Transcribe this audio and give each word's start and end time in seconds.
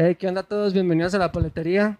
Hey, 0.00 0.14
¿Qué 0.14 0.28
onda 0.28 0.42
a 0.42 0.44
todos? 0.44 0.74
Bienvenidos 0.74 1.12
a 1.14 1.18
la 1.18 1.32
paletería. 1.32 1.98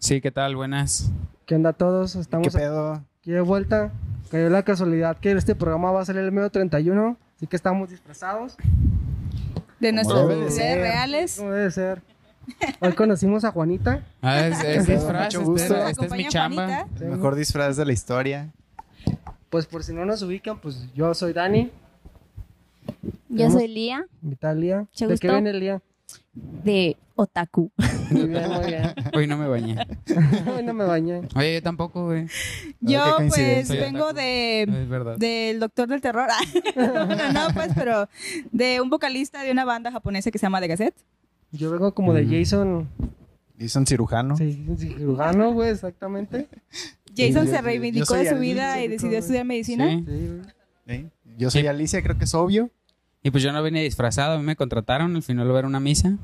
Sí, 0.00 0.20
¿qué 0.20 0.32
tal? 0.32 0.56
Buenas. 0.56 1.12
¿Qué 1.44 1.54
onda 1.54 1.70
a 1.70 1.72
todos? 1.74 2.16
Estamos 2.16 2.48
¿Qué 2.48 2.58
pedo? 2.58 3.04
aquí 3.20 3.30
de 3.30 3.40
vuelta. 3.40 3.92
Cayó 4.32 4.50
la 4.50 4.64
casualidad 4.64 5.16
que 5.18 5.30
este 5.30 5.54
programa 5.54 5.92
va 5.92 6.00
a 6.00 6.04
salir 6.04 6.22
el 6.22 6.32
medio 6.32 6.50
31, 6.50 7.16
así 7.36 7.46
que 7.46 7.54
estamos 7.54 7.90
disfrazados. 7.90 8.56
De 9.78 9.92
debe 9.92 10.50
ser. 10.50 10.78
reales. 10.78 11.36
¿Cómo 11.38 11.52
debe 11.52 11.70
ser? 11.70 12.02
Hoy 12.80 12.94
conocimos 12.94 13.44
a 13.44 13.52
Juanita. 13.52 14.02
Ah, 14.22 14.40
es, 14.48 14.64
es 14.64 14.86
disfraz, 14.88 15.26
Mucho 15.26 15.38
este, 15.38 15.50
gusto. 15.68 15.86
esta 15.86 16.04
es 16.04 16.10
mi 16.10 16.26
chamba. 16.26 16.66
Juanita. 16.66 16.98
Sí. 16.98 17.04
Mejor 17.04 17.36
disfraz 17.36 17.76
de 17.76 17.84
la 17.84 17.92
historia. 17.92 18.50
Pues 19.50 19.66
por 19.66 19.84
si 19.84 19.94
no 19.94 20.04
nos 20.04 20.20
ubican, 20.20 20.58
pues 20.58 20.92
yo 20.96 21.14
soy 21.14 21.32
Dani, 21.32 21.70
Yo 23.28 23.52
soy 23.52 23.68
Lía 23.68 24.04
Vitalia. 24.20 24.78
Mucho 24.78 25.06
¿De 25.06 25.16
qué 25.16 25.30
viene 25.30 25.50
el 25.50 25.60
día? 25.60 25.80
De 26.36 26.96
Otaku. 27.14 27.70
Muy 28.10 28.26
bien, 28.26 28.48
muy 28.50 28.66
bien. 28.66 28.82
Hoy 29.14 29.26
no 29.26 29.36
me 29.38 29.48
bañé. 29.48 29.76
Hoy 30.56 30.62
no 30.62 30.74
me 30.74 30.84
bañé. 30.84 31.22
Oye, 31.34 31.54
yo 31.54 31.62
tampoco, 31.62 32.04
güey. 32.06 32.26
Yo 32.80 33.02
pues 33.28 33.68
vengo 33.68 34.12
de 34.12 34.62
Es 34.62 34.88
verdad. 34.88 35.16
del 35.16 35.58
Doctor 35.58 35.88
del 35.88 36.00
Terror. 36.00 36.28
no, 36.76 37.06
no, 37.32 37.48
pues, 37.54 37.68
pero 37.74 38.08
de 38.52 38.80
un 38.80 38.90
vocalista 38.90 39.42
de 39.42 39.50
una 39.50 39.64
banda 39.64 39.90
japonesa 39.90 40.30
que 40.30 40.38
se 40.38 40.46
llama 40.46 40.60
The 40.60 40.68
Gazette. 40.68 40.96
Yo 41.52 41.70
vengo 41.70 41.94
como 41.94 42.12
de 42.12 42.24
Mm. 42.24 42.30
Jason, 42.30 42.88
un 43.76 43.86
cirujano. 43.86 44.36
sí, 44.36 44.66
cirujano, 44.76 45.52
güey, 45.52 45.70
exactamente. 45.70 46.48
Jason 47.16 47.46
se 47.46 47.54
yo 47.54 47.62
reivindicó 47.62 48.14
de 48.14 48.28
su 48.28 48.34
Alicia, 48.34 48.38
vida 48.54 48.82
y 48.82 48.88
decidió 48.88 49.18
estudiar 49.18 49.46
medicina. 49.46 49.88
Sí. 49.88 50.04
Sí, 50.06 50.28
güey. 50.28 50.42
¿Eh? 50.98 51.06
Yo 51.38 51.50
soy. 51.50 51.66
Alicia, 51.66 52.02
creo 52.02 52.18
que 52.18 52.24
es 52.24 52.34
obvio. 52.34 52.70
Y 53.26 53.30
pues 53.32 53.42
yo 53.42 53.52
no 53.52 53.60
venía 53.60 53.82
disfrazado, 53.82 54.34
a 54.34 54.38
mí 54.38 54.44
me 54.44 54.54
contrataron, 54.54 55.16
al 55.16 55.22
final 55.24 55.50
era 55.50 55.66
una 55.66 55.80
misa. 55.80 56.16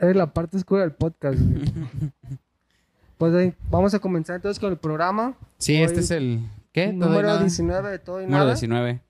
Es 0.00 0.16
la 0.16 0.32
parte 0.32 0.56
oscura 0.56 0.80
del 0.82 0.90
podcast. 0.90 1.38
güey. 1.38 1.62
pues 3.18 3.32
ahí, 3.36 3.54
vamos 3.70 3.94
a 3.94 4.00
comenzar 4.00 4.34
entonces 4.34 4.58
con 4.58 4.72
el 4.72 4.76
programa. 4.76 5.34
Sí, 5.58 5.76
Hoy- 5.76 5.82
este 5.84 6.00
es 6.00 6.10
el... 6.10 6.40
¿Qué? 6.72 6.86
Todo 6.86 6.92
y 6.92 6.96
Número 6.98 7.28
nada. 7.28 7.40
19 7.40 7.90
de 7.92 7.98
todo 8.00 8.20
y 8.20 8.24
Número 8.24 8.40
nada. 8.40 8.54
19. 8.54 9.00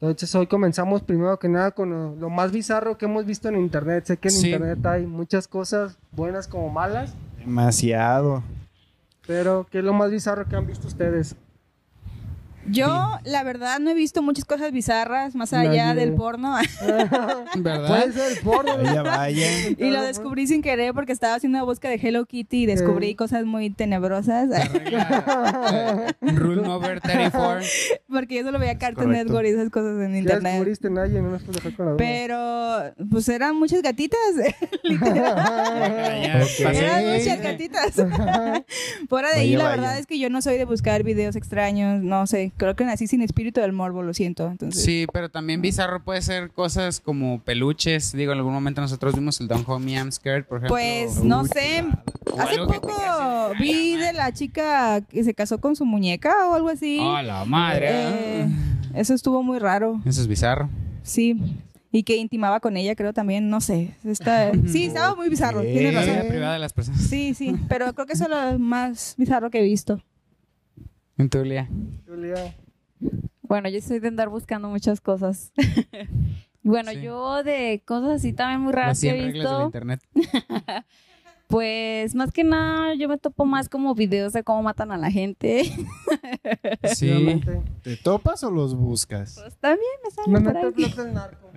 Entonces 0.00 0.32
hoy 0.36 0.46
comenzamos 0.46 1.02
primero 1.02 1.36
que 1.40 1.48
nada 1.48 1.72
con 1.72 1.90
lo, 1.90 2.14
lo 2.14 2.30
más 2.30 2.52
bizarro 2.52 2.96
que 2.96 3.06
hemos 3.06 3.26
visto 3.26 3.48
en 3.48 3.56
internet. 3.56 4.04
Sé 4.06 4.16
que 4.16 4.28
en 4.28 4.34
Sí. 4.34 4.46
internet 4.52 4.86
hay 4.86 5.04
muchas 5.04 5.48
cosas 5.48 5.98
buenas 6.12 6.46
como 6.46 6.70
malas, 6.70 7.12
Demasiado. 7.38 8.44
pero 9.26 9.66
¿qué 9.68 9.78
es 9.80 9.84
lo 9.84 9.94
más 9.94 10.12
bizarro 10.12 10.46
que 10.46 10.54
han 10.54 10.68
visto 10.68 10.86
ustedes? 10.86 11.34
Yo, 12.70 13.18
la 13.24 13.42
verdad, 13.42 13.80
no 13.80 13.90
he 13.90 13.94
visto 13.94 14.22
muchas 14.22 14.44
cosas 14.44 14.72
bizarras 14.72 15.34
más 15.34 15.52
allá 15.52 15.94
del 15.94 16.14
porno. 16.14 16.56
¿Verdad? 17.56 17.88
Puede 17.88 18.12
ser 18.12 18.32
el 18.32 18.38
porno. 18.38 18.76
Vaya, 18.78 19.02
vaya. 19.02 19.46
y 19.76 19.90
lo 19.90 20.02
descubrí 20.02 20.46
sin 20.46 20.62
querer 20.62 20.94
porque 20.94 21.12
estaba 21.12 21.34
haciendo 21.34 21.58
una 21.58 21.64
búsqueda 21.64 21.92
de 21.92 22.00
Hello 22.02 22.24
Kitty 22.24 22.62
y 22.62 22.66
descubrí 22.66 23.14
cosas 23.14 23.44
muy 23.44 23.70
tenebrosas. 23.70 24.48
Rule 26.20 26.62
number 26.62 27.00
34. 27.00 27.66
porque 28.08 28.36
yo 28.36 28.42
solo 28.44 28.58
veía 28.58 28.78
Cartoon. 28.78 29.12
Network 29.12 29.46
y 29.46 29.50
esas 29.50 29.70
cosas 29.70 30.00
en 30.00 30.16
internet. 30.16 30.52
descubriste 30.52 30.90
nadie, 30.90 31.20
no 31.20 31.38
con. 31.76 31.96
Pero, 31.96 32.92
pues 33.10 33.28
eran 33.28 33.56
muchas 33.56 33.82
gatitas. 33.82 34.20
Pasé. 36.62 36.78
Eran 36.78 37.12
muchas 37.12 37.42
gatitas. 37.42 37.94
Fuera 39.08 39.28
de 39.28 39.34
Vaya, 39.34 39.40
ahí, 39.40 39.56
la 39.56 39.64
vaya. 39.64 39.76
verdad 39.76 39.98
es 39.98 40.06
que 40.06 40.18
yo 40.18 40.30
no 40.30 40.40
soy 40.42 40.58
de 40.58 40.64
buscar 40.64 41.02
videos 41.02 41.36
extraños. 41.36 42.02
No 42.02 42.26
sé, 42.26 42.51
creo 42.56 42.76
que 42.76 42.84
nací 42.84 43.06
sin 43.06 43.22
espíritu 43.22 43.60
del 43.60 43.72
morbo, 43.72 44.02
lo 44.02 44.14
siento. 44.14 44.48
Entonces, 44.48 44.82
Sí, 44.84 45.06
pero 45.12 45.30
también 45.30 45.60
bizarro 45.62 46.02
puede 46.04 46.22
ser 46.22 46.50
cosas 46.50 47.00
como 47.00 47.40
peluches. 47.42 48.12
Digo, 48.12 48.32
en 48.32 48.38
algún 48.38 48.52
momento 48.52 48.80
nosotros 48.80 49.14
vimos 49.14 49.40
el 49.40 49.48
Don't 49.48 49.68
Hold 49.68 49.84
Me 49.84 49.92
I'm 49.92 50.12
Scared, 50.12 50.44
por 50.44 50.58
ejemplo. 50.58 50.74
pues 50.76 51.22
no 51.24 51.42
Uy, 51.42 51.48
sé. 51.52 51.84
Hace 52.38 52.56
poco 52.58 52.92
vi 53.58 53.96
de 53.96 54.12
la 54.12 54.32
chica 54.32 55.00
que 55.02 55.24
se 55.24 55.34
casó 55.34 55.60
con 55.60 55.76
su 55.76 55.84
muñeca 55.84 56.48
o 56.48 56.54
algo 56.54 56.68
así. 56.68 56.98
¡Oh, 57.00 57.20
la 57.22 57.44
madre! 57.44 57.88
Eh, 57.90 58.46
eso 58.94 59.14
estuvo 59.14 59.42
muy 59.42 59.58
raro. 59.58 60.00
Eso 60.04 60.20
es 60.20 60.26
bizarro. 60.28 60.68
Sí. 61.02 61.36
Y 61.94 62.04
que 62.04 62.16
intimaba 62.16 62.60
con 62.60 62.76
ella, 62.78 62.94
creo 62.94 63.12
también. 63.12 63.50
No 63.50 63.60
sé. 63.60 63.94
Está... 64.04 64.50
Sí, 64.66 64.84
estaba 64.86 65.14
muy 65.14 65.28
bizarro. 65.28 65.60
Vida 65.60 65.90
razón. 65.90 66.26
privada 66.28 66.54
de 66.54 66.58
las 66.58 66.72
personas. 66.72 67.02
Sí, 67.02 67.34
sí. 67.34 67.54
Pero 67.68 67.92
creo 67.92 68.06
que 68.06 68.14
eso 68.14 68.24
es 68.24 68.30
lo 68.30 68.58
más 68.58 69.14
bizarro 69.18 69.50
que 69.50 69.58
he 69.58 69.62
visto. 69.62 70.00
En 71.18 71.28
tu 71.28 71.42
día. 71.42 71.68
Julia, 72.06 72.54
Bueno, 73.42 73.68
yo 73.68 73.80
soy 73.80 73.98
de 74.00 74.08
andar 74.08 74.28
buscando 74.28 74.68
muchas 74.68 75.00
cosas. 75.00 75.52
bueno, 76.62 76.90
Sí. 76.92 77.02
yo 77.02 77.42
de 77.42 77.82
cosas 77.86 78.12
así 78.12 78.32
también 78.32 78.60
muy 78.60 78.72
raras 78.72 78.98
que 79.00 79.10
100 79.10 79.14
he 79.14 79.18
reglas 79.26 79.32
del 79.34 79.42
visto, 79.52 79.64
internet. 79.64 80.00
pues 81.48 82.14
más 82.14 82.32
que 82.32 82.44
nada 82.44 82.94
yo 82.94 83.08
me 83.08 83.18
topo 83.18 83.44
más 83.44 83.68
como 83.68 83.94
videos 83.94 84.32
de 84.32 84.42
cómo 84.42 84.62
matan 84.62 84.90
a 84.92 84.96
la 84.96 85.10
gente. 85.10 85.64
Sí. 86.94 87.40
¿Te 87.82 87.96
topas 87.96 88.42
o 88.44 88.50
los 88.50 88.74
buscas? 88.74 89.38
pues 89.40 89.56
también 89.58 89.86
me 90.02 90.08
Me 90.08 90.14
salen 90.14 90.44
por 90.44 90.54
meto 90.54 90.58
el 90.60 90.66
ahí. 90.66 90.72
blog 90.72 90.94
del 90.96 91.14
narco. 91.14 91.50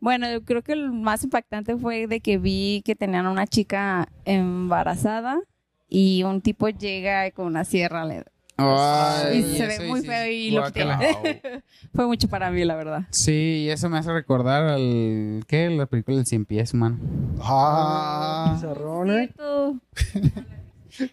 Bueno, 0.00 0.30
yo 0.30 0.44
creo 0.44 0.62
que 0.62 0.72
el 0.72 0.92
más 0.92 1.24
impactante 1.24 1.76
fue 1.76 2.06
de 2.06 2.20
que 2.20 2.38
vi 2.38 2.82
que 2.84 2.94
tenían 2.94 3.26
a 3.26 3.30
una 3.30 3.46
chica 3.46 4.08
embarazada 4.24 5.40
y 5.88 6.22
un 6.22 6.40
tipo 6.40 6.68
llega 6.68 7.30
con 7.32 7.46
una 7.46 7.64
sierra. 7.64 8.04
le- 8.04 8.24
Ay, 8.60 9.38
Y 9.38 9.56
se 9.56 9.66
ve 9.68 9.86
muy 9.88 10.00
sí, 10.00 10.06
feo 10.08 10.26
y 10.32 10.50
lo 10.50 10.62
guácala. 10.62 10.98
Fue 11.94 12.06
mucho 12.06 12.26
para 12.28 12.50
mí, 12.50 12.64
la 12.64 12.74
verdad. 12.74 13.02
Sí, 13.10 13.64
y 13.66 13.70
eso 13.70 13.88
me 13.88 13.98
hace 13.98 14.12
recordar 14.12 14.64
al... 14.64 15.44
¿Qué? 15.46 15.70
La 15.70 15.86
película 15.86 16.16
del 16.16 16.26
Cien 16.26 16.44
Pies, 16.44 16.74
man. 16.74 16.98
Ah, 17.40 18.54
Bizarrón, 18.56 19.12
¿eh? 19.12 19.30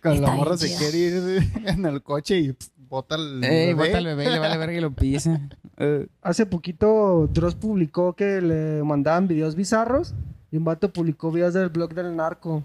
Con 0.01 0.21
la 0.21 0.31
morra 0.31 0.57
se 0.57 0.75
quiere 0.75 0.97
ir 0.97 1.43
en 1.67 1.85
el 1.85 2.01
coche 2.01 2.39
y 2.39 2.55
bota 2.89 3.15
el. 3.15 3.43
Ey, 3.43 3.73
bebé. 3.73 3.87
bota 3.89 3.97
al 3.99 4.05
bebé 4.05 4.25
y 4.25 4.29
le 4.29 4.39
vale 4.39 4.57
verga 4.57 4.73
y 4.77 4.81
lo 4.81 4.91
pisa. 4.91 5.39
Eh, 5.77 6.07
Hace 6.23 6.45
poquito 6.47 7.29
Dross 7.31 7.53
publicó 7.55 8.13
que 8.13 8.41
le 8.41 8.81
mandaban 8.83 9.27
videos 9.27 9.55
bizarros 9.55 10.15
y 10.51 10.57
un 10.57 10.63
vato 10.63 10.91
publicó 10.91 11.31
videos 11.31 11.53
del 11.53 11.69
blog 11.69 11.93
del 11.93 12.15
narco. 12.15 12.63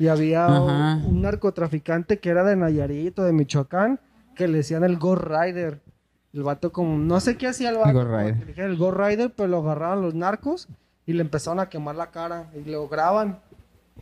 Y 0.00 0.08
había 0.08 0.46
Ajá. 0.46 0.96
un, 1.06 1.16
un 1.16 1.22
narcotraficante 1.22 2.18
que 2.18 2.30
era 2.30 2.42
de 2.42 2.56
Nayarit 2.56 3.16
o 3.18 3.22
de 3.22 3.32
Michoacán 3.32 4.00
que 4.34 4.48
le 4.48 4.58
decían 4.58 4.82
el 4.82 4.96
Ghost 4.96 5.22
Rider. 5.24 5.80
El 6.32 6.42
vato 6.42 6.72
como, 6.72 6.96
no 6.98 7.20
sé 7.20 7.36
qué 7.36 7.46
hacía 7.48 7.68
el 7.70 7.76
vato. 7.76 7.92
Ghost 7.92 8.06
como 8.06 8.18
Rider. 8.18 8.60
el 8.60 8.76
Ghost 8.76 8.96
Rider, 8.98 9.32
pero 9.36 9.48
lo 9.48 9.58
agarraban 9.58 10.00
los 10.02 10.14
narcos 10.14 10.66
y 11.06 11.12
le 11.12 11.20
empezaron 11.20 11.60
a 11.60 11.68
quemar 11.68 11.94
la 11.96 12.10
cara 12.10 12.50
y 12.54 12.68
lo 12.70 12.88
graban. 12.88 13.38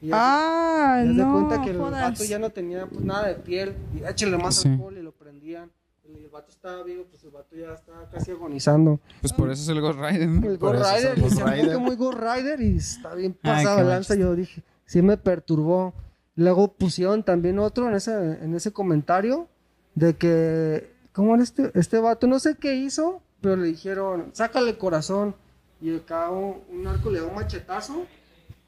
Y 0.00 0.10
Ah, 0.12 1.00
se 1.04 1.12
no. 1.14 1.32
cuenta 1.32 1.60
que 1.62 1.70
el 1.70 1.78
jodas. 1.78 2.12
vato 2.12 2.24
ya 2.24 2.38
no 2.38 2.50
tenía 2.50 2.86
pues, 2.86 3.00
nada 3.04 3.26
de 3.28 3.34
piel. 3.34 3.74
Y 3.94 4.04
échale 4.08 4.38
más 4.38 4.54
Sí. 4.56 4.68
alcohol 4.68 4.96
y 4.96 5.02
lo 5.02 5.10
prendían. 5.12 5.70
Y 6.04 6.22
el 6.22 6.28
vato 6.30 6.50
estaba 6.50 6.84
vivo, 6.84 7.04
pues 7.10 7.22
el 7.24 7.30
vato 7.30 7.56
ya 7.56 7.72
estaba 7.74 8.08
casi 8.08 8.30
agonizando. 8.30 9.00
Pues 9.20 9.32
por 9.32 9.50
eso 9.50 9.62
es 9.62 9.68
el 9.68 9.80
Ghost 9.80 9.98
Rider. 9.98 10.28
¿no? 10.28 10.48
El 10.48 10.58
Ghost 10.58 10.74
el 10.76 11.14
Rider, 11.14 11.14
Rider. 11.58 11.68
que 11.72 11.78
muy 11.78 11.96
Ghost 11.96 12.18
Rider 12.18 12.60
y 12.60 12.76
está 12.76 13.14
bien 13.16 13.34
pasado 13.34 13.78
de 13.78 13.84
lanza. 13.84 14.14
Yo 14.14 14.34
dije, 14.36 14.62
sí 14.88 15.02
me 15.02 15.16
perturbó. 15.16 15.92
Luego 16.34 16.72
pusieron 16.72 17.22
también 17.22 17.58
otro 17.58 17.88
en 17.88 17.94
ese, 17.94 18.12
en 18.42 18.54
ese 18.54 18.72
comentario 18.72 19.48
de 19.94 20.14
que, 20.14 20.92
¿cómo 21.12 21.34
era 21.34 21.42
este, 21.44 21.70
este 21.74 21.98
vato? 21.98 22.26
No 22.26 22.38
sé 22.38 22.56
qué 22.56 22.74
hizo, 22.76 23.20
pero 23.40 23.56
le 23.56 23.66
dijeron, 23.68 24.30
sácale 24.32 24.70
el 24.70 24.78
corazón. 24.78 25.34
Y 25.80 25.94
acá 25.94 26.30
un, 26.30 26.56
un 26.72 26.82
narco 26.84 27.10
le 27.10 27.20
da 27.20 27.26
un 27.26 27.34
machetazo 27.36 28.04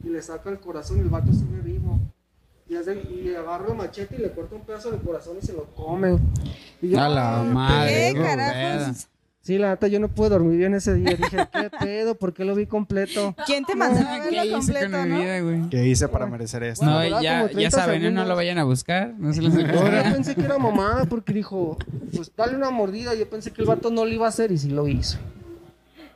y 0.05 0.09
le 0.11 0.21
saca 0.23 0.51
el 0.51 0.61
corazón 0.61 0.99
y 0.99 1.01
el 1.01 1.09
vato 1.09 1.33
sigue 1.33 1.61
vivo. 1.63 1.99
Y, 2.69 2.77
hace- 2.77 3.01
y 3.03 3.23
le 3.23 3.37
agarra 3.37 3.69
el 3.69 3.75
machete 3.77 4.15
y 4.17 4.19
le 4.19 4.31
corta 4.33 4.55
un 4.57 4.63
pedazo 4.63 4.91
del 4.93 5.01
corazón 5.01 5.37
y 5.43 5.45
se 5.47 5.53
lo 5.53 5.65
come. 5.75 6.19
Y 6.83 6.91
yo, 6.91 7.01
A 7.01 7.09
la 7.09 7.41
"Ay, 7.41 7.49
madre. 7.49 8.13
¿Qué 8.13 8.15
qué 8.15 8.21
carajos? 8.23 9.09
Sí, 9.43 9.57
la 9.57 9.71
neta, 9.71 9.87
yo 9.89 9.99
no 10.01 10.09
pude 10.09 10.29
dormir 10.29 10.59
bien 10.59 10.75
ese 10.75 10.95
día. 10.95 11.17
Dije, 11.17 11.39
¿qué 11.53 11.71
pedo? 11.81 12.15
¿Por 12.15 12.35
qué 12.35 12.45
lo 12.45 12.55
vi 12.55 12.67
completo? 12.67 13.35
¿Quién 13.47 13.65
te 13.65 13.75
mandó 13.75 14.01
a. 14.01 14.21
¿Qué 14.29 14.37
verlo 14.37 14.45
hice 14.45 14.73
completo, 14.73 14.91
con 14.99 15.11
mi 15.11 15.19
vida, 15.19 15.41
güey? 15.41 15.69
¿Qué 15.71 15.87
hice 15.87 16.09
para 16.09 16.27
merecer 16.27 16.63
esto? 16.63 16.85
No, 16.85 16.97
Bueno, 16.97 17.23
ya, 17.23 17.43
ya 17.47 17.49
30 17.49 17.71
saben, 17.71 17.95
¿eh? 17.95 17.99
no 17.99 18.03
segundos. 18.03 18.29
lo 18.29 18.37
vayan 18.37 18.59
a 18.59 18.65
buscar. 18.65 19.15
No 19.19 19.33
se 19.33 19.41
los 19.43 19.55
Yo 19.55 19.63
pensé 20.13 20.35
que 20.35 20.43
era 20.43 20.59
mamada 20.59 21.07
porque 21.07 21.33
dijo, 21.33 21.79
pues 22.15 22.31
dale 22.37 22.55
una 22.55 22.71
mordida. 22.71 23.15
Yo 23.15 23.29
pensé 23.31 23.51
que 23.51 23.63
el 23.63 23.69
vato 23.69 23.91
no 23.91 24.05
lo 24.05 24.13
iba 24.13 24.27
a 24.27 24.29
hacer 24.29 24.53
y 24.53 24.59
sí 24.59 24.69
lo 24.69 24.87
hizo. 24.87 25.19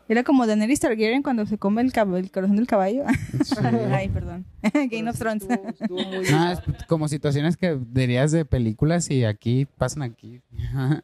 Era 0.08 0.22
como 0.22 0.46
Daenerys 0.46 0.80
Targaryen 0.80 1.22
cuando 1.22 1.46
se 1.46 1.56
come 1.58 1.80
el, 1.82 1.92
cab- 1.92 2.16
el 2.16 2.30
corazón 2.30 2.56
del 2.56 2.66
caballo. 2.66 3.04
Ay, 3.92 4.08
perdón. 4.08 4.44
Game 4.90 5.08
of 5.08 5.18
Thrones. 5.18 5.42
Estuvo, 5.48 5.68
estuvo 5.68 6.02
muy 6.04 6.24
Ah, 6.32 6.52
es 6.52 6.84
como 6.86 7.08
situaciones 7.08 7.56
que 7.56 7.78
dirías 7.92 8.30
de 8.32 8.44
películas 8.44 9.10
y 9.10 9.24
aquí 9.24 9.66
pasan 9.78 10.02
aquí. 10.02 10.40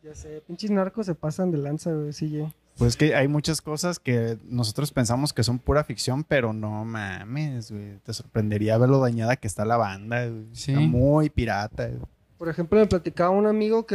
Ya 0.03 0.15
sé, 0.15 0.43
pinches 0.47 0.71
narcos 0.71 1.07
se 1.07 1.15
pasan 1.15 1.51
de 1.51 1.59
lanza, 1.59 1.93
güey, 1.93 2.13
sí, 2.13 2.31
yo. 2.31 2.53
Pues 2.79 2.97
que 2.97 3.15
hay 3.15 3.29
muchas 3.29 3.61
cosas 3.61 3.99
que 3.99 4.39
nosotros 4.45 4.91
pensamos 4.91 5.33
que 5.35 5.43
son 5.43 5.59
pura 5.59 5.85
ficción, 5.85 6.25
pero 6.25 6.53
no 6.55 6.85
mames, 6.87 7.71
güey. 7.71 7.99
Te 8.05 8.15
sorprendería 8.15 8.79
ver 8.79 8.89
lo 8.89 9.01
dañada 9.01 9.37
que 9.37 9.47
está 9.47 9.65
la 9.67 9.77
banda, 9.77 10.27
güey. 10.27 10.47
Sí. 10.53 10.73
Está 10.73 10.81
muy 10.87 11.29
pirata, 11.29 11.89
güey. 11.89 12.01
Por 12.41 12.49
ejemplo, 12.49 12.79
me 12.81 12.87
platicaba 12.87 13.29
un 13.29 13.45
amigo 13.47 13.85
que 13.85 13.95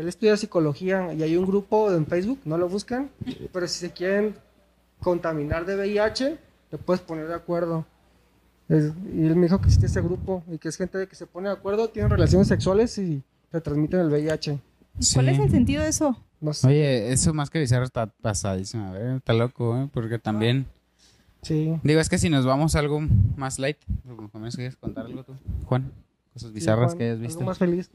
él 0.00 0.08
estudia 0.08 0.36
psicología 0.36 1.14
y 1.14 1.22
hay 1.22 1.36
un 1.36 1.46
grupo 1.46 1.92
en 1.92 2.04
Facebook, 2.06 2.40
no 2.44 2.58
lo 2.58 2.68
buscan, 2.68 3.08
pero 3.52 3.68
si 3.68 3.78
se 3.78 3.92
quieren 3.92 4.34
contaminar 4.98 5.64
de 5.64 5.76
VIH, 5.76 6.36
te 6.70 6.76
puedes 6.76 7.00
poner 7.00 7.28
de 7.28 7.34
acuerdo. 7.36 7.86
Es- 8.68 8.92
y 9.14 9.24
él 9.26 9.36
me 9.36 9.42
dijo 9.42 9.60
que 9.60 9.66
existe 9.66 9.86
ese 9.86 10.00
grupo 10.00 10.42
y 10.50 10.58
que 10.58 10.70
es 10.70 10.76
gente 10.76 11.06
que 11.06 11.14
se 11.14 11.24
pone 11.26 11.48
de 11.50 11.54
acuerdo, 11.54 11.86
tienen 11.88 12.10
relaciones 12.10 12.48
sexuales 12.48 12.98
y 12.98 13.22
te 13.52 13.60
transmiten 13.60 14.00
el 14.00 14.08
VIH. 14.08 14.58
¿Cuál 15.14 15.26
Sí. 15.26 15.30
es 15.30 15.38
el 15.38 15.50
sentido 15.52 15.82
de 15.84 15.88
eso? 15.90 16.16
No 16.40 16.52
sé. 16.52 16.66
Oye, 16.66 17.12
eso 17.12 17.32
más 17.32 17.48
que 17.48 17.60
bizarro 17.60 17.84
está 17.84 18.08
pasadísimo. 18.08 18.88
A 18.88 18.90
ver, 18.90 19.16
está 19.18 19.34
loco, 19.34 19.78
¿eh? 19.80 19.88
Porque 19.94 20.18
también. 20.18 20.66
Sí. 21.42 21.78
Digo, 21.84 22.00
es 22.00 22.08
que 22.08 22.18
si 22.18 22.28
nos 22.28 22.44
vamos 22.44 22.74
a 22.74 22.80
algo 22.80 23.00
más 23.36 23.60
light, 23.60 23.76
¿con 24.32 24.40
menos 24.40 24.56
quieres 24.56 24.74
contar 24.74 25.06
algo 25.06 25.22
tú, 25.22 25.34
Juan? 25.66 25.92
Cosas 26.34 26.52
bizarras 26.52 26.92
Sí, 26.92 26.96
Juan, 26.96 26.98
que 26.98 27.04
hayas 27.04 27.14
algo 27.16 27.26
visto. 27.28 27.44
más 27.44 27.58
feliz. 27.58 27.90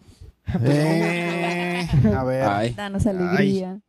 Eh, 0.63 1.87
a 2.15 2.23
ver. 2.23 2.43
Ay. 2.43 2.73
Danos 2.73 3.05
alegría. 3.05 3.79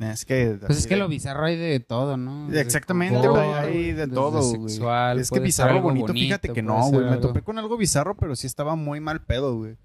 Es 0.00 0.24
que. 0.24 0.58
Pues 0.66 0.78
es 0.78 0.86
que 0.86 0.96
lo 0.96 1.08
bizarro 1.08 1.44
hay 1.44 1.56
de 1.56 1.78
todo, 1.80 2.16
¿no? 2.16 2.46
Desde 2.48 2.60
Exactamente, 2.60 3.26
güey, 3.28 3.52
hay 3.52 3.92
de 3.92 4.06
todo, 4.08 4.40
güey. 4.56 5.20
Es 5.20 5.30
que 5.30 5.40
bizarro 5.40 5.70
algo 5.76 5.88
bonito, 5.88 6.12
fíjate 6.12 6.52
que 6.52 6.62
no, 6.62 6.88
güey. 6.88 7.04
Me 7.04 7.10
algo- 7.12 7.28
topé 7.28 7.42
con 7.42 7.58
algo 7.58 7.76
bizarro, 7.76 8.16
pero 8.16 8.34
sí 8.36 8.46
estaba 8.46 8.74
muy 8.76 9.00
mal 9.00 9.20
pedo, 9.22 9.56
güey. 9.56 9.76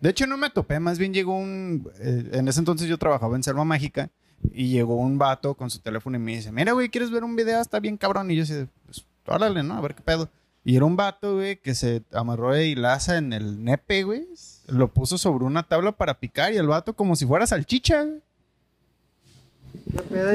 De 0.00 0.10
hecho, 0.10 0.26
no 0.26 0.36
me 0.36 0.48
topé, 0.50 0.78
más 0.78 0.96
bien 0.98 1.12
llegó 1.12 1.36
un... 1.36 1.90
eh, 1.98 2.30
en 2.34 2.46
ese 2.46 2.60
entonces 2.60 2.86
yo 2.86 2.98
trabajaba 2.98 3.34
en 3.34 3.42
Selva 3.42 3.64
Mágica 3.64 4.10
y 4.52 4.68
llegó 4.68 4.94
un 4.94 5.18
vato 5.18 5.54
con 5.56 5.70
su 5.70 5.80
teléfono 5.80 6.16
y 6.16 6.20
me 6.20 6.36
dice, 6.36 6.52
mira, 6.52 6.70
güey, 6.72 6.88
¿quieres 6.88 7.10
ver 7.10 7.24
un 7.24 7.34
video? 7.34 7.60
Está 7.60 7.80
bien 7.80 7.96
cabrón. 7.96 8.30
Y 8.30 8.36
yo 8.36 8.44
así, 8.44 8.66
pues, 8.84 9.04
órale, 9.26 9.62
¿no? 9.64 9.74
A 9.74 9.80
ver 9.80 9.94
qué 9.96 10.02
pedo. 10.02 10.28
Y 10.66 10.74
era 10.74 10.84
un 10.84 10.96
vato, 10.96 11.36
güey, 11.36 11.60
que 11.60 11.76
se 11.76 12.02
amarró 12.12 12.52
de 12.52 12.66
hilaza 12.66 13.18
en 13.18 13.32
el 13.32 13.62
nepe, 13.62 14.02
güey. 14.02 14.26
Lo 14.66 14.88
puso 14.88 15.16
sobre 15.16 15.44
una 15.44 15.62
tabla 15.62 15.92
para 15.92 16.18
picar 16.18 16.52
y 16.52 16.56
el 16.56 16.66
vato 16.66 16.96
como 16.96 17.14
si 17.14 17.24
fuera 17.24 17.46
salchicha, 17.46 18.02
güey. 18.02 18.20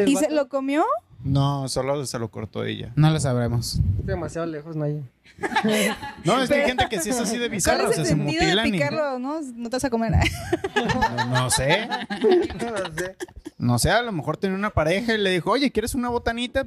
¿Y 0.10 0.16
se 0.16 0.32
lo 0.32 0.48
comió? 0.48 0.86
No, 1.22 1.68
solo 1.68 2.06
se 2.06 2.18
lo 2.18 2.32
cortó 2.32 2.64
ella. 2.64 2.94
No 2.96 3.10
lo 3.10 3.20
sabremos. 3.20 3.82
Demasiado 4.06 4.48
lejos, 4.48 4.78
Naye. 4.78 5.04
No, 6.24 6.42
es 6.42 6.50
que 6.50 6.56
hay 6.62 6.66
gente 6.66 6.88
que 6.90 7.02
sí 7.02 7.10
es 7.10 7.20
así 7.20 7.34
de 7.34 7.48
¿Cuál 7.48 7.52
bizarro, 7.52 7.88
o 7.88 7.90
es 7.90 7.96
sea, 7.96 8.04
el 8.04 8.08
se 8.10 8.16
sentido 8.16 8.40
de 8.40 8.46
mutilan 8.46 8.68
y... 8.68 8.72
picarlo? 8.72 9.20
No, 9.20 9.42
no 9.42 9.70
te 9.70 9.76
vas 9.76 9.84
a 9.84 9.90
comer. 9.90 10.14
No, 10.76 11.26
no 11.26 11.50
sé. 11.50 11.90
No 12.58 12.96
sé. 12.96 13.16
No 13.58 13.80
sé, 13.80 13.92
a 13.92 14.02
lo 14.02 14.14
mejor 14.14 14.38
tenía 14.38 14.56
una 14.56 14.70
pareja 14.70 15.14
y 15.14 15.18
le 15.18 15.32
dijo, 15.32 15.52
oye, 15.52 15.72
¿quieres 15.72 15.94
una 15.94 16.08
botanita? 16.08 16.66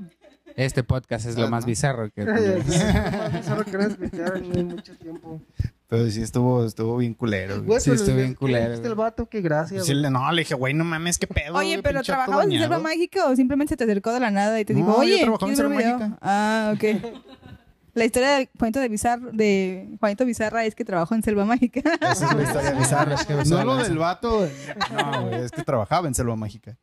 Este 0.57 0.85
podcast 0.85 1.27
es 1.27 1.37
lo 1.37 1.49
más 1.49 1.65
¿no? 1.65 1.67
bizarro 1.69 2.11
que... 2.11 2.23
Solo 3.43 3.65
que 3.65 3.73
no 3.73 3.83
escucharon 3.85 4.57
en 4.57 4.67
mucho 4.69 4.97
tiempo. 4.97 5.41
Pero 5.89 6.09
sí 6.11 6.23
estuvo, 6.23 6.65
estuvo 6.65 6.97
bien 6.97 7.15
culero. 7.15 7.63
güey. 7.63 7.81
Sí, 7.81 7.91
estuvo 7.91 8.17
bien 8.17 8.35
culero, 8.35 8.71
¿viste 8.71 8.87
el 8.89 8.95
vato? 8.95 9.29
Qué 9.29 9.41
gracia. 9.41 9.81
Sí, 9.83 9.93
güey. 9.93 10.03
le- 10.03 10.11
no, 10.11 10.31
le 10.33 10.43
dije, 10.43 10.55
güey, 10.55 10.73
no 10.75 10.85
mames, 10.85 11.19
qué 11.19 11.27
pedo. 11.27 11.55
Oye, 11.57 11.83
pero 11.83 12.03
¿trabajabas 12.03 12.45
en 12.47 12.53
Selva 12.53 12.67
dañado". 12.67 12.83
Mágica 12.83 13.27
o 13.27 13.35
simplemente 13.37 13.73
se 13.73 13.77
te 13.77 13.85
acercó 13.85 14.13
de 14.13 14.21
la 14.21 14.31
nada 14.31 14.59
y 14.61 14.65
te 14.65 14.75
dijo, 14.75 14.87
No, 14.87 14.95
yo 14.95 15.01
oye, 15.01 15.21
trabajaba 15.23 15.51
en 15.51 15.57
¿quieres 15.57 15.59
ver 15.59 15.77
un 15.77 15.83
Selva? 15.83 15.99
Mágica. 15.99 16.19
Ah, 16.23 16.73
ok. 16.75 16.85
La 17.95 18.05
historia 18.05 18.31
de 18.39 18.49
Juanito 18.59 18.81
de 18.81 18.89
Bizarro, 18.89 19.31
de 19.33 19.97
Juanito 20.01 20.25
Bizarra 20.25 20.65
es 20.65 20.75
que 20.75 20.85
trabajó 20.85 21.15
en 21.15 21.23
Selva 21.23 21.45
Mágica. 21.45 21.81
Esa 22.01 22.27
es 22.29 22.35
la 22.35 22.43
historia 22.43 22.73
bizarra. 22.73 23.15
Es 23.15 23.25
que 23.25 23.35
me 23.35 23.45
No 23.45 23.65
lo 23.65 23.77
del 23.77 23.99
vato. 23.99 24.49
No, 24.93 25.29
güey, 25.29 25.43
es 25.43 25.53
que 25.53 25.63
trabajaba 25.63 26.09
en 26.09 26.15
Selva 26.17 26.35
Mágica. 26.35 26.77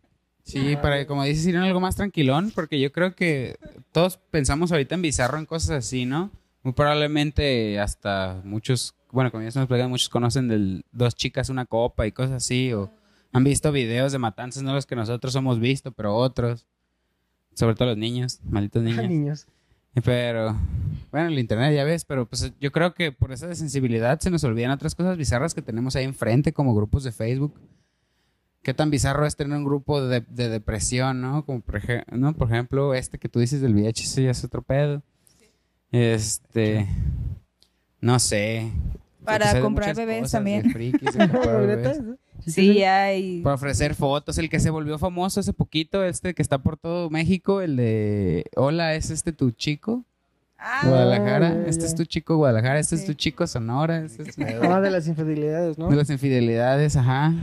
Sí, 0.44 0.76
para, 0.82 1.06
como 1.06 1.24
dices, 1.24 1.46
ir 1.46 1.56
en 1.56 1.62
algo 1.62 1.80
más 1.80 1.96
tranquilón, 1.96 2.52
porque 2.54 2.80
yo 2.80 2.92
creo 2.92 3.16
que 3.16 3.58
todos 3.92 4.18
pensamos 4.32 4.72
ahorita 4.72 4.96
en 4.96 5.02
bizarro, 5.02 5.38
en 5.38 5.46
cosas 5.46 5.72
así, 5.72 6.06
¿no? 6.06 6.32
Muy 6.64 6.74
probablemente 6.74 7.80
hasta 7.80 8.42
muchos, 8.44 8.96
bueno, 9.12 9.32
como 9.32 9.44
ya 9.44 9.52
se 9.52 9.60
nos 9.60 9.68
platicado, 9.68 9.90
muchos 9.90 10.10
conocen 10.10 10.48
del 10.48 10.86
dos 10.92 11.16
chicas, 11.16 11.50
una 11.50 11.66
copa 11.66 12.08
y 12.08 12.12
cosas 12.12 12.34
así, 12.34 12.74
o 12.74 12.92
han 13.32 13.44
visto 13.44 13.72
videos 13.72 14.12
de 14.12 14.20
matanzas, 14.20 14.64
no 14.64 14.74
los 14.74 14.86
que 14.86 14.96
nosotros 14.96 15.36
hemos 15.36 15.60
visto, 15.60 15.92
pero 15.92 16.16
otros, 16.16 16.68
sobre 17.54 17.76
todo 17.76 17.90
los 17.90 17.98
niños, 17.98 18.40
malditos 18.44 18.84
niños. 18.84 19.08
Niños. 19.08 19.48
Pero, 20.06 20.56
bueno, 21.12 21.28
el 21.28 21.40
internet 21.40 21.76
ya 21.76 21.84
ves, 21.84 22.06
pero 22.06 22.26
pues 22.26 22.54
yo 22.60 22.72
creo 22.72 22.94
que 22.94 23.12
por 23.12 23.32
esa 23.32 23.54
sensibilidad 23.56 24.20
se 24.20 24.32
nos 24.32 24.44
olvidan 24.44 24.72
otras 24.72 24.96
cosas 24.96 25.18
bizarras 25.18 25.54
que 25.54 25.62
tenemos 25.62 25.96
ahí 25.96 26.06
enfrente, 26.06 26.54
como 26.54 26.74
grupos 26.74 27.04
de 27.04 27.12
Facebook. 27.12 27.60
¿Qué 28.64 28.74
tan 28.74 28.92
bizarro 28.92 29.26
es 29.26 29.36
tener 29.36 29.58
un 29.58 29.64
grupo 29.64 30.06
de, 30.06 30.22
de 30.22 30.50
depresión, 30.50 31.20
no? 31.22 31.46
Como 31.46 31.62
por, 31.62 31.78
ej- 31.78 32.04
¿no? 32.12 32.34
por 32.34 32.48
ejemplo, 32.52 32.94
este 32.94 33.18
que 33.18 33.28
tú 33.30 33.40
dices 33.40 33.62
del 33.62 33.74
VIH, 33.74 34.24
ya 34.24 34.32
es 34.32 34.44
otro 34.44 34.62
pedo. 34.62 35.02
Este, 35.92 36.88
no 38.00 38.20
sé. 38.20 38.72
Para 39.26 39.60
comprar 39.62 39.96
bebés 39.96 40.20
cosas, 40.22 40.32
también. 40.32 40.72
Sí, 42.46 42.82
hay. 42.84 43.42
Para 43.44 43.54
ofrecer 43.56 43.94
fotos, 43.94 44.38
el 44.40 44.50
que 44.50 44.60
se 44.60 44.72
volvió 44.72 44.98
famoso 44.98 45.40
hace 45.40 45.54
poquito, 45.54 46.04
este 46.04 46.34
que 46.34 46.42
está 46.42 46.58
por 46.58 46.76
todo 46.78 47.12
México, 47.12 47.62
el 47.62 47.76
de, 47.76 48.46
hola, 48.56 48.96
¿es 48.96 49.12
este 49.12 49.32
tu 49.32 49.52
chico? 49.52 50.06
Ah, 50.58 50.82
Guadalajara, 50.88 51.64
este 51.68 51.86
es 51.86 51.94
tu 51.94 52.04
chico 52.06 52.38
Guadalajara, 52.38 52.80
este 52.80 52.96
es 52.96 53.06
tu 53.06 53.14
chico 53.14 53.46
Sonora, 53.46 54.04
este 54.06 54.24
es 54.24 54.36
Ah, 54.64 54.82
de 54.82 54.90
las 54.90 55.08
infidelidades, 55.08 55.78
¿no? 55.78 55.88
de 55.90 55.96
las 55.96 56.10
infidelidades, 56.10 56.96
ajá. 56.98 57.34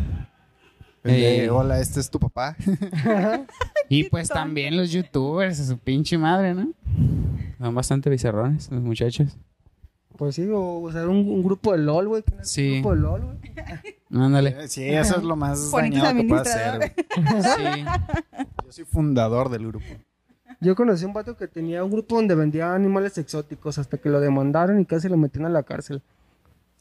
De, 1.05 1.45
Eh. 1.45 1.51
Hola, 1.51 1.81
este 1.81 2.01
es 2.01 2.11
tu 2.11 2.19
papá. 2.19 2.57
Y 3.89 4.05
pues 4.05 4.29
también 4.29 4.77
los 4.77 4.91
youtubers, 4.93 5.59
a 5.61 5.65
su 5.65 5.79
pinche 5.79 6.19
madre, 6.19 6.55
¿no? 6.55 6.69
Son 7.59 7.75
bastante 7.75 8.11
bizarrones 8.11 8.71
los 8.71 8.83
muchachos. 8.83 9.37
Pues 10.17 10.35
sí, 10.35 10.47
o, 10.51 10.81
o 10.83 10.93
sea, 10.93 11.09
un, 11.09 11.17
un 11.29 11.43
grupo 11.43 11.73
de 11.73 11.79
LOL, 11.79 12.09
güey. 12.09 12.25
Sí. 12.43 12.69
Un 12.69 12.75
grupo 12.83 12.95
de 12.95 13.01
LOL, 13.01 13.25
güey. 13.25 13.39
Ándale. 14.25 14.69
Sí, 14.69 14.85
eso 14.89 15.17
es 15.17 15.23
lo 15.23 15.37
más 15.37 15.71
dañado 15.71 16.15
que 16.17 16.25
puede 16.25 16.41
hacer. 16.43 16.93
Sí. 17.17 17.85
Yo 18.65 18.73
soy 18.73 18.85
fundador 18.85 19.49
del 19.49 19.69
grupo. 19.69 19.87
Yo 20.61 20.75
conocí 20.75 21.05
un 21.05 21.13
vato 21.13 21.37
que 21.37 21.47
tenía 21.47 21.85
un 21.85 21.91
grupo 21.91 22.17
donde 22.17 22.35
vendía 22.35 22.75
animales 22.75 23.17
exóticos 23.17 23.79
hasta 23.79 23.97
que 23.97 24.09
lo 24.09 24.21
demandaron 24.21 24.81
y 24.81 24.85
casi 24.85 25.09
lo 25.09 25.17
metían 25.17 25.47
a 25.47 25.51
la 25.51 25.63
cárcel. 25.63 26.03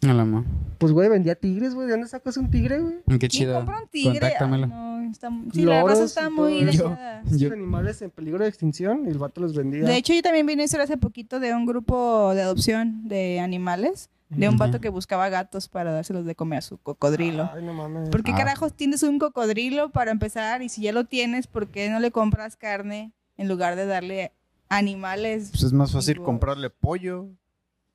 A 0.03 0.13
la 0.13 0.25
ma- 0.25 0.45
Pues, 0.77 0.91
güey, 0.94 1.09
vendía 1.09 1.33
tigres, 1.35 1.73
güey. 1.73 1.88
¿De 1.88 1.94
dónde 1.94 2.07
sacas 2.07 2.38
un 2.38 2.51
tigre, 2.51 2.79
güey? 2.79 2.95
Qué 3.07 3.17
¿Quién 3.17 3.29
chido. 3.29 3.55
compra 3.55 3.81
un 3.81 3.88
tigre? 3.89 4.19
Contáctamelo. 4.19 4.65
Ay, 4.65 4.71
no, 5.05 5.11
está- 5.11 5.31
sí, 5.51 5.63
la 5.63 5.79
Loros 5.81 5.89
raza 5.89 6.01
y 6.01 6.05
está 6.05 6.29
muy. 6.29 6.59
Esos 6.59 6.91
Yo- 7.39 7.51
animales 7.53 8.01
en 8.03 8.11
peligro 8.11 8.44
de 8.44 8.49
extinción 8.49 9.05
y 9.07 9.09
el 9.09 9.17
vato 9.17 9.41
los 9.41 9.55
vendía. 9.55 9.83
De 9.83 9.97
hecho, 9.97 10.13
yo 10.13 10.21
también 10.21 10.45
vi 10.45 10.53
una 10.53 10.63
historia 10.65 10.83
hace 10.83 10.97
poquito 10.97 11.39
de 11.39 11.53
un 11.55 11.65
grupo 11.65 12.33
de 12.35 12.44
adopción 12.44 13.07
de 13.07 13.39
animales, 13.39 14.09
de 14.29 14.47
un 14.49 14.55
Ujú. 14.55 14.65
vato 14.65 14.79
que 14.81 14.89
buscaba 14.89 15.29
gatos 15.29 15.67
para 15.67 15.91
dárselos 15.94 16.25
de 16.25 16.35
comer 16.35 16.59
a 16.59 16.61
su 16.61 16.77
cocodrilo. 16.77 17.49
Ay, 17.55 17.63
no 17.63 17.73
mames. 17.73 18.09
¿Por 18.09 18.21
qué 18.23 18.33
Ah. 18.33 18.38
carajos 18.38 18.73
tienes 18.75 19.01
un 19.01 19.17
cocodrilo 19.17 19.89
para 19.91 20.11
empezar? 20.11 20.61
Y 20.61 20.69
si 20.69 20.81
ya 20.83 20.91
lo 20.91 21.05
tienes, 21.05 21.47
¿por 21.47 21.69
qué 21.69 21.89
no 21.89 21.99
le 21.99 22.11
compras 22.11 22.55
carne 22.55 23.13
en 23.38 23.47
lugar 23.47 23.75
de 23.75 23.88
darle 23.88 24.31
animales? 24.69 25.49
Pues 25.51 25.63
es 25.63 25.73
más 25.73 25.91
fácil 25.91 26.21
comprarle 26.21 26.69
pollo. 26.69 27.29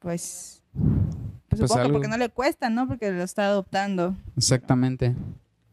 Pues, 0.00 0.62
pues, 1.56 1.60
Pues 1.60 1.70
supongo 1.70 1.74
que 1.74 1.86
algo. 1.86 1.92
porque 1.98 2.08
no 2.08 2.16
le 2.18 2.28
cuesta, 2.28 2.70
¿no? 2.70 2.86
Porque 2.88 3.10
lo 3.10 3.22
está 3.22 3.46
adoptando. 3.46 4.14
Exactamente. 4.36 5.14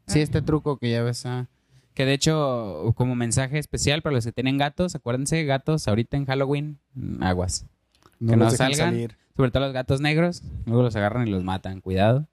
Sí, 0.08 0.22
este 0.22 0.42
truco 0.42 0.78
que 0.78 0.90
ya 0.92 1.04
ves. 1.04 1.26
ah, 1.26 1.48
que 1.94 2.06
de 2.06 2.14
hecho, 2.14 2.94
como 2.96 3.16
mensaje 3.16 3.60
especial 3.60 4.02
para 4.02 4.16
los 4.16 4.26
que 4.26 4.32
tienen 4.32 4.58
gatos, 4.58 4.96
acuérdense, 4.96 5.44
gatos, 5.44 5.88
ahorita 5.88 6.16
en 6.18 6.26
Halloween, 6.26 6.80
mm, 6.94 7.24
aguas. 7.24 7.66
No 8.20 8.32
Que 8.32 8.38
no 8.38 8.50
salgan. 8.52 8.78
salir. 8.92 9.18
Sobre 9.36 9.52
todo 9.52 9.64
los 9.64 9.74
gatos 9.74 10.00
negros, 10.02 10.42
luego 10.66 10.84
los 10.84 10.96
agarran 10.96 11.28
y 11.28 11.32
los 11.32 11.44
matan. 11.44 11.82
Cuidado. 11.82 12.28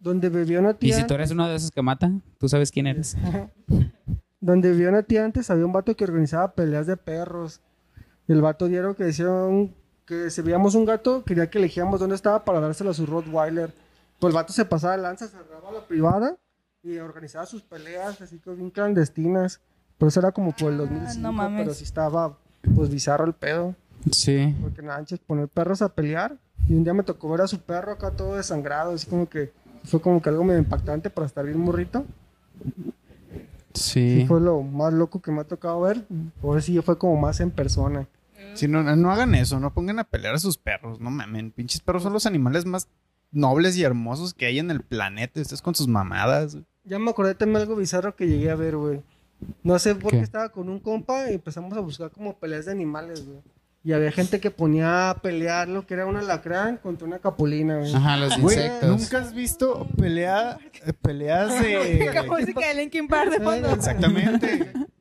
Donde 0.00 0.28
vivía 0.30 0.58
una 0.60 0.70
Y 0.70 0.74
tía. 0.74 0.96
si 0.96 1.06
tú 1.06 1.14
eres 1.14 1.30
uno 1.30 1.48
de 1.48 1.54
esos 1.56 1.70
que 1.70 1.82
mata, 1.82 2.10
tú 2.38 2.48
sabes 2.48 2.70
quién 2.72 2.86
eres. 2.88 3.16
Donde 4.40 4.72
vivía 4.72 4.88
una 4.88 5.02
tía 5.04 5.24
antes 5.24 5.50
había 5.50 5.64
un 5.66 5.72
vato 5.72 5.94
que 5.96 6.04
organizaba 6.04 6.52
peleas 6.54 6.86
de 6.86 6.96
perros. 6.96 7.60
Y 8.26 8.32
el 8.32 8.40
vato 8.40 8.66
diario 8.68 8.96
que 8.96 9.04
decía 9.04 9.28
un- 9.30 9.74
que 10.06 10.30
si 10.30 10.42
veíamos 10.42 10.74
un 10.74 10.84
gato, 10.84 11.22
quería 11.24 11.48
que 11.50 11.58
elegíamos 11.58 12.00
dónde 12.00 12.16
estaba 12.16 12.44
para 12.44 12.60
dárselo 12.60 12.90
a 12.90 12.94
su 12.94 13.06
Rottweiler. 13.06 13.72
Pues 14.18 14.30
el 14.32 14.34
vato 14.34 14.52
se 14.52 14.64
pasaba 14.64 14.96
de 14.96 15.02
lanza, 15.02 15.26
cerraba 15.28 15.72
la 15.72 15.80
privada 15.86 16.36
y 16.82 16.98
organizaba 16.98 17.46
sus 17.46 17.62
peleas 17.62 18.20
así 18.20 18.38
que 18.38 18.50
bien 18.50 18.70
clandestinas. 18.70 19.60
Pero 19.98 20.08
eso 20.08 20.20
era 20.20 20.32
como 20.32 20.52
por 20.52 20.72
el 20.72 20.78
2005, 20.78 21.20
no 21.20 21.32
mames. 21.32 21.62
pero 21.62 21.74
sí 21.74 21.84
estaba 21.84 22.36
pues 22.74 22.90
bizarro 22.90 23.24
el 23.24 23.32
pedo. 23.34 23.74
Sí. 24.10 24.54
Porque 24.60 24.82
nada, 24.82 25.04
poner 25.26 25.48
perros 25.48 25.80
a 25.82 25.88
pelear. 25.88 26.36
Y 26.68 26.74
un 26.74 26.84
día 26.84 26.94
me 26.94 27.02
tocó 27.02 27.28
ver 27.30 27.40
a 27.42 27.46
su 27.48 27.60
perro 27.60 27.92
acá 27.92 28.10
todo 28.12 28.36
desangrado, 28.36 28.92
así 28.92 29.06
como 29.08 29.28
que 29.28 29.52
fue 29.84 30.00
como 30.00 30.20
que 30.22 30.28
algo 30.28 30.44
medio 30.44 30.58
impactante 30.60 31.10
para 31.10 31.26
estar 31.26 31.44
bien 31.44 31.58
morrito. 31.58 32.04
Sí, 33.74 34.20
Sí. 34.20 34.24
fue 34.26 34.40
lo 34.40 34.62
más 34.62 34.92
loco 34.92 35.20
que 35.22 35.32
me 35.32 35.40
ha 35.40 35.44
tocado 35.44 35.80
ver. 35.80 36.04
Ahora 36.42 36.60
sí 36.60 36.80
fue 36.82 36.98
como 36.98 37.16
más 37.16 37.40
en 37.40 37.50
persona. 37.50 38.06
Si 38.54 38.68
no, 38.68 38.82
no 38.82 39.10
hagan 39.12 39.34
eso, 39.34 39.58
no 39.60 39.72
pongan 39.72 39.98
a 39.98 40.04
pelear 40.04 40.34
a 40.34 40.38
sus 40.38 40.58
perros, 40.58 41.00
no 41.00 41.10
mamen. 41.10 41.50
Pinches 41.52 41.80
perros 41.80 42.02
son 42.02 42.12
los 42.12 42.26
animales 42.26 42.64
más 42.66 42.88
nobles 43.30 43.76
y 43.76 43.82
hermosos 43.82 44.34
que 44.34 44.46
hay 44.46 44.58
en 44.58 44.70
el 44.70 44.82
planeta. 44.82 45.40
Ustedes 45.40 45.62
con 45.62 45.74
sus 45.74 45.88
mamadas. 45.88 46.54
güey. 46.54 46.64
Ya 46.84 46.98
me 46.98 47.10
acordé 47.10 47.34
también 47.34 47.62
algo 47.62 47.76
bizarro 47.76 48.14
que 48.16 48.26
llegué 48.26 48.50
a 48.50 48.54
ver, 48.56 48.76
güey. 48.76 49.00
No 49.62 49.78
sé 49.78 49.94
por 49.94 50.10
qué? 50.10 50.18
¿Qué? 50.18 50.22
estaba 50.22 50.50
con 50.50 50.68
un 50.68 50.78
compa 50.78 51.30
y 51.30 51.34
empezamos 51.34 51.72
a 51.76 51.80
buscar 51.80 52.10
como 52.10 52.38
peleas 52.38 52.66
de 52.66 52.72
animales, 52.72 53.26
güey. 53.26 53.38
Y 53.84 53.92
había 53.92 54.12
gente 54.12 54.38
que 54.38 54.52
ponía 54.52 55.10
a 55.10 55.14
pelear 55.22 55.66
lo 55.68 55.84
que 55.88 55.94
era 55.94 56.06
un 56.06 56.14
alacrán 56.16 56.76
contra 56.76 57.04
una 57.04 57.18
capulina, 57.18 57.78
güey. 57.78 57.92
Ajá, 57.92 58.16
los 58.16 58.38
Güey, 58.38 58.56
insectos. 58.56 58.88
¿nunca 59.00 59.18
has 59.18 59.34
visto 59.34 59.88
pelea, 59.98 60.56
eh, 60.86 60.92
peleas 60.92 61.60
de... 61.60 62.08
Como 62.26 62.38
música 62.38 62.68
de 62.68 62.74
Linkin 62.74 63.08
Park 63.08 63.30
de 63.32 63.40
fondo. 63.40 63.70
Exactamente. 63.72 64.72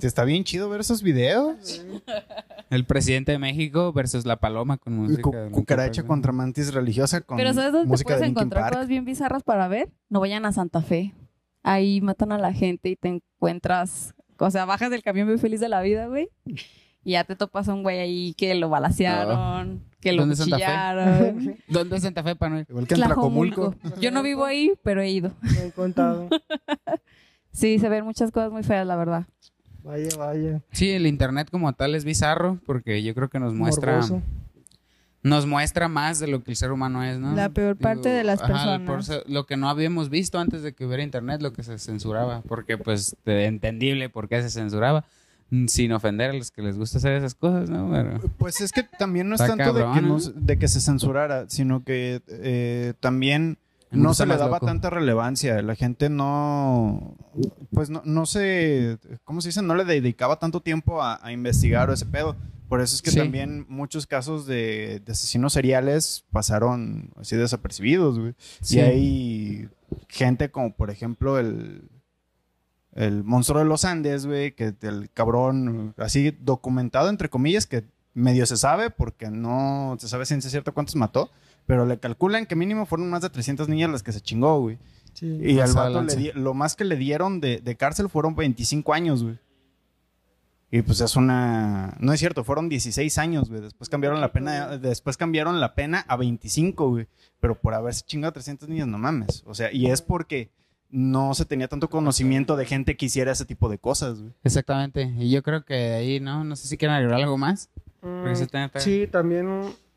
Está 0.00 0.24
bien 0.24 0.44
chido 0.44 0.68
ver 0.68 0.80
esos 0.80 1.02
videos. 1.02 1.84
El 2.70 2.84
presidente 2.84 3.32
de 3.32 3.38
México 3.38 3.92
versus 3.92 4.26
la 4.26 4.36
paloma 4.36 4.76
con 4.76 4.94
música. 4.94 5.22
Cu- 5.22 5.32
de 5.32 5.50
cucaracha 5.50 6.02
Park. 6.02 6.08
contra 6.08 6.32
mantis 6.32 6.74
religiosa 6.74 7.20
con 7.20 7.36
Pero 7.36 7.52
¿sabes 7.54 7.72
dónde 7.72 7.86
te 7.86 7.90
música 7.90 8.08
puedes 8.08 8.20
de 8.20 8.26
Linkin 8.26 8.40
encontrar 8.42 8.62
Park. 8.64 8.74
cosas 8.74 8.88
bien 8.88 9.04
bizarras 9.04 9.42
para 9.42 9.68
ver? 9.68 9.88
No 10.10 10.20
vayan 10.20 10.44
a 10.44 10.52
Santa 10.52 10.82
Fe. 10.82 11.14
Ahí 11.62 12.00
matan 12.00 12.32
a 12.32 12.38
la 12.38 12.52
gente 12.52 12.90
y 12.90 12.96
te 12.96 13.08
encuentras... 13.08 14.14
O 14.38 14.50
sea, 14.50 14.64
bajas 14.66 14.90
del 14.90 15.02
camión 15.02 15.28
muy 15.28 15.38
feliz 15.38 15.60
de 15.60 15.68
la 15.68 15.80
vida, 15.80 16.06
güey. 16.08 16.28
Y 17.02 17.12
ya 17.12 17.24
te 17.24 17.36
topas 17.36 17.68
a 17.68 17.74
un 17.74 17.82
güey 17.82 17.98
ahí 18.00 18.34
que 18.36 18.54
lo 18.56 18.68
balacearon, 18.68 19.82
que 20.00 20.12
lo 20.12 20.22
¿Dónde 20.22 20.34
es 20.34 20.40
Santa 20.40 20.56
Fe? 20.58 20.64
cuchillaron. 20.64 21.56
¿Dónde 21.68 21.96
es 21.96 22.02
Santa 22.02 22.22
Fe, 22.22 22.36
Panuel? 22.36 22.66
Igual 22.68 22.86
que 22.86 22.94
en 22.94 23.00
Tlacomulco. 23.00 23.74
Yo 24.00 24.10
no 24.10 24.22
vivo 24.22 24.44
ahí, 24.44 24.72
pero 24.82 25.00
he 25.00 25.08
ido. 25.10 25.32
Me 25.40 25.60
han 25.62 25.70
contado. 25.70 26.28
Sí, 27.52 27.78
se 27.78 27.88
ven 27.88 28.04
muchas 28.04 28.30
cosas 28.32 28.52
muy 28.52 28.62
feas, 28.62 28.86
la 28.86 28.96
verdad. 28.96 29.24
Vaya, 29.86 30.08
vaya. 30.18 30.60
Sí, 30.72 30.90
el 30.90 31.06
internet 31.06 31.48
como 31.50 31.72
tal 31.72 31.94
es 31.94 32.04
bizarro 32.04 32.58
porque 32.66 33.02
yo 33.02 33.14
creo 33.14 33.28
que 33.30 33.38
nos 33.38 33.54
muestra 33.54 33.92
Morboso. 33.92 34.22
nos 35.22 35.46
muestra 35.46 35.88
más 35.88 36.18
de 36.20 36.26
lo 36.28 36.42
que 36.42 36.50
el 36.52 36.56
ser 36.56 36.70
humano 36.72 37.02
es, 37.02 37.18
¿no? 37.18 37.34
La 37.34 37.48
peor 37.48 37.76
parte 37.76 38.08
de 38.08 38.22
las 38.24 38.40
personas. 38.40 38.80
por 38.82 39.02
ser- 39.04 39.24
lo 39.28 39.46
que 39.46 39.56
no 39.56 39.68
habíamos 39.68 40.08
visto 40.10 40.38
antes 40.38 40.62
de 40.62 40.72
que 40.72 40.84
hubiera 40.86 41.02
internet, 41.02 41.40
lo 41.42 41.52
que 41.52 41.62
se 41.62 41.78
censuraba, 41.78 42.42
porque 42.42 42.78
pues 42.78 43.16
entendible 43.24 44.08
por 44.08 44.28
qué 44.28 44.40
se 44.42 44.50
censuraba, 44.50 45.04
sin 45.68 45.92
ofender 45.92 46.30
a 46.30 46.32
los 46.32 46.50
que 46.50 46.62
les 46.62 46.76
gusta 46.76 46.98
hacer 46.98 47.12
esas 47.12 47.34
cosas, 47.34 47.70
¿no? 47.70 47.88
Pero- 47.90 48.20
Pues 48.38 48.60
es 48.60 48.72
que 48.72 48.82
también 48.82 49.28
no 49.28 49.34
es 49.36 49.40
tanto 49.40 49.72
de, 49.72 49.84
que 49.94 50.20
se- 50.20 50.32
de 50.34 50.58
que 50.58 50.68
se 50.68 50.80
censurara, 50.80 51.46
sino 51.48 51.82
que 51.84 52.20
eh, 52.28 52.94
también 53.00 53.58
no 53.90 54.14
se 54.14 54.26
le 54.26 54.36
daba 54.36 54.56
loco. 54.56 54.66
tanta 54.66 54.90
relevancia. 54.90 55.62
La 55.62 55.74
gente 55.74 56.08
no, 56.10 57.16
pues 57.72 57.88
no, 57.90 58.02
no 58.04 58.26
se, 58.26 58.98
¿cómo 59.24 59.40
se 59.40 59.48
dice? 59.48 59.62
No 59.62 59.74
le 59.74 59.84
dedicaba 59.84 60.38
tanto 60.38 60.60
tiempo 60.60 61.02
a, 61.02 61.18
a 61.24 61.32
investigar 61.32 61.88
o 61.90 61.92
ese 61.92 62.06
pedo. 62.06 62.36
Por 62.68 62.80
eso 62.80 62.96
es 62.96 63.02
que 63.02 63.12
Sí. 63.12 63.18
también 63.18 63.64
muchos 63.68 64.06
casos 64.08 64.44
de, 64.46 65.00
de 65.04 65.12
asesinos 65.12 65.52
seriales 65.52 66.24
pasaron 66.32 67.10
así 67.16 67.36
desapercibidos, 67.36 68.18
güey. 68.18 68.34
Sí. 68.60 68.78
Y 68.78 68.80
hay 68.80 69.68
gente 70.08 70.50
como, 70.50 70.74
por 70.74 70.90
ejemplo, 70.90 71.38
el, 71.38 71.88
el 72.92 73.22
monstruo 73.22 73.60
de 73.60 73.66
los 73.66 73.84
Andes, 73.84 74.26
güey, 74.26 74.52
que 74.56 74.74
el 74.82 75.10
cabrón, 75.14 75.94
así 75.96 76.36
documentado, 76.40 77.08
entre 77.08 77.28
comillas, 77.30 77.66
que 77.66 77.84
medio 78.14 78.46
se 78.46 78.56
sabe, 78.56 78.90
porque 78.90 79.30
no 79.30 79.96
se 80.00 80.08
sabe 80.08 80.26
ciencia 80.26 80.50
cierta 80.50 80.72
cuántos 80.72 80.96
mató, 80.96 81.30
pero 81.66 81.84
le 81.86 81.98
calculan 81.98 82.46
que 82.46 82.56
mínimo 82.56 82.86
fueron 82.86 83.10
más 83.10 83.22
de 83.22 83.30
300 83.30 83.68
niñas 83.68 83.90
las 83.90 84.02
que 84.02 84.12
se 84.12 84.20
chingó, 84.20 84.60
güey. 84.60 84.78
Sí. 85.14 85.26
Y 85.42 85.58
al 85.60 85.72
vato 85.72 86.02
le 86.02 86.14
di- 86.16 86.32
lo 86.34 86.52
más 86.54 86.76
que 86.76 86.84
le 86.84 86.96
dieron 86.96 87.40
de, 87.40 87.58
de 87.60 87.76
cárcel 87.76 88.08
fueron 88.08 88.34
25 88.36 88.92
años, 88.94 89.22
güey. 89.22 89.38
Y 90.70 90.82
pues 90.82 91.00
es 91.00 91.14
una... 91.16 91.96
No 92.00 92.12
es 92.12 92.18
cierto, 92.20 92.42
fueron 92.44 92.68
16 92.68 93.18
años, 93.18 93.48
güey. 93.48 93.62
Después 93.62 93.88
cambiaron 93.88 94.20
la 94.20 94.32
pena, 94.32 94.76
después 94.78 95.16
cambiaron 95.16 95.60
la 95.60 95.74
pena 95.74 96.04
a 96.08 96.16
25, 96.16 96.88
güey. 96.90 97.06
Pero 97.40 97.54
por 97.58 97.72
haberse 97.74 98.02
chingado 98.04 98.30
a 98.30 98.34
300 98.34 98.68
niñas, 98.68 98.88
no 98.88 98.98
mames. 98.98 99.42
O 99.46 99.54
sea, 99.54 99.72
y 99.72 99.86
es 99.86 100.02
porque 100.02 100.50
no 100.90 101.34
se 101.34 101.44
tenía 101.44 101.68
tanto 101.68 101.88
conocimiento 101.88 102.56
de 102.56 102.66
gente 102.66 102.96
que 102.96 103.06
hiciera 103.06 103.32
ese 103.32 103.44
tipo 103.44 103.68
de 103.68 103.78
cosas, 103.78 104.20
güey. 104.20 104.32
Exactamente, 104.44 105.12
y 105.18 105.30
yo 105.30 105.42
creo 105.42 105.64
que 105.64 105.74
ahí, 105.94 106.20
¿no? 106.20 106.44
No 106.44 106.56
sé 106.56 106.68
si 106.68 106.76
quieren 106.76 106.96
agregar 106.96 107.20
algo 107.20 107.38
más. 107.38 107.70
Mm, 108.06 108.78
sí, 108.78 109.06
también 109.08 109.46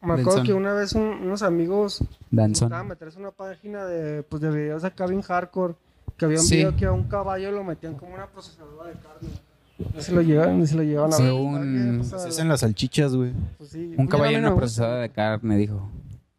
me 0.01 0.13
acuerdo 0.13 0.25
Benson. 0.25 0.43
que 0.45 0.53
una 0.53 0.73
vez 0.73 0.93
un- 0.93 1.01
unos 1.23 1.43
amigos 1.43 2.03
Danzón. 2.31 2.69
buscaban 2.69 2.87
meterse 2.87 3.19
una 3.19 3.31
página 3.31 3.85
de, 3.85 4.23
pues, 4.23 4.41
de 4.41 4.49
videos 4.49 4.83
acá 4.83 5.05
bien 5.05 5.21
hardcore. 5.21 5.75
Que 6.17 6.25
había 6.25 6.39
un 6.39 6.45
Sí. 6.45 6.55
video 6.57 6.75
que 6.75 6.85
a 6.85 6.91
un 6.91 7.03
caballo 7.03 7.51
lo 7.51 7.63
metían 7.63 7.93
como 7.95 8.13
una 8.15 8.27
procesadora 8.27 8.89
de 8.89 8.95
carne. 8.95 9.29
No 9.95 10.01
se 10.01 10.11
lo 10.11 10.21
llevan, 10.21 10.67
se 10.67 10.75
lo 10.75 10.83
llevan 10.83 11.13
a 11.13 11.15
Sí, 11.15 11.23
ver. 11.23 11.31
un- 11.33 11.97
pues, 11.99 12.09
Se 12.09 12.15
a- 12.15 12.29
hacen 12.29 12.47
las 12.49 12.59
salchichas, 12.59 13.15
güey. 13.15 13.31
pues, 13.57 13.69
sí. 13.69 13.85
Un 13.91 13.95
Pues, 13.95 14.09
caballo 14.09 14.37
en 14.37 14.45
una 14.45 14.55
procesadora 14.55 15.01
de 15.01 15.09
carne, 15.09 15.55
dijo. 15.55 15.89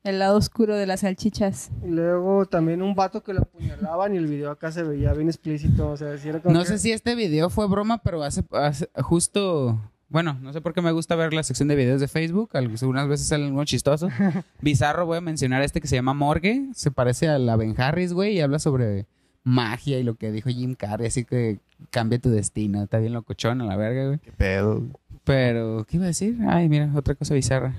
El 0.03 0.19
lado 0.19 0.37
oscuro 0.37 0.77
de 0.77 0.87
las 0.87 1.01
salchichas. 1.01 1.71
Y 1.85 1.89
luego 1.89 2.47
también 2.47 2.83
un 2.83 2.95
vato 2.95 3.23
que 3.23 3.33
lo 3.35 3.41
apuñalaban 3.43 4.15
y 4.15 4.19
el 4.19 4.27
video 4.27 4.51
acá 4.51 4.73
se 4.73 4.83
veía 4.83 5.13
bien 5.15 5.29
explícito. 5.29 5.91
O 5.91 5.97
sea, 5.97 6.17
si 6.19 6.29
era 6.29 6.41
como 6.41 6.55
No 6.55 6.61
que- 6.61 6.67
sé 6.69 6.79
si 6.79 6.93
este 6.93 7.15
video 7.15 7.49
fue 7.51 7.67
broma, 7.69 7.99
pero 8.03 8.23
hace, 8.23 8.43
hace- 8.53 8.89
justo, 9.03 9.79
bueno, 10.11 10.37
no 10.43 10.53
sé 10.53 10.61
por 10.61 10.75
qué 10.75 10.83
me 10.83 10.93
gusta 10.93 11.17
ver 11.17 11.33
la 11.33 11.43
sección 11.43 11.69
de 11.69 11.77
videos 11.77 12.01
de 12.01 12.09
Facebook, 12.09 12.51
algunas 12.53 13.09
veces 13.09 13.27
sale 13.29 13.47
algo 13.47 13.65
chistoso. 13.65 14.09
Bizarro, 14.61 15.07
voy 15.07 15.19
a 15.19 15.21
mencionar 15.23 15.63
este 15.63 15.81
que 15.81 15.89
se 15.89 15.97
llama 15.97 16.13
Morgue, 16.15 16.69
se 16.75 16.91
parece 16.91 17.29
a 17.29 17.39
la 17.39 17.57
Ben 17.57 17.75
Harris, 17.81 18.13
güey, 18.13 18.35
y 18.37 18.41
habla 18.41 18.59
sobre 18.59 19.07
magia 19.43 19.99
y 19.99 20.03
lo 20.03 20.17
que 20.17 20.31
dijo 20.33 20.51
Jim 20.51 20.75
Carrey, 20.75 21.07
así 21.07 21.25
que 21.25 21.61
cambia 21.91 22.19
tu 22.19 22.29
destino, 22.29 22.83
está 22.83 22.99
bien 22.99 23.15
locochón 23.15 23.61
a 23.63 23.65
la 23.65 23.77
verga, 23.77 24.07
güey. 24.09 24.19
Qué 24.19 24.33
pedo. 24.33 24.77
güey. 24.81 24.91
Pero, 25.25 25.87
¿qué 25.89 25.97
iba 25.97 26.05
a 26.05 26.09
decir? 26.09 26.37
Ay, 26.49 26.69
mira, 26.69 26.91
otra 26.95 27.15
cosa 27.15 27.35
bizarra. 27.35 27.75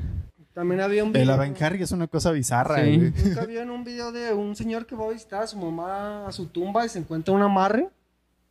También 0.54 0.82
había 0.82 1.04
un 1.04 1.16
El 1.16 1.22
video. 1.24 1.34
Aven 1.36 1.56
Harry 1.62 1.82
es 1.82 1.92
una 1.92 2.08
cosa 2.08 2.32
bizarra, 2.32 2.84
Sí. 2.84 2.98
güey. 2.98 3.14
Nunca 3.26 3.46
vieron 3.46 3.70
un 3.72 3.84
video 3.84 4.12
de 4.12 4.34
un 4.34 4.56
señor 4.56 4.86
que 4.86 4.96
va 4.96 5.06
a 5.06 5.12
visitar 5.12 5.44
a 5.44 5.48
su 5.48 5.58
mamá 5.58 6.28
a 6.28 6.32
su 6.32 6.48
tumba 6.48 6.86
y 6.86 6.90
se 6.90 7.00
encuentra 7.00 7.34
un 7.34 7.42
amarre. 7.42 7.88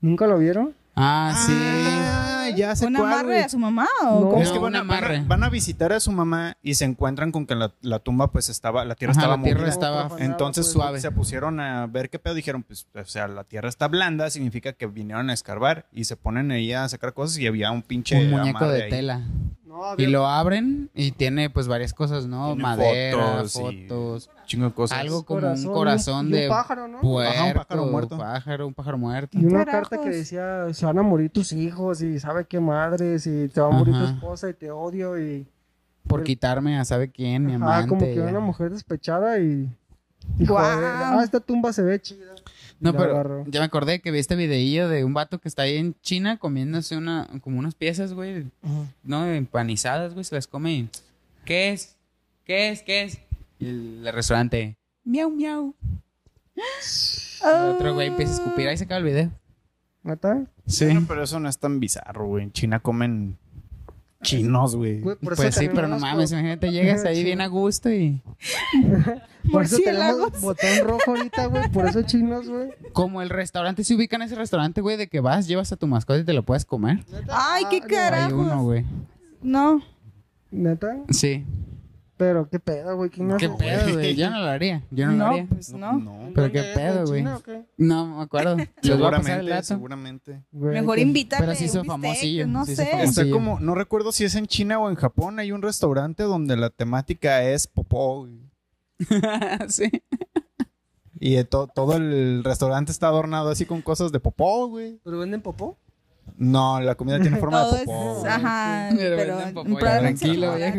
¿Nunca 0.00 0.26
lo 0.26 0.38
vieron? 0.38 0.74
Ah, 0.96 1.34
sí. 1.46 1.52
Ah, 1.54 2.39
ya 2.54 2.74
sé 2.76 2.86
¿Un 2.86 2.94
cuál, 2.94 3.12
amarre 3.12 3.26
güey. 3.26 3.40
a 3.42 3.48
su 3.48 3.58
mamá 3.58 3.86
o 4.02 4.20
No. 4.20 4.28
cómo? 4.30 4.42
Es 4.42 4.50
que 4.50 4.58
van 4.58 4.76
a, 4.76 4.82
un 4.82 4.88
van 4.88 4.96
a- 4.96 4.98
amarre. 5.06 5.22
van 5.26 5.44
a 5.44 5.48
visitar 5.48 5.92
a 5.92 6.00
su 6.00 6.12
mamá 6.12 6.56
y 6.62 6.74
se 6.74 6.84
encuentran 6.84 7.32
con 7.32 7.46
que 7.46 7.54
la, 7.54 7.72
la 7.80 7.98
tumba 7.98 8.30
pues 8.30 8.48
estaba, 8.48 8.84
la 8.84 8.94
tierra 8.94 9.12
Ajá, 9.12 9.20
estaba 9.20 9.36
la 9.36 9.42
tierra 9.42 9.60
movida. 9.60 9.72
estaba 9.72 10.10
Entonces 10.18 10.66
pues. 10.66 10.72
suave. 10.72 11.00
se 11.00 11.10
pusieron 11.10 11.60
a 11.60 11.86
ver 11.86 12.10
qué 12.10 12.18
pedo. 12.18 12.34
Dijeron, 12.34 12.62
pues, 12.62 12.86
o 12.94 13.04
sea, 13.04 13.28
la 13.28 13.44
tierra 13.44 13.68
está 13.68 13.88
blanda, 13.88 14.30
significa 14.30 14.72
que 14.72 14.86
vinieron 14.86 15.30
a 15.30 15.32
escarbar 15.34 15.86
y 15.92 16.04
se 16.04 16.16
ponen 16.16 16.50
ahí 16.50 16.72
a 16.72 16.88
sacar 16.88 17.12
cosas 17.14 17.38
y 17.38 17.46
había 17.46 17.70
un 17.70 17.82
pinche 17.82 18.16
Un 18.18 18.30
muñeco 18.30 18.66
de 18.68 18.84
ahí. 18.84 18.90
tela. 18.90 19.20
No, 19.80 19.94
Y 19.96 20.06
lo 20.06 20.26
abren 20.26 20.90
y 20.94 21.12
tiene 21.12 21.48
pues 21.48 21.68
varias 21.68 21.94
cosas, 21.94 22.26
¿no? 22.26 22.48
Tiene 22.48 22.62
Madera, 22.62 23.44
fotos. 23.44 24.30
Chingo 24.46 24.66
de 24.66 24.72
cosas. 24.72 24.98
Algo 24.98 25.22
como 25.24 25.40
corazón, 25.40 25.66
un 25.68 25.74
corazón 25.74 26.26
y 26.26 26.32
un 26.32 26.32
de 26.32 26.48
pájaro, 26.48 26.88
¿no? 26.88 27.20
Ajá, 27.20 27.44
un 27.44 27.52
pájaro 27.54 27.86
muerto. 27.86 28.18
pájaro, 28.18 28.66
un 28.66 28.74
pájaro 28.74 28.98
muerto. 28.98 29.38
Y 29.38 29.44
una 29.44 29.64
Carajos. 29.64 29.88
carta 29.88 30.04
que 30.04 30.16
decía, 30.16 30.66
se 30.72 30.86
van 30.86 30.98
a 30.98 31.02
morir 31.02 31.30
tus 31.30 31.52
hijos 31.52 32.02
y 32.02 32.18
sabe 32.20 32.44
qué 32.44 32.60
madres 32.60 33.26
y 33.26 33.48
te 33.48 33.60
va 33.60 33.68
a 33.68 33.70
morir 33.70 33.94
tu 33.94 34.04
esposa 34.04 34.50
y 34.50 34.54
te 34.54 34.70
odio 34.70 35.18
y... 35.18 35.46
Por 36.06 36.24
quitarme 36.24 36.78
a 36.78 36.84
sabe 36.84 37.10
quién, 37.10 37.46
mi 37.46 37.54
amante. 37.54 37.88
como 37.88 38.00
que 38.00 38.16
ya. 38.16 38.22
una 38.24 38.40
mujer 38.40 38.70
despechada 38.70 39.38
y... 39.38 39.68
y 40.38 40.46
Guau. 40.46 40.64
joder, 40.64 40.84
ah, 40.84 41.20
esta 41.22 41.40
tumba 41.40 41.72
se 41.72 41.82
ve 41.82 42.00
chida. 42.00 42.34
No, 42.80 42.94
pero 42.94 43.44
ya 43.46 43.60
me 43.60 43.66
acordé 43.66 44.00
que 44.00 44.10
vi 44.10 44.18
este 44.18 44.36
videillo 44.36 44.88
de 44.88 45.04
un 45.04 45.14
vato 45.14 45.38
que 45.38 45.48
está 45.48 45.62
ahí 45.62 45.76
en 45.76 45.94
China 46.00 46.38
comiéndose 46.38 46.96
una, 46.96 47.28
como 47.42 47.58
unas 47.58 47.74
piezas, 47.74 48.14
güey, 48.14 48.46
no 49.02 49.26
empanizadas, 49.26 50.14
güey, 50.14 50.24
se 50.24 50.34
las 50.34 50.46
come 50.46 50.72
y... 50.72 50.88
¿Qué 51.44 51.70
es? 51.70 51.96
¿Qué 52.44 52.70
es? 52.70 52.82
¿Qué 52.82 53.02
es? 53.02 53.20
Y 53.58 53.68
el, 53.68 54.06
el 54.06 54.12
restaurante... 54.12 54.76
Miau, 55.04 55.30
miau. 55.30 55.74
El 57.42 57.70
otro 57.70 57.94
güey 57.94 58.08
empieza 58.08 58.32
a 58.32 58.36
escupir. 58.36 58.68
Ahí 58.68 58.76
se 58.76 58.84
acaba 58.84 58.98
el 58.98 59.04
video. 59.04 59.30
¿Neta? 60.02 60.44
Sí. 60.66 60.86
Bueno, 60.86 61.04
pero 61.08 61.22
eso 61.22 61.40
no 61.40 61.48
es 61.48 61.58
tan 61.58 61.80
bizarro, 61.80 62.26
güey. 62.26 62.44
En 62.44 62.52
China 62.52 62.80
comen 62.80 63.38
chinos, 64.22 64.76
güey. 64.76 65.00
Pues 65.00 65.54
sí, 65.54 65.68
pero 65.74 65.88
no 65.88 65.98
mames, 65.98 66.32
imagínate, 66.32 66.70
llegas 66.70 67.04
ahí 67.04 67.24
bien 67.24 67.40
a 67.40 67.46
gusto 67.46 67.90
y... 67.90 68.20
Por 69.50 69.64
eso 69.64 69.78
tenemos 69.82 70.40
botón 70.40 70.68
rojo 70.84 71.02
ahorita, 71.16 71.46
güey. 71.46 71.70
Por 71.70 71.86
eso 71.86 72.02
chinos, 72.02 72.48
güey. 72.48 72.68
Como 72.92 73.22
el 73.22 73.30
restaurante, 73.30 73.82
se 73.84 73.94
ubica 73.94 74.16
en 74.16 74.22
ese 74.22 74.34
restaurante, 74.34 74.80
güey, 74.82 74.96
de 74.98 75.08
que 75.08 75.20
vas, 75.20 75.48
llevas 75.48 75.72
a 75.72 75.76
tu 75.76 75.86
mascota 75.86 76.20
y 76.20 76.24
te 76.24 76.34
lo 76.34 76.42
puedes 76.44 76.64
comer. 76.64 76.98
Ay, 77.30 77.64
qué 77.70 77.80
Ah, 77.82 77.86
cara. 77.88 78.26
Hay 78.26 78.32
uno, 78.32 78.62
güey. 78.62 78.84
No. 79.42 79.80
¿Neta? 80.50 80.98
Sí. 81.08 81.44
Pero 82.20 82.50
qué 82.50 82.60
pedo, 82.60 82.96
güey. 82.96 83.08
¿Quién 83.08 83.34
¿Qué 83.38 83.46
hace? 83.46 83.56
pedo, 83.56 83.94
güey? 83.94 84.14
Yo 84.14 84.28
no 84.28 84.40
lo 84.40 84.46
haría. 84.46 84.82
Yo 84.90 85.06
no, 85.06 85.12
lo 85.12 85.18
No, 85.18 85.26
haría. 85.26 85.46
pues 85.46 85.72
no. 85.72 85.92
No. 85.98 86.18
Pero 86.34 86.52
qué 86.52 86.62
pedo, 86.74 86.98
¿En 87.14 87.24
güey. 87.24 87.42
Qué? 87.42 87.64
No 87.78 88.18
me 88.18 88.22
acuerdo. 88.22 88.56
Seguramente, 88.82 89.62
seguramente. 89.62 90.42
Güey, 90.52 90.74
Mejor 90.80 90.96
qué- 90.96 91.00
invítate. 91.02 91.42
Pero 91.42 91.54
sí 91.56 91.64
hizo 91.64 91.82
famosillo, 91.82 92.46
No 92.46 92.66
sí 92.66 92.76
sé. 92.76 92.84
famosillo. 92.86 93.22
Está 93.22 93.32
como, 93.32 93.58
no 93.58 93.74
recuerdo 93.74 94.12
si 94.12 94.24
es 94.26 94.34
en 94.34 94.46
China 94.46 94.78
o 94.80 94.90
en 94.90 94.96
Japón, 94.96 95.38
hay 95.38 95.50
un 95.50 95.62
restaurante 95.62 96.22
donde 96.24 96.58
la 96.58 96.68
temática 96.68 97.42
es 97.42 97.66
popó. 97.66 98.20
güey. 98.26 98.38
sí. 99.68 99.90
Y 101.18 101.42
to- 101.44 101.68
todo 101.74 101.96
el 101.96 102.44
restaurante 102.44 102.92
está 102.92 103.08
adornado 103.08 103.48
así 103.48 103.64
con 103.64 103.80
cosas 103.80 104.12
de 104.12 104.20
popó, 104.20 104.68
güey. 104.68 105.00
¿Pero 105.04 105.18
venden 105.18 105.40
popó? 105.40 105.78
No, 106.36 106.80
la 106.80 106.94
comida 106.94 107.20
tiene 107.20 107.36
forma 107.40 107.60
Todo 107.62 107.74
de 107.76 107.84
popó. 107.84 108.26
ajá, 108.26 108.88
Pero 108.96 109.16
pero, 109.16 109.38
popó, 109.54 109.68
ya, 109.70 109.78
plan 109.78 110.00
tranquilo, 110.00 110.54
viejo. 110.56 110.78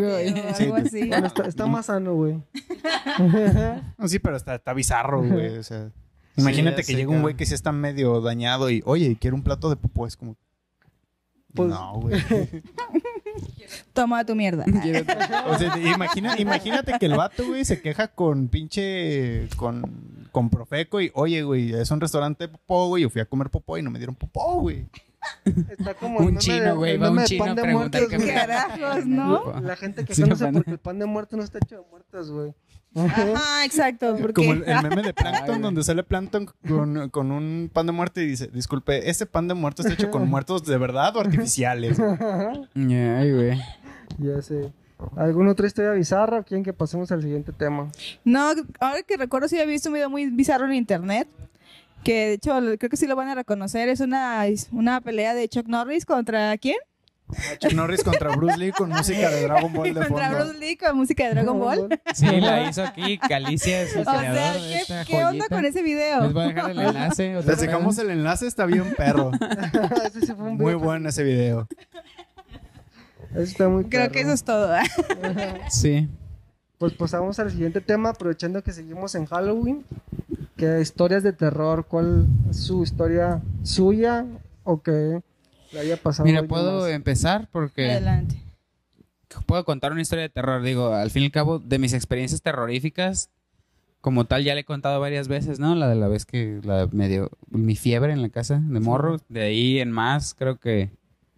Sí, 0.55 0.63
algo 0.63 0.75
así. 0.77 1.07
Bueno, 1.07 1.27
está, 1.27 1.43
está 1.48 1.65
más 1.67 1.86
sano, 1.88 2.15
güey. 2.15 2.41
No, 3.98 4.07
Sí, 4.07 4.19
pero 4.19 4.38
está, 4.38 4.55
está 4.55 4.74
bizarro, 4.74 5.21
güey. 5.24 5.57
O 5.57 5.63
sea, 5.63 5.91
imagínate 6.36 6.83
que 6.83 6.95
llega 6.95 7.12
un 7.12 7.21
güey 7.21 7.36
que 7.36 7.45
sí 7.45 7.53
está 7.53 7.71
medio 7.71 8.21
dañado 8.21 8.69
y, 8.69 8.81
oye, 8.86 9.17
quiero 9.19 9.36
un 9.36 9.43
plato 9.43 9.69
de 9.69 9.75
popó. 9.75 10.07
Es 10.07 10.17
como, 10.17 10.36
Pues- 11.53 11.69
no, 11.69 11.93
güey. 12.00 12.19
Toma 13.93 14.25
tu 14.25 14.36
mierda. 14.36 14.65
O 15.48 15.57
sea, 15.57 15.77
imagina, 15.77 16.38
imagínate 16.39 16.93
que 17.00 17.05
el 17.05 17.15
vato, 17.15 17.45
güey, 17.45 17.63
se 17.65 17.81
queja 17.81 18.07
con 18.10 18.48
pinche. 18.48 19.48
con, 19.55 20.27
con 20.31 20.50
Profeco 20.50 21.00
y, 21.01 21.12
oye, 21.13 21.43
güey, 21.43 21.74
es 21.74 21.91
un 21.91 22.01
restaurante 22.01 22.45
de 22.45 22.50
popó, 22.50 22.88
güey. 22.88 23.03
Yo 23.03 23.10
fui 23.10 23.21
a 23.21 23.25
comer 23.25 23.50
popó 23.50 23.77
y 23.77 23.81
no 23.81 23.89
me 23.91 24.00
dieron 24.00 24.15
popó, 24.15 24.60
güey. 24.62 24.86
Está 25.69 25.93
como 25.95 26.19
el 26.21 26.25
Un 26.27 26.37
chino, 26.37 26.75
güey, 26.75 26.97
va 26.97 27.09
un 27.09 27.15
meme 27.15 27.21
de 27.23 27.27
chino 27.27 27.43
pan 27.45 27.51
a 27.51 27.55
de 27.55 27.61
preguntar 27.61 28.01
muertos, 28.01 28.23
qué. 28.25 28.33
Carajos, 28.33 29.05
¿no? 29.05 29.61
La 29.61 29.75
gente 29.75 30.01
Sí, 30.01 30.07
quejándose 30.07 30.45
pan. 30.45 30.53
porque 30.53 30.71
el 30.71 30.77
pan 30.79 30.99
de 30.99 31.05
muerto 31.05 31.37
no 31.37 31.43
está 31.43 31.59
hecho 31.59 31.77
de 31.77 31.83
muertos, 31.89 32.31
güey. 32.31 32.53
Ajá, 32.93 33.63
exacto. 33.65 34.17
Porque 34.19 34.33
Como 34.33 34.51
el, 34.53 34.63
el 34.67 34.81
meme 34.83 35.01
de 35.01 35.13
Plankton, 35.15 35.61
donde 35.61 35.83
sale 35.83 36.03
Plankton 36.03 36.49
con, 36.67 37.09
con 37.09 37.31
un 37.31 37.69
pan 37.71 37.85
de 37.85 37.91
muerte 37.93 38.21
y 38.23 38.27
dice, 38.27 38.47
disculpe, 38.47 39.09
¿ese 39.09 39.25
pan 39.25 39.47
de 39.47 39.53
muerto 39.53 39.81
está 39.81 39.93
hecho 39.93 40.11
con 40.11 40.27
muertos 40.29 40.65
de 40.65 40.77
verdad 40.77 41.15
o 41.15 41.21
artificiales? 41.21 41.97
Ay, 42.75 43.31
güey. 43.33 43.61
Ya 44.17 44.41
sé. 44.41 44.71
¿Alguna 45.15 45.51
otra 45.51 45.65
historia 45.67 45.91
bizarra 45.93 46.39
o 46.39 46.43
quieren 46.43 46.63
que 46.63 46.73
pasemos 46.73 47.11
al 47.11 47.21
siguiente 47.23 47.51
tema? 47.53 47.89
No, 48.23 48.51
ahora 48.79 49.01
que 49.07 49.17
recuerdo 49.17 49.47
sí 49.47 49.55
había 49.59 49.71
visto 49.71 49.89
un 49.89 49.95
video 49.95 50.09
muy 50.09 50.29
bizarro 50.29 50.65
en 50.65 50.73
internet. 50.73 51.27
Que 52.03 52.27
de 52.27 52.34
hecho 52.34 52.53
creo 52.79 52.89
que 52.89 52.98
sí 52.98 53.08
lo 53.08 53.15
van 53.15 53.29
a 53.29 53.36
reconocer. 53.36 53.89
Es 53.89 54.00
una, 54.00 54.43
una 54.72 55.01
pelea 55.01 55.34
de 55.34 55.48
Chuck 55.48 55.67
Norris 55.67 56.05
contra 56.05 56.58
quién? 56.58 56.77
Chuck 57.60 57.74
Norris 57.74 58.03
contra 58.03 58.36
Bruce 58.36 58.58
Lee 58.58 58.72
con 58.72 58.89
música 58.89 59.29
de 59.29 59.43
Dragon 59.43 59.72
Ball 59.72 59.93
de 59.93 59.93
contra 60.08 60.29
fondo. 60.29 60.46
Bruce 60.46 60.60
Lee 60.60 60.75
con 60.75 60.98
música 60.98 61.24
de 61.25 61.29
Dragon 61.31 61.60
Ball. 61.60 62.01
Sí, 62.13 62.25
la 62.25 62.70
hizo 62.70 62.84
aquí. 62.84 63.17
Calicia 63.17 63.84
es 63.84 63.96
el 63.96 64.01
O 64.01 64.03
sea, 64.12 64.20
creador 64.20 64.62
de 64.62 64.67
¿qué, 64.67 64.77
esta 64.79 65.05
qué 65.05 65.24
onda 65.24 65.46
con 65.48 65.65
ese 65.65 65.81
video? 65.81 66.22
Les 66.24 66.34
voy 66.34 66.43
a 66.43 66.48
dejar 66.48 66.72
el 66.72 66.79
enlace. 66.79 67.34
Les 67.46 67.62
dejamos 67.62 67.98
el 68.00 68.10
enlace, 68.10 68.48
está 68.48 68.65
bien 68.65 68.93
perro. 68.96 69.31
Ese 70.05 70.22
sí 70.22 70.34
fue 70.34 70.50
un 70.50 70.58
Muy 70.58 70.74
bueno 70.74 71.08
ese 71.10 71.24
video. 71.24 71.67
Está 73.36 73.70
muy 73.70 73.86
Creo 73.86 74.12
que 74.12 74.22
eso 74.22 74.34
es 74.34 74.43
todo. 74.43 74.75
¿eh? 74.75 74.81
Sí. 75.70 76.10
Pues 76.81 76.93
pasamos 76.93 77.38
al 77.38 77.51
siguiente 77.51 77.79
tema, 77.79 78.09
aprovechando 78.09 78.63
que 78.63 78.71
seguimos 78.71 79.13
en 79.13 79.27
Halloween. 79.27 79.85
Que 80.57 80.81
historias 80.81 81.21
de 81.21 81.31
terror, 81.31 81.85
¿cuál 81.88 82.25
es 82.50 82.57
su 82.57 82.81
historia 82.81 83.39
suya 83.61 84.25
o 84.63 84.81
que 84.81 85.21
le 85.73 85.79
haya 85.79 85.95
pasado? 85.97 86.27
a 86.27 86.31
Mira, 86.31 86.41
puedo 86.47 86.81
más? 86.81 86.89
empezar 86.89 87.47
porque 87.51 87.91
Adelante. 87.91 88.41
puedo 89.45 89.63
contar 89.63 89.91
una 89.91 90.01
historia 90.01 90.23
de 90.23 90.29
terror. 90.29 90.63
Digo, 90.63 90.91
al 90.95 91.11
fin 91.11 91.21
y 91.21 91.25
al 91.27 91.31
cabo, 91.31 91.59
de 91.59 91.77
mis 91.77 91.93
experiencias 91.93 92.41
terroríficas, 92.41 93.29
como 94.01 94.25
tal, 94.25 94.43
ya 94.43 94.55
le 94.55 94.61
he 94.61 94.65
contado 94.65 95.00
varias 95.00 95.27
veces, 95.27 95.59
¿no? 95.59 95.75
La 95.75 95.88
de 95.88 95.93
la 95.95 96.07
vez 96.07 96.25
que 96.25 96.61
la 96.63 96.89
me 96.91 97.07
dio 97.09 97.29
mi 97.51 97.75
fiebre 97.75 98.11
en 98.11 98.23
la 98.23 98.29
casa 98.29 98.59
de 98.59 98.79
morro. 98.79 99.19
De 99.29 99.41
ahí 99.43 99.77
en 99.79 99.91
más, 99.91 100.33
creo 100.33 100.57
que. 100.57 100.89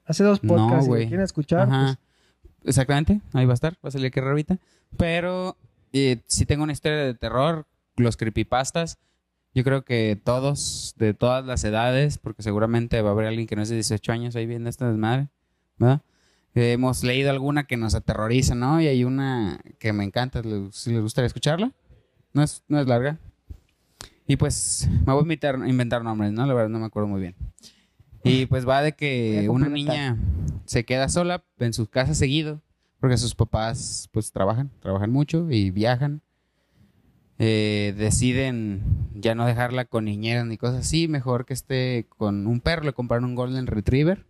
Hace 0.06 0.24
dos 0.24 0.42
No, 0.42 0.56
podcasts, 0.56 0.86
si 0.86 0.88
güey. 0.88 1.02
lo 1.04 1.08
quieren 1.10 1.26
escuchar. 1.26 1.68
Ajá. 1.68 2.00
Exactamente, 2.64 3.20
ahí 3.34 3.46
va 3.46 3.52
a 3.52 3.56
estar, 3.56 3.74
va 3.84 3.90
a 3.90 3.92
salir 3.92 4.08
aquí 4.08 4.22
arribita. 4.22 4.58
Pero 4.98 5.58
eh, 5.92 6.22
si 6.28 6.46
tengo 6.46 6.64
una 6.64 6.74
historia 6.74 6.98
de 7.00 7.14
terror, 7.14 7.66
los 7.96 8.18
creepypastas. 8.18 8.98
Yo 9.56 9.64
creo 9.64 9.86
que 9.86 10.20
todos, 10.24 10.96
de 10.98 11.14
todas 11.14 11.46
las 11.46 11.64
edades, 11.64 12.18
porque 12.18 12.42
seguramente 12.42 13.00
va 13.04 13.10
a 13.10 13.12
haber 13.14 13.28
alguien 13.28 13.46
que 13.46 13.56
no 13.56 13.62
es 13.62 13.70
de 13.70 13.76
18 13.76 14.12
años 14.12 14.36
ahí 14.36 14.48
viendo 14.48 14.68
esta 14.68 14.88
desmadre, 14.90 15.28
¿verdad? 15.78 16.02
Eh, 16.56 16.72
hemos 16.72 17.04
leído 17.04 17.30
alguna 17.30 17.66
que 17.66 17.78
nos 17.78 17.94
aterroriza, 17.94 18.56
¿no? 18.56 18.82
Y 18.82 18.88
hay 18.88 19.04
una 19.04 19.60
que 19.78 19.94
me 19.94 20.04
encanta, 20.06 20.42
¿le- 20.42 20.72
si 20.72 20.92
les 20.92 21.02
gustaría 21.02 21.28
escucharla. 21.28 21.72
No 22.34 22.42
es, 22.42 22.64
no 22.68 22.80
es 22.80 22.88
larga. 22.88 23.20
Y 24.26 24.38
pues 24.38 24.88
me 25.06 25.14
voy 25.14 25.20
a 25.22 25.24
invitar- 25.24 25.68
inventar 25.70 26.04
nombres, 26.04 26.32
¿no? 26.32 26.46
La 26.48 26.54
verdad 26.56 26.70
no 26.70 26.80
me 26.80 26.86
acuerdo 26.88 27.08
muy 27.10 27.22
bien. 27.22 27.36
Y 28.24 28.48
pues 28.48 28.68
va 28.68 28.82
de 28.82 28.94
que 28.94 29.50
una 29.50 29.68
niña 29.70 30.18
se 30.66 30.84
queda 30.86 31.10
sola 31.10 31.44
en 31.60 31.74
su 31.74 31.88
casa 31.88 32.16
seguido, 32.16 32.62
porque 33.04 33.18
sus 33.18 33.36
papás 33.36 34.08
pues 34.14 34.32
trabajan, 34.32 34.72
trabajan 34.80 35.12
mucho 35.12 35.52
y 35.52 35.72
viajan. 35.72 36.22
Eh, 37.38 37.94
deciden 37.98 38.82
ya 39.14 39.36
no 39.36 39.46
dejarla 39.46 39.84
con 39.84 40.06
niñeras 40.06 40.46
ni 40.46 40.56
cosas 40.56 40.86
así, 40.86 41.10
mejor 41.10 41.46
que 41.46 41.54
esté 41.54 42.06
con 42.08 42.48
un 42.48 42.62
perro, 42.62 42.86
le 42.86 42.94
compraron 42.94 43.26
un 43.26 43.36
Golden 43.36 43.68
Retriever. 43.68 44.26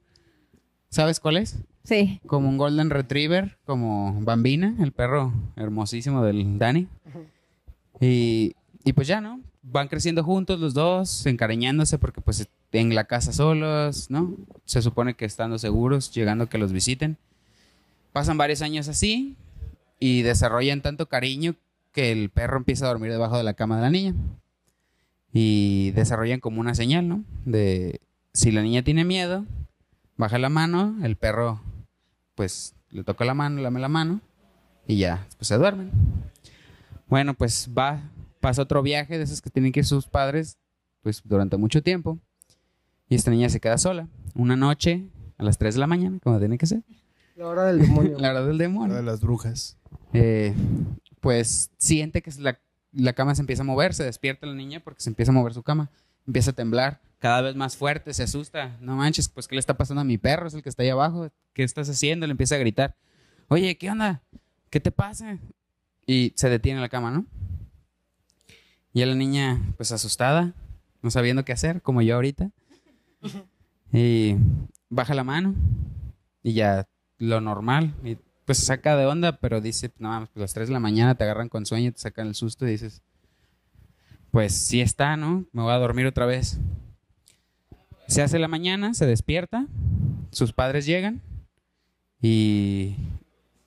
¿Sabes 0.89 1.20
cuál 1.20 1.38
es? 1.38 1.60
Sí. 1.84 2.20
Como 2.25 2.50
un 2.50 2.58
Golden 2.58 2.89
Retriever, 2.89 3.60
como 3.63 4.20
Bambina, 4.22 4.75
el 4.80 4.92
perro 4.92 5.32
hermosísimo 5.56 6.24
del 6.24 6.58
Danny. 6.58 6.88
Y, 8.01 8.56
y 8.84 8.94
pues 8.94 9.08
ya, 9.08 9.22
¿no? 9.22 9.39
Van 9.62 9.88
creciendo 9.88 10.24
juntos 10.24 10.60
los 10.60 10.74
dos, 10.74 11.28
encariñándose 11.28 12.00
porque 12.00 12.21
pues 12.21 12.50
en 12.71 12.95
la 12.95 13.04
casa 13.04 13.34
solos, 13.34 14.10
¿no? 14.10 14.36
Se 14.65 14.82
supone 14.82 15.13
que 15.13 15.26
estando 15.26 15.60
seguros, 15.60 16.12
llegando 16.12 16.45
a 16.45 16.50
que 16.50 16.58
los 16.58 16.74
visiten. 16.74 17.19
Pasan 18.13 18.38
varios 18.38 18.62
años 18.62 18.88
así 18.88 19.36
y 19.99 20.21
desarrollan 20.21 20.82
tanto 20.82 21.10
cariño 21.10 21.56
que 21.91 22.12
el 22.12 22.30
perro 22.30 22.58
empieza 22.58 22.86
a 22.86 22.89
dormir 22.89 23.12
debajo 23.12 23.38
de 23.38 23.43
la 23.43 23.56
cama 23.56 23.76
de 23.76 23.82
la 23.82 23.89
niña. 23.89 24.15
Y 25.34 25.91
desarrollan 25.91 26.39
como 26.39 26.62
una 26.62 26.76
señal, 26.76 27.08
¿no? 27.10 27.23
De 27.43 27.99
si 28.34 28.52
la 28.52 28.62
niña 28.62 28.84
tiene 28.84 29.04
miedo, 29.04 29.45
baja 30.15 30.38
la 30.38 30.49
mano, 30.49 30.95
el 31.04 31.15
perro 31.15 31.62
pues 32.36 32.76
le 32.89 33.04
toca 33.04 33.26
la 33.26 33.34
mano, 33.34 33.62
lame 33.62 33.80
la 33.80 33.89
mano 33.89 34.21
y 34.88 34.97
ya, 34.97 35.28
pues 35.38 35.47
se 35.47 35.58
duermen. 35.58 35.91
Bueno, 37.08 37.34
pues 37.34 37.69
va, 37.78 38.02
pasa 38.39 38.62
otro 38.62 38.82
viaje 38.82 39.17
de 39.17 39.23
esos 39.23 39.41
que 39.41 39.49
tienen 39.49 39.71
que 39.71 39.82
ir 39.82 39.86
sus 39.86 40.08
padres, 40.08 40.58
pues 41.02 41.21
durante 41.23 41.58
mucho 41.58 41.82
tiempo. 41.82 42.19
Y 43.10 43.15
esta 43.15 43.32
niña 43.32 43.49
se 43.49 43.60
queda 43.60 43.78
sola. 43.78 44.08
Una 44.34 44.56
noche, 44.56 45.06
a 45.38 45.43
las 45.43 45.58
3 45.58 45.76
de 45.76 45.80
la 45.80 45.88
mañana, 45.88 46.19
como 46.21 46.39
tiene 46.39 46.58
que 46.58 46.65
ser. 46.65 46.84
La 47.36 47.48
hora 47.48 47.65
del 47.65 47.80
demonio. 47.80 48.19
La 48.19 48.32
hora 48.32 48.46
del 48.46 48.58
demonio. 48.58 48.96
de 48.96 49.04
las 49.04 49.22
brujas. 49.22 49.78
Eh, 50.13 50.54
pues 51.19 51.72
siente 51.78 52.22
que 52.22 52.32
la, 52.39 52.60
la 52.91 53.13
cama 53.13 53.34
se 53.34 53.41
empieza 53.41 53.63
a 53.63 53.65
mover, 53.65 53.93
se 53.93 54.04
despierta 54.04 54.46
la 54.46 54.54
niña 54.54 54.82
porque 54.84 55.02
se 55.02 55.10
empieza 55.10 55.32
a 55.32 55.36
mover 55.36 55.54
su 55.54 55.63
cama, 55.63 55.89
empieza 56.28 56.52
a 56.52 56.54
temblar 56.54 57.02
cada 57.19 57.41
vez 57.41 57.56
más 57.56 57.78
fuerte, 57.78 58.13
se 58.13 58.24
asusta, 58.24 58.78
no 58.82 58.98
manches, 58.98 59.30
pues 59.30 59.48
¿qué 59.48 59.56
le 59.56 59.60
está 59.60 59.76
pasando 59.76 60.02
a 60.02 60.04
mi 60.04 60.17
perro? 60.17 60.48
Es 60.48 60.54
el 60.54 60.62
que 60.62 60.69
está 60.69 60.84
ahí 60.84 60.89
abajo, 60.89 61.30
¿qué 61.54 61.63
estás 61.63 61.89
haciendo? 61.89 62.28
Le 62.28 62.32
empieza 62.32 62.56
a 62.56 62.58
gritar, 62.58 62.96
oye, 63.48 63.78
¿qué 63.78 63.89
onda? 63.89 64.22
¿Qué 64.69 64.80
te 64.82 64.91
pasa? 64.91 65.39
Y 66.06 66.34
se 66.36 66.50
detiene 66.50 66.80
en 66.80 66.82
la 66.82 66.89
cama, 66.89 67.12
¿no? 67.12 67.26
Y 68.91 69.02
a 69.02 69.06
la 69.06 69.15
niña, 69.15 69.62
pues 69.78 69.91
asustada, 69.93 70.54
no 71.02 71.10
sabiendo 71.12 71.46
qué 71.46 71.54
hacer, 71.54 71.82
como 71.82 72.02
yo 72.02 72.15
ahorita, 72.15 72.52
y 73.93 74.36
baja 74.89 75.13
la 75.13 75.24
mano 75.24 75.56
y 76.43 76.54
ya 76.54 76.88
lo 77.17 77.41
normal, 77.41 77.93
y 78.04 78.17
pues 78.45 78.58
saca 78.58 78.95
de 78.97 79.06
onda, 79.06 79.38
pero 79.38 79.62
dice, 79.62 79.91
no 79.99 80.10
mames, 80.10 80.30
pues 80.30 80.41
las 80.41 80.54
3 80.54 80.67
de 80.67 80.73
la 80.73 80.80
mañana 80.80 81.15
te 81.15 81.23
agarran 81.23 81.49
con 81.49 81.65
sueño, 81.65 81.91
te 81.91 81.99
sacan 81.99 82.28
el 82.28 82.36
susto 82.36 82.67
y 82.67 82.71
dices, 82.71 83.02
pues 84.32 84.54
sí 84.54 84.82
está, 84.82 85.15
¿no? 85.15 85.45
Me 85.52 85.62
voy 85.62 85.71
a 85.71 85.78
dormir 85.78 86.08
otra 86.08 86.26
vez. 86.26 86.60
Se 88.08 88.21
hace 88.21 88.39
la 88.39 88.47
mañana, 88.47 88.93
se 88.93 89.06
despierta, 89.06 89.67
sus 90.32 90.52
padres 90.52 90.86
llegan 90.86 91.21
y 92.21 92.95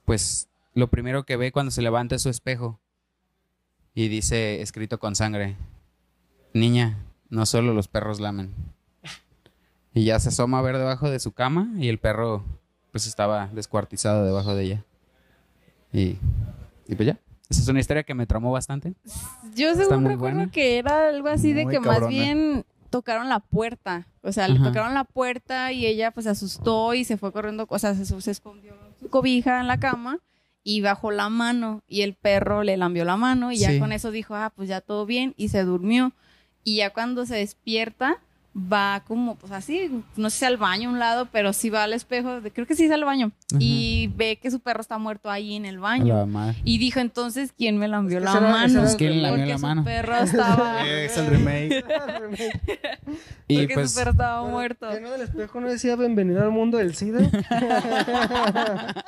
pues 0.05 0.49
lo 0.75 0.89
primero 0.89 1.25
que 1.25 1.37
ve 1.37 1.53
cuando 1.53 1.71
se 1.71 1.83
levanta 1.83 2.17
es 2.17 2.23
su 2.23 2.29
espejo 2.29 2.81
y 3.95 4.09
dice, 4.09 4.61
escrito 4.61 4.99
con 4.99 5.15
sangre, 5.17 5.57
niña, 6.53 6.99
no 7.31 7.47
solo 7.47 7.73
los 7.73 7.89
perros 7.89 8.21
lamen. 8.21 8.53
Y 9.95 10.05
ya 10.05 10.21
se 10.21 10.29
asoma 10.29 10.59
a 10.59 10.63
ver 10.63 10.77
debajo 10.77 11.11
de 11.11 11.19
su 11.19 11.33
cama 11.33 11.73
y 11.79 11.89
el 11.89 11.99
perro 11.99 12.45
pues 12.97 13.07
estaba 13.07 13.51
descuartizado 13.53 14.25
debajo 14.25 14.55
de 14.55 14.65
ella. 14.65 14.85
Y, 15.93 16.17
y 16.89 16.95
pues 16.95 17.07
ya. 17.09 17.19
Esa 17.51 17.61
es 17.61 17.69
una 17.69 17.79
historia 17.81 18.03
que 18.05 18.15
me 18.15 18.27
tramó 18.27 18.51
bastante. 18.53 18.95
Yo 19.55 19.69
Está 19.71 19.85
según 19.85 20.07
recuerdo 20.07 20.37
buena. 20.39 20.51
que 20.51 20.79
era 20.79 21.11
algo 21.11 21.29
así 21.29 21.53
de 21.53 21.67
que 21.67 21.79
más 21.79 22.09
bien 22.09 22.65
tocaron 22.91 23.29
la 23.29 23.41
puerta. 23.41 24.07
O 24.23 24.33
sea, 24.33 24.49
le 24.49 24.59
tocaron 24.59 24.95
la 24.95 25.05
puerta 25.05 25.73
y 25.73 25.85
ella 25.87 26.11
pues 26.11 26.25
se 26.25 26.31
asustó 26.31 26.95
y 26.95 27.05
se 27.05 27.19
fue 27.19 27.33
corriendo, 27.33 27.67
o 27.69 27.79
sea, 27.79 27.95
se, 27.95 28.05
se 28.21 28.31
escondió 28.31 28.75
su 28.99 29.09
cobija 29.11 29.61
en 29.61 29.67
la 29.69 29.79
cama 29.79 30.19
y 30.65 30.81
bajó 30.81 31.11
la 31.13 31.29
mano 31.29 31.83
y 31.87 32.01
el 32.01 32.15
perro 32.15 32.63
le 32.65 32.77
lambió 32.79 33.05
la 33.05 33.17
mano 33.19 33.53
y 33.53 33.59
ya 33.59 33.71
Sí. 33.71 33.79
con 33.79 33.93
eso 33.93 34.11
dijo, 34.11 34.35
ah, 34.35 34.53
pues 34.57 34.69
ya 34.69 34.81
todo 34.81 35.05
bien 35.07 35.35
y 35.37 35.51
se 35.51 35.63
durmió. 35.65 36.13
Y 36.65 36.77
ya 36.79 36.93
cuando 36.93 37.27
se 37.27 37.37
despierta 37.37 38.17
va 38.59 39.03
como 39.07 39.35
pues 39.37 39.53
así, 39.53 40.03
no 40.17 40.31
sé 40.31 40.39
si 40.39 40.45
al 40.47 40.57
baño 40.57 40.89
a 40.89 40.93
un 40.93 40.99
lado, 40.99 41.29
pero 41.31 41.53
sí 41.53 41.69
va 41.69 41.85
al 41.85 41.93
espejo, 41.93 42.41
de- 42.41 42.51
creo 42.51 42.67
que 42.67 42.75
sí 42.75 42.85
es 42.87 42.91
al 42.91 43.05
baño 43.05 43.33
Ajá. 43.51 43.59
y 43.61 44.11
ve 44.17 44.39
que 44.41 44.51
su 44.51 44.61
perro 44.61 44.81
está 44.81 44.97
muerto 44.97 45.31
ahí 45.31 45.57
en 45.57 45.67
el 45.67 45.79
baño. 45.79 46.17
la 46.17 46.25
madre. 46.27 46.57
Y 46.65 46.79
dijo 46.79 46.99
entonces, 47.01 47.53
¿quién 47.57 47.77
me 47.77 47.87
lambió 47.87 48.17
Es 48.19 48.25
que 48.25 48.31
la 48.33 48.41
mano? 48.41 48.85
Es 48.85 48.97
que 48.97 49.11
le 49.11 49.17
lambió 49.21 49.31
Porque 49.45 49.53
la 49.53 49.59
su 49.59 49.67
mano. 49.67 49.85
perro 49.85 50.17
estaba... 50.17 50.87
Es 50.89 51.19
el 51.19 51.27
remake. 51.31 51.85
Y 53.47 53.59
porque 53.59 53.75
pues 53.75 53.91
su 53.93 53.99
perro 53.99 54.13
estaba 54.13 54.49
muerto. 54.49 54.89
¿Que 54.91 55.01
no 55.01 55.11
del 55.11 55.21
espejo 55.21 55.61
no 55.61 55.69
decía 55.69 55.95
bienvenido 55.97 56.43
al 56.43 56.51
mundo 56.51 56.79
del 56.79 56.95
SIDA? 56.95 57.21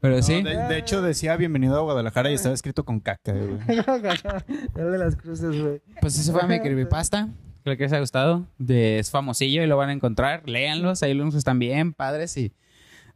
Pero 0.00 0.16
No, 0.16 0.22
sí. 0.22 0.42
de, 0.42 0.56
de 0.56 0.78
hecho, 0.78 1.00
decía 1.02 1.36
bienvenido 1.36 1.76
a 1.76 1.80
Guadalajara 1.80 2.30
y 2.30 2.34
estaba 2.34 2.54
escrito 2.54 2.84
con 2.84 3.00
caca, 3.00 3.32
güey. 3.32 3.58
el 3.68 4.92
de 4.92 4.98
las 4.98 5.16
cruces, 5.16 5.60
güey. 5.62 5.80
Pues 6.00 6.18
ese 6.18 6.32
fue 6.32 6.46
mi 6.46 6.60
creepypasta. 6.60 7.28
Creo 7.66 7.76
que 7.76 7.82
les 7.82 7.92
ha 7.94 7.98
gustado. 7.98 8.46
De, 8.58 9.00
es 9.00 9.10
famosillo 9.10 9.60
y 9.60 9.66
lo 9.66 9.76
van 9.76 9.88
a 9.88 9.92
encontrar. 9.92 10.48
Léanlos, 10.48 11.02
ahí 11.02 11.14
los 11.14 11.34
están 11.34 11.58
bien, 11.58 11.94
padres. 11.94 12.36
Y 12.36 12.52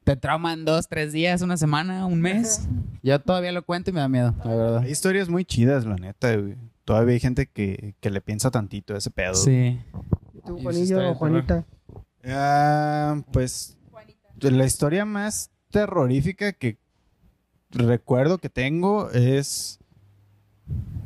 te 0.03 0.17
trauman 0.17 0.65
dos, 0.65 0.89
tres 0.89 1.13
días, 1.13 1.41
una 1.43 1.57
semana, 1.57 2.05
un 2.07 2.21
mes. 2.21 2.67
Yo 3.01 3.21
todavía 3.21 3.53
lo 3.53 3.65
cuento 3.65 3.91
y 3.91 3.93
me 3.93 4.01
da 4.01 4.09
miedo, 4.09 4.35
la 4.45 4.57
verdad. 4.57 4.79
Hay 4.79 4.91
historias 4.91 5.29
muy 5.29 5.45
chidas, 5.45 5.87
la 5.87 5.95
neta, 5.95 6.35
güey. 6.35 6.57
Todavía 6.85 7.15
hay 7.15 7.21
gente 7.21 7.47
que, 7.47 7.95
que 8.01 8.11
le 8.11 8.21
piensa 8.21 8.51
tantito 8.51 8.93
a 8.93 8.99
ese 8.99 9.13
pedo. 9.13 9.35
Sí. 9.35 9.79
¿Tú, 10.45 10.59
Juanillo 10.61 10.99
de 10.99 11.07
o 11.07 11.15
Juanita? 11.15 11.65
Ah, 12.25 13.23
pues 13.31 13.79
la 14.41 14.65
historia 14.65 15.05
más 15.05 15.53
terrorífica 15.71 16.53
que 16.55 16.77
recuerdo 17.71 18.39
que 18.39 18.49
tengo 18.49 19.13
es. 19.13 19.79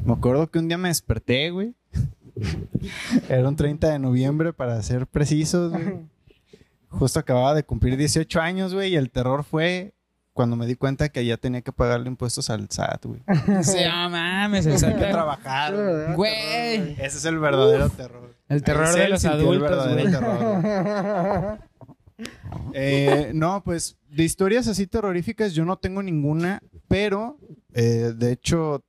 Me 0.06 0.14
acuerdo 0.14 0.50
que 0.50 0.58
un 0.58 0.68
día 0.68 0.78
me 0.78 0.88
desperté, 0.88 1.50
güey. 1.50 1.74
Era 3.28 3.48
un 3.48 3.56
30 3.56 3.88
de 3.90 3.98
noviembre, 3.98 4.52
para 4.52 4.82
ser 4.82 5.06
precisos, 5.06 5.72
güey. 5.72 5.98
Justo 6.88 7.18
acababa 7.18 7.54
de 7.54 7.64
cumplir 7.64 7.96
18 7.96 8.40
años, 8.40 8.72
güey, 8.74 8.92
y 8.92 8.96
el 8.96 9.10
terror 9.10 9.44
fue 9.44 9.94
cuando 10.32 10.56
me 10.56 10.66
di 10.66 10.74
cuenta 10.74 11.08
que 11.10 11.24
ya 11.24 11.36
tenía 11.36 11.62
que 11.62 11.70
pagarle 11.72 12.08
impuestos 12.08 12.50
al 12.50 12.68
SAT, 12.70 13.04
güey. 13.06 13.22
Sí, 13.62 13.78
no 13.88 14.10
mames, 14.10 14.66
el 14.66 14.74
Tenía 14.80 14.94
que 14.96 15.02
SAT. 15.02 15.10
trabajar. 15.12 15.74
güey. 16.16 16.92
Ese 17.00 17.18
es 17.18 17.24
el 17.24 17.38
verdadero 17.38 17.88
terror. 17.90 18.34
El 18.48 18.62
terror 18.62 18.86
Ahí 18.88 19.00
de 19.00 19.08
los 19.08 19.24
el 19.24 19.30
adultos, 19.32 19.62
verdadero 19.62 20.00
güey. 20.00 20.12
terror, 20.12 20.60
güey. 20.62 21.58
Eh, 22.72 23.32
no, 23.34 23.62
pues 23.64 23.96
de 24.08 24.22
historias 24.22 24.68
así 24.68 24.86
terroríficas 24.86 25.52
yo 25.52 25.64
no 25.64 25.76
tengo 25.78 26.00
ninguna, 26.02 26.62
pero 26.86 27.38
eh, 27.72 28.12
de 28.16 28.32
hecho 28.32 28.84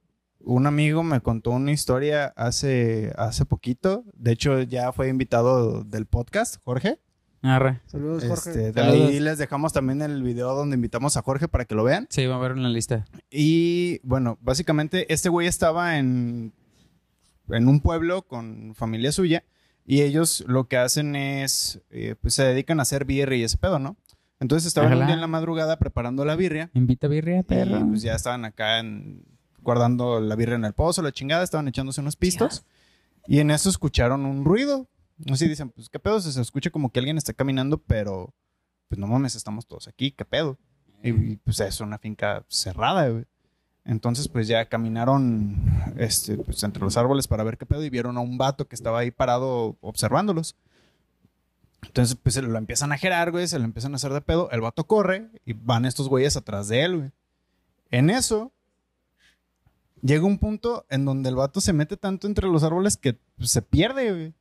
un 0.46 0.68
amigo 0.68 1.04
me 1.04 1.22
contó 1.22 1.52
una 1.52 1.72
historia 1.72 2.28
hace, 2.36 3.12
hace 3.18 3.46
poquito. 3.46 4.04
De 4.14 4.32
hecho 4.32 4.62
ya 4.62 4.92
fue 4.92 5.10
invitado 5.10 5.84
del 5.84 6.06
podcast, 6.06 6.58
Jorge. 6.64 7.00
Arre. 7.42 7.82
Saludos, 7.86 8.24
Jorge. 8.26 8.50
Este, 8.50 8.72
de 8.72 8.74
Saludos. 8.74 9.10
ahí 9.10 9.20
les 9.20 9.38
dejamos 9.38 9.72
también 9.74 10.02
el 10.02 10.24
video 10.24 10.56
donde 10.56 10.76
invitamos 10.76 11.16
a 11.18 11.22
Jorge 11.22 11.48
para 11.48 11.66
que 11.66 11.76
lo 11.76 11.84
vean. 11.84 12.08
Sí, 12.10 12.26
va 12.26 12.36
a 12.36 12.40
ver 12.40 12.52
en 12.54 12.64
la 12.64 12.70
lista. 12.70 13.06
Y 13.30 14.00
bueno, 14.04 14.38
básicamente 14.42 15.12
este 15.14 15.30
güey 15.30 15.48
estaba 15.48 15.98
en, 16.00 16.54
en 17.50 17.68
un 17.68 17.82
pueblo 17.82 18.24
con 18.24 18.74
familia 18.76 19.12
suya 19.12 19.44
y 19.86 20.02
ellos 20.02 20.44
lo 20.48 20.68
que 20.68 20.78
hacen 20.78 21.16
es, 21.16 21.82
eh, 21.92 22.16
pues 22.20 22.34
se 22.34 22.44
dedican 22.44 22.80
a 22.80 22.84
hacer 22.84 23.06
birria 23.06 23.38
y 23.38 23.44
ese 23.44 23.58
pedo, 23.58 23.78
¿no? 23.78 23.96
Entonces 24.40 24.66
estaban 24.68 24.92
un 24.98 25.06
día 25.06 25.14
en 25.16 25.22
la 25.22 25.28
madrugada 25.28 25.78
preparando 25.78 26.26
la 26.26 26.36
birria 26.36 26.70
Invita 26.74 27.08
birria, 27.08 27.44
perro. 27.44 27.80
y 27.80 27.84
pues 27.86 28.02
ya 28.02 28.16
estaban 28.16 28.44
acá 28.44 28.80
en- 28.80 29.24
guardando 29.66 30.22
la 30.22 30.36
birria 30.36 30.56
en 30.56 30.64
el 30.64 30.74
pozo, 30.74 31.02
la 31.02 31.12
chingada, 31.12 31.44
estaban 31.44 31.68
echándose 31.68 32.00
unos 32.00 32.16
pistos 32.16 32.64
y 33.28 33.40
en 33.40 33.52
eso 33.52 33.70
escucharon 33.70 34.26
un 34.26 34.46
ruido. 34.46 34.88
Así 35.30 35.48
dicen, 35.48 35.70
pues 35.72 35.90
qué 35.90 36.00
pedo, 36.00 36.22
se, 36.22 36.32
se 36.32 36.42
escucha 36.42 36.70
como 36.70 36.92
que 36.92 37.00
alguien 37.00 37.18
está 37.18 37.34
caminando, 37.34 37.78
pero 37.80 38.34
pues 38.88 39.00
no 39.00 39.08
mames, 39.08 39.36
estamos 39.36 39.66
todos 39.66 39.88
aquí, 39.88 40.12
qué 40.12 40.24
pedo. 40.24 40.58
Y, 41.04 41.10
y, 41.10 41.36
pues 41.38 41.60
es 41.60 41.82
una 41.82 41.98
finca 41.98 42.46
cerrada, 42.48 43.10
güey. 43.10 43.26
Entonces, 43.86 44.28
pues 44.28 44.48
ya 44.48 44.66
caminaron 44.66 45.56
este, 45.98 46.38
pues, 46.38 46.64
entre 46.64 46.82
los 46.82 46.98
árboles 46.98 47.28
para 47.28 47.44
ver 47.44 47.58
qué 47.58 47.66
pedo 47.66 47.84
y 47.84 47.90
vieron 47.90 48.18
a 48.18 48.22
un 48.22 48.38
vato 48.38 48.68
que 48.68 48.76
estaba 48.76 49.00
ahí 49.00 49.12
parado 49.12 49.78
observándolos. 49.82 50.56
Entonces, 51.84 52.18
pues 52.22 52.34
se 52.34 52.42
lo 52.42 52.58
empiezan 52.58 52.92
a 52.92 52.98
gerar, 52.98 53.32
güey, 53.32 53.48
se 53.48 53.60
lo 53.60 53.66
empiezan 53.66 53.94
a 53.94 53.98
hacer 53.98 54.12
de 54.12 54.22
pedo. 54.22 54.50
El 54.52 54.62
vato 54.62 54.86
corre 54.86 55.30
y 55.46 55.54
van 55.54 55.86
estos 55.86 56.10
güeyes 56.10 56.36
atrás 56.36 56.68
de 56.68 56.84
él, 56.84 56.98
güey. 56.98 57.12
En 57.92 58.10
eso, 58.10 58.52
llega 60.02 60.26
un 60.26 60.38
punto 60.38 60.86
en 60.90 61.06
donde 61.06 61.30
el 61.30 61.36
vato 61.36 61.62
se 61.62 61.74
mete 61.74 61.98
tanto 61.98 62.28
entre 62.28 62.48
los 62.48 62.64
árboles 62.64 62.98
que 62.98 63.20
se 63.40 63.62
pierde, 63.62 64.12
güey. 64.12 64.34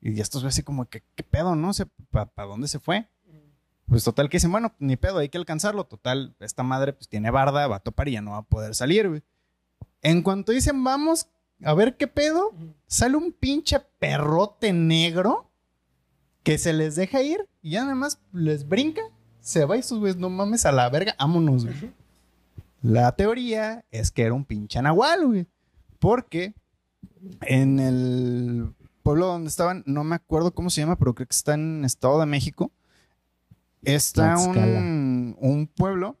Y 0.00 0.20
estos 0.20 0.44
así 0.44 0.62
como 0.62 0.88
que, 0.88 1.02
¿qué 1.14 1.22
pedo, 1.22 1.54
no? 1.54 1.70
¿Para 2.10 2.48
dónde 2.48 2.68
se 2.68 2.78
fue? 2.78 3.08
Pues 3.86 4.04
total 4.04 4.28
que 4.28 4.36
dicen, 4.36 4.52
bueno, 4.52 4.72
ni 4.78 4.96
pedo, 4.96 5.18
hay 5.18 5.28
que 5.28 5.38
alcanzarlo. 5.38 5.84
Total, 5.84 6.34
esta 6.40 6.62
madre 6.62 6.92
pues 6.92 7.08
tiene 7.08 7.30
barda, 7.30 7.66
va 7.66 7.76
a 7.76 7.80
topar 7.80 8.08
y 8.08 8.12
ya 8.12 8.22
no 8.22 8.32
va 8.32 8.38
a 8.38 8.42
poder 8.42 8.74
salir, 8.74 9.08
güey. 9.08 9.22
En 10.00 10.22
cuanto 10.22 10.52
dicen, 10.52 10.82
vamos 10.82 11.28
a 11.62 11.74
ver 11.74 11.96
qué 11.96 12.06
pedo, 12.06 12.54
sale 12.86 13.16
un 13.16 13.32
pinche 13.32 13.80
perrote 13.98 14.72
negro 14.72 15.50
que 16.42 16.56
se 16.56 16.72
les 16.72 16.96
deja 16.96 17.22
ir 17.22 17.46
y 17.60 17.72
ya 17.72 17.82
nada 17.82 17.94
más 17.94 18.18
les 18.32 18.66
brinca, 18.66 19.02
se 19.40 19.64
va 19.64 19.76
y 19.76 19.82
sus 19.82 19.98
güeyes, 19.98 20.16
no 20.16 20.30
mames 20.30 20.64
a 20.64 20.72
la 20.72 20.88
verga, 20.88 21.14
vámonos, 21.18 21.66
güey. 21.66 21.92
La 22.82 23.14
teoría 23.16 23.84
es 23.90 24.10
que 24.10 24.22
era 24.22 24.34
un 24.34 24.44
pinche 24.44 24.80
nahual, 24.80 25.26
güey. 25.26 25.46
Porque 25.98 26.54
en 27.42 27.78
el 27.78 28.74
pueblo 29.02 29.26
donde 29.26 29.48
estaban, 29.48 29.82
no 29.86 30.04
me 30.04 30.16
acuerdo 30.16 30.54
cómo 30.54 30.70
se 30.70 30.80
llama, 30.80 30.96
pero 30.96 31.14
creo 31.14 31.26
que 31.26 31.34
está 31.34 31.54
en 31.54 31.84
Estado 31.84 32.20
de 32.20 32.26
México. 32.26 32.72
Está 33.82 34.36
un, 34.38 35.36
un 35.38 35.66
pueblo, 35.66 36.18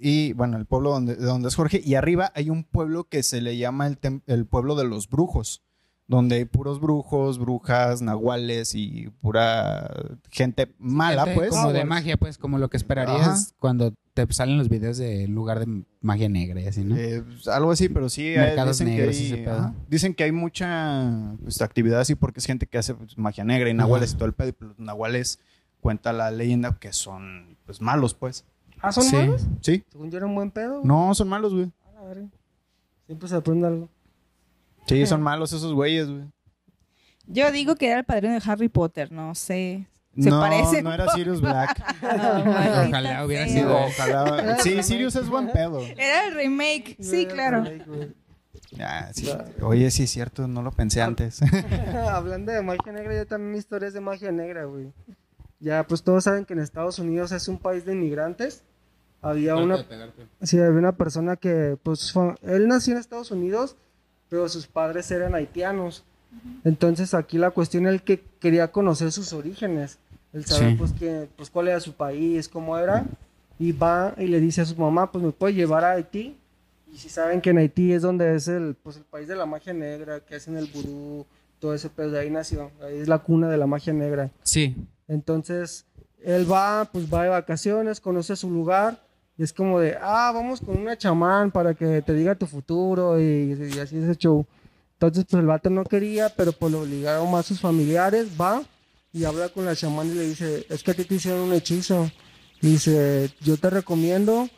y 0.00 0.32
bueno, 0.34 0.56
el 0.56 0.66
pueblo 0.66 0.90
donde, 0.90 1.16
de 1.16 1.24
donde 1.24 1.48
es 1.48 1.56
Jorge, 1.56 1.80
y 1.84 1.94
arriba 1.94 2.32
hay 2.34 2.50
un 2.50 2.64
pueblo 2.64 3.04
que 3.04 3.22
se 3.22 3.40
le 3.40 3.56
llama 3.56 3.86
el, 3.86 3.98
el 4.26 4.46
pueblo 4.46 4.76
de 4.76 4.84
los 4.84 5.08
brujos, 5.08 5.62
donde 6.08 6.36
hay 6.36 6.44
puros 6.46 6.80
brujos, 6.80 7.38
brujas, 7.38 8.00
nahuales 8.02 8.74
y 8.74 9.10
pura 9.20 9.90
gente 10.30 10.74
mala, 10.78 11.24
Gente 11.24 11.36
pues. 11.38 11.50
Como 11.50 11.72
de 11.72 11.84
magia, 11.84 12.16
pues, 12.16 12.38
como 12.38 12.58
lo 12.58 12.70
que 12.70 12.78
esperarías 12.78 13.20
Ajá. 13.28 13.56
cuando 13.60 13.92
te 14.14 14.26
salen 14.32 14.56
los 14.58 14.68
videos 14.70 14.96
de 14.96 15.28
lugar 15.28 15.60
de 15.64 15.84
magia 16.00 16.28
negra 16.30 16.60
y 16.60 16.66
así, 16.66 16.82
¿no? 16.82 16.96
Eh, 16.96 17.22
pues, 17.22 17.46
algo 17.46 17.70
así, 17.70 17.88
pero 17.90 18.08
sí. 18.08 18.32
Mercados 18.36 18.78
dicen, 18.78 18.86
que 18.88 19.00
negros, 19.00 19.16
hay, 19.18 19.26
ese 19.26 19.36
pedo. 19.36 19.52
ajá, 19.58 19.74
dicen 19.88 20.14
que 20.14 20.24
hay 20.24 20.32
mucha 20.32 21.36
pues, 21.42 21.60
actividad 21.62 22.00
así 22.00 22.14
porque 22.14 22.40
es 22.40 22.46
gente 22.46 22.66
que 22.66 22.78
hace 22.78 22.94
pues, 22.94 23.16
magia 23.18 23.44
negra 23.44 23.68
y 23.68 23.74
nahuales 23.74 24.12
y 24.12 24.16
todo 24.16 24.24
el 24.26 24.32
pedo. 24.32 24.48
Y 24.48 24.52
pues, 24.52 24.70
los 24.70 24.78
nahuales 24.80 25.38
cuenta 25.80 26.12
la 26.14 26.30
leyenda 26.30 26.78
que 26.80 26.92
son 26.94 27.56
pues 27.66 27.80
malos, 27.82 28.14
pues. 28.14 28.44
¿Ah, 28.80 28.92
son 28.92 29.04
Sí. 29.04 29.14
malos? 29.16 29.46
¿Sí? 29.60 29.84
Según 29.90 30.10
yo 30.10 30.16
era 30.16 30.26
un 30.26 30.34
buen 30.34 30.50
pedo. 30.50 30.80
No, 30.84 31.14
son 31.14 31.28
malos, 31.28 31.52
güey. 31.54 31.70
A 31.98 32.02
verga. 32.04 32.28
Siempre 33.06 33.28
se 33.28 33.34
aprende 33.36 33.66
algo. 33.66 33.88
Sí, 34.88 35.06
son 35.06 35.22
malos 35.22 35.52
esos 35.52 35.72
güeyes, 35.72 36.08
güey. 36.08 36.24
Yo 37.26 37.52
digo 37.52 37.76
que 37.76 37.88
era 37.88 37.98
el 38.00 38.04
padrino 38.04 38.34
de 38.34 38.42
Harry 38.50 38.68
Potter, 38.68 39.12
no 39.12 39.34
sé. 39.34 39.86
Se 40.18 40.30
no, 40.30 40.40
parece. 40.40 40.82
no 40.82 40.92
era 40.92 41.08
Sirius 41.12 41.40
Black. 41.40 41.78
Ojalá 42.02 43.24
hubiera 43.24 43.46
sea. 43.46 43.54
sido. 43.54 43.76
Ojalá. 43.76 44.58
Sí, 44.60 44.82
Sirius 44.82 45.14
es 45.16 45.28
buen 45.28 45.50
pedo. 45.52 45.80
Era 45.80 46.26
el 46.26 46.34
remake, 46.34 46.96
sí, 47.00 47.26
claro. 47.26 47.64
Ah, 48.80 49.10
sí. 49.12 49.28
Oye, 49.62 49.90
sí 49.90 50.04
es 50.04 50.10
cierto, 50.10 50.48
no 50.48 50.62
lo 50.62 50.72
pensé 50.72 51.00
antes. 51.02 51.40
Hablando 52.10 52.52
de 52.52 52.62
magia 52.62 52.92
negra, 52.92 53.14
yo 53.14 53.26
también 53.26 53.52
mi 53.52 53.58
historia 53.58 53.88
es 53.88 53.94
de 53.94 54.00
magia 54.00 54.32
negra, 54.32 54.64
güey. 54.64 54.92
Ya, 55.60 55.86
pues 55.86 56.02
todos 56.02 56.24
saben 56.24 56.44
que 56.44 56.52
en 56.54 56.60
Estados 56.60 56.98
Unidos 56.98 57.32
es 57.32 57.46
un 57.48 57.58
país 57.58 57.84
de 57.84 57.92
inmigrantes. 57.92 58.64
Había 59.20 59.56
una, 59.56 59.84
sí, 60.42 60.58
había 60.58 60.78
una 60.78 60.96
persona 60.96 61.36
que, 61.36 61.76
pues, 61.82 62.12
fue- 62.12 62.34
él 62.42 62.68
nació 62.68 62.92
en 62.94 63.00
Estados 63.00 63.30
Unidos, 63.32 63.76
pero 64.28 64.48
sus 64.48 64.66
padres 64.66 65.10
eran 65.10 65.34
haitianos. 65.34 66.04
Entonces 66.64 67.14
aquí 67.14 67.38
la 67.38 67.50
cuestión 67.50 67.86
es 67.86 67.92
el 67.94 68.02
que 68.02 68.22
quería 68.40 68.70
conocer 68.70 69.12
sus 69.12 69.32
orígenes, 69.32 69.98
el 70.32 70.44
saber 70.44 70.70
Sí. 70.70 70.76
pues 70.76 70.92
que, 70.92 71.28
pues 71.36 71.50
cuál 71.50 71.68
era 71.68 71.80
su 71.80 71.94
país, 71.94 72.48
cómo 72.48 72.76
era, 72.78 73.06
y 73.58 73.72
va 73.72 74.14
y 74.18 74.26
le 74.26 74.40
dice 74.40 74.60
a 74.60 74.64
su 74.66 74.76
mamá, 74.76 75.10
pues 75.10 75.24
me 75.24 75.32
puede 75.32 75.54
llevar 75.54 75.84
a 75.84 75.92
Haití. 75.92 76.36
Y 76.92 76.98
si 76.98 77.08
saben 77.08 77.40
que 77.40 77.50
en 77.50 77.58
Haití 77.58 77.92
es 77.92 78.02
donde 78.02 78.34
es 78.34 78.48
el, 78.48 78.74
pues 78.82 78.96
el 78.96 79.04
país 79.04 79.28
de 79.28 79.36
la 79.36 79.46
magia 79.46 79.72
negra, 79.72 80.20
que 80.20 80.36
hacen 80.36 80.56
el 80.56 80.66
vudú, 80.66 81.26
todo 81.58 81.74
ese 81.74 81.88
pedo, 81.90 82.10
de 82.10 82.20
ahí 82.20 82.30
nació, 82.30 82.70
ahí 82.82 82.98
es 82.98 83.08
la 83.08 83.18
cuna 83.18 83.48
de 83.48 83.56
la 83.56 83.66
magia 83.66 83.92
negra. 83.92 84.30
Sí. 84.42 84.76
Entonces, 85.08 85.86
él 86.22 86.50
va, 86.50 86.88
pues 86.92 87.12
va 87.12 87.24
de 87.24 87.28
vacaciones, 87.30 88.00
conoce 88.00 88.36
su 88.36 88.50
lugar, 88.50 89.00
y 89.38 89.44
es 89.44 89.52
como 89.52 89.78
de, 89.78 89.96
ah, 90.02 90.32
vamos 90.34 90.60
con 90.60 90.76
una 90.76 90.98
chamán 90.98 91.52
para 91.52 91.72
que 91.72 92.02
te 92.02 92.12
diga 92.12 92.34
tu 92.34 92.46
futuro, 92.46 93.20
y, 93.20 93.52
así 93.80 93.96
es 93.96 94.08
el 94.08 94.18
show. 94.18 94.44
Entonces, 94.94 95.26
pues 95.30 95.40
el 95.40 95.46
vato 95.46 95.70
no 95.70 95.84
quería, 95.84 96.28
pero 96.28 96.50
pues 96.50 96.72
lo 96.72 96.80
obligaron 96.80 97.30
más 97.30 97.46
sus 97.46 97.60
familiares, 97.60 98.26
va 98.38 98.62
y 99.12 99.24
habla 99.24 99.48
con 99.48 99.64
la 99.64 99.76
chamán 99.76 100.08
y 100.08 100.14
le 100.14 100.28
dice, 100.28 100.66
es 100.68 100.82
que 100.82 100.90
a 100.90 100.94
ti 100.94 101.04
te 101.04 101.14
hicieron 101.14 101.40
un 101.42 101.52
hechizo. 101.52 102.10
Dice, 102.60 103.30
yo 103.40 103.56
te 103.56 103.70
recomiendo 103.70 104.48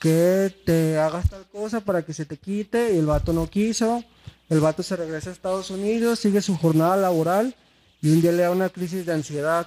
que 0.00 0.50
te 0.64 0.98
hagas 0.98 1.28
tal 1.28 1.46
cosa 1.48 1.80
para 1.80 2.02
que 2.02 2.14
se 2.14 2.24
te 2.24 2.38
quite, 2.38 2.94
y 2.94 2.98
el 2.98 3.06
vato 3.06 3.34
no 3.34 3.50
quiso. 3.50 4.02
El 4.48 4.60
vato 4.60 4.82
se 4.82 4.96
regresa 4.96 5.28
a 5.28 5.34
Estados 5.34 5.70
Unidos, 5.70 6.20
sigue 6.20 6.40
su 6.40 6.56
jornada 6.56 6.96
laboral, 6.96 7.54
y 8.00 8.10
un 8.10 8.22
día 8.22 8.32
le 8.32 8.44
da 8.44 8.50
una 8.50 8.70
crisis 8.70 9.04
de 9.04 9.12
ansiedad. 9.12 9.66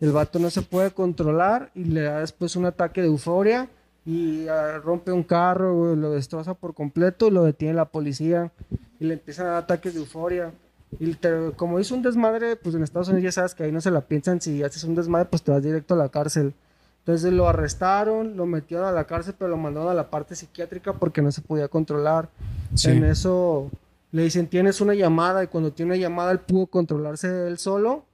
El 0.00 0.12
vato 0.12 0.38
no 0.38 0.48
se 0.48 0.62
puede 0.62 0.92
controlar 0.92 1.70
y 1.74 1.84
le 1.84 2.02
da 2.02 2.20
después 2.20 2.56
un 2.56 2.64
ataque 2.64 3.02
de 3.02 3.08
euforia 3.08 3.68
y 4.08 4.48
ah, 4.48 4.78
rompe 4.82 5.12
un 5.12 5.22
carro, 5.22 5.94
lo 5.94 6.12
destroza 6.12 6.54
por 6.54 6.72
completo 6.72 7.28
lo 7.30 7.44
detiene 7.44 7.74
la 7.74 7.84
policía 7.84 8.50
y 8.98 9.04
le 9.04 9.14
empiezan 9.14 9.46
a 9.46 9.50
dar 9.50 9.62
ataques 9.64 9.92
de 9.92 10.00
euforia. 10.00 10.50
Y 10.98 11.12
te- 11.14 11.52
como 11.56 11.78
hizo 11.78 11.94
un 11.94 12.00
desmadre, 12.02 12.56
pues 12.56 12.74
en 12.74 12.82
Estados 12.82 13.08
Unidos 13.08 13.24
ya 13.24 13.32
sabes 13.32 13.54
que 13.54 13.64
ahí 13.64 13.72
no 13.72 13.82
se 13.82 13.90
la 13.90 14.00
piensan, 14.00 14.40
si 14.40 14.62
haces 14.62 14.82
un 14.84 14.94
desmadre 14.94 15.26
pues 15.28 15.42
te 15.42 15.50
vas 15.50 15.62
directo 15.62 15.92
a 15.92 15.98
la 15.98 16.08
cárcel. 16.08 16.54
Entonces 17.00 17.30
lo 17.34 17.48
arrestaron, 17.48 18.36
lo 18.38 18.46
metieron 18.46 18.86
a 18.86 18.92
la 18.92 19.04
cárcel, 19.04 19.34
pero 19.38 19.50
lo 19.50 19.58
mandaron 19.58 19.90
a 19.90 19.94
la 19.94 20.08
parte 20.08 20.34
psiquiátrica 20.34 20.94
porque 20.94 21.20
no 21.20 21.30
se 21.30 21.42
podía 21.42 21.68
controlar. 21.68 22.30
Sí. 22.74 22.90
En 22.90 23.04
eso 23.04 23.70
le 24.12 24.22
dicen, 24.22 24.46
tienes 24.46 24.80
una 24.80 24.94
llamada, 24.94 25.44
y 25.44 25.48
cuando 25.48 25.70
tiene 25.72 25.92
una 25.92 26.00
llamada 26.00 26.32
él 26.32 26.38
pudo 26.40 26.66
controlarse 26.66 27.46
él 27.48 27.58
solo, 27.58 28.04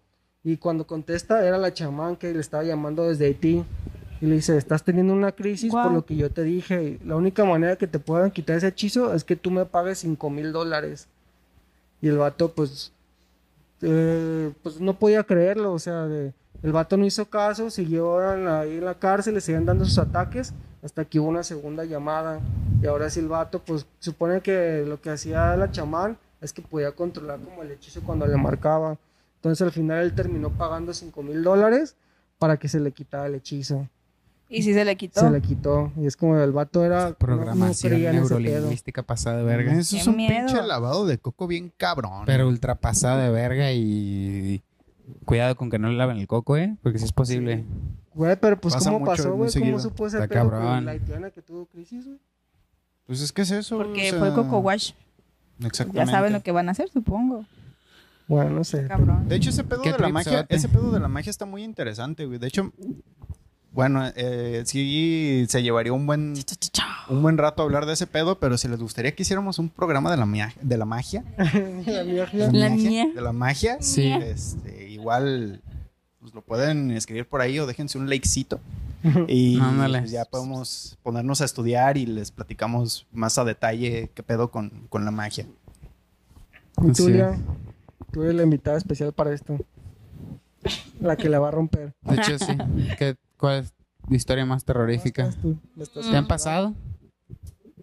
y 0.43 0.57
cuando 0.57 0.87
contesta 0.87 1.47
era 1.47 1.57
la 1.59 1.73
chamán 1.73 2.17
que 2.17 2.33
le 2.35 2.41
estaba 2.41 2.65
llamando 2.65 3.09
desde 3.09 3.27
Haití. 3.27 3.65
Y 4.25 4.27
le 4.27 4.37
dice, 4.37 4.57
estás 4.57 4.83
teniendo 4.83 5.13
una 5.13 5.33
crisis 5.33 5.71
por 5.71 5.93
lo 5.93 6.07
que 6.07 6.17
yo 6.17 6.31
te 6.31 6.43
dije. 6.45 6.99
La 7.05 7.15
única 7.15 7.45
manera 7.45 7.77
que 7.77 7.87
te 7.87 7.99
puedan 7.99 8.31
quitar 8.31 8.57
ese 8.57 8.69
hechizo 8.69 9.13
es 9.13 9.23
que 9.23 9.37
tú 9.37 9.51
me 9.51 9.67
pagues 9.67 9.99
5 9.99 10.31
mil 10.31 10.51
dólares. 10.51 11.09
Y 12.01 12.09
el 12.09 12.17
vato, 12.17 12.51
pues, 12.51 12.91
eh, 13.83 14.51
pues 14.63 14.81
no 14.81 14.99
podía 14.99 15.25
creerlo, 15.25 15.75
o 15.75 15.79
sea, 15.79 16.07
de, 16.07 16.33
El 16.63 16.73
vato 16.73 16.97
no 16.97 17.05
hizo 17.05 17.27
caso, 17.27 17.69
siguió 17.69 18.19
ahí 18.19 18.79
en 18.79 18.87
la 18.87 18.95
cárcel, 18.95 19.35
le 19.35 19.43
seguían 19.43 19.67
dando 19.67 19.85
sus 19.85 19.99
ataques 19.99 20.55
hasta 20.83 21.05
que 21.05 21.21
hubo 21.21 21.29
una 21.29 21.43
segunda 21.43 21.85
llamada. 21.85 22.41
Y 22.81 22.87
ahora 22.87 23.11
sí 23.11 23.21
el 23.21 23.29
vato, 23.29 23.59
pues 23.59 23.85
supone 23.99 24.41
que 24.41 24.87
lo 24.89 25.03
que 25.03 25.11
hacía 25.11 25.55
la 25.55 25.71
chamán 25.71 26.17
es 26.41 26.55
que 26.55 26.63
podía 26.63 26.93
controlar 26.93 27.41
como 27.41 27.63
el 27.63 27.73
hechizo 27.73 28.01
cuando 28.01 28.27
le 28.27 28.39
marcaba. 28.39 28.97
Entonces 29.37 29.61
al 29.61 29.73
final 29.73 30.03
él 30.03 30.15
terminó 30.15 30.49
pagando 30.49 30.95
5 30.95 31.23
mil 31.23 31.45
dólares 31.45 31.95
para 32.39 32.57
que 32.57 32.69
se 32.69 32.81
le 32.81 32.91
quitara 32.91 33.27
el 33.27 33.35
hechizo. 33.35 33.87
Y 34.49 34.63
si 34.63 34.73
se 34.75 34.85
le 34.85 34.97
quitó. 34.97 35.21
Se 35.21 35.31
le 35.31 35.41
quitó. 35.41 35.93
Y 35.97 36.07
es 36.07 36.17
como 36.17 36.37
el 36.39 36.53
vato 36.53 36.85
era... 36.85 37.05
no- 37.05 37.09
no 37.11 37.17
Programación 37.17 37.93
ese 37.95 38.03
pedo. 38.05 38.13
neurolingüística 38.13 39.03
pasada 39.03 39.39
de 39.39 39.45
verga. 39.45 39.73
Eso 39.73 39.97
es 39.97 40.05
Qué 40.05 40.11
un 40.11 40.17
miedo. 40.17 40.47
pinche 40.47 40.63
lavado 40.63 41.07
de 41.07 41.19
coco 41.19 41.47
bien 41.47 41.73
cabrón. 41.77 42.23
Pero 42.27 42.47
ultra 42.49 42.75
pasada 42.77 43.23
de 43.25 43.31
verga 43.31 43.73
y... 43.73 44.63
Cuidado 45.27 45.55
con 45.57 45.69
que 45.71 45.79
no 45.79 45.89
le 45.89 45.97
laven 45.97 46.17
el 46.19 46.27
coco, 46.27 46.57
¿eh? 46.57 46.77
Porque 46.83 46.99
sí 46.99 47.05
es 47.05 47.13
posible. 47.13 47.65
Güey, 48.15 48.37
pero 48.41 48.59
pues 48.61 48.75
Pasa 48.75 48.91
¿cómo 48.91 49.01
mucho, 49.01 49.11
pasó, 49.11 49.29
güey? 49.35 49.51
¿Cómo 49.51 49.51
seguido. 49.51 49.79
supo 49.81 50.07
ese 50.07 50.17
Está 50.17 50.29
pedo 50.29 50.51
cabrón. 50.51 50.63
con 50.77 50.85
la 50.87 50.91
haitiana 50.93 51.31
que 51.31 51.43
tuvo 51.43 51.67
crisis, 51.67 52.07
güey? 52.07 52.19
Pues 53.07 53.21
es 53.21 53.33
que 53.33 53.43
es 53.43 53.51
eso. 53.51 53.77
Porque 53.77 54.09
o 54.09 54.11
sea, 54.13 54.19
fue 54.19 54.35
Coco 54.35 54.59
Wash. 54.61 54.93
Exactamente. 55.63 56.07
Ya 56.07 56.07
saben 56.07 56.33
lo 56.33 56.43
que 56.43 56.53
van 56.53 56.69
a 56.69 56.73
hacer, 56.73 56.89
supongo. 56.91 57.45
Bueno, 58.29 58.51
no 58.51 58.65
sé. 58.65 58.87
Cabrón. 58.87 59.29
De 59.29 59.37
hecho, 59.37 59.51
ese 59.51 59.63
pedo 59.65 59.83
de 59.83 59.99
la 59.99 60.09
magia, 60.09 60.47
ese 60.49 60.69
pedo 60.71 60.91
de 60.91 61.01
la 61.01 61.09
magia 61.09 61.29
está 61.31 61.45
muy 61.45 61.63
interesante, 61.65 62.25
güey. 62.25 62.39
De 62.39 62.47
hecho, 62.47 62.73
bueno, 63.75 64.03
eh, 64.17 64.63
sí 64.67 65.45
se 65.49 65.63
llevaría 65.63 65.93
un 65.93 66.07
buen, 66.07 66.35
un 67.09 67.23
buen 67.23 67.37
rato 67.39 67.63
hablar 67.63 67.87
de 67.87 67.93
ese 67.95 68.07
pedo, 68.07 68.39
pero 68.39 68.57
si 68.57 68.69
les 68.69 68.79
gustaría 68.81 69.15
que 69.15 69.23
hiciéramos 69.25 69.59
un 69.59 69.69
programa 69.69 70.11
de 70.11 70.17
la, 70.17 70.27
mia- 70.27 70.55
de 70.63 70.79
la 70.79 70.85
magia, 70.85 71.25
La 71.37 72.05
magia. 72.05 72.51
La 72.53 72.71
mía. 72.71 73.07
de 73.15 73.21
la 73.21 73.33
magia, 73.33 73.77
Sí. 73.81 74.07
este, 74.13 74.89
igual 74.91 75.61
pues, 76.21 76.33
lo 76.35 76.41
pueden 76.43 76.91
escribir 76.93 77.27
por 77.27 77.41
ahí 77.41 77.59
o 77.59 77.67
déjense 77.67 77.99
un 77.99 78.09
likecito. 78.09 78.61
Y 79.29 79.59
pues, 79.61 80.11
ya 80.11 80.25
podemos 80.25 80.97
ponernos 81.03 81.43
a 81.43 81.45
estudiar 81.45 81.99
y 81.99 82.07
les 82.07 82.31
platicamos 82.31 83.07
más 83.13 83.37
a 83.37 83.45
detalle 83.45 84.11
qué 84.15 84.23
pedo 84.23 84.51
con, 84.51 84.71
con 84.89 85.05
la 85.05 85.11
magia. 85.11 85.47
Y 86.83 86.87
tú, 86.93 87.05
Sí. 87.07 87.13
Lea, 87.13 87.37
tú 88.13 88.23
eres 88.23 88.35
la 88.37 88.45
invitada 88.45 88.79
especial 88.79 89.13
para 89.13 89.35
esto. 89.35 89.59
La 91.01 91.17
que 91.17 91.29
la 91.29 91.39
va 91.39 91.49
a 91.49 91.51
romper. 91.51 91.93
De 92.03 92.15
hecho, 92.15 92.39
sí. 92.39 92.57
¿Qué, 92.99 93.17
¿Cuál 93.45 93.65
es 93.65 93.75
la 94.09 94.17
historia 94.17 94.47
más 94.47 94.65
terrorífica? 94.65 95.29
Tú, 95.43 95.59
¿Te 96.11 96.17
han 96.17 96.27
pasado? 96.27 96.73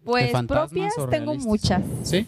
Pues 0.03 0.31
propias 0.47 0.91
tengo 1.11 1.35
muchas. 1.35 1.83
¿Sí? 2.01 2.25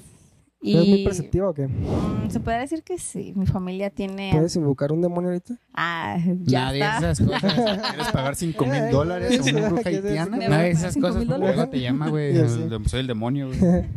¿Tú 0.62 0.70
¿Eres 0.70 0.88
muy 0.88 1.04
perceptiva 1.04 1.50
o 1.50 1.54
qué? 1.56 1.68
mm, 1.68 2.30
se 2.30 2.40
puede 2.40 2.60
decir 2.60 2.84
que 2.84 3.00
sí. 3.00 3.34
Mi 3.36 3.48
familia 3.48 3.90
tiene. 3.90 4.30
¿Puedes 4.32 4.56
invocar 4.56 4.92
un 4.92 5.02
demonio 5.02 5.32
ahorita? 5.32 5.56
Ah, 5.74 6.20
ya 6.44 6.66
Nadie 6.66 6.84
dice 6.84 7.10
esas 7.12 7.28
cosas. 7.28 7.90
¿Quieres 7.90 8.12
pagar 8.12 8.36
5 8.36 8.66
mil 8.68 8.92
dólares 8.92 9.40
a 9.40 9.50
una 9.58 9.68
bruja 9.70 9.90
haitiana? 9.90 10.38
Nadie 10.38 10.50
pagar 10.50 10.66
esas 10.68 10.98
cosas 10.98 11.26
luego 11.26 11.70
te 11.70 11.82
llama, 11.82 12.10
güey. 12.10 12.36
Sé. 12.36 12.70
Soy 12.86 13.00
el 13.00 13.08
demonio, 13.08 13.48
güey. 13.48 13.60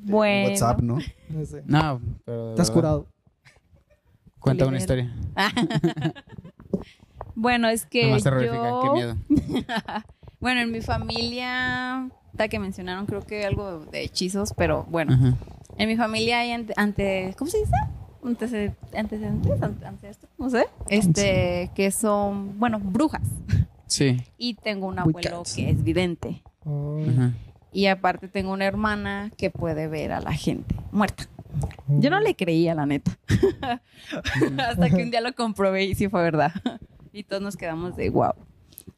Bueno. 0.00 0.50
WhatsApp, 0.50 0.80
¿no? 0.82 0.98
No 1.30 1.44
sé. 1.46 1.62
No, 1.66 2.00
pero. 2.26 2.44
de 2.44 2.50
Estás 2.50 2.68
verdad. 2.68 2.74
curado. 2.74 3.06
Cuenta 4.38 4.66
una 4.66 4.76
historia. 4.76 5.14
Bueno, 7.40 7.68
es 7.68 7.86
que 7.86 8.10
más 8.10 8.24
terrorífica. 8.24 8.56
yo... 8.68 8.82
Qué 8.82 8.90
miedo. 8.90 9.16
bueno, 10.40 10.60
en 10.60 10.72
mi 10.72 10.80
familia, 10.80 12.04
hasta 12.32 12.48
que 12.48 12.58
mencionaron 12.58 13.06
creo 13.06 13.20
que 13.24 13.44
algo 13.46 13.78
de 13.86 14.02
hechizos, 14.02 14.52
pero 14.56 14.84
bueno, 14.90 15.14
Ajá. 15.14 15.34
en 15.76 15.88
mi 15.88 15.96
familia 15.96 16.40
hay 16.40 16.50
ante, 16.50 16.72
ante- 16.76 17.34
¿cómo 17.38 17.48
se 17.48 17.58
dice? 17.58 17.70
Anteced- 18.24 18.74
antecedentes, 18.96 19.62
ante- 19.62 19.86
ancestros, 19.86 20.32
no 20.36 20.50
sé, 20.50 20.66
este, 20.88 21.70
que 21.76 21.92
son, 21.92 22.58
bueno, 22.58 22.80
brujas. 22.80 23.22
Sí. 23.86 24.20
Y 24.36 24.54
tengo 24.54 24.88
un 24.88 24.98
abuelo 24.98 25.44
que 25.54 25.70
es 25.70 25.82
vidente. 25.84 26.42
Oh. 26.64 27.00
Ajá. 27.08 27.32
Y 27.72 27.86
aparte 27.86 28.26
tengo 28.28 28.52
una 28.52 28.64
hermana 28.64 29.30
que 29.36 29.50
puede 29.50 29.86
ver 29.86 30.10
a 30.12 30.20
la 30.20 30.32
gente 30.32 30.74
muerta. 30.90 31.24
Yo 31.86 32.10
no 32.10 32.18
le 32.20 32.34
creía, 32.34 32.74
la 32.74 32.84
neta. 32.86 33.12
Hasta 34.58 34.90
que 34.90 35.02
un 35.02 35.10
día 35.10 35.20
lo 35.20 35.32
comprobé 35.34 35.84
y 35.84 35.94
sí 35.94 36.08
fue 36.08 36.22
verdad. 36.22 36.52
Y 37.12 37.24
todos 37.24 37.42
nos 37.42 37.56
quedamos 37.56 37.96
de 37.96 38.10
wow. 38.10 38.32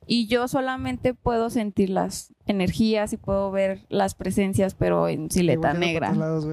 Y 0.06 0.26
yo 0.26 0.48
solamente 0.48 1.14
puedo 1.14 1.50
sentir 1.50 1.90
las 1.90 2.34
energías 2.46 3.12
y 3.12 3.16
puedo 3.16 3.50
ver 3.50 3.86
las 3.88 4.14
presencias, 4.14 4.74
pero 4.74 5.08
en 5.08 5.30
sileta 5.30 5.72
negra. 5.72 6.12
lados. 6.12 6.46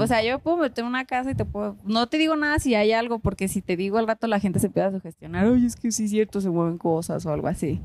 O 0.00 0.06
sea, 0.06 0.22
yo 0.24 0.40
puedo 0.40 0.56
meter 0.56 0.84
una 0.84 1.04
casa 1.04 1.30
y 1.30 1.34
te 1.34 1.44
puedo... 1.44 1.76
No 1.84 2.08
te 2.08 2.18
digo 2.18 2.34
nada 2.34 2.58
si 2.58 2.74
hay 2.74 2.90
algo, 2.92 3.20
porque 3.20 3.46
si 3.46 3.62
te 3.62 3.76
digo 3.76 3.98
al 3.98 4.08
rato 4.08 4.26
la 4.26 4.40
gente 4.40 4.58
se 4.58 4.66
empieza 4.66 4.88
a 4.88 4.92
sugestionar. 4.92 5.46
Oye, 5.46 5.66
es 5.66 5.76
que 5.76 5.92
sí 5.92 6.04
es 6.04 6.10
cierto, 6.10 6.40
se 6.40 6.50
mueven 6.50 6.76
cosas 6.76 7.24
o 7.24 7.32
algo 7.32 7.46
así. 7.46 7.80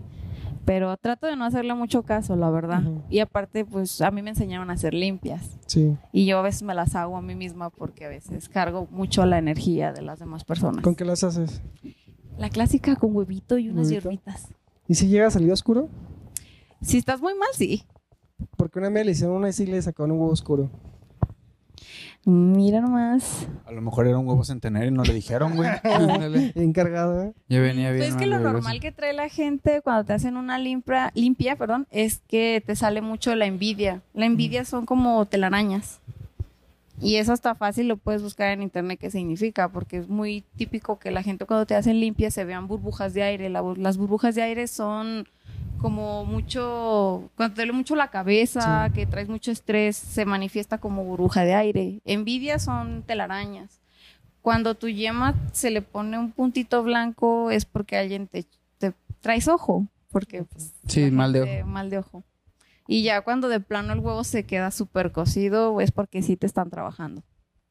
Pero 0.65 0.97
trato 0.97 1.27
de 1.27 1.35
no 1.35 1.45
hacerle 1.45 1.75
mucho 1.75 2.03
caso, 2.03 2.35
la 2.35 2.49
verdad. 2.49 2.81
Y 3.09 3.19
aparte, 3.19 3.65
pues 3.65 4.01
a 4.01 4.09
mí 4.09 4.21
me 4.23 4.31
enseñaron 4.31 4.69
a 4.71 4.77
ser 4.77 4.93
limpias. 4.95 5.57
Sí. 5.67 5.95
Y 6.11 6.25
yo 6.25 6.39
a 6.39 6.41
veces 6.41 6.63
me 6.63 6.73
las 6.73 6.95
hago 6.95 7.15
a 7.17 7.21
mí 7.21 7.35
misma 7.35 7.69
porque 7.69 8.05
a 8.05 8.09
veces 8.09 8.49
cargo 8.49 8.87
mucho 8.89 9.25
la 9.25 9.37
energía 9.37 9.93
de 9.93 10.01
las 10.01 10.19
demás 10.19 10.43
personas. 10.43 10.83
¿Con 10.83 10.95
qué 10.95 11.05
las 11.05 11.23
haces? 11.23 11.61
La 12.37 12.49
clásica 12.49 12.95
con 12.95 13.15
huevito 13.15 13.57
y 13.59 13.69
unas 13.69 13.87
¿Huevito? 13.87 14.09
hierbitas. 14.09 14.47
¿Y 14.87 14.95
si 14.95 15.07
llega 15.07 15.27
a 15.27 15.31
salir 15.31 15.51
oscuro? 15.51 15.87
Si 16.81 16.97
estás 16.97 17.21
muy 17.21 17.33
mal, 17.35 17.49
sí. 17.53 17.83
Porque 18.57 18.79
una 18.79 18.89
vez 18.89 19.05
le 19.05 19.11
hicieron 19.11 19.35
una 19.37 19.49
y 19.49 19.65
le 19.65 19.81
sacaron 19.81 20.11
un 20.11 20.19
huevo 20.19 20.31
oscuro. 20.33 20.69
Mira 22.25 22.81
nomás. 22.81 23.47
A 23.65 23.71
lo 23.71 23.81
mejor 23.81 24.07
era 24.07 24.17
un 24.17 24.27
huevo 24.27 24.43
centenario 24.43 24.89
y 24.89 24.91
no 24.91 25.03
le 25.03 25.13
dijeron, 25.13 25.55
güey. 25.55 25.69
Encargado, 26.55 27.21
¿eh? 27.21 27.33
Ya 27.47 27.59
venía 27.59 27.91
bien. 27.91 27.99
Pues 27.99 28.09
es 28.09 28.15
que 28.15 28.25
lo 28.25 28.37
mal, 28.37 28.53
normal 28.53 28.79
que 28.79 28.91
trae 28.91 29.13
la 29.13 29.29
gente 29.29 29.81
cuando 29.81 30.05
te 30.05 30.13
hacen 30.13 30.35
una 30.35 30.57
limpia, 30.57 31.11
limpia, 31.13 31.55
perdón, 31.55 31.87
es 31.91 32.21
que 32.27 32.63
te 32.65 32.75
sale 32.75 33.01
mucho 33.01 33.35
la 33.35 33.45
envidia. 33.45 34.01
La 34.15 34.25
envidia 34.25 34.65
son 34.65 34.87
como 34.87 35.23
telarañas. 35.27 35.99
Y 36.99 37.17
eso 37.17 37.33
está 37.33 37.53
fácil, 37.53 37.89
lo 37.89 37.97
puedes 37.97 38.23
buscar 38.23 38.51
en 38.51 38.61
internet 38.63 38.97
qué 38.99 39.11
significa, 39.11 39.69
porque 39.69 39.97
es 39.97 40.07
muy 40.07 40.45
típico 40.55 40.97
que 40.97 41.11
la 41.11 41.23
gente 41.23 41.45
cuando 41.45 41.65
te 41.65 41.75
hacen 41.75 41.99
limpia 41.99 42.31
se 42.31 42.45
vean 42.45 42.67
burbujas 42.67 43.13
de 43.13 43.21
aire. 43.21 43.49
La 43.49 43.61
las 43.77 43.97
burbujas 43.97 44.33
de 44.33 44.41
aire 44.41 44.67
son 44.67 45.27
como 45.81 46.25
mucho, 46.25 47.29
cuando 47.35 47.53
te 47.55 47.61
duele 47.61 47.73
mucho 47.73 47.95
la 47.95 48.09
cabeza, 48.09 48.89
que 48.93 49.05
traes 49.05 49.29
mucho 49.29 49.51
estrés, 49.51 49.95
se 49.95 50.25
manifiesta 50.25 50.77
como 50.77 51.03
burbuja 51.03 51.43
de 51.43 51.53
aire. 51.55 52.01
Envidia 52.05 52.59
son 52.59 53.03
telarañas. 53.03 53.79
Cuando 54.41 54.75
tu 54.75 54.87
yema 54.89 55.33
se 55.53 55.71
le 55.71 55.81
pone 55.81 56.17
un 56.19 56.31
puntito 56.31 56.83
blanco 56.83 57.49
es 57.51 57.65
porque 57.65 57.97
alguien 57.97 58.27
te, 58.27 58.45
te 58.77 58.93
traes 59.21 59.47
ojo, 59.47 59.87
porque 60.11 60.43
pues, 60.43 60.73
Sí, 60.87 61.09
mal 61.11 61.33
de 61.33 61.39
gente- 61.39 61.63
mal 61.63 61.89
de 61.89 61.97
ojo. 61.99 62.23
Y 62.87 63.01
ya 63.01 63.21
cuando 63.21 63.49
de 63.49 63.59
plano 63.59 63.93
el 63.93 63.99
huevo 63.99 64.23
se 64.23 64.43
queda 64.45 64.69
súper 64.69 65.11
cocido 65.11 65.81
es 65.81 65.91
porque 65.91 66.21
sí 66.21 66.37
te 66.37 66.45
están 66.45 66.69
trabajando. 66.69 67.23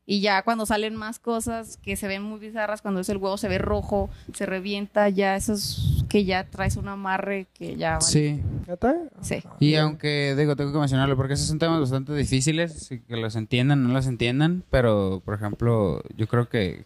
Y 0.07 0.21
ya 0.21 0.43
cuando 0.43 0.67
salen 0.67 0.97
más 0.97 1.19
cosas 1.19 1.79
que 1.79 1.97
se 1.97 2.07
ven 2.07 2.23
muy 2.23 2.38
bizarras, 2.38 2.83
cuando 2.83 3.01
es 3.01 3.09
el 3.09 3.17
huevo 3.17 3.38
se 3.38 3.49
ve 3.49 3.59
rojo, 3.59 4.11
se 4.35 4.45
revienta, 4.45 5.09
ya 5.09 5.35
eso 5.35 5.55
es 5.55 6.05
que 6.11 6.25
ya 6.25 6.45
traes 6.45 6.77
un 6.77 6.88
amarre 6.88 7.47
que 7.55 7.77
ya... 7.77 7.93
vale. 7.93 8.05
Sí. 8.05 8.43
¿Ya 8.67 8.75
está? 8.75 8.95
Sí. 9.23 9.43
Y 9.61 9.77
aunque, 9.77 10.35
digo, 10.37 10.57
tengo 10.57 10.73
que 10.73 10.79
mencionarlo 10.79 11.17
porque 11.17 11.35
esos 11.35 11.47
son 11.47 11.59
temas 11.59 11.81
bastante 11.81 12.14
difíciles, 12.14 12.90
que 13.09 13.17
los 13.17 13.35
entiendan, 13.37 13.83
no 13.83 13.95
los 13.95 14.07
entiendan, 14.07 14.62
pero, 14.71 15.23
por 15.25 15.35
ejemplo, 15.35 16.03
yo 16.17 16.27
creo 16.29 16.49
que, 16.51 16.85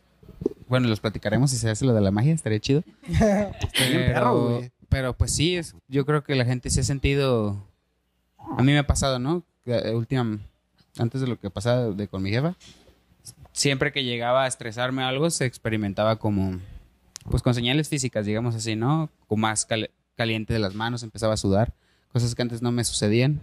bueno, 0.68 0.88
los 0.88 1.00
platicaremos 1.00 1.50
si 1.50 1.57
se 1.57 1.70
hace 1.70 1.85
lo 1.85 1.94
de 1.94 2.00
la 2.00 2.12
magia, 2.12 2.33
estaría 2.33 2.61
chido. 2.61 2.85
bien 3.09 3.52
perro, 4.12 4.59
Pero, 4.61 4.70
pero 4.88 5.12
pues 5.16 5.33
sí, 5.33 5.57
es, 5.57 5.74
yo 5.88 6.07
creo 6.07 6.22
que 6.22 6.37
la 6.37 6.44
gente 6.44 6.70
se 6.70 6.81
ha 6.81 6.85
sentido, 6.85 7.64
a 8.57 8.62
mí 8.62 8.72
me 8.72 8.78
ha 8.78 8.87
pasado, 8.87 9.18
¿no? 9.18 9.42
Eh, 9.66 9.92
última, 9.94 10.38
antes 10.98 11.20
de 11.20 11.26
lo 11.26 11.38
que 11.38 11.50
pasaba 11.50 11.90
de, 11.90 12.09
con 12.09 12.22
mi 12.22 12.31
jefa, 12.31 12.54
siempre 13.58 13.92
que 13.92 14.04
llegaba 14.04 14.44
a 14.44 14.46
estresarme 14.46 15.02
algo, 15.02 15.30
se 15.30 15.44
experimentaba 15.44 16.16
como, 16.16 16.58
pues 17.28 17.42
con 17.42 17.54
señales 17.54 17.88
físicas, 17.88 18.24
digamos 18.24 18.54
así, 18.54 18.76
¿no? 18.76 19.10
Con 19.26 19.40
más 19.40 19.66
cal- 19.66 19.90
caliente 20.16 20.52
de 20.52 20.60
las 20.60 20.74
manos, 20.74 21.02
empezaba 21.02 21.34
a 21.34 21.38
sudar, 21.38 21.74
cosas 22.12 22.34
que 22.34 22.42
antes 22.42 22.62
no 22.62 22.70
me 22.70 22.84
sucedían. 22.84 23.40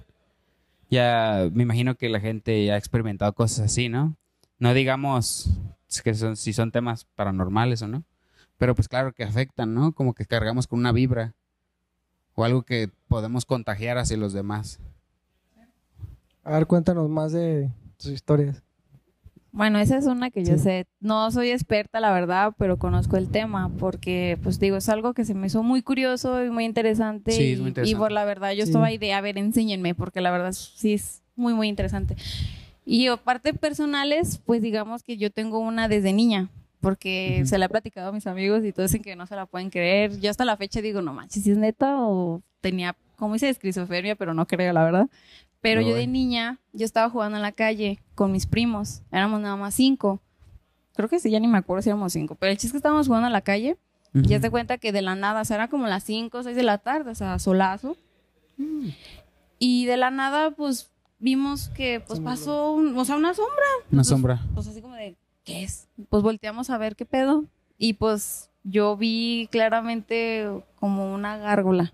Ya 0.90 1.50
me 1.54 1.64
imagino 1.64 1.96
que 1.96 2.08
la 2.10 2.20
gente 2.22 2.66
ya 2.66 2.76
ha 2.76 2.78
experimentado 2.78 3.34
cosas 3.34 3.66
así, 3.66 3.90
¿no? 3.90 4.16
No 4.58 4.74
digamos 4.74 5.50
que 6.04 6.14
son, 6.14 6.38
si 6.38 6.54
son 6.54 6.72
temas 6.72 7.06
paranormales 7.16 7.82
o 7.82 7.88
no, 7.88 8.04
pero 8.58 8.74
pues 8.74 8.88
claro 8.88 9.12
que 9.12 9.24
afectan, 9.24 9.74
¿no? 9.74 9.92
Como 9.92 10.14
que 10.14 10.26
cargamos 10.26 10.68
con 10.68 10.80
una 10.80 10.94
vibra 10.94 11.34
o 12.36 12.46
algo 12.46 12.64
que 12.64 12.90
podemos 13.10 13.46
contagiar 13.46 13.98
hacia 13.98 14.16
los 14.16 14.32
demás. 14.32 14.80
A 16.44 16.52
ver, 16.52 16.68
cuéntanos 16.68 17.10
más 17.10 17.34
de 17.34 17.70
tus 17.98 18.12
historias. 18.12 18.62
Bueno, 19.56 19.80
esa 19.80 19.98
es 19.98 20.06
una 20.06 20.30
que 20.32 20.44
yo 20.44 20.58
Sí. 20.58 20.64
sé. 20.64 20.86
No 21.00 21.32
soy 21.32 21.50
experta, 21.50 22.00
la 22.02 22.12
verdad, 22.12 22.54
pero 22.58 22.78
conozco 22.78 23.16
el 23.18 23.30
tema 23.30 23.72
porque, 23.80 24.38
pues 24.44 24.60
digo, 24.60 24.76
es 24.78 24.90
algo 24.90 25.14
que 25.14 25.24
se 25.26 25.34
me 25.34 25.48
hizo 25.48 25.64
muy 25.64 25.82
curioso 25.82 26.44
y 26.44 26.50
muy 26.50 26.66
interesante. 26.66 27.32
Sí, 27.32 27.54
es 27.54 27.58
y, 27.60 27.62
muy 27.62 27.68
y 27.68 27.70
interesante. 27.70 27.98
por 27.98 28.12
la 28.12 28.26
verdad, 28.26 28.52
yo 28.52 28.64
Sí. 28.66 28.70
estaba 28.70 28.88
ahí 28.88 28.98
de, 28.98 29.14
a 29.14 29.22
ver, 29.22 29.38
enséñenme, 29.38 29.96
porque 29.96 30.20
la 30.22 30.30
verdad 30.32 30.52
sí 30.52 30.94
es 30.94 31.24
muy, 31.38 31.54
muy 31.54 31.70
interesante. 31.70 32.16
Y 32.86 33.08
aparte 33.08 33.54
personales, 33.54 34.40
pues 34.46 34.62
digamos 34.62 35.02
que 35.04 35.18
yo 35.18 35.32
tengo 35.32 35.60
una 35.60 35.88
desde 35.88 36.14
niña. 36.14 36.50
porque 36.82 37.42
se 37.48 37.58
la 37.58 37.66
he 37.66 37.70
platicado 37.70 38.10
a 38.10 38.12
mis 38.12 38.28
amigos 38.28 38.64
y 38.64 38.72
todos 38.72 38.92
dicen 38.92 39.02
que 39.02 39.16
no 39.16 39.26
se 39.26 39.36
la 39.36 39.48
pueden 39.48 39.72
creer. 39.72 40.20
Yo 40.20 40.30
hasta 40.30 40.46
la 40.46 40.56
fecha 40.56 40.82
digo, 40.82 41.02
no 41.02 41.14
manches, 41.14 41.42
si 41.44 41.50
es 41.50 41.58
neta 41.58 41.96
o 42.00 42.44
tenía, 42.62 42.96
como 43.16 43.34
dice, 43.34 43.50
esquizofrenia, 43.50 44.16
pero 44.16 44.36
no 44.36 44.46
creo, 44.46 44.72
la 44.72 44.84
verdad. 44.84 45.08
Pero 45.66 45.82
No, 45.82 45.88
yo 45.88 45.96
de 45.96 46.06
niña, 46.08 46.60
yo 46.74 46.86
estaba 46.86 47.10
jugando 47.10 47.38
en 47.38 47.42
la 47.42 47.52
calle 47.52 48.00
con 48.14 48.32
mis 48.32 48.46
primos, 48.46 49.02
éramos 49.12 49.42
nada 49.42 49.56
más 49.56 49.74
cinco. 49.74 50.22
Creo 50.96 51.10
que 51.10 51.20
sí, 51.20 51.32
ya 51.32 51.40
ni 51.40 51.48
me 51.48 51.58
acuerdo 51.58 51.82
si 51.82 51.90
éramos 51.90 52.14
cinco, 52.14 52.36
pero 52.36 52.52
el 52.52 52.58
chiste 52.58 52.68
es 52.68 52.72
que 52.74 52.78
estábamos 52.78 53.08
jugando 53.08 53.28
en 53.28 53.34
la 53.34 53.42
calle 53.42 53.78
y 54.14 54.28
ya 54.30 54.40
te 54.40 54.50
cuenta 54.52 54.78
que 54.78 54.92
de 54.92 55.02
la 55.02 55.16
nada, 55.16 55.42
o 55.42 55.46
sea, 55.46 55.56
era 55.58 55.68
como 55.68 55.88
las 55.88 56.04
5 56.04 56.38
o 56.38 56.44
6 56.44 56.56
de 56.56 56.64
la 56.64 56.78
tarde, 56.78 57.12
o 57.12 57.16
sea, 57.16 57.38
solazo. 57.40 57.98
Y 59.60 59.86
de 59.86 59.98
la 59.98 60.12
nada, 60.12 60.52
pues, 60.52 60.92
vimos 61.20 61.70
que, 61.70 62.00
pues, 62.06 62.20
pasó, 62.20 62.72
un- 62.74 62.98
o 62.98 63.04
sea, 63.06 63.16
una 63.16 63.34
sombra. 63.34 63.66
Una 63.92 64.02
Pues, 64.02 64.08
sombra. 64.08 64.42
Pues, 64.54 64.68
así 64.68 64.82
como 64.82 64.96
de, 64.96 65.16
¿qué 65.44 65.64
es? 65.64 65.88
Pues, 66.10 66.24
volteamos 66.24 66.70
a 66.70 66.78
ver 66.78 66.96
qué 66.96 67.06
pedo. 67.06 67.46
Y, 67.78 67.94
pues, 67.94 68.50
yo 68.64 68.96
vi 68.98 69.48
claramente 69.52 70.50
como 70.80 71.14
una 71.14 71.38
gárgola. 71.38 71.94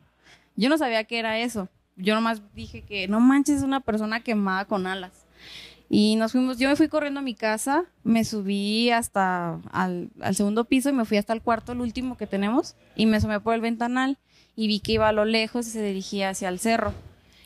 Yo 0.55 0.69
no 0.69 0.77
sabía 0.77 1.03
qué 1.05 1.19
era 1.19 1.39
eso. 1.39 1.69
Yo 2.02 2.16
nomás 2.16 2.42
dije 2.56 2.82
que, 2.82 3.08
no 3.08 3.20
manches, 3.20 3.58
es 3.58 3.64
una 3.64 3.80
persona 3.80 4.22
quemada 4.22 4.66
con 4.66 4.88
alas. 4.88 5.12
Y 5.90 6.16
nos 6.16 6.32
fuimos, 6.32 6.58
yo 6.58 6.70
me 6.70 6.76
fui 6.78 6.88
corriendo 6.88 7.20
a 7.20 7.24
mi 7.24 7.36
casa, 7.36 7.84
me 8.04 8.24
subí 8.24 8.92
hasta 8.92 9.60
al, 9.74 10.10
al 10.22 10.36
segundo 10.36 10.64
piso 10.64 10.90
y 10.90 10.94
me 10.94 11.04
fui 11.04 11.18
hasta 11.18 11.34
el 11.34 11.42
cuarto, 11.42 11.74
el 11.74 11.82
último 11.82 12.16
que 12.16 12.28
tenemos, 12.28 12.76
y 12.96 13.06
me 13.08 13.18
asomé 13.18 13.42
por 13.42 13.54
el 13.56 13.62
ventanal 13.62 14.18
y 14.56 14.68
vi 14.68 14.80
que 14.80 14.94
iba 14.94 15.10
a 15.10 15.12
lo 15.12 15.26
lejos 15.26 15.68
y 15.68 15.72
se 15.72 15.84
dirigía 15.84 16.30
hacia 16.30 16.48
el 16.48 16.60
cerro. 16.60 16.94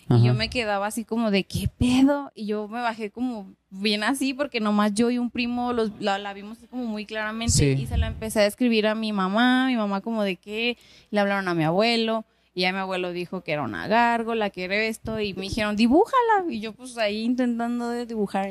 Ajá. 0.08 0.20
Y 0.20 0.28
yo 0.28 0.36
me 0.36 0.52
quedaba 0.52 0.86
así 0.86 1.04
como 1.06 1.32
de, 1.32 1.46
¿qué 1.46 1.68
pedo? 1.80 2.32
Y 2.36 2.46
yo 2.46 2.68
me 2.68 2.80
bajé 2.82 3.10
como 3.10 3.52
bien 3.72 4.04
así 4.04 4.36
porque 4.36 4.60
nomás 4.60 4.94
yo 4.94 5.10
y 5.10 5.18
un 5.18 5.32
primo 5.32 5.74
los, 5.74 5.91
la, 6.00 6.20
la 6.20 6.32
vimos 6.36 6.60
como 6.70 6.86
muy 6.86 7.08
claramente 7.08 7.54
Sí. 7.54 7.82
y 7.82 7.88
se 7.88 7.98
la 7.98 8.06
empecé 8.06 8.41
a 8.41 8.46
escribir 8.46 8.86
a 8.86 8.94
mi 8.94 9.12
mamá, 9.12 9.65
mi 9.65 9.76
mamá 9.76 10.02
como 10.02 10.22
de 10.22 10.36
qué, 10.36 10.78
le 11.10 11.20
hablaron 11.20 11.48
a 11.48 11.56
mi 11.56 11.63
abuelo. 11.63 12.26
Y 12.58 12.62
ya 12.62 12.72
mi 12.72 12.80
abuelo 12.80 13.12
dijo 13.12 13.41
que 13.41 13.52
era 13.52 13.63
una 13.63 13.89
gárgola, 13.89 14.50
que 14.50 14.63
era 14.63 14.76
esto, 14.76 15.20
y 15.20 15.34
me 15.34 15.41
dijeron, 15.41 15.76
dibújala. 15.76 16.46
Y 16.50 16.62
yo 16.62 16.72
pues 16.72 16.98
ahí 16.98 17.24
intentando 17.24 17.89
de 17.89 18.06
dibujar. 18.06 18.50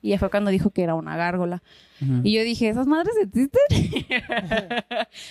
Y 0.00 0.10
ya 0.10 0.20
fue 0.20 0.30
cuando 0.30 0.52
dijo 0.52 0.70
que 0.70 0.84
era 0.84 0.94
una 0.94 1.16
gárgola. 1.16 1.60
Ujú. 2.00 2.20
Y 2.22 2.32
yo 2.32 2.44
dije, 2.44 2.68
¿esas 2.68 2.86
madres 2.86 3.12
existen? 3.20 3.60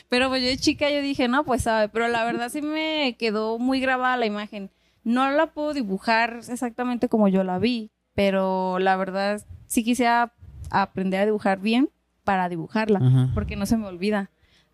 pero 0.10 0.28
pues 0.28 0.44
yo 0.44 0.50
de 0.50 0.58
chica 0.58 0.90
yo 0.92 1.02
dije, 1.02 1.30
no, 1.30 1.46
pues 1.46 1.64
sabe. 1.64 1.88
Pero 1.88 2.10
la 2.10 2.26
verdad 2.26 2.50
sí 2.50 2.62
me 2.62 3.16
quedó 3.18 3.58
muy 3.58 3.80
grabada 3.80 4.18
la 4.18 4.26
imagen. 4.26 4.70
No 5.06 5.32
la 5.32 5.48
puedo 5.48 5.74
dibujar 5.74 6.42
exactamente 6.50 7.08
como 7.08 7.30
yo 7.30 7.46
la 7.46 7.58
vi, 7.58 7.90
pero 8.16 8.80
la 8.80 8.98
verdad 8.98 9.42
sí 9.68 9.86
quisiera 9.86 10.34
aprender 10.72 11.22
a 11.22 11.26
dibujar 11.26 11.62
bien 11.62 11.90
para 12.26 12.50
dibujarla, 12.50 13.32
porque 13.34 13.56
no 13.56 13.66
se 13.66 13.78
me 13.78 13.88
olvida. 13.88 14.30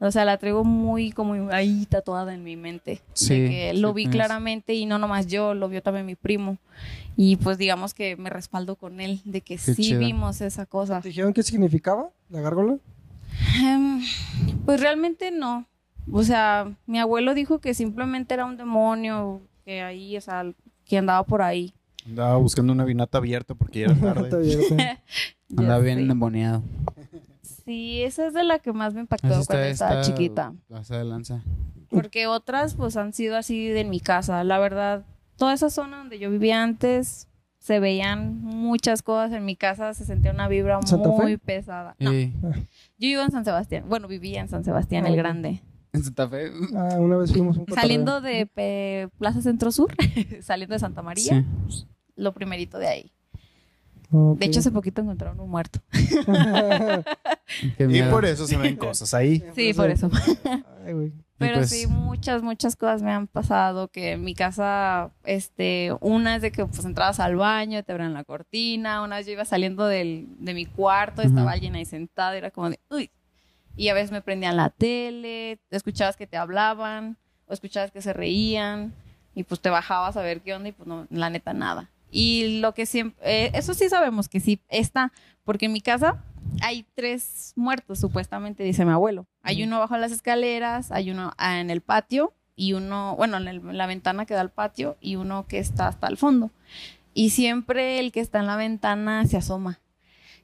O 0.08 0.12
sea, 0.12 0.24
la 0.26 0.38
traigo 0.38 0.64
muy 0.64 1.12
como 1.12 1.34
ahí 1.52 1.86
tatuada 1.90 2.34
en 2.34 2.44
mi 2.44 2.56
mente. 2.56 3.02
Sí, 3.14 3.40
de 3.42 3.50
que 3.50 3.72
sí, 3.74 3.80
lo 3.82 3.94
vi 3.94 4.04
tienes- 4.04 4.16
claramente 4.16 4.74
y 4.74 4.86
no 4.86 4.98
nomás 5.00 5.28
yo, 5.28 5.54
lo 5.54 5.68
vio 5.70 5.82
también 5.82 6.06
mi 6.06 6.16
primo. 6.16 6.58
Y 7.18 7.38
pues 7.38 7.58
digamos 7.58 7.94
que 7.94 8.16
me 8.18 8.30
respaldo 8.30 8.76
con 8.76 9.00
él 9.02 9.22
de 9.26 9.42
que 9.42 9.56
Qué 9.56 9.74
sí 9.74 9.76
chido. 9.82 10.00
vimos 10.00 10.42
esa 10.42 10.66
cosa. 10.66 11.02
¿Te 11.02 11.10
dijeron 11.10 11.34
qué 11.34 11.44
significaba 11.44 12.10
la 12.30 12.42
gárgola? 12.42 12.78
Em, 13.62 14.02
pues 14.66 14.80
realmente 14.82 15.32
no. 15.32 15.66
O 16.12 16.24
sea, 16.24 16.72
mi 16.86 17.00
abuelo 17.00 17.34
dijo 17.34 17.60
que 17.60 17.74
simplemente 17.74 18.34
era 18.34 18.46
un 18.46 18.58
demonio 18.58 19.42
que 19.66 19.82
ahí, 19.82 20.16
o 20.18 20.22
sea, 20.22 20.46
que 20.86 20.98
andaba 20.98 21.24
por 21.24 21.42
ahí. 21.42 21.74
Andaba 22.06 22.36
buscando 22.38 22.72
una 22.74 22.86
vinata 22.86 23.18
abierta 23.18 23.56
porque 23.56 23.80
ya 23.80 23.86
era 23.88 23.96
tarde. 24.14 25.00
Andaba 25.58 25.80
bien 25.80 26.00
endemoniado. 26.00 26.62
Sí, 27.66 28.04
esa 28.04 28.28
es 28.28 28.34
de 28.34 28.44
la 28.44 28.60
que 28.60 28.74
más 28.74 28.94
me 28.94 29.02
impactó 29.02 29.28
cuando 29.28 29.42
estaba 29.60 29.66
está 29.70 30.02
chiquita. 30.02 30.54
pasada 30.70 31.00
de 31.00 31.06
lanza. 31.06 31.44
Porque 31.90 32.28
otras, 32.28 32.76
pues, 32.76 32.96
han 32.98 33.14
sido 33.14 33.38
así 33.38 33.68
de 33.68 33.84
mi 33.86 34.00
casa. 34.00 34.44
La 34.44 34.60
verdad, 34.60 35.04
toda 35.38 35.54
esa 35.54 35.70
zona 35.70 35.98
donde 35.98 36.20
yo 36.20 36.30
vivía 36.30 36.62
antes, 36.62 37.28
se 37.60 37.80
veían 37.80 38.42
muchas 38.42 39.02
cosas. 39.02 39.32
En 39.34 39.46
mi 39.46 39.56
casa 39.56 39.94
se 39.94 40.06
sentía 40.06 40.32
una 40.32 40.48
vibra 40.48 40.80
¿Santa 40.84 41.12
Fe? 41.12 41.22
muy 41.24 41.38
pesada. 41.38 41.96
No, 42.00 42.12
yo 42.14 42.30
vivo 43.00 43.22
en 43.24 43.32
San 43.32 43.46
Sebastián. 43.46 43.86
Bueno, 43.88 44.08
vivía 44.08 44.42
en 44.42 44.50
San 44.50 44.64
Sebastián 44.64 45.06
Ah, 45.06 45.10
el. 45.10 45.16
Grande. 45.16 45.62
en 45.94 46.04
Santa 46.04 46.28
Fe. 46.30 46.52
Ah, 46.76 46.98
una 47.00 47.18
vez 47.18 47.32
fuimos 47.32 47.58
a 47.58 47.62
un. 47.62 47.68
Saliendo 47.74 48.22
de 48.22 48.46
Pe- 48.46 49.10
Plaza 49.18 49.42
Centro 49.42 49.72
Sur, 49.72 49.92
saliendo 50.42 50.74
de 50.74 50.80
Santa 50.80 51.02
María, 51.02 51.44
Sí. 51.70 51.86
lo 52.16 52.34
primerito 52.34 52.78
de 52.78 52.88
ahí. 52.88 53.12
Ok. 54.12 54.40
De 54.40 54.46
hecho, 54.46 54.60
hace 54.60 54.72
poquito 54.72 55.02
encontraron 55.02 55.40
un 55.40 55.50
muerto. 55.50 55.80
Y 57.78 58.02
por 58.04 58.26
eso 58.26 58.48
se 58.48 58.58
ven 58.58 58.76
cosas 58.76 59.14
ahí. 59.14 59.44
Sí, 59.56 59.74
por 59.74 59.90
eso. 59.90 60.10
Ay, 60.86 60.94
güey. 60.94 61.14
Pero 61.38 61.58
pues- 61.58 61.70
sí, 61.70 61.86
muchas, 61.88 62.42
muchas 62.44 62.76
cosas 62.76 63.02
me 63.04 63.12
han 63.12 63.28
pasado. 63.28 63.90
Que 63.90 64.14
en 64.14 64.24
mi 64.24 64.34
casa, 64.36 65.12
este, 65.26 65.92
una 66.02 66.38
es 66.38 66.42
de 66.42 66.52
que 66.52 66.66
pues 66.66 66.84
entrabas 66.86 67.20
al 67.20 67.36
baño, 67.36 67.84
te 67.84 67.92
abrían 67.92 68.14
la 68.14 68.24
cortina. 68.24 69.02
Una 69.04 69.18
vez 69.18 69.26
yo 69.26 69.34
iba 69.34 69.46
saliendo 69.46 69.86
del, 69.86 70.28
de 70.40 70.54
mi 70.54 70.66
cuarto, 70.66 71.22
Ujú. 71.22 71.30
estaba 71.30 71.52
alguien 71.52 71.76
ahí 71.76 71.86
sentado, 71.86 72.34
y 72.36 72.38
era 72.38 72.52
como 72.52 72.70
de, 72.70 72.80
uy. 72.90 73.12
Y 73.76 73.90
a 73.90 73.94
veces 73.94 74.12
me 74.12 74.22
prendían 74.22 74.56
la 74.56 74.70
tele, 74.70 75.60
escuchabas 75.70 76.16
que 76.16 76.26
te 76.28 76.38
hablaban, 76.38 77.18
o 77.48 77.54
escuchabas 77.54 77.92
que 77.92 78.02
se 78.02 78.14
reían, 78.14 78.94
y 79.36 79.44
pues 79.44 79.60
te 79.60 79.70
bajabas 79.70 80.16
a 80.16 80.22
ver 80.22 80.40
qué 80.42 80.54
onda, 80.56 80.70
y 80.70 80.72
pues 80.72 80.88
no, 80.88 81.06
la 81.10 81.30
neta, 81.30 81.54
nada. 81.54 81.90
Y 82.18 82.60
lo 82.62 82.74
que 82.74 82.86
siempre, 82.86 83.20
eh, 83.46 83.52
eso 83.56 83.74
sí 83.74 83.90
sabemos 83.90 84.30
que 84.30 84.40
sí 84.40 84.62
está, 84.70 85.12
porque 85.44 85.66
en 85.66 85.74
mi 85.74 85.82
casa 85.82 86.24
hay 86.62 86.86
tres 86.96 87.52
muertos, 87.58 88.00
supuestamente, 88.00 88.64
dice 88.64 88.86
mi 88.86 88.92
abuelo. 88.92 89.28
Hay 89.44 89.64
uno 89.64 89.80
bajo 89.80 89.98
las 89.98 90.14
escaleras, 90.14 90.94
hay 90.94 91.12
uno 91.12 91.34
ah, 91.38 91.60
en 91.60 91.70
el 91.70 91.82
patio 91.82 92.34
y 92.56 92.72
uno, 92.72 93.18
bueno, 93.18 93.36
en, 93.36 93.50
el- 93.50 93.58
en 93.58 93.78
la 93.78 93.86
ventana 93.86 94.26
que 94.26 94.34
da 94.34 94.40
al 94.40 94.50
patio 94.52 94.96
y 95.02 95.18
uno 95.18 95.46
que 95.46 95.60
está 95.60 95.88
hasta 95.90 96.08
el 96.08 96.16
fondo. 96.16 96.52
Y 97.14 97.32
siempre 97.32 98.00
el 98.00 98.14
que 98.14 98.22
está 98.22 98.40
en 98.40 98.48
la 98.48 98.56
ventana 98.56 99.26
se 99.26 99.36
asoma. 99.36 99.82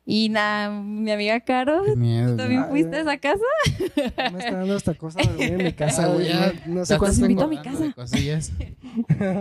Y 0.04 0.30
na- 0.30 0.72
mi 0.84 1.12
amiga 1.12 1.40
Caro, 1.42 1.84
miedo. 1.96 2.36
¿también 2.36 2.66
fuiste 2.70 2.98
a 2.98 3.02
esa 3.02 3.18
casa? 3.18 3.44
Me 4.32 4.40
está 4.40 4.52
dando 4.58 4.76
esta 4.76 4.96
cosa 4.96 5.20
de 5.22 5.28
dormir 5.28 5.52
en 5.54 5.64
mi 5.64 5.74
casa, 5.74 6.08
güey. 6.08 6.28
ya. 6.28 6.52
No, 6.66 6.76
no 6.76 6.86
sé 6.86 6.98
cuánto 6.98 7.22
invito 7.22 7.44
a 7.44 7.48
mi 7.48 7.58
cosillas. 7.94 8.52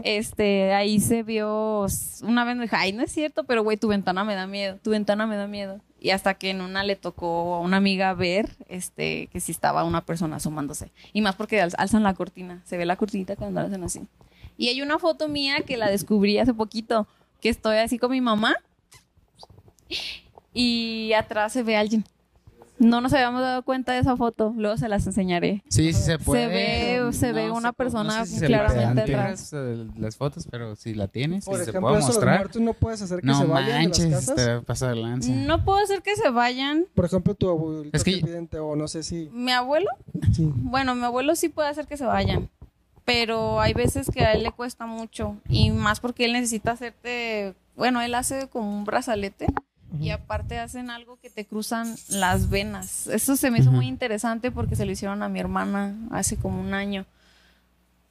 Este, 0.05 0.73
ahí 0.75 1.01
se 1.01 1.23
vio, 1.25 1.87
una 2.23 2.45
vez 2.45 2.57
me 2.57 2.63
dijo, 2.65 2.77
ay, 2.79 2.93
no 2.93 3.03
es 3.03 3.11
cierto, 3.11 3.45
pero 3.45 3.65
güey, 3.65 3.77
tu 3.79 3.89
ventana 3.89 4.23
me 4.23 4.35
da 4.35 4.47
miedo, 4.47 4.79
tu 4.83 4.91
ventana 4.91 5.27
me 5.27 5.37
da 5.37 5.47
miedo. 5.49 5.81
Y 5.99 6.11
hasta 6.11 6.35
que 6.35 6.51
en 6.51 6.61
una 6.61 6.85
le 6.85 6.95
tocó 6.95 7.55
a 7.57 7.61
una 7.61 7.79
amiga 7.79 8.13
ver, 8.15 8.51
este, 8.69 9.27
que 9.33 9.41
sí 9.41 9.51
estaba 9.53 9.83
una 9.85 10.05
persona 10.05 10.37
asomándose. 10.37 10.93
Y 11.13 11.21
más 11.23 11.35
porque 11.37 11.61
al- 11.61 11.73
alzan 11.79 12.03
la 12.05 12.15
cortina, 12.15 12.63
se 12.65 12.77
ve 12.77 12.85
la 12.87 12.97
cortinita 12.97 13.35
cuando 13.35 13.61
la 13.61 13.67
hacen 13.67 13.83
así. 13.83 14.03
Y 14.57 14.69
hay 14.69 14.83
una 14.83 14.99
foto 14.99 15.27
mía 15.27 15.63
que 15.67 15.77
la 15.77 15.91
descubrí 15.91 16.39
hace 16.39 16.55
poquito, 16.55 17.09
que 17.41 17.49
estoy 17.49 17.79
así 17.79 17.99
con 17.99 18.11
mi 18.13 18.21
mamá 18.21 18.55
y 20.53 21.13
atrás 21.15 21.53
se 21.53 21.63
ve 21.63 21.77
alguien. 21.77 22.05
No 22.79 23.03
nos 23.03 23.13
habíamos 23.13 23.43
dado 23.43 23.63
cuenta 23.63 23.93
de 23.93 23.99
esa 23.99 24.17
foto, 24.17 24.55
luego 24.57 24.79
se 24.79 24.89
las 24.89 25.07
enseñaré. 25.07 25.63
Sí, 25.69 25.93
sí 25.93 26.01
se 26.03 26.19
puede. 26.19 26.47
ve- 26.47 27.13
se 27.13 27.33
ve 27.35 27.51
una 27.51 27.55
se 27.57 27.61
puede- 27.61 27.73
persona 27.75 28.25
sé 28.25 28.33
si 28.33 28.39
se 28.39 28.47
claramente 28.47 29.03
puede 29.03 29.17
atrás. 29.17 29.53
las 29.99 30.17
fotos, 30.17 30.49
pero 30.51 30.75
si 30.77 30.95
la 30.95 31.07
tienes, 31.07 31.45
Por 31.45 31.59
si 31.59 31.65
se 31.65 31.71
ejemplo, 31.73 31.91
puede 31.91 31.99
eso 31.99 32.07
de 32.07 32.09
los 32.09 32.17
mostrar. 32.17 32.39
muertos 32.39 32.63
no 32.63 32.73
puedes 32.73 33.03
hacer 33.03 33.21
que 33.21 33.27
No 33.27 33.39
se 33.39 33.45
vayan 33.45 33.67
de 33.67 33.73
manches, 33.83 34.11
las 34.11 34.27
casas. 34.31 34.37
te 34.37 34.61
pasa 34.65 34.89
de 34.89 34.97
lanza. 34.97 35.31
No 35.31 35.63
puedo 35.63 35.77
hacer 35.79 36.01
que 36.01 36.17
se 36.17 36.31
vayan. 36.31 36.87
Por 36.95 37.05
ejemplo, 37.05 37.35
tu 37.35 37.51
abuelito 37.51 37.95
Es 37.95 38.03
que- 38.03 38.23
o 38.59 38.77
no 38.77 38.89
sé 38.89 39.03
si... 39.03 39.29
Mi 39.31 39.53
abuelo, 39.53 39.91
Sí. 40.33 40.51
bueno, 40.57 40.95
mi 40.95 41.05
abuelo 41.05 41.35
sí 41.37 41.51
puede 41.51 41.69
hacer 41.69 41.87
que 41.87 41.99
se 41.99 42.07
vayan, 42.07 42.49
pero 43.05 43.61
hay 43.61 43.75
veces 43.75 44.11
que 44.11 44.25
a 44.25 44.33
él 44.33 44.43
le 44.43 44.53
cuesta 44.53 44.87
mucho 44.87 45.37
y 45.51 45.71
más 45.71 46.01
porque 46.01 46.25
él 46.25 46.33
necesita 46.33 46.71
hacerte, 46.73 47.53
bueno, 47.77 48.01
él 48.01 48.15
hace 48.15 48.49
como 48.49 48.75
un 48.75 48.85
brazalete 48.87 49.49
y 49.99 50.11
aparte 50.11 50.59
hacen 50.59 50.91
algo 50.91 51.17
que 51.17 51.31
te 51.31 51.45
cruzan 51.45 51.97
las 52.09 52.49
venas. 52.49 53.07
Eso 53.09 53.37
se 53.37 53.51
me 53.51 53.59
hizo 53.59 53.73
muy 53.73 53.87
interesante 53.87 54.51
porque 54.51 54.77
se 54.77 54.87
lo 54.87 54.93
hicieron 54.93 55.23
a 55.23 55.29
mi 55.29 55.41
hermana 55.41 55.97
hace 56.11 56.37
como 56.37 56.61
un 56.61 56.75
año. 56.75 57.07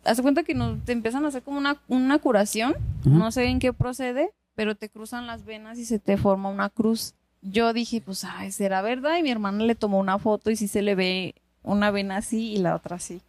Hace 0.03 0.22
cuenta 0.22 0.43
que 0.43 0.53
nos, 0.53 0.84
te 0.86 0.91
empiezan 0.91 1.26
a 1.26 1.30
hacer 1.30 1.43
como 1.43 1.58
una, 1.58 1.78
una 1.88 2.20
curación, 2.20 2.76
no 3.06 3.32
sé 3.32 3.45
en 3.45 3.60
qué 3.60 3.74
procede, 3.74 4.32
pero 4.56 4.76
te 4.76 4.89
cruzan 4.89 5.28
las 5.28 5.45
venas 5.45 5.78
y 5.78 5.86
se 5.86 5.99
te 5.99 6.18
forma 6.18 6.49
una 6.49 6.70
cruz. 6.70 7.14
Yo 7.41 7.72
dije, 7.72 8.01
pues, 8.01 8.26
ay, 8.26 8.51
¿será 8.51 8.82
verdad? 8.82 9.18
Y 9.18 9.24
mi 9.24 9.32
hermana 9.32 9.64
le 9.64 9.76
tomó 9.76 9.99
una 9.99 10.20
foto 10.20 10.51
y 10.51 10.56
sí 10.58 10.68
se 10.68 10.82
le 10.82 10.95
ve 10.95 11.36
una 11.64 11.91
vena 11.91 12.18
así 12.18 12.53
y 12.53 12.58
la 12.58 12.76
otra 12.76 12.97
así, 12.97 13.22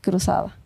cruzada. 0.00 0.56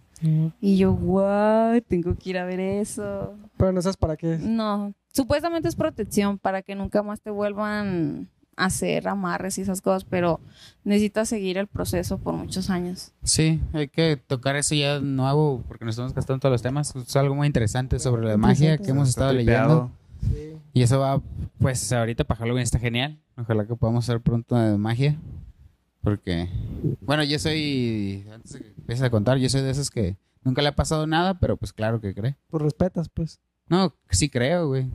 Y 0.61 0.78
yo, 0.78 0.93
wow, 0.93 1.80
tengo 1.87 2.16
que 2.16 2.30
ir 2.30 2.39
a 2.39 2.45
ver 2.45 2.59
eso. 2.59 3.35
Pero 3.57 3.72
no 3.72 3.83
sabes 3.83 3.97
para 3.97 4.16
qué. 4.16 4.39
No, 4.39 4.95
supuestamente 5.17 5.67
es 5.67 5.77
protección 5.77 6.39
para 6.39 6.61
que 6.61 6.75
nunca 6.75 7.03
más 7.03 7.23
te 7.23 7.31
vuelvan 7.31 8.29
a 8.55 8.67
hacer 8.67 9.09
amarres 9.09 9.57
y 9.57 9.62
esas 9.62 9.81
cosas, 9.81 10.05
pero 10.05 10.41
necesitas 10.85 11.29
seguir 11.31 11.57
el 11.57 11.67
proceso 11.67 12.19
por 12.19 12.35
muchos 12.35 12.69
años. 12.69 13.12
Sí, 13.23 13.61
hay 13.73 13.89
que 13.89 14.19
tocar 14.19 14.57
eso 14.57 14.75
ya 14.75 15.01
nuevo 15.01 15.64
porque 15.69 15.87
nos 15.87 15.95
estamos 15.95 16.14
gastando 16.14 16.41
todos 16.41 16.53
los 16.53 16.62
temas. 16.62 16.95
Es 16.95 17.17
algo 17.17 17.35
muy 17.35 17.47
interesante 17.47 17.99
sobre 17.99 18.27
la 18.27 18.37
magia 18.37 18.77
que 18.77 18.91
hemos 18.91 19.09
estado 19.09 19.33
leyendo. 19.33 19.91
Sí. 20.21 20.53
Y 20.75 20.83
eso 20.83 21.01
va, 21.01 21.23
pues 21.59 21.91
ahorita 21.93 22.25
para 22.25 22.41
Halloween 22.41 22.62
está 22.62 22.79
genial. 22.79 23.19
Ojalá 23.39 23.67
que 23.67 23.75
podamos 23.75 24.05
hacer 24.05 24.21
pronto 24.21 24.55
de 24.57 24.77
magia. 24.77 25.19
Porque, 26.03 26.49
bueno, 27.01 27.25
yo 27.25 27.39
soy, 27.39 28.27
antes 28.33 28.53
de 28.53 28.61
que 28.61 28.69
empieces 28.69 29.03
a 29.03 29.11
contar, 29.11 29.39
yo 29.39 29.49
soy 29.49 29.62
de 29.62 29.71
esos 29.71 29.91
que 29.91 30.17
nunca 30.45 30.62
le 30.62 30.69
ha 30.69 30.77
pasado 30.77 31.07
nada, 31.07 31.41
pero 31.41 31.57
pues 31.57 31.73
claro 31.73 32.01
que 32.01 32.14
cree. 32.14 32.37
Pues 32.49 32.62
respetas, 32.62 33.09
pues. 33.09 33.41
No, 33.69 33.95
sí 34.11 34.29
creo, 34.29 34.69
güey. 34.69 34.87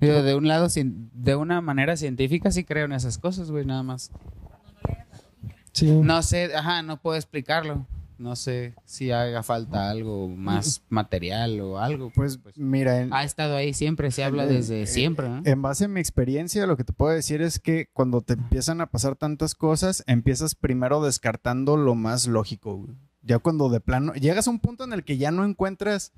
Digo, 0.00 0.22
de 0.22 0.34
un 0.34 0.48
lado, 0.48 0.68
de 0.74 1.36
una 1.36 1.60
manera 1.60 1.96
científica 1.96 2.50
sí 2.50 2.64
creo 2.64 2.86
en 2.86 2.92
esas 2.92 3.18
cosas, 3.18 3.50
güey, 3.50 3.66
nada 3.66 3.82
más. 3.82 4.10
Sí. 5.72 5.90
No 5.90 6.22
sé, 6.22 6.54
ajá, 6.54 6.82
no 6.82 7.00
puedo 7.00 7.16
explicarlo. 7.16 7.86
No 8.20 8.36
sé 8.36 8.74
si 8.84 9.10
haga 9.12 9.42
falta 9.42 9.88
algo 9.88 10.28
más 10.28 10.82
material 10.90 11.58
o 11.60 11.78
algo. 11.78 12.12
Pues, 12.14 12.38
mira, 12.54 13.00
en, 13.00 13.14
Ha 13.14 13.24
estado 13.24 13.56
ahí 13.56 13.72
siempre, 13.72 14.10
se 14.10 14.22
habla 14.22 14.46
desde 14.46 14.86
siempre, 14.86 15.26
¿no? 15.26 15.40
en 15.42 15.62
base 15.62 15.86
a 15.86 15.88
mi 15.88 16.00
experiencia, 16.00 16.66
lo 16.66 16.76
que 16.76 16.84
te 16.84 16.92
puedo 16.92 17.14
decir 17.14 17.40
es 17.40 17.58
que 17.58 17.88
cuando 17.94 18.20
te 18.20 18.34
empiezan 18.34 18.82
a 18.82 18.90
pasar 18.90 19.16
tantas 19.16 19.54
cosas, 19.54 20.04
empiezas 20.06 20.54
primero 20.54 21.02
descartando 21.02 21.78
lo 21.78 21.94
más 21.94 22.26
lógico, 22.26 22.76
güey. 22.76 22.94
Ya 23.22 23.38
cuando 23.38 23.70
de 23.70 23.80
plano 23.80 24.12
llegas 24.14 24.48
a 24.48 24.50
un 24.50 24.60
punto 24.60 24.84
en 24.84 24.92
el 24.92 25.04
que 25.04 25.16
ya 25.16 25.30
no 25.30 25.44
encuentras 25.44 26.12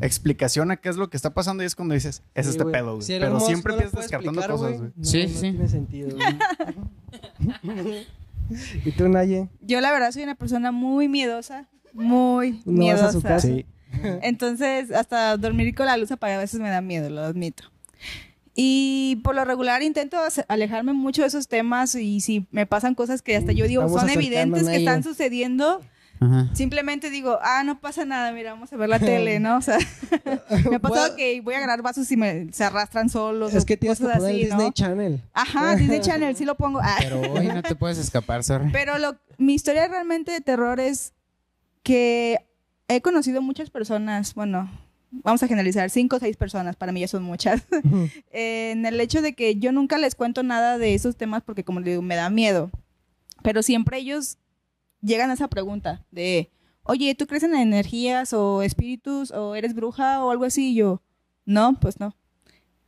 explicación 0.00 0.70
a 0.70 0.76
qué 0.76 0.88
es 0.88 0.96
lo 0.96 1.08
que 1.10 1.16
está 1.16 1.32
pasando 1.34 1.62
y 1.62 1.66
es 1.66 1.74
cuando 1.74 1.94
dices, 1.94 2.22
es 2.34 2.46
Sí, 2.46 2.50
este 2.52 2.64
pedo, 2.66 2.94
güey. 2.96 3.02
Si 3.06 3.14
el 3.14 3.20
Pero 3.22 3.40
siempre 3.40 3.72
no 3.74 3.78
empiezas 3.80 4.00
descartando 4.00 4.40
explicar, 4.40 4.50
cosas, 4.60 4.78
güey, 4.78 4.92
no- 4.96 5.04
Sí, 5.04 5.22
no 5.22 5.28
sí. 5.28 5.40
tiene 5.40 5.68
sentido, 5.68 6.08
güey. 6.16 6.36
¿Y 8.84 8.92
tú, 8.92 9.08
Naye? 9.08 9.48
Yo 9.60 9.80
la 9.80 9.90
verdad 9.92 10.12
soy 10.12 10.22
una 10.22 10.34
persona 10.36 10.70
muy 10.72 11.08
miedosa, 11.08 11.66
muy 11.92 12.62
¿No 12.64 12.86
vas 12.86 13.00
a 13.02 13.12
su 13.12 13.18
miedosa. 13.18 13.28
casa? 13.28 13.48
Sí. 13.48 13.66
Entonces, 14.22 14.90
hasta 14.92 15.36
dormir 15.36 15.74
con 15.74 15.86
la 15.86 15.96
luz 15.96 16.10
apagada 16.12 16.38
a 16.40 16.42
veces 16.42 16.60
me 16.60 16.68
da 16.68 16.80
miedo, 16.80 17.08
lo 17.10 17.22
admito. 17.22 17.64
Y 18.54 19.20
por 19.22 19.34
lo 19.34 19.44
regular 19.44 19.82
intento 19.82 20.16
alejarme 20.48 20.92
mucho 20.92 21.22
de 21.22 21.28
esos 21.28 21.46
temas 21.48 21.94
y 21.94 22.20
si 22.20 22.46
me 22.50 22.66
pasan 22.66 22.94
cosas 22.94 23.20
que 23.22 23.36
hasta 23.36 23.52
yo 23.52 23.66
digo 23.66 23.86
son 23.88 24.08
evidentes 24.08 24.66
que 24.66 24.76
están 24.76 25.02
sucediendo, 25.02 25.80
Ajá. 26.20 26.48
simplemente 26.54 27.10
digo, 27.10 27.38
ah, 27.42 27.62
no 27.64 27.80
pasa 27.80 28.04
nada, 28.04 28.32
mira, 28.32 28.52
vamos 28.52 28.72
a 28.72 28.76
ver 28.76 28.88
la 28.88 28.98
tele, 29.00 29.38
¿no? 29.40 29.58
O 29.58 29.60
sea, 29.60 29.78
me 30.70 30.76
ha 30.76 30.78
pasado 30.78 31.00
Bueno. 31.02 31.16
que 31.16 31.40
voy 31.42 31.54
a 31.54 31.58
agarrar 31.58 31.82
vasos 31.82 32.10
y 32.10 32.16
me, 32.16 32.52
se 32.52 32.64
arrastran 32.64 33.08
solos. 33.08 33.54
Es 33.54 33.64
que 33.64 33.76
tienes 33.76 33.98
que 33.98 34.04
cosas 34.04 34.18
poner 34.18 34.34
el 34.34 34.36
así, 34.40 34.44
Disney 34.46 34.66
¿no? 34.66 34.72
Channel. 34.72 35.22
Ajá, 35.32 35.76
Disney 35.76 36.00
Channel, 36.00 36.36
sí 36.36 36.44
lo 36.44 36.54
pongo. 36.56 36.80
Ah. 36.82 36.96
Pero 37.00 37.20
hoy 37.20 37.46
no 37.48 37.62
te 37.62 37.74
puedes 37.74 37.98
escapar, 37.98 38.42
sorry. 38.44 38.70
Pero 38.72 38.98
lo, 38.98 39.16
mi 39.38 39.54
historia 39.54 39.86
realmente 39.88 40.32
de 40.32 40.40
terror 40.40 40.80
es 40.80 41.12
que 41.82 42.38
he 42.88 43.00
conocido 43.00 43.42
muchas 43.42 43.70
personas, 43.70 44.34
bueno, 44.34 44.70
vamos 45.10 45.42
a 45.42 45.48
generalizar, 45.48 45.88
cinco 45.90 46.16
o 46.16 46.18
seis 46.18 46.36
personas, 46.36 46.76
para 46.76 46.92
mí 46.92 47.00
ya 47.00 47.08
son 47.08 47.22
muchas, 47.22 47.62
en 48.32 48.86
el 48.86 49.00
hecho 49.00 49.22
de 49.22 49.34
que 49.34 49.56
yo 49.56 49.72
nunca 49.72 49.98
les 49.98 50.14
cuento 50.14 50.42
nada 50.42 50.78
de 50.78 50.94
esos 50.94 51.16
temas 51.16 51.42
porque 51.42 51.64
como 51.64 51.80
les 51.80 51.90
digo, 51.90 52.02
me 52.02 52.16
da 52.16 52.28
miedo. 52.30 52.70
Pero 53.42 53.62
siempre 53.62 53.98
ellos 53.98 54.38
llegan 55.06 55.30
a 55.30 55.34
esa 55.34 55.48
pregunta 55.48 56.04
de, 56.10 56.50
oye, 56.82 57.14
¿tú 57.14 57.26
crees 57.26 57.42
en 57.44 57.54
energías 57.54 58.32
o 58.32 58.62
espíritus 58.62 59.30
o 59.30 59.54
eres 59.54 59.74
bruja 59.74 60.24
o 60.24 60.30
algo 60.30 60.44
así? 60.44 60.72
Y 60.72 60.74
yo, 60.74 61.02
no, 61.44 61.78
pues 61.80 62.00
no. 62.00 62.14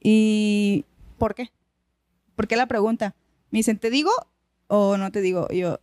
¿Y 0.01 0.85
por 1.19 1.35
qué? 1.35 1.51
¿Por 2.37 2.47
qué 2.49 2.57
la 2.57 2.67
pregunta? 2.67 3.15
Me 3.51 3.59
dicen, 3.61 3.79
¿te 3.79 3.91
digo 3.91 4.11
o 4.67 4.97
no 4.97 5.11
te 5.11 5.21
digo? 5.21 5.47
Y 5.51 5.59
yo, 5.59 5.81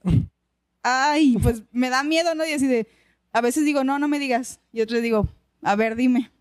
ay, 0.83 1.37
pues 1.41 1.63
me 1.71 1.89
da 1.89 2.03
miedo, 2.03 2.35
¿no? 2.35 2.45
Y 2.45 2.51
así 2.51 2.67
de, 2.67 2.87
a 3.33 3.41
veces 3.41 3.65
digo, 3.65 3.83
no, 3.83 3.99
no 3.99 4.07
me 4.07 4.19
digas. 4.19 4.59
Y 4.71 4.81
otros 4.81 5.01
digo, 5.01 5.27
a 5.61 5.75
ver, 5.75 5.95
dime. 5.95 6.31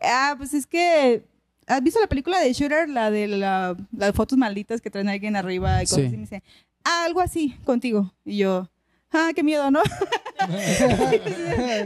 Ah, 0.00 0.34
pues 0.38 0.54
es 0.54 0.66
que, 0.66 1.24
¿has 1.66 1.82
visto 1.82 2.00
la 2.00 2.06
película 2.06 2.40
de 2.40 2.52
Shooter? 2.52 2.88
La 2.88 3.10
de 3.10 3.28
la, 3.28 3.76
las 3.92 4.14
fotos 4.14 4.38
malditas 4.38 4.80
que 4.80 4.90
traen 4.90 5.08
a 5.08 5.12
alguien 5.12 5.36
arriba 5.36 5.82
y 5.82 5.86
cosas 5.86 5.98
Sí. 5.98 6.06
así. 6.06 6.16
Me 6.16 6.22
dice, 6.22 6.42
ah, 6.84 7.04
algo 7.04 7.20
así, 7.20 7.56
contigo. 7.64 8.14
Y 8.24 8.38
yo, 8.38 8.70
ah, 9.12 9.30
qué 9.34 9.42
miedo, 9.42 9.70
¿no? 9.70 9.80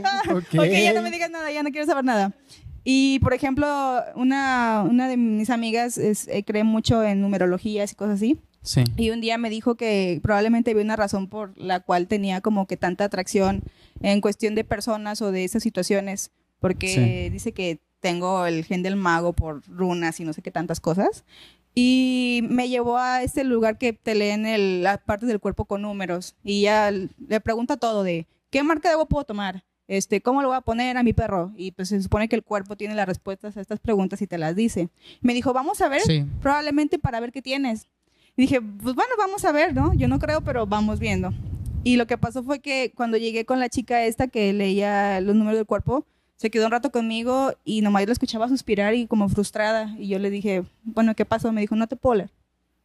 Ah, 0.03 0.21
Ok. 0.31 0.45
ok, 0.57 0.65
ya 0.71 0.93
no 0.93 1.01
me 1.01 1.11
digas 1.11 1.29
nada, 1.29 1.51
ya 1.51 1.63
no 1.63 1.69
quiero 1.71 1.85
saber 1.85 2.03
nada. 2.05 2.33
Y, 2.83 3.19
por 3.19 3.33
ejemplo, 3.33 3.67
una, 4.15 4.83
una 4.87 5.07
de 5.07 5.17
mis 5.17 5.49
amigas 5.49 5.97
es- 5.97 6.27
eh, 6.27 6.43
cree 6.45 6.63
mucho 6.63 7.03
en 7.03 7.21
numerologías 7.21 7.91
y 7.91 7.95
cosas 7.95 8.15
así. 8.15 8.37
Sí. 8.61 8.83
Y 8.95 9.09
un 9.11 9.21
día 9.21 9.37
me 9.37 9.49
dijo 9.49 9.75
que 9.75 10.19
probablemente 10.23 10.71
había 10.71 10.83
una 10.83 10.95
razón 10.95 11.27
por 11.27 11.55
la 11.57 11.79
cual 11.81 12.07
tenía 12.07 12.41
como 12.41 12.65
que 12.67 12.77
tanta 12.77 13.03
atracción 13.03 13.61
en 14.01 14.21
cuestión 14.21 14.55
de 14.55 14.63
personas 14.63 15.21
o 15.21 15.31
de 15.31 15.43
esas 15.43 15.61
situaciones, 15.63 16.31
porque 16.59 16.87
Sí. 16.87 17.29
dice 17.29 17.51
que 17.51 17.79
tengo 17.99 18.45
el 18.45 18.63
gen 18.65 18.83
del 18.83 18.95
mago 18.95 19.33
por 19.33 19.61
runas 19.67 20.19
y 20.19 20.23
no 20.25 20.33
sé 20.33 20.41
qué 20.43 20.51
tantas 20.51 20.79
cosas. 20.79 21.23
Y 21.77 22.41
me 22.49 22.69
llevó 22.69 22.97
a 22.97 23.21
este 23.21 23.43
lugar 23.43 23.77
que 23.77 23.91
te 23.93 24.15
leen 24.15 24.45
el, 24.45 24.81
las 24.81 24.99
partes 24.99 25.27
del 25.27 25.41
cuerpo 25.41 25.65
con 25.65 25.81
números. 25.81 26.35
Y 26.43 26.61
ya 26.61 26.89
le 26.91 27.41
pregunta 27.41 27.75
todo 27.75 28.03
de, 28.03 28.27
¿qué 28.49 28.63
marca 28.63 28.87
de 28.89 28.93
agua 28.93 29.07
puedo 29.07 29.25
tomar? 29.25 29.63
Este, 29.87 30.21
¿Cómo 30.21 30.41
lo 30.41 30.47
voy 30.47 30.57
a 30.57 30.61
poner 30.61 30.97
a 30.97 31.03
mi 31.03 31.11
perro? 31.13 31.51
Y 31.57 31.71
pues 31.71 31.89
se 31.89 32.01
supone 32.01 32.27
que 32.29 32.35
el 32.37 32.43
cuerpo 32.43 32.75
tiene 32.77 32.95
las 32.95 33.05
respuestas 33.07 33.57
a 33.57 33.61
estas 33.61 33.79
preguntas 33.79 34.21
y 34.21 34.27
te 34.27 34.37
las 34.37 34.55
dice. 34.55 34.89
Me 35.21 35.33
dijo, 35.33 35.51
vamos 35.53 35.81
a 35.81 35.89
ver 35.89 36.01
Sí. 36.01 36.25
probablemente 36.41 36.97
para 36.97 37.19
ver 37.19 37.31
qué 37.33 37.41
tienes. 37.41 37.87
Y 38.37 38.43
dije, 38.43 38.61
pues 38.61 38.95
bueno, 38.95 39.11
vamos 39.17 39.43
a 39.45 39.51
ver, 39.51 39.75
¿no? 39.75 39.93
Yo 39.93 40.07
no 40.07 40.17
creo, 40.17 40.41
pero 40.41 40.65
vamos 40.65 40.99
viendo. 40.99 41.31
Y 41.83 41.97
lo 41.97 42.07
que 42.07 42.17
pasó 42.17 42.41
fue 42.43 42.61
que 42.61 42.93
cuando 42.95 43.17
llegué 43.17 43.45
con 43.45 43.59
la 43.59 43.69
chica 43.69 44.05
esta 44.05 44.27
que 44.27 44.53
leía 44.53 45.21
los 45.21 45.35
números 45.35 45.57
del 45.59 45.67
cuerpo, 45.67 46.05
se 46.35 46.49
quedó 46.49 46.65
un 46.65 46.71
rato 46.71 46.91
conmigo 46.91 47.53
y 47.63 47.81
nomás 47.81 48.05
lo 48.05 48.11
escuchaba 48.11 48.47
suspirar 48.49 48.93
y 48.93 49.07
como 49.07 49.29
frustrada. 49.29 49.95
Y 49.97 50.07
yo 50.09 50.19
le 50.19 50.29
dije, 50.29 50.63
bueno, 50.83 51.15
¿qué 51.15 51.25
pasó? 51.25 51.51
Me 51.51 51.61
dijo, 51.61 51.75
no 51.75 51.87
te 51.87 51.95
puedo 51.95 52.15
leer. 52.15 52.31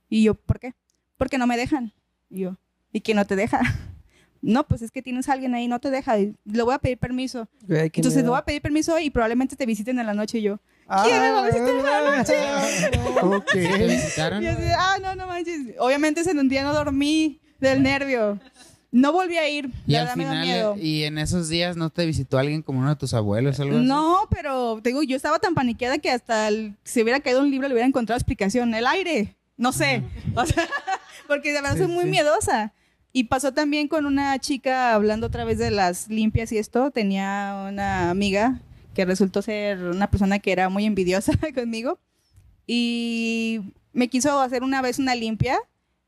Y 0.09 0.25
yo, 0.25 0.35
¿por 0.35 0.61
qué? 0.61 0.75
Porque 1.17 1.39
no 1.39 1.47
me 1.47 1.57
dejan. 1.57 1.93
Y 2.29 2.41
yo, 2.41 2.57
¿y 2.93 3.01
quién 3.01 3.17
no 3.17 3.27
te 3.27 3.37
deja? 3.37 3.61
No, 4.43 4.67
pues 4.67 4.81
es 4.81 4.91
que 4.91 5.03
tienes 5.03 5.29
a 5.29 5.35
alguien 5.35 5.55
ahí, 5.55 5.69
no 5.69 5.81
te 5.81 5.91
deja. 5.91 6.19
Y 6.19 6.35
le 6.47 6.63
voy 6.63 6.73
a 6.73 6.79
pedir 6.79 6.97
permiso. 6.97 7.47
Qué 7.69 7.91
Entonces 7.95 8.23
le 8.23 8.29
voy 8.31 8.39
a 8.39 8.45
pedir 8.47 8.63
permiso 8.63 8.99
y 8.99 9.11
probablemente 9.11 9.55
te 9.55 9.67
visiten 9.67 9.99
en 9.99 10.07
la 10.07 10.15
noche. 10.15 10.39
Y 10.39 10.41
yo, 10.41 10.59
Ah, 10.93 11.03
¿quién 11.05 11.21
me 11.21 11.31
va 11.31 11.41
a 11.41 11.47
visitar 11.47 11.69
en 11.69 11.85
la 11.85 12.17
noche? 12.17 13.37
Ok. 13.37 13.53
¿Te 13.53 13.87
visitaron? 13.87 14.43
Y 14.43 14.47
así, 14.49 14.63
ah, 14.77 14.97
no, 15.01 15.15
no 15.15 15.29
manches. 15.29 15.75
Obviamente 15.79 16.23
ese 16.23 16.33
un 16.33 16.49
día 16.49 16.65
no 16.65 16.73
dormí 16.73 17.41
del 17.61 17.81
nervio. 17.83 18.41
No 18.93 19.13
volví 19.13 19.37
a 19.37 19.49
ir. 19.49 19.71
Y 19.87 19.93
La 19.93 20.01
al 20.01 20.05
verdad 20.07 20.17
me 20.17 20.25
da 20.25 20.31
final, 20.31 20.47
miedo. 20.47 20.77
y 20.77 21.05
en 21.05 21.19
esos 21.19 21.49
días 21.49 21.77
no 21.77 21.91
te 21.91 22.07
visitó 22.07 22.39
alguien 22.39 22.63
como 22.63 22.81
uno 22.81 22.89
de 22.91 22.97
tus 22.97 23.15
abuelos 23.15 23.59
o 23.59 23.63
algo 23.63 23.77
así? 23.79 23.87
No, 23.87 24.19
pero 24.31 24.81
te 24.83 24.91
digo, 24.91 25.03
yo 25.05 25.15
estaba 25.17 25.39
tan 25.39 25.55
paniqueada 25.55 25.99
que 25.99 26.11
hasta 26.11 26.49
el- 26.49 26.75
si 26.85 27.03
hubiera 27.03 27.21
caído 27.21 27.41
un 27.41 27.51
libro 27.51 27.69
le 27.69 27.75
hubiera 27.75 27.87
encontrado 27.87 28.17
explicación. 28.19 28.75
El 28.75 28.87
aire, 28.87 29.37
no 29.57 29.73
sé. 29.73 30.03
O 30.35 30.45
sea, 30.45 30.69
porque 31.29 31.53
de 31.53 31.63
verdad 31.63 31.77
soy 31.79 31.87
muy 31.87 32.05
miedosa. 32.07 32.73
Y 33.13 33.25
pasó 33.25 33.53
también 33.53 33.89
con 33.89 34.07
una 34.07 34.39
chica 34.39 34.95
hablando 34.95 35.27
otra 35.29 35.45
vez 35.45 35.59
de 35.59 35.71
las 35.73 36.09
limpias 36.09 36.51
y 36.53 36.59
esto. 36.59 36.91
Tenía 36.93 37.67
una 37.69 38.11
amiga 38.11 38.61
que 38.95 39.05
resultó 39.05 39.41
ser 39.43 39.79
una 39.85 40.11
persona 40.11 40.39
que 40.41 40.53
era 40.53 40.69
muy 40.69 40.85
envidiosa 40.85 41.33
conmigo. 41.55 41.99
Y 42.67 43.61
me 43.93 44.09
quiso 44.09 44.41
hacer 44.41 44.63
una 44.63 44.81
vez 44.83 44.99
una 44.99 45.15
limpia. 45.15 45.59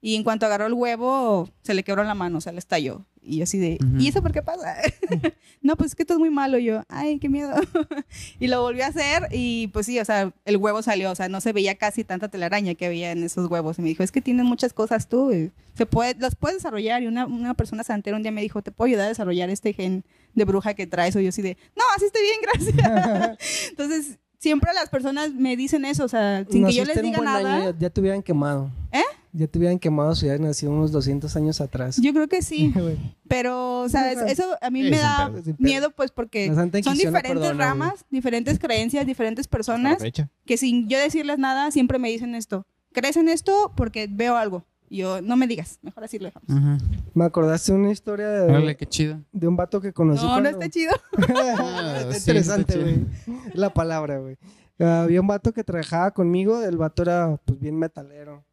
Y 0.05 0.17
en 0.17 0.25
cuanto 0.25 0.47
agarró 0.47 0.67
el 0.67 0.73
huevo, 0.73 1.49
se 1.63 1.75
le 1.75 1.85
quebró 1.85 2.03
la 2.03 2.17
mano, 2.17 2.39
o 2.39 2.41
sea, 2.41 2.53
le 2.53 2.59
estalló. 2.59 3.07
Y 3.23 3.37
yo 3.37 3.45
así 3.45 3.59
de. 3.59 3.79
¿y 4.01 4.09
eso 4.09 4.21
por 4.21 4.33
qué 4.33 4.43
pasa? 4.43 4.77
no, 5.63 5.77
pues 5.77 5.93
es 5.93 5.95
que 5.95 6.03
esto 6.03 6.15
es 6.15 6.19
muy 6.19 6.31
malo. 6.31 6.59
Y 6.59 6.65
yo, 6.65 6.83
ay, 6.89 7.21
qué 7.21 7.29
miedo. 7.29 7.55
y 8.41 8.49
lo 8.49 8.61
volví 8.63 8.81
a 8.81 8.89
hacer 8.89 9.29
y 9.31 9.69
pues 9.69 9.87
sí, 9.87 10.01
o 10.01 10.05
sea, 10.05 10.33
el 10.45 10.57
huevo 10.57 10.83
salió, 10.83 11.13
o 11.13 11.15
sea, 11.15 11.29
no 11.29 11.41
se 11.41 11.53
veía 11.53 11.77
casi 11.77 12.03
tanta 12.03 12.29
telaraña 12.29 12.75
que 12.75 12.87
había 12.87 13.13
en 13.13 13.23
esos 13.23 13.49
huevos. 13.49 13.79
Y 13.79 13.83
me 13.83 13.89
dijo, 13.89 14.03
es 14.03 14.11
que 14.11 14.21
tienes 14.21 14.45
muchas 14.45 14.73
cosas 14.73 15.09
tú, 15.09 15.31
se 15.75 15.87
puede, 15.87 16.17
las 16.19 16.35
puedes 16.35 16.59
desarrollar. 16.59 17.05
Y 17.05 17.07
una, 17.07 17.27
una 17.27 17.55
persona 17.55 17.85
santera 17.85 18.17
un 18.17 18.25
día 18.25 18.33
me 18.33 18.43
dijo, 18.43 18.61
te 18.61 18.73
puedo 18.73 18.89
ayudar 18.89 19.05
a 19.07 19.11
desarrollar 19.11 19.51
este 19.51 19.73
gen 19.73 20.05
de 20.35 20.45
bruja 20.45 20.75
que 20.75 20.89
traes. 20.89 21.15
O 21.15 21.21
yo 21.21 21.29
así 21.29 21.43
de, 21.43 21.57
no, 21.77 21.85
así 21.95 22.07
estoy 22.07 22.23
bien, 22.23 22.41
gracias. 22.43 23.39
Entonces, 23.71 24.19
siempre 24.43 24.73
las 24.75 24.89
personas 24.91 25.33
me 25.33 25.57
dicen 25.57 25.85
eso, 25.85 26.05
o 26.05 26.09
sea, 26.09 26.45
sin 26.51 26.67
que 26.67 26.73
yo 26.73 26.85
les 26.85 27.01
diga 27.01 27.19
año, 27.19 27.25
nada. 27.25 27.59
ya, 27.71 27.79
ya 27.79 27.91
te 27.91 28.01
hubieran 28.01 28.23
quemado. 28.23 28.71
¿Eh? 28.91 29.01
Ya 29.35 29.47
te 29.47 29.59
hubieran 29.59 29.79
quemado 29.79 30.15
si 30.15 30.27
hubieras 30.27 30.41
nacido 30.41 30.73
unos 30.73 30.91
200 30.93 31.35
años 31.37 31.61
atrás. 31.63 31.97
Yo 32.03 32.13
creo 32.13 32.29
que 32.29 32.43
sí, 32.43 32.75
pero, 33.29 33.81
o 33.81 33.89
sea, 33.89 34.11
es- 34.13 34.33
eso 34.39 34.45
a 34.61 34.69
mí 34.71 34.83
Sí, 34.83 34.91
me 34.91 34.99
da 34.99 35.31
miedo, 35.59 35.91
pues, 35.93 36.11
porque 36.11 36.49
son 36.49 36.71
diferentes 36.71 37.23
perdona, 37.23 37.49
güey. 37.55 37.59
ramas, 37.59 38.05
diferentes 38.11 38.59
creencias, 38.59 39.07
diferentes 39.07 39.47
personas 39.49 39.99
que 40.45 40.57
sin 40.57 40.89
yo 40.89 40.99
decirles 40.99 41.39
nada, 41.39 41.71
siempre 41.71 41.99
me 41.99 42.11
dicen 42.11 42.35
esto. 42.35 42.67
¿Crees 42.93 43.17
en 43.17 43.29
esto? 43.31 43.73
Porque 43.75 44.07
veo 44.11 44.37
algo. 44.37 44.67
Yo, 44.97 45.23
no 45.23 45.37
me 45.37 45.47
digas, 45.47 45.79
mejor 45.83 46.05
así 46.05 46.19
lo 46.19 46.27
dejamos. 46.27 46.51
Ajá. 46.51 46.79
Me 47.15 47.25
acordaste 47.25 47.73
una 47.73 47.91
historia 47.91 48.29
de, 48.29 48.43
Órale, 48.51 48.77
qué 48.77 48.87
chido. 48.87 49.21
de 49.33 49.49
un 49.49 49.57
vato 49.57 49.81
que 49.81 49.93
conocí. 49.93 50.23
No, 50.25 50.29
no 50.29 50.33
cuando- 50.43 50.51
está 50.51 50.69
chido. 50.69 50.93
Ah, 51.35 51.97
está 52.01 52.13
sí, 52.13 52.19
interesante, 52.19 52.79
güey. 52.79 53.07
La 53.55 53.73
palabra, 53.73 54.19
güey. 54.19 54.37
Había 54.79 55.21
un 55.21 55.27
vato 55.27 55.53
que 55.53 55.65
trabajaba 55.65 56.11
conmigo, 56.11 56.63
el 56.63 56.77
vato 56.77 57.03
era 57.03 57.37
pues 57.45 57.59
bien 57.59 57.79
metalero. 57.79 58.45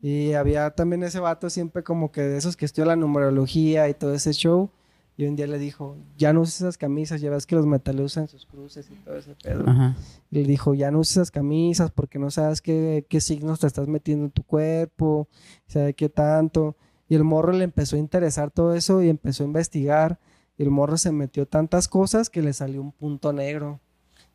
Y 0.00 0.32
había 0.32 0.70
también 0.70 1.02
ese 1.04 1.20
vato 1.20 1.48
siempre 1.50 1.82
como 1.84 2.10
que 2.10 2.22
de 2.22 2.36
esos 2.38 2.56
que 2.56 2.64
estudia 2.64 2.86
la 2.86 2.96
numerología 2.96 3.88
y 3.88 3.94
todo 3.94 4.14
ese 4.14 4.32
show. 4.32 4.70
Y 5.16 5.26
un 5.26 5.36
día 5.36 5.46
le 5.46 5.58
dijo, 5.58 5.96
ya 6.16 6.32
no 6.32 6.40
uses 6.40 6.62
esas 6.62 6.78
camisas, 6.78 7.20
ya 7.20 7.30
ves 7.30 7.46
que 7.46 7.54
los 7.54 7.66
metaleros 7.66 8.12
usan 8.12 8.28
sus 8.28 8.46
cruces 8.46 8.90
y 8.90 8.94
todo 9.04 9.16
ese 9.16 9.34
pedo. 9.34 9.68
Ajá. 9.68 9.94
Y 10.30 10.36
le 10.36 10.44
dijo, 10.44 10.74
ya 10.74 10.90
no 10.90 11.00
uses 11.00 11.18
esas 11.18 11.30
camisas 11.30 11.90
porque 11.90 12.18
no 12.18 12.30
sabes 12.30 12.62
qué, 12.62 13.06
qué 13.08 13.20
signos 13.20 13.60
te 13.60 13.66
estás 13.66 13.88
metiendo 13.88 14.24
en 14.24 14.30
tu 14.30 14.42
cuerpo, 14.42 15.28
sabe 15.66 15.94
qué 15.94 16.08
tanto. 16.08 16.76
Y 17.08 17.14
el 17.14 17.24
morro 17.24 17.52
le 17.52 17.64
empezó 17.64 17.96
a 17.96 17.98
interesar 17.98 18.50
todo 18.50 18.74
eso 18.74 19.02
y 19.02 19.10
empezó 19.10 19.42
a 19.42 19.46
investigar. 19.46 20.18
Y 20.56 20.62
el 20.62 20.70
morro 20.70 20.96
se 20.96 21.12
metió 21.12 21.46
tantas 21.46 21.88
cosas 21.88 22.30
que 22.30 22.40
le 22.40 22.54
salió 22.54 22.80
un 22.80 22.92
punto 22.92 23.34
negro. 23.34 23.80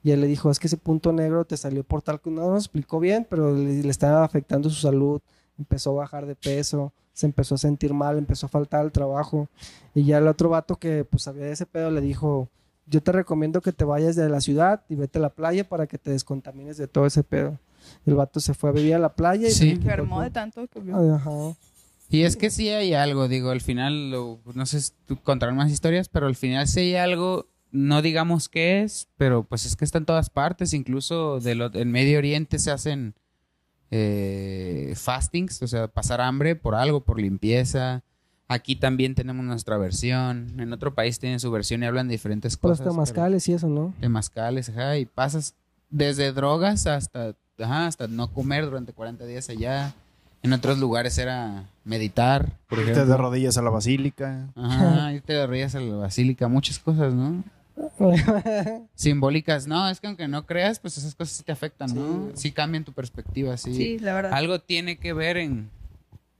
Y 0.03 0.11
él 0.11 0.21
le 0.21 0.27
dijo, 0.27 0.51
es 0.51 0.59
que 0.59 0.67
ese 0.67 0.77
punto 0.77 1.11
negro 1.11 1.43
te 1.45 1.57
salió 1.57 1.83
por 1.83 2.03
tal 2.03 2.21
que 2.21 2.29
no 2.29 2.51
nos 2.51 2.65
explicó 2.65 2.99
bien, 2.99 3.25
pero 3.27 3.55
le, 3.55 3.81
le 3.81 3.89
estaba 3.89 4.23
afectando 4.23 4.69
su 4.69 4.79
salud. 4.79 5.21
Empezó 5.57 5.91
a 5.91 6.03
bajar 6.03 6.25
de 6.25 6.35
peso, 6.35 6.93
se 7.13 7.25
empezó 7.25 7.55
a 7.55 7.57
sentir 7.57 7.93
mal, 7.93 8.17
empezó 8.17 8.45
a 8.45 8.49
faltar 8.49 8.81
al 8.81 8.91
trabajo. 8.91 9.47
Y 9.95 10.03
ya 10.05 10.19
el 10.19 10.27
otro 10.27 10.49
vato 10.49 10.75
que 10.77 11.03
pues 11.05 11.23
sabía 11.23 11.45
de 11.45 11.51
ese 11.53 11.65
pedo 11.65 11.89
le 11.91 12.01
dijo, 12.01 12.49
yo 12.85 13.01
te 13.01 13.11
recomiendo 13.11 13.61
que 13.61 13.73
te 13.73 13.83
vayas 13.85 14.15
de 14.15 14.29
la 14.29 14.39
ciudad 14.41 14.83
y 14.87 14.95
vete 14.95 15.19
a 15.19 15.21
la 15.21 15.29
playa 15.29 15.67
para 15.67 15.87
que 15.87 15.97
te 15.97 16.11
descontamines 16.11 16.77
de 16.77 16.87
todo 16.87 17.05
ese 17.05 17.23
pedo. 17.23 17.57
El 18.05 18.15
vato 18.15 18.39
se 18.39 18.53
fue 18.53 18.69
a 18.69 18.73
vivir 18.73 18.95
a 18.95 18.99
la 18.99 19.13
playa 19.13 19.47
y 19.47 19.51
Sí. 19.51 19.69
se 19.69 19.71
Enfermó 19.71 20.21
de 20.21 20.29
tanto 20.31 20.67
que 20.67 20.79
vio. 20.79 21.15
Ajá. 21.15 21.31
Y 22.09 22.21
es 22.23 22.37
que 22.37 22.49
sí 22.49 22.69
hay 22.69 22.93
algo, 22.93 23.27
digo, 23.27 23.49
al 23.49 23.59
final, 23.61 24.11
lo- 24.11 24.39
no 24.53 24.65
sé 24.65 24.79
si 24.79 24.91
tú 25.05 25.17
contarás 25.21 25.55
más 25.55 25.69
historias, 25.71 26.07
pero 26.07 26.27
al 26.27 26.35
final 26.37 26.65
sí 26.67 26.79
hay 26.79 26.95
algo, 26.95 27.47
no 27.71 28.01
digamos 28.01 28.47
qué 28.47 28.81
es, 28.83 29.09
pero 29.17 29.43
pues 29.43 29.65
es 29.65 29.75
que 29.75 29.83
está 29.83 29.97
en 29.97 30.05
todas 30.05 30.29
partes, 30.29 30.73
incluso 30.73 31.41
de 31.41 31.55
lo- 31.55 31.73
en 31.73 31.91
Medio 31.91 32.17
Oriente 32.19 32.59
se 32.59 32.71
hacen 32.71 33.13
eh, 33.91 34.93
fastings, 34.95 35.61
o 35.61 35.67
sea, 35.67 35.87
pasar 35.87 36.21
hambre 36.21 36.55
por 36.55 36.75
algo, 36.75 37.01
por 37.01 37.19
limpieza. 37.19 38.03
Aquí 38.49 38.75
también 38.77 39.13
tenemos 39.13 39.45
nuestra 39.45 39.77
versión, 39.77 40.53
en 40.59 40.71
otro 40.71 40.93
país 40.95 41.19
tienen 41.19 41.39
su 41.39 41.51
versión 41.51 41.83
y 41.83 41.85
hablan 41.85 42.07
de 42.07 42.13
diferentes 42.13 42.55
cosas. 42.55 42.85
los 42.85 42.93
temazcales 42.95 43.47
y 43.49 43.53
eso, 43.53 43.67
¿no? 43.67 43.93
Temazcales, 43.99 44.69
ajá, 44.69 44.97
y 44.97 45.05
pasas 45.05 45.53
desde 45.89 46.31
drogas 46.31 46.87
hasta, 46.87 47.35
ajá, 47.59 47.87
hasta 47.87 48.07
no 48.07 48.31
comer 48.31 48.65
durante 48.65 48.93
40 48.93 49.25
días 49.25 49.49
allá. 49.49 49.93
En 50.43 50.53
otros 50.53 50.77
lugares 50.77 51.17
era 51.17 51.65
meditar, 51.83 52.57
por 52.69 52.79
Irte 52.79 52.91
ejemplo. 52.91 53.11
de 53.13 53.17
rodillas 53.17 53.57
a 53.57 53.61
la 53.61 53.69
basílica. 53.69 54.47
Ajá, 54.55 55.11
irte 55.11 55.33
de 55.33 55.45
rodillas 55.45 55.75
a 55.75 55.81
la 55.81 55.95
basílica, 55.95 56.47
muchas 56.47 56.79
cosas, 56.79 57.13
¿no? 57.13 57.43
Simbólicas, 58.95 59.67
no, 59.67 59.87
es 59.89 59.99
que 59.99 60.07
aunque 60.07 60.27
no 60.27 60.45
creas, 60.45 60.79
pues 60.79 60.97
esas 60.97 61.15
cosas 61.15 61.35
sí 61.37 61.43
te 61.43 61.51
afectan, 61.51 61.93
¿no? 61.95 62.31
Sí, 62.35 62.51
cambian 62.51 62.83
tu 62.83 62.93
perspectiva, 62.93 63.57
sí. 63.57 63.73
Sí, 63.73 63.99
la 63.99 64.13
verdad. 64.13 64.33
Algo 64.33 64.59
tiene 64.59 64.97
que 64.97 65.13
ver 65.13 65.37
en, 65.37 65.69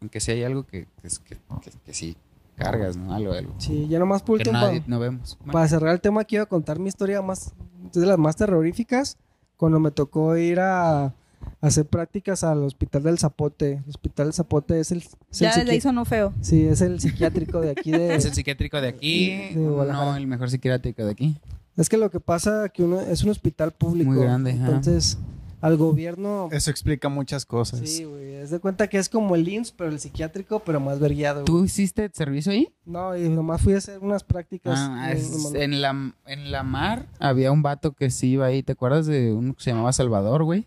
en 0.02 0.10
que 0.10 0.20
si 0.20 0.32
hay 0.32 0.44
algo 0.44 0.66
que, 0.66 0.88
que, 1.02 1.08
que, 1.26 1.36
que- 1.36 1.78
que 1.86 1.94
sí 1.94 2.16
cargas, 2.56 2.98
¿no? 2.98 3.14
Algo, 3.14 3.34
algo. 3.34 3.54
Sí, 3.60 3.88
ya 3.88 4.00
nomás 4.00 4.24
por 4.24 4.34
último, 4.34 4.54
nadie, 4.54 4.84
no 4.88 5.00
vemos. 5.00 5.38
Bueno, 5.40 5.52
para 5.54 5.68
cerrar 5.68 5.94
el 5.94 6.02
tema, 6.02 6.24
quiero 6.26 6.48
contar 6.50 6.80
mi 6.80 6.88
historia 6.90 7.22
más, 7.22 7.54
de 7.94 8.06
las 8.06 8.18
más 8.18 8.36
terroríficas, 8.36 9.18
cuando 9.58 9.80
me 9.80 9.92
tocó 9.92 10.36
ir 10.38 10.60
a 10.60 11.14
hacer 11.62 11.86
prácticas 11.86 12.44
al 12.44 12.64
Hospital 12.64 13.04
del 13.04 13.18
Zapote. 13.20 13.74
El 13.84 13.90
Hospital 13.90 14.28
del 14.28 14.34
Zapote 14.34 14.80
es 14.80 14.92
el, 14.92 15.00
es 15.00 15.08
el 15.14 15.18
Ya 15.32 15.56
desde 15.56 15.72
ahí 15.72 15.78
psiqui- 15.78 15.82
sonó 15.84 16.06
feo. 16.06 16.34
Sí, 16.42 16.66
es 16.66 16.82
el 16.82 17.00
psiquiátrico 17.00 17.62
de 17.62 17.72
aquí 17.72 17.92
de... 17.92 18.16
es 18.16 18.26
el 18.26 18.34
psiquiátrico 18.34 18.80
de 18.82 18.88
aquí, 18.88 19.30
de 19.30 19.56
no 19.56 20.16
el 20.16 20.28
mejor 20.28 20.50
psiquiátrico 20.50 21.04
de 21.06 21.12
aquí. 21.12 21.38
Es 21.76 21.90
que 21.90 21.98
lo 21.98 22.10
que 22.10 22.20
pasa 22.20 22.70
que 22.70 22.84
uno 22.84 23.00
es 23.02 23.24
un 23.24 23.30
hospital 23.30 23.72
público. 23.72 24.12
Muy 24.12 24.24
grande, 24.24 24.52
ajá. 24.54 24.66
Entonces, 24.68 25.18
al 25.62 25.78
gobierno... 25.78 26.50
Eso 26.52 26.72
explica 26.72 27.08
muchas 27.10 27.46
cosas. 27.46 27.82
Sí, 27.88 28.04
güey. 28.04 28.36
Es 28.36 28.50
de 28.52 28.60
cuenta 28.60 28.88
que 28.88 28.98
es 28.98 29.10
como 29.10 29.36
el 29.36 29.48
IMSS, 29.48 29.72
pero 29.74 29.90
el 29.92 30.00
psiquiátrico, 30.00 30.60
pero 30.60 30.80
más 30.80 31.00
verguiado. 31.00 31.44
¿Tú 31.44 31.66
hiciste 31.66 32.10
servicio 32.14 32.52
ahí? 32.52 32.70
No, 32.86 33.16
y 33.18 33.28
nomás 33.30 33.62
fui 33.62 33.74
a 33.74 33.78
hacer 33.78 34.00
unas 34.00 34.24
prácticas. 34.24 34.78
Ah, 34.80 35.12
en- 35.12 35.18
es- 35.18 35.46
en- 35.54 35.62
en, 35.74 35.82
la, 35.82 36.14
en 36.26 36.52
la 36.52 36.64
mar 36.64 37.06
había 37.20 37.52
un 37.52 37.62
vato 37.62 37.92
que 37.94 38.10
sí 38.12 38.30
iba 38.32 38.46
ahí. 38.48 38.64
¿Te 38.64 38.72
acuerdas 38.74 39.06
de 39.08 39.34
uno 39.34 39.54
que 39.56 39.64
se 39.64 39.72
llamaba 39.72 39.92
Salvador, 39.94 40.44
güey? 40.44 40.66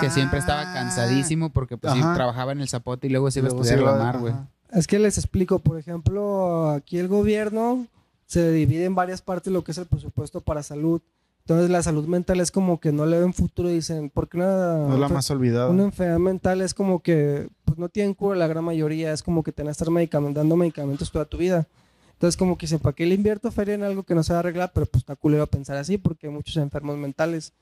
Que 0.00 0.10
siempre 0.10 0.38
estaba 0.38 0.62
cansadísimo 0.72 1.50
porque 1.50 1.76
pues 1.76 1.94
sí, 1.94 2.00
trabajaba 2.00 2.52
en 2.52 2.60
el 2.60 2.68
zapote 2.68 3.06
y 3.06 3.10
luego 3.10 3.30
se 3.30 3.40
iba 3.40 3.48
a 3.48 3.50
estudiar 3.50 3.80
la 3.80 3.94
mar, 3.96 4.18
güey. 4.18 4.34
Es 4.72 4.86
que 4.86 4.98
les 4.98 5.18
explico, 5.18 5.58
por 5.58 5.78
ejemplo, 5.78 6.70
aquí 6.70 6.98
el 6.98 7.08
gobierno 7.08 7.86
se 8.26 8.52
divide 8.52 8.84
en 8.84 8.94
varias 8.94 9.22
partes 9.22 9.52
lo 9.52 9.64
que 9.64 9.72
es 9.72 9.78
el 9.78 9.86
presupuesto 9.86 10.40
para 10.40 10.62
salud. 10.62 11.00
Entonces 11.40 11.70
la 11.70 11.82
salud 11.82 12.06
mental 12.06 12.38
es 12.38 12.52
como 12.52 12.78
que 12.78 12.92
no 12.92 13.06
le 13.06 13.18
ven 13.18 13.34
futuro, 13.34 13.68
dicen, 13.68 14.10
porque 14.10 14.36
una, 14.36 14.76
No 14.76 14.94
es 14.94 15.00
la 15.00 15.08
más 15.08 15.28
olvidada. 15.32 15.68
una 15.68 15.84
enfermedad 15.84 16.20
mental 16.20 16.60
es 16.60 16.74
como 16.74 17.02
que 17.02 17.48
pues, 17.64 17.78
no 17.78 17.88
tienen 17.88 18.14
cura 18.14 18.36
la 18.36 18.46
gran 18.46 18.62
mayoría, 18.62 19.12
es 19.12 19.24
como 19.24 19.42
que 19.42 19.50
te 19.50 19.62
van 19.62 19.68
a 19.68 19.72
estar 19.72 19.88
dando 19.90 20.56
medicamentos 20.56 21.10
toda 21.10 21.24
tu 21.24 21.38
vida. 21.38 21.66
Entonces 22.12 22.36
como 22.36 22.56
que 22.56 22.66
dicen, 22.66 22.78
¿para 22.78 22.94
qué 22.94 23.06
le 23.06 23.14
invierto 23.14 23.50
feria 23.50 23.74
en 23.74 23.82
algo 23.82 24.02
que 24.04 24.14
no 24.14 24.22
se 24.22 24.32
va 24.32 24.38
a 24.38 24.40
arreglar? 24.40 24.70
Pero 24.74 24.86
pues 24.86 25.00
está 25.02 25.16
culero 25.16 25.46
pensar 25.46 25.76
así 25.78 25.96
porque 25.98 26.26
hay 26.26 26.32
muchos 26.32 26.56
enfermos 26.58 26.96
mentales. 26.98 27.52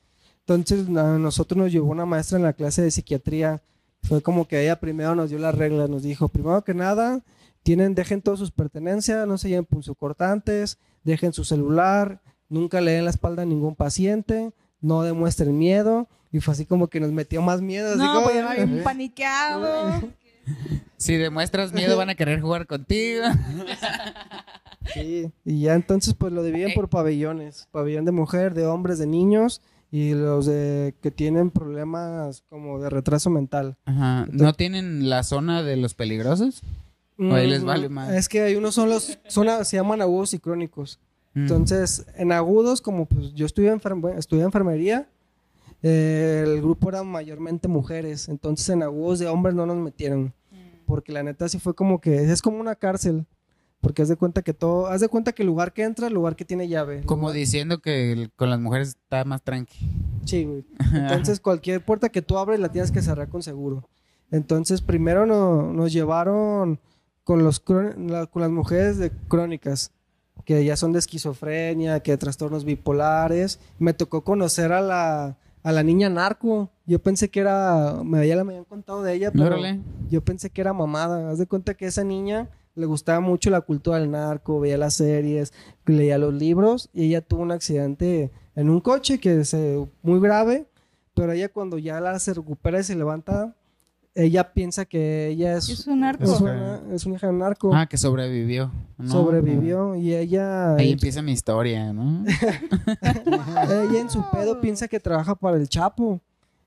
Entonces 0.48 0.88
a 0.96 1.18
nosotros 1.18 1.58
nos 1.58 1.70
llevó 1.70 1.90
una 1.90 2.06
maestra 2.06 2.38
en 2.38 2.44
la 2.44 2.54
clase 2.54 2.80
de 2.80 2.90
psiquiatría. 2.90 3.60
Fue 4.02 4.22
como 4.22 4.48
que 4.48 4.62
ella 4.62 4.80
primero 4.80 5.14
nos 5.14 5.28
dio 5.28 5.38
las 5.38 5.54
reglas, 5.54 5.90
nos 5.90 6.02
dijo, 6.02 6.28
primero 6.28 6.64
que 6.64 6.72
nada, 6.72 7.20
tienen, 7.62 7.94
dejen 7.94 8.22
todas 8.22 8.38
sus 8.40 8.50
pertenencias, 8.50 9.26
no 9.26 9.36
se 9.36 9.50
lleven 9.50 9.66
punzocortantes, 9.66 10.78
dejen 11.04 11.34
su 11.34 11.44
celular, 11.44 12.22
nunca 12.48 12.80
le 12.80 12.92
den 12.92 13.04
la 13.04 13.10
espalda 13.10 13.42
a 13.42 13.46
ningún 13.46 13.74
paciente, 13.74 14.52
no 14.80 15.02
demuestren 15.02 15.58
miedo. 15.58 16.08
Y 16.32 16.40
fue 16.40 16.52
así 16.52 16.64
como 16.64 16.88
que 16.88 17.00
nos 17.00 17.12
metió 17.12 17.42
más 17.42 17.60
miedo. 17.60 17.88
así 17.90 17.98
No, 17.98 18.14
como- 18.14 18.24
pues 18.30 18.66
bien 18.68 18.82
paniqueado. 18.84 20.02
Si 20.96 21.14
demuestras 21.16 21.74
miedo 21.74 21.98
van 21.98 22.08
a 22.08 22.14
querer 22.14 22.40
jugar 22.40 22.66
contigo. 22.66 23.24
Sí, 24.94 25.30
y 25.44 25.60
ya 25.62 25.74
entonces 25.74 26.14
pues 26.14 26.32
lo 26.32 26.42
dividen 26.42 26.72
por 26.74 26.88
pabellones, 26.88 27.68
pabellón 27.70 28.06
de 28.06 28.12
mujer, 28.12 28.54
de 28.54 28.64
hombres, 28.66 28.98
de 28.98 29.06
niños 29.06 29.60
y 29.90 30.12
los 30.14 30.46
de 30.46 30.94
que 31.00 31.10
tienen 31.10 31.50
problemas 31.50 32.42
como 32.48 32.78
de 32.80 32.90
retraso 32.90 33.30
mental. 33.30 33.76
Ajá. 33.86 34.26
¿No 34.30 34.52
tienen 34.52 35.08
la 35.08 35.22
zona 35.22 35.62
de 35.62 35.76
los 35.76 35.94
peligrosos? 35.94 36.62
O 37.18 37.34
ahí 37.34 37.48
les 37.48 37.62
Mm, 37.62 37.66
vale 37.66 37.88
más. 37.88 38.12
Es 38.12 38.28
que 38.28 38.42
hay 38.42 38.54
unos 38.56 38.74
son 38.74 38.88
los, 38.90 39.18
son, 39.26 39.48
se 39.64 39.76
llaman 39.76 40.00
agudos 40.02 40.34
y 40.34 40.38
crónicos. 40.38 40.98
Mm. 41.34 41.40
Entonces, 41.40 42.06
en 42.16 42.32
agudos, 42.32 42.80
como 42.80 43.06
pues 43.06 43.32
yo 43.34 43.46
estudié, 43.46 43.74
enferm- 43.74 44.16
estudié 44.16 44.44
enfermería, 44.44 45.08
eh, 45.82 46.44
el 46.46 46.60
grupo 46.60 46.88
era 46.90 47.02
mayormente 47.02 47.66
mujeres. 47.68 48.28
Entonces, 48.28 48.68
en 48.68 48.82
agudos 48.82 49.18
de 49.18 49.26
hombres 49.28 49.54
no 49.54 49.66
nos 49.66 49.76
metieron. 49.78 50.32
Porque 50.86 51.12
la 51.12 51.22
neta 51.22 51.48
sí 51.48 51.58
fue 51.58 51.74
como 51.74 52.00
que 52.00 52.30
es 52.30 52.40
como 52.40 52.58
una 52.60 52.74
cárcel. 52.74 53.26
Porque 53.80 54.02
haz 54.02 54.08
de 54.08 54.16
cuenta 54.16 54.42
que 54.42 54.52
todo, 54.54 54.88
haz 54.88 55.00
de 55.00 55.08
cuenta 55.08 55.32
que 55.32 55.42
el 55.42 55.46
lugar 55.46 55.72
que 55.72 55.84
entra, 55.84 56.08
el 56.08 56.14
lugar 56.14 56.34
que 56.34 56.44
tiene 56.44 56.66
llave. 56.68 57.02
Como 57.04 57.22
Lugar- 57.22 57.36
diciendo 57.36 57.78
que 57.80 58.10
el- 58.12 58.32
con 58.32 58.50
las 58.50 58.58
mujeres 58.58 58.88
está 58.88 59.24
más 59.24 59.42
tranqui. 59.42 59.88
Sí, 60.24 60.44
güey. 60.44 60.64
Entonces, 61.28 61.38
cualquier 61.40 61.84
puerta 61.84 62.08
que 62.08 62.20
tú 62.22 62.38
abres 62.38 62.58
la 62.58 62.70
tienes 62.72 62.90
que 62.90 63.02
cerrar 63.02 63.28
con 63.28 63.42
seguro. 63.42 63.88
Entonces, 64.32 64.82
primero 64.82 65.26
no- 65.26 65.72
nos 65.72 65.92
llevaron 65.92 66.80
con, 67.22 67.44
los, 67.44 67.60
con 67.60 68.06
las 68.08 68.50
mujeres 68.50 68.98
de 68.98 69.10
crónicas, 69.28 69.92
que 70.44 70.64
ya 70.64 70.76
son 70.76 70.92
de 70.92 70.98
esquizofrenia, 70.98 72.00
que 72.00 72.12
de 72.12 72.18
trastornos 72.18 72.64
bipolares. 72.64 73.60
Me 73.78 73.92
tocó 73.92 74.24
conocer 74.24 74.72
a 74.72 74.80
la, 74.80 75.36
a 75.62 75.72
la 75.72 75.82
niña 75.82 76.08
narco. 76.08 76.70
Yo 76.86 76.98
pensé 77.00 77.28
que 77.30 77.40
era, 77.40 78.00
me, 78.04 78.26
ya 78.26 78.34
me 78.44 78.52
habían 78.52 78.64
contado 78.64 79.02
de 79.02 79.14
ella, 79.14 79.30
pero 79.30 79.56
yo 80.10 80.24
pensé 80.24 80.50
que 80.50 80.62
era 80.62 80.72
mamada. 80.72 81.30
Haz 81.30 81.38
de 81.38 81.46
cuenta 81.46 81.74
que 81.74 81.86
esa 81.86 82.02
niña 82.02 82.48
le 82.78 82.86
gustaba 82.86 83.20
mucho 83.20 83.50
la 83.50 83.60
cultura 83.60 83.98
del 83.98 84.10
narco, 84.10 84.60
veía 84.60 84.78
las 84.78 84.94
series, 84.94 85.52
leía 85.84 86.16
los 86.16 86.32
libros 86.32 86.88
y 86.92 87.06
ella 87.06 87.20
tuvo 87.20 87.42
un 87.42 87.50
accidente 87.50 88.30
en 88.54 88.70
un 88.70 88.80
coche 88.80 89.18
que 89.18 89.44
se 89.44 89.84
muy 90.02 90.20
grave, 90.20 90.66
pero 91.14 91.32
ella 91.32 91.48
cuando 91.48 91.78
ya 91.78 92.00
la 92.00 92.18
se 92.18 92.34
recupera 92.34 92.78
y 92.78 92.84
se 92.84 92.94
levanta, 92.94 93.54
ella 94.14 94.52
piensa 94.52 94.84
que 94.84 95.28
ella 95.28 95.56
es, 95.56 95.68
Es 95.68 95.86
un 95.86 96.00
narco. 96.00 96.24
es 96.24 96.40
una, 96.40 96.82
es 96.92 97.06
una 97.06 97.16
hija 97.16 97.26
de 97.26 97.32
narco. 97.32 97.74
Ah, 97.74 97.86
que 97.86 97.96
sobrevivió. 97.96 98.70
¿no? 98.96 99.10
sobrevivió 99.10 99.94
y 99.96 100.14
ella, 100.14 100.74
Ahí 100.74 100.92
empieza 100.92 101.20
mi 101.20 101.32
historia, 101.32 101.92
¿no? 101.92 102.24
ella 102.26 104.00
en 104.00 104.10
su 104.10 104.24
pedo 104.30 104.60
piensa 104.60 104.88
que 104.88 105.00
trabaja 105.00 105.34
para 105.34 105.56
el 105.56 105.68
Chapo. 105.68 106.20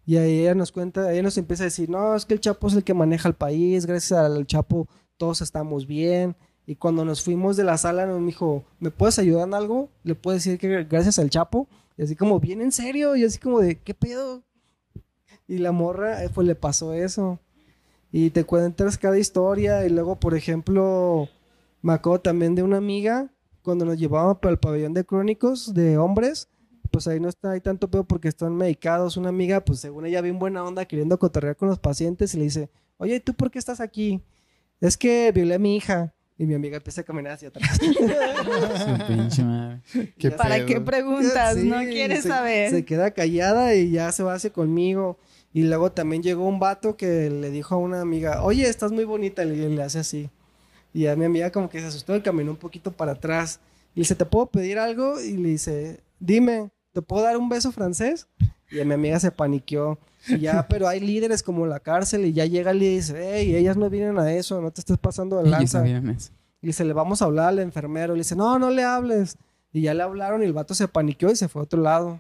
Y 0.06 0.18
ahí 0.18 0.40
ella 0.40 0.56
nos 0.56 0.72
cuenta, 0.72 1.12
ella 1.14 1.22
nos 1.22 1.38
empieza 1.38 1.64
a 1.64 1.66
decir, 1.66 1.90
no, 1.90 2.16
es 2.16 2.26
que 2.26 2.34
el 2.34 2.40
Chapo 2.40 2.68
es 2.68 2.74
el 2.74 2.84
que 2.84 2.94
maneja 2.94 3.30
el 3.30 3.36
país, 3.36 3.86
gracias 3.86 4.20
al 4.20 4.46
Chapo 4.48 4.88
todos 5.22 5.42
estamos 5.42 5.86
bien. 5.86 6.36
Y 6.66 6.78
cuando 6.78 7.06
nos 7.06 7.22
fuimos 7.22 7.56
de 7.56 7.64
la 7.64 7.78
sala 7.78 8.08
nos 8.08 8.26
dijo, 8.26 8.64
¿me 8.80 8.90
puedes 8.90 9.20
ayudar 9.20 9.48
en 9.48 9.54
algo? 9.54 9.88
Le 10.04 10.16
puedo 10.16 10.34
decir 10.34 10.58
que 10.58 10.84
gracias 10.86 11.20
al 11.20 11.30
Chapo. 11.30 11.68
Y 11.96 12.02
así 12.02 12.16
como, 12.16 12.40
bien 12.40 12.60
en 12.60 12.72
serio, 12.72 13.16
y 13.16 13.24
así 13.24 13.38
como 13.38 13.60
de, 13.60 13.78
¿qué 13.78 13.94
pedo? 13.94 14.42
Y 15.48 15.60
la 15.60 15.72
morra, 15.72 16.24
eh, 16.24 16.30
pues 16.34 16.48
le 16.48 16.56
pasó 16.56 16.96
eso. 16.96 17.38
Y 18.12 18.32
te 18.32 18.46
cuentas 18.46 18.98
cada 18.98 19.20
historia. 19.20 19.86
Y 19.86 19.90
luego, 19.90 20.16
por 20.16 20.34
ejemplo, 20.34 21.30
me 21.84 21.94
acuerdo 21.94 22.22
también 22.22 22.56
de 22.56 22.64
una 22.64 22.78
amiga, 22.78 23.30
cuando 23.62 23.86
nos 23.86 24.00
llevaban 24.00 24.40
para 24.40 24.54
el 24.54 24.58
pabellón 24.58 24.96
de 24.96 25.06
crónicos 25.06 25.72
de 25.76 26.00
hombres, 26.00 26.48
pues 26.90 27.08
ahí 27.08 27.20
no 27.20 27.30
está 27.30 27.52
ahí 27.52 27.62
tanto 27.62 27.92
pedo 27.92 28.06
porque 28.06 28.28
están 28.28 28.56
medicados. 28.56 29.18
Una 29.18 29.30
amiga, 29.30 29.64
pues 29.64 29.82
según 29.82 30.08
ella, 30.08 30.22
bien 30.22 30.40
buena 30.40 30.64
onda, 30.64 30.86
queriendo 30.86 31.20
cotorrear 31.20 31.56
con 31.56 31.70
los 31.70 31.78
pacientes 31.78 32.34
y 32.34 32.40
le 32.40 32.46
dice, 32.46 32.72
oye, 32.98 33.20
¿tú 33.20 33.36
por 33.36 33.52
qué 33.52 33.60
estás 33.60 33.82
aquí? 33.82 34.24
Es 34.82 34.98
que 34.98 35.32
violé 35.32 35.56
a 35.56 35.60
mi 35.60 35.78
hija. 35.78 36.14
Y 36.38 36.48
mi 36.48 36.56
amiga 36.56 36.78
empieza 36.78 37.02
a 37.02 37.04
caminar 37.04 37.34
hacia 37.34 37.50
atrás. 37.50 37.78
Su 37.80 39.08
pinche 39.08 39.44
madre. 39.44 39.82
¿Qué 40.18 40.32
¿Para 40.32 40.56
pedo? 40.56 40.66
qué 40.66 40.82
preguntas? 40.82 41.56
Sí, 41.56 41.70
no 41.70 41.80
quieres 41.82 42.24
se- 42.24 42.30
saber. 42.30 42.72
Se 42.72 42.84
queda 42.84 43.12
callada 43.12 43.76
y 43.76 43.92
ya 43.92 44.12
se 44.12 44.24
va 44.24 44.34
hacia 44.34 44.52
conmigo. 44.52 45.20
Y 45.54 45.64
luego 45.64 45.92
también 45.92 46.24
llegó 46.24 46.48
un 46.48 46.60
vato 46.60 46.98
que 46.98 47.30
le 47.30 47.52
dijo 47.52 47.76
a 47.76 47.78
una 47.78 48.02
amiga, 48.02 48.42
oye, 48.44 48.68
estás 48.68 48.92
muy 48.92 49.04
bonita, 49.04 49.44
y 49.44 49.56
le 49.56 49.84
hace 49.84 50.00
así. 50.00 50.30
Y 50.94 51.08
a 51.08 51.16
mi 51.16 51.26
amiga 51.26 51.52
como 51.52 51.70
que 51.70 51.80
se 51.80 51.86
asustó 51.86 52.16
y 52.16 52.22
caminó 52.22 52.52
un 52.52 52.58
poquito 52.58 52.92
para 52.92 53.12
atrás. 53.14 53.60
Y 53.94 54.00
le 54.00 54.02
dice, 54.02 54.16
¿te 54.16 54.26
puedo 54.26 54.48
pedir 54.48 54.80
algo? 54.80 55.22
Y 55.22 55.38
le 55.38 55.50
dice, 55.50 56.00
dime, 56.20 56.72
¿te 56.94 57.02
puedo 57.02 57.24
dar 57.24 57.38
un 57.38 57.50
beso 57.50 57.72
francés? 57.72 58.28
Y 58.72 58.84
mi 58.86 58.94
amiga 58.94 59.20
se 59.20 59.32
paniqueó. 59.32 60.00
Y 60.28 60.40
ya, 60.40 60.66
pero 60.70 60.88
hay 60.88 61.00
líderes 61.00 61.44
como 61.44 61.66
la 61.66 61.80
cárcel 61.80 62.26
y 62.26 62.34
ya 62.34 62.46
llega 62.46 62.74
y 62.74 62.80
le 62.80 62.90
dice, 62.90 63.16
hey, 63.18 63.56
ellas 63.56 63.78
no 63.78 63.90
vienen 63.90 64.18
a 64.18 64.32
eso, 64.34 64.62
no 64.62 64.72
te 64.72 64.82
estés 64.82 64.98
pasando 64.98 65.42
de 65.42 65.50
lanza. 65.50 65.86
Y 65.88 66.68
dice, 66.68 66.86
le 66.86 66.94
vamos 66.94 67.22
a 67.22 67.26
hablar 67.26 67.50
al 67.50 67.60
enfermero. 67.60 68.14
Y 68.14 68.18
le 68.18 68.22
dice, 68.22 68.36
no, 68.36 68.60
no 68.60 68.70
le 68.70 68.84
hables. 68.84 69.38
Y 69.74 69.82
ya 69.82 69.94
le 69.94 70.04
hablaron 70.04 70.44
y 70.44 70.46
el 70.46 70.54
vato 70.54 70.74
se 70.74 70.88
paniqueó 70.88 71.32
y 71.32 71.36
se 71.36 71.48
fue 71.48 71.62
a 71.62 71.64
otro 71.64 71.82
lado. 71.82 72.20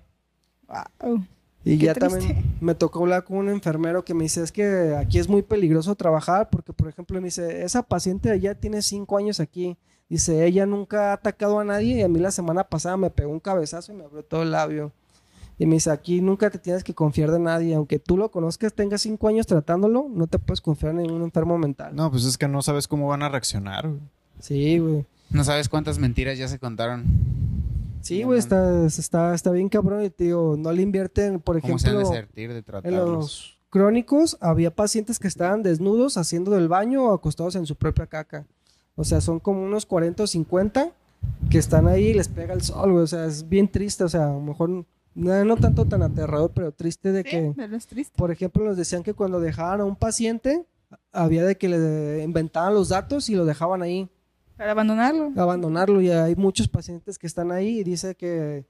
Wow. 0.67 1.25
Y 1.63 1.77
Qué 1.77 1.85
ya 1.85 1.93
triste. 1.93 2.17
también 2.19 2.43
me 2.59 2.73
tocó 2.73 3.01
hablar 3.01 3.23
con 3.23 3.37
un 3.37 3.49
enfermero 3.49 4.03
que 4.03 4.13
me 4.15 4.23
dice, 4.23 4.41
es 4.41 4.51
que 4.51 4.95
aquí 4.97 5.19
es 5.19 5.29
muy 5.29 5.43
peligroso 5.43 5.93
trabajar 5.95 6.49
porque, 6.49 6.73
por 6.73 6.87
ejemplo, 6.87 7.19
me 7.21 7.25
dice, 7.25 7.63
esa 7.63 7.83
paciente 7.83 8.39
ya 8.39 8.55
tiene 8.55 8.81
cinco 8.81 9.17
años 9.17 9.39
aquí. 9.39 9.77
Dice, 10.09 10.45
ella 10.45 10.65
nunca 10.65 11.11
ha 11.11 11.13
atacado 11.13 11.59
a 11.59 11.63
nadie 11.63 11.97
y 11.97 12.01
a 12.01 12.07
mí 12.07 12.19
la 12.19 12.31
semana 12.31 12.63
pasada 12.63 12.97
me 12.97 13.09
pegó 13.11 13.31
un 13.31 13.39
cabezazo 13.39 13.91
y 13.91 13.95
me 13.95 14.05
abrió 14.05 14.23
todo 14.23 14.41
el 14.41 14.51
labio. 14.51 14.91
Y 15.62 15.68
me 15.68 15.76
dice, 15.76 15.91
aquí 15.91 16.22
nunca 16.22 16.49
te 16.49 16.57
tienes 16.57 16.84
que 16.84 16.95
confiar 16.95 17.30
de 17.30 17.38
nadie. 17.38 17.76
Aunque 17.76 17.99
tú 17.99 18.18
lo 18.18 18.32
conozcas, 18.32 18.74
tengas 18.74 19.01
cinco 19.01 19.28
años 19.28 19.45
tratándolo, 19.45 20.07
no 20.09 20.26
te 20.26 20.39
puedes 20.39 20.59
confiar 20.59 20.93
en 20.93 21.03
ningún 21.03 21.22
enfermo 21.22 21.55
mental. 21.59 21.95
No, 21.95 22.09
pues 22.09 22.26
es 22.26 22.36
que 22.36 22.47
no 22.47 22.64
sabes 22.64 22.88
cómo 22.88 23.07
van 23.07 23.22
a 23.22 23.30
reaccionar, 23.30 23.88
güey. 23.88 24.01
Sí, 24.39 24.80
güey. 24.80 25.05
No 25.30 25.43
sabes 25.43 25.70
cuántas 25.70 25.99
mentiras 25.99 26.39
ya 26.39 26.47
se 26.47 26.57
contaron. 26.57 27.05
Sí, 28.01 28.24
güey, 28.24 28.39
está, 28.39 28.88
está, 28.88 29.36
está 29.36 29.51
bien 29.51 29.70
cabrón 29.70 30.03
y 30.03 30.12
digo, 30.18 30.55
no 30.57 30.72
le 30.72 30.82
invierten, 30.82 31.39
por 31.39 31.62
¿Cómo 31.62 31.78
se 31.78 31.89
han 31.89 31.97
de 31.97 32.01
ejemplo... 32.01 32.22
sentir 32.22 32.53
de 32.53 32.89
En 32.89 32.95
los 32.95 33.59
crónicos 33.70 34.38
había 34.41 34.74
pacientes 34.74 35.20
que 35.20 35.28
estaban 35.28 35.62
desnudos 35.62 36.18
haciendo 36.18 36.49
del 36.49 36.70
baño 36.70 37.03
o 37.03 37.14
acostados 37.14 37.55
en 37.55 37.68
su 37.68 37.76
propia 37.76 38.07
caca. 38.07 38.47
O 38.95 39.03
sea, 39.03 39.22
son 39.22 39.39
como 39.39 39.62
unos 39.62 39.86
40 39.86 40.24
o 40.24 40.26
50 40.26 40.91
que 41.51 41.59
están 41.59 41.88
ahí 41.88 42.07
y 42.07 42.14
les 42.16 42.30
pega 42.30 42.55
el 42.55 42.64
sol, 42.64 42.93
güey. 42.93 43.03
O 43.03 43.07
sea, 43.07 43.28
es 43.28 43.47
bien 43.47 43.68
triste. 43.68 44.03
O 44.03 44.09
sea, 44.09 44.26
a 44.26 44.34
lo 44.34 44.41
mejor 44.41 44.86
no, 45.16 45.45
no 45.45 45.57
tanto 45.57 45.86
tan 45.86 46.03
aterrador, 46.03 46.51
pero 46.53 46.72
triste 46.72 47.12
de 47.12 47.24
Sí, 47.24 47.30
que, 47.30 47.53
pero 47.55 47.76
es 47.76 47.88
triste. 47.88 48.14
por 48.18 48.32
ejemplo, 48.32 48.64
nos 48.64 48.78
decían 48.78 49.03
que 49.03 49.14
cuando 49.14 49.39
dejaban 49.39 49.82
a 49.82 49.86
un 49.86 49.95
paciente, 49.95 50.66
había 51.12 51.43
de 51.43 51.57
que 51.57 51.70
le 51.70 52.24
inventaban 52.24 52.74
los 52.74 52.89
datos 52.89 53.30
y 53.30 53.36
lo 53.36 53.45
dejaban 53.45 53.82
ahí, 53.82 54.09
Para 54.57 54.72
abandonarlo. 54.72 55.32
abandonarlo. 55.36 56.01
Y 56.01 56.09
hay 56.12 56.36
muchos 56.36 56.68
pacientes 56.68 57.18
que 57.18 57.28
están 57.28 57.51
ahí 57.51 57.80
y 57.80 57.84
dice 57.84 58.16
que 58.16 58.66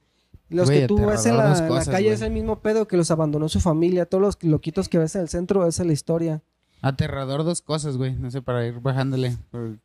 los 0.49 0.69
que 0.69 0.87
tú 0.87 1.05
ves 1.05 1.25
en 1.25 1.37
la, 1.37 1.53
calle 1.85 2.11
es 2.11 2.21
el 2.21 2.31
mismo 2.31 2.59
pedo 2.59 2.87
que 2.87 2.97
los 2.97 3.09
abandonó 3.11 3.47
su 3.49 3.59
familia. 3.59 4.05
Todos 4.05 4.21
los 4.21 4.43
loquitos 4.43 4.89
que 4.89 4.97
ves 4.97 5.15
en 5.15 5.21
el 5.21 5.29
centro, 5.29 5.65
esa 5.67 5.83
es 5.83 5.87
la 5.87 5.93
historia. 5.93 6.41
Aterrador 6.81 7.43
dos 7.43 7.61
cosas, 7.61 7.97
güey. 7.97 8.15
No 8.15 8.31
sé, 8.31 8.41
para 8.41 8.65
ir 8.65 8.79
bajándole. 8.79 9.37
Por- 9.51 9.77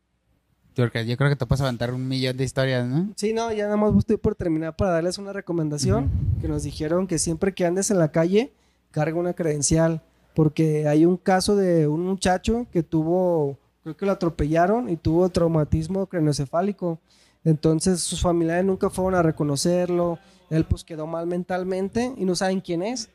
Porque 0.77 1.05
yo 1.05 1.17
creo 1.17 1.29
que 1.29 1.35
te 1.35 1.45
puedes 1.45 1.61
aventar 1.61 1.93
un 1.93 2.07
millón 2.07 2.37
de 2.37 2.43
historias, 2.43 2.87
¿no? 2.87 3.09
Sí, 3.15 3.33
no, 3.33 3.51
ya 3.51 3.65
nada 3.65 3.77
más 3.77 3.95
estoy 3.97 4.17
por 4.17 4.35
terminar 4.35 4.75
para 4.75 4.91
darles 4.91 5.17
una 5.17 5.33
recomendación. 5.33 6.09
Que 6.39 6.47
nos 6.47 6.63
dijeron 6.63 7.07
que 7.07 7.17
siempre 7.17 7.53
que 7.53 7.65
andes 7.65 7.89
en 7.89 7.97
la 7.97 8.11
calle, 8.11 8.53
carga 8.91 9.19
una 9.19 9.33
credencial. 9.33 10.01
Porque 10.35 10.87
hay 10.87 11.03
un 11.05 11.17
caso 11.17 11.55
de 11.55 11.87
un 11.87 12.05
muchacho 12.05 12.67
que 12.71 12.83
tuvo, 12.83 13.57
creo 13.81 13.97
que 13.97 14.05
lo 14.05 14.11
atropellaron 14.11 14.87
y 14.87 14.97
tuvo 14.97 15.27
traumatismo 15.29 16.05
craneoencefálico. 16.05 16.99
Entonces 17.43 18.01
sus 18.01 18.21
familiares 18.21 18.63
nunca 18.63 18.91
fueron 18.91 19.15
a 19.15 19.23
reconocerlo. 19.23 20.19
Él 20.51 20.63
pues 20.65 20.83
quedó 20.83 21.07
mal 21.07 21.25
mentalmente 21.25 22.13
y 22.15 22.23
no 22.23 22.35
saben 22.35 22.61
quién 22.61 22.83
es. 22.83 23.09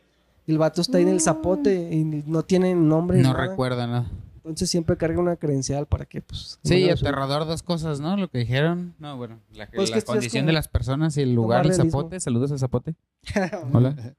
El 0.49 0.59
vato 0.59 0.81
está 0.81 0.99
ahí 0.99 1.05
en 1.05 1.11
el 1.11 1.21
zapote 1.21 1.91
y 1.93 2.03
no 2.27 2.43
tienen 2.43 2.89
nombre. 2.89 3.23
No 3.23 3.33
nada. 3.33 3.47
recuerdo 3.47 3.87
nada. 3.87 4.11
Entonces 4.45 4.71
siempre 4.71 4.97
carga 4.97 5.21
una 5.21 5.37
credencial 5.37 5.87
para 5.87 6.05
que 6.05 6.21
pues... 6.21 6.59
Sí, 6.65 6.91
aterrador 6.91 7.47
dos 7.47 7.63
cosas, 7.63 8.01
¿no? 8.01 8.17
Lo 8.17 8.29
que 8.29 8.39
dijeron. 8.39 8.95
No, 8.99 9.17
bueno, 9.17 9.39
la, 9.55 9.69
Pues 9.71 9.91
la 9.91 10.03
condición 10.03 10.47
de 10.47 10.53
las 10.53 10.67
personas 10.67 11.17
y 11.17 11.23
el 11.23 11.33
lugar, 11.35 11.65
el 11.67 11.75
zapote. 11.75 12.19
Saludos 12.19 12.51
al 12.51 12.59
zapote. 12.59 12.97
Hola. 13.73 14.17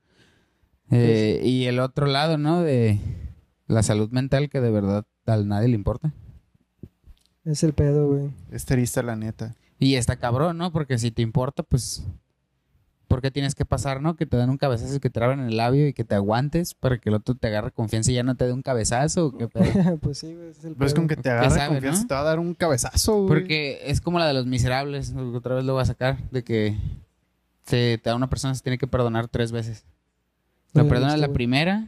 Eh, 0.91 1.41
y 1.43 1.65
el 1.65 1.79
otro 1.79 2.05
lado, 2.05 2.37
¿no? 2.37 2.61
De 2.61 2.99
la 3.67 3.83
salud 3.83 4.11
mental 4.11 4.49
que 4.49 4.61
de 4.61 4.71
verdad 4.71 5.05
a 5.25 5.37
nadie 5.37 5.67
le 5.67 5.75
importa. 5.75 6.13
Es 7.43 7.63
el 7.63 7.73
pedo, 7.73 8.07
güey. 8.07 8.31
Es 8.51 8.65
triste, 8.65 9.03
la 9.03 9.17
neta. 9.17 9.55
Y 9.77 9.95
está 9.95 10.15
cabrón, 10.15 10.57
¿no? 10.57 10.71
Porque 10.71 10.97
si 10.97 11.11
te 11.11 11.21
importa, 11.21 11.63
pues... 11.63 12.05
¿Por 13.13 13.21
qué 13.21 13.29
tienes 13.29 13.53
que 13.53 13.63
pasar, 13.63 14.01
no? 14.01 14.15
Que 14.15 14.25
te 14.25 14.37
den 14.37 14.49
un 14.49 14.57
cabezazo 14.57 14.95
y 14.95 14.99
que 14.99 15.11
te 15.11 15.23
abran 15.23 15.39
el 15.41 15.55
labio 15.55 15.87
y 15.87 15.93
que 15.93 16.03
te 16.03 16.15
aguantes 16.15 16.73
para 16.73 16.97
que 16.97 17.09
el 17.09 17.15
otro 17.15 17.35
te 17.35 17.45
agarre 17.47 17.69
confianza 17.71 18.11
y 18.11 18.15
ya 18.15 18.23
no 18.23 18.33
te 18.35 18.45
dé 18.47 18.53
un 18.53 18.63
cabezazo. 18.63 19.27
¿o 19.27 19.37
qué 19.37 19.47
pedo? 19.47 19.97
pues 20.01 20.17
sí, 20.17 20.33
güey, 20.33 20.49
es 20.49 20.65
el 20.65 20.73
Pues 20.73 20.93
pedo. 20.93 21.01
con 21.01 21.07
que 21.09 21.15
te 21.17 21.21
¿Qué 21.21 21.29
agarre 21.29 21.49
sabe, 21.51 21.67
confianza 21.75 22.01
no? 22.01 22.07
te 22.07 22.13
va 22.15 22.21
a 22.21 22.23
dar 22.23 22.39
un 22.39 22.55
cabezazo, 22.55 23.13
güey. 23.17 23.27
Porque 23.27 23.81
es 23.85 24.01
como 24.01 24.17
la 24.17 24.25
de 24.27 24.33
los 24.33 24.47
miserables. 24.47 25.13
Otra 25.35 25.53
vez 25.55 25.63
lo 25.63 25.73
voy 25.73 25.83
a 25.83 25.85
sacar. 25.85 26.17
De 26.31 26.43
que 26.43 26.75
te, 27.65 27.99
te- 27.99 28.09
a 28.09 28.15
una 28.15 28.29
persona 28.31 28.55
se 28.55 28.63
tiene 28.63 28.79
que 28.79 28.87
perdonar 28.87 29.27
tres 29.27 29.51
veces. 29.51 29.85
Lo 30.73 30.87
perdonas 30.87 31.19
la 31.19 31.27
primera, 31.27 31.85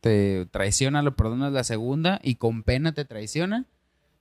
te 0.00 0.46
traiciona, 0.50 1.00
lo 1.00 1.16
perdonas 1.16 1.50
la 1.52 1.64
segunda 1.64 2.20
y 2.22 2.34
con 2.34 2.62
pena 2.62 2.92
te 2.92 3.06
traiciona. 3.06 3.64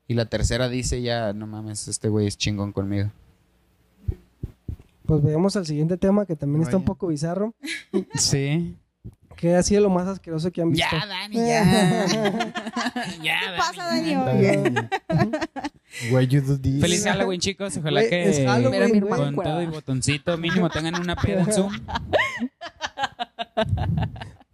Y 0.07 0.13
la 0.13 0.25
tercera 0.27 0.69
dice 0.69 1.01
ya, 1.01 1.33
no 1.33 1.45
mames, 1.45 1.89
este 1.89 2.07
güey 2.07 2.27
es 2.27 2.37
chingón 2.37 2.71
conmigo. 2.71 3.11
Pues 5.05 5.21
veamos 5.23 5.55
al 5.55 5.65
siguiente 5.65 5.97
tema 5.97 6.25
que 6.25 6.35
también 6.35 6.63
está 6.63 6.77
un 6.77 6.85
poco 6.85 7.07
bizarro. 7.07 7.53
Sí. 8.15 8.77
Que 9.35 9.55
ha 9.55 9.63
sido 9.63 9.81
lo 9.81 9.89
más 9.89 10.07
asqueroso 10.07 10.51
que 10.51 10.61
han 10.61 10.71
visto. 10.71 10.87
Ya, 10.91 11.05
Dani, 11.05 11.35
ya. 11.35 12.05
ya, 13.23 13.39
¿Qué 13.39 13.57
pasa, 13.57 13.85
Dani? 13.87 14.15
Why 16.11 16.27
you 16.27 16.41
do 16.41 16.59
this? 16.59 16.79
Feliz 16.79 17.03
Halloween, 17.03 17.39
chicos. 17.39 17.75
Ojalá 17.77 18.01
que 18.01 18.29
es 18.29 18.45
Halloween, 18.45 19.01
con 19.01 19.35
todo 19.35 19.61
y 19.61 19.65
botoncito 19.65 20.37
mínimo 20.37 20.69
tengan 20.69 21.01
una 21.01 21.15
peda 21.15 21.41
en 21.41 21.51
Zoom. 21.51 21.73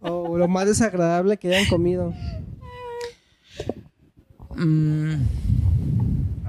O 0.00 0.38
lo 0.38 0.48
más 0.48 0.66
desagradable 0.66 1.36
que 1.36 1.48
hayan 1.48 1.68
comido. 1.68 2.14
Mm, 4.56 5.14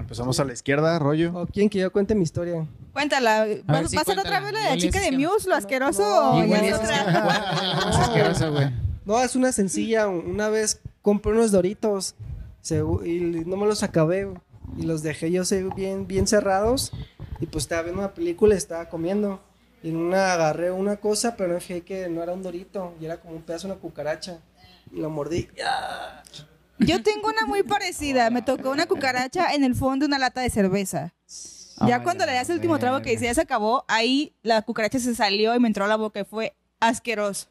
Empezamos 0.10 0.40
a 0.40 0.44
la 0.44 0.54
izquierda, 0.54 0.98
rollo. 0.98 1.32
O 1.36 1.46
quieren 1.46 1.70
que 1.70 1.78
yo 1.78 1.92
cuente 1.92 2.16
mi 2.16 2.24
historia. 2.24 2.66
Cuéntala. 2.94 3.46
¿Va, 3.70 3.88
sí, 3.88 3.96
va 3.96 4.02
a 4.02 4.06
ser 4.06 4.18
otra 4.18 4.40
vez 4.40 4.54
la 4.54 4.60
de 4.60 4.70
la 4.72 4.78
chica 4.78 5.00
de 5.00 5.12
Muse, 5.12 5.48
lo 5.48 5.54
asqueroso? 5.54 6.02
no, 6.02 6.32
o 6.32 6.44
igual 6.44 6.62
ya 6.62 6.68
y 6.68 6.72
es 7.90 7.96
asqueroso, 7.96 8.52
güey. 8.52 8.72
No, 9.06 9.22
es 9.22 9.36
una 9.36 9.52
sencilla. 9.52 10.08
Una 10.08 10.50
vez 10.50 10.82
compré 11.04 11.34
unos 11.34 11.52
doritos 11.52 12.16
y 12.72 13.20
no 13.46 13.56
me 13.56 13.68
los 13.68 13.84
acabé. 13.84 14.34
Y 14.78 14.82
los 14.82 15.04
dejé 15.04 15.30
yo 15.30 15.44
bien, 15.76 16.08
bien 16.08 16.26
cerrados. 16.26 16.92
Y 17.40 17.46
pues 17.46 17.66
estaba 17.66 17.84
viendo 17.84 18.02
una 18.02 18.16
película 18.16 18.56
y 18.56 18.58
estaba 18.58 18.90
comiendo. 18.90 19.40
Y 19.84 19.90
en 19.90 19.98
una 19.98 20.34
agarré 20.34 20.72
una 20.72 20.96
cosa, 20.98 21.36
pero 21.36 21.54
me 21.54 21.60
fijé 21.60 21.82
que 21.82 22.10
no 22.10 22.24
era 22.24 22.34
un 22.34 22.42
dorito. 22.42 22.96
Y 23.00 23.06
era 23.06 23.18
como 23.18 23.36
un 23.36 23.44
pedazo 23.44 23.68
de 23.68 23.74
una 23.74 23.82
cucaracha. 23.82 24.40
Y 24.92 25.02
lo 25.02 25.12
mordí. 25.12 25.50
Yo 26.80 27.04
tengo 27.04 27.28
una 27.28 27.46
muy 27.46 27.64
parecida. 27.64 28.30
Me 28.30 28.42
tocó 28.42 28.72
una 28.72 28.86
cucaracha 28.86 29.54
en 29.54 29.64
el 29.64 29.76
fondo 29.76 30.06
de 30.06 30.08
una 30.08 30.20
lata 30.20 30.42
de 30.42 30.50
cerveza. 30.50 31.14
Ya 31.86 31.98
Ay, 31.98 32.04
cuando 32.04 32.26
le 32.26 32.34
das 32.34 32.50
el 32.50 32.56
último 32.56 32.80
trago 32.80 33.02
que 33.02 33.12
dice 33.12 33.26
ya 33.26 33.34
se 33.34 33.42
acabó, 33.42 33.86
ahí 33.88 34.34
la 34.42 34.62
cucaracha 34.62 35.00
se 35.00 35.16
salió 35.16 35.56
y 35.56 35.60
me 35.60 35.68
entró 35.68 35.86
a 35.86 35.88
la 35.88 35.96
boca 35.96 36.20
y 36.22 36.26
fue 36.26 36.56
asqueroso. 36.80 37.48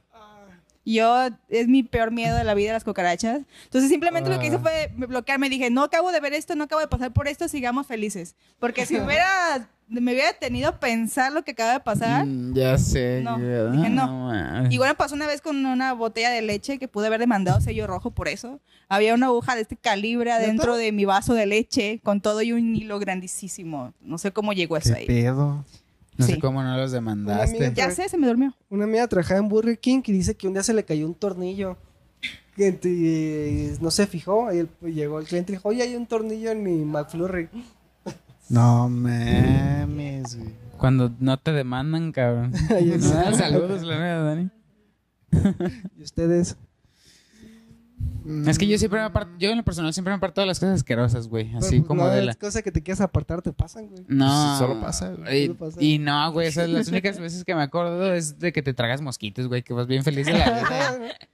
Yo, 0.95 1.29
es 1.49 1.69
mi 1.69 1.83
peor 1.83 2.11
miedo 2.13 2.37
de 2.37 2.45
la 2.45 2.55
vida 2.55 2.73
las 2.73 2.85
cucarachas. 2.85 3.41
Entonces 3.65 3.91
simplemente 3.91 4.31
lo 4.31 4.39
que 4.39 4.47
hice 4.47 4.57
Ah. 4.57 4.61
fue 4.63 4.91
bloquearme. 4.97 5.49
Dije, 5.51 5.71
no 5.71 5.83
acabo 5.85 6.13
de 6.13 6.21
ver 6.21 6.33
esto, 6.33 6.55
no 6.55 6.65
acabo 6.65 6.81
de 6.81 6.89
pasar 6.89 7.13
por 7.13 7.29
esto, 7.29 7.47
sigamos 7.49 7.87
felices. 7.87 8.35
Porque 8.59 8.87
si 8.87 8.95
hubiera, 9.01 9.69
me 9.89 10.13
hubiera 10.13 10.33
tenido 10.35 10.69
a 10.71 10.81
pensar 10.81 11.33
lo 11.33 11.43
que 11.45 11.53
acaba 11.53 11.73
de 11.73 11.81
pasar, 11.81 12.25
Mm, 12.27 12.55
ya 12.55 12.79
sé. 12.79 13.21
No, 13.23 13.39
ya- 13.39 13.71
dije 13.71 13.91
no. 13.91 14.07
mames. 14.07 14.73
Igual 14.73 14.91
me 14.91 14.95
pasó 14.95 15.15
una 15.15 15.27
vez 15.27 15.41
con 15.41 15.65
una 15.65 15.93
botella 15.93 16.31
de 16.31 16.43
leche 16.43 16.79
que 16.79 16.89
pude 16.89 17.07
haber 17.07 17.21
demandado 17.21 17.61
sello 17.61 17.87
rojo 17.87 18.11
por 18.11 18.29
eso. 18.29 18.61
Había 18.89 19.15
una 19.15 19.27
aguja 19.27 19.55
de 19.55 19.63
este 19.63 19.77
calibre 19.77 20.33
adentro 20.33 20.77
de 20.77 20.93
mi 20.93 21.05
vaso 21.05 21.35
de 21.35 21.45
leche 21.47 22.01
con 22.03 22.21
todo 22.23 22.41
y 22.43 22.53
un 22.53 22.75
hilo 22.75 22.99
grandísimo. 22.99 23.93
No 24.01 24.17
sé 24.19 24.33
cómo 24.33 24.53
llegó 24.55 24.77
eso 24.79 24.95
¿Qué 24.95 25.01
ahí. 25.01 25.07
pedo? 25.07 25.65
No 26.19 26.27
sé 26.27 26.39
cómo 26.41 26.63
no 26.63 26.77
los 26.77 26.91
demandaste. 26.93 27.73
Ya 27.75 27.91
sé, 27.91 28.09
se 28.09 28.19
me 28.19 28.27
durmió. 28.27 28.55
Una 28.69 28.85
amiga 28.85 29.07
trabajaba 29.09 29.41
en 29.41 29.49
Burger 29.49 29.79
King 29.79 30.03
y 30.05 30.13
dice 30.13 30.35
que 30.37 30.47
un 30.49 30.53
día 30.55 30.63
se 30.63 30.75
le 30.75 30.85
cayó 30.85 31.07
un 31.07 31.15
tornillo. 31.15 31.77
Y 32.57 33.71
no 33.81 33.91
se 33.93 34.07
fijó. 34.07 34.53
Y 34.53 34.59
el- 34.59 34.69
y 34.83 34.91
llegó 34.93 35.21
el 35.21 35.27
cliente 35.27 35.53
y 35.53 35.57
dijo, 35.57 35.69
oye, 35.69 35.83
hay 35.83 35.95
un 35.95 36.07
tornillo 36.07 36.51
en 36.51 36.63
mi 36.63 36.85
McFlurry. 36.85 37.49
No 38.51 38.89
mames, 38.89 40.37
güey. 40.39 40.55
Cuando 40.79 41.13
no 41.21 41.39
te 41.39 41.53
demandan, 41.53 42.13
cabrón. 42.13 42.55
Saludos, 42.57 43.83
la 43.83 43.99
neta, 43.99 44.23
Dani. 44.23 44.51
Y 45.99 46.03
ustedes. 46.03 46.57
Es 48.47 48.59
que 48.59 48.67
yo 48.67 48.77
siempre 48.77 49.01
me 49.01 49.07
aparto, 49.07 49.33
yo 49.39 49.51
en 49.51 49.57
lo 49.57 49.65
personal 49.65 49.93
siempre 49.95 50.13
me 50.13 50.17
aparto 50.17 50.43
de 50.43 50.47
las 50.47 50.61
cosas 50.61 50.75
asquerosas, 50.77 51.29
güey. 51.29 51.55
Así 51.55 51.77
Pero, 51.77 51.87
como 51.87 52.05
no, 52.05 52.11
de 52.11 52.21
es 52.21 52.27
la... 52.27 52.35
cosa 52.35 52.61
que 52.61 52.71
te 52.71 52.83
quieras 52.83 53.01
apartar, 53.01 53.41
te 53.41 53.53
pasan, 53.53 53.87
güey. 53.89 54.05
No. 54.07 54.59
Solo 54.59 54.81
pasa, 54.81 55.13
güey. 55.13 55.45
Y, 55.45 55.47
Solo 55.47 55.59
pasa. 55.59 55.83
y 55.83 55.99
no, 55.99 56.33
güey, 56.33 56.49
esas 56.49 56.69
las 56.69 56.89
únicas 56.89 57.19
veces 57.19 57.45
que 57.45 57.55
me 57.55 57.63
acuerdo 57.63 58.13
es 58.13 58.39
de 58.39 58.53
que 58.53 58.63
te 58.63 58.75
tragas 58.75 59.01
mosquitos, 59.01 59.49
güey, 59.49 59.63
que 59.63 59.73
vas 59.73 59.87
bien 59.87 60.05
feliz 60.05 60.27
de 60.27 60.33
la 60.35 60.51
vida. 60.51 60.99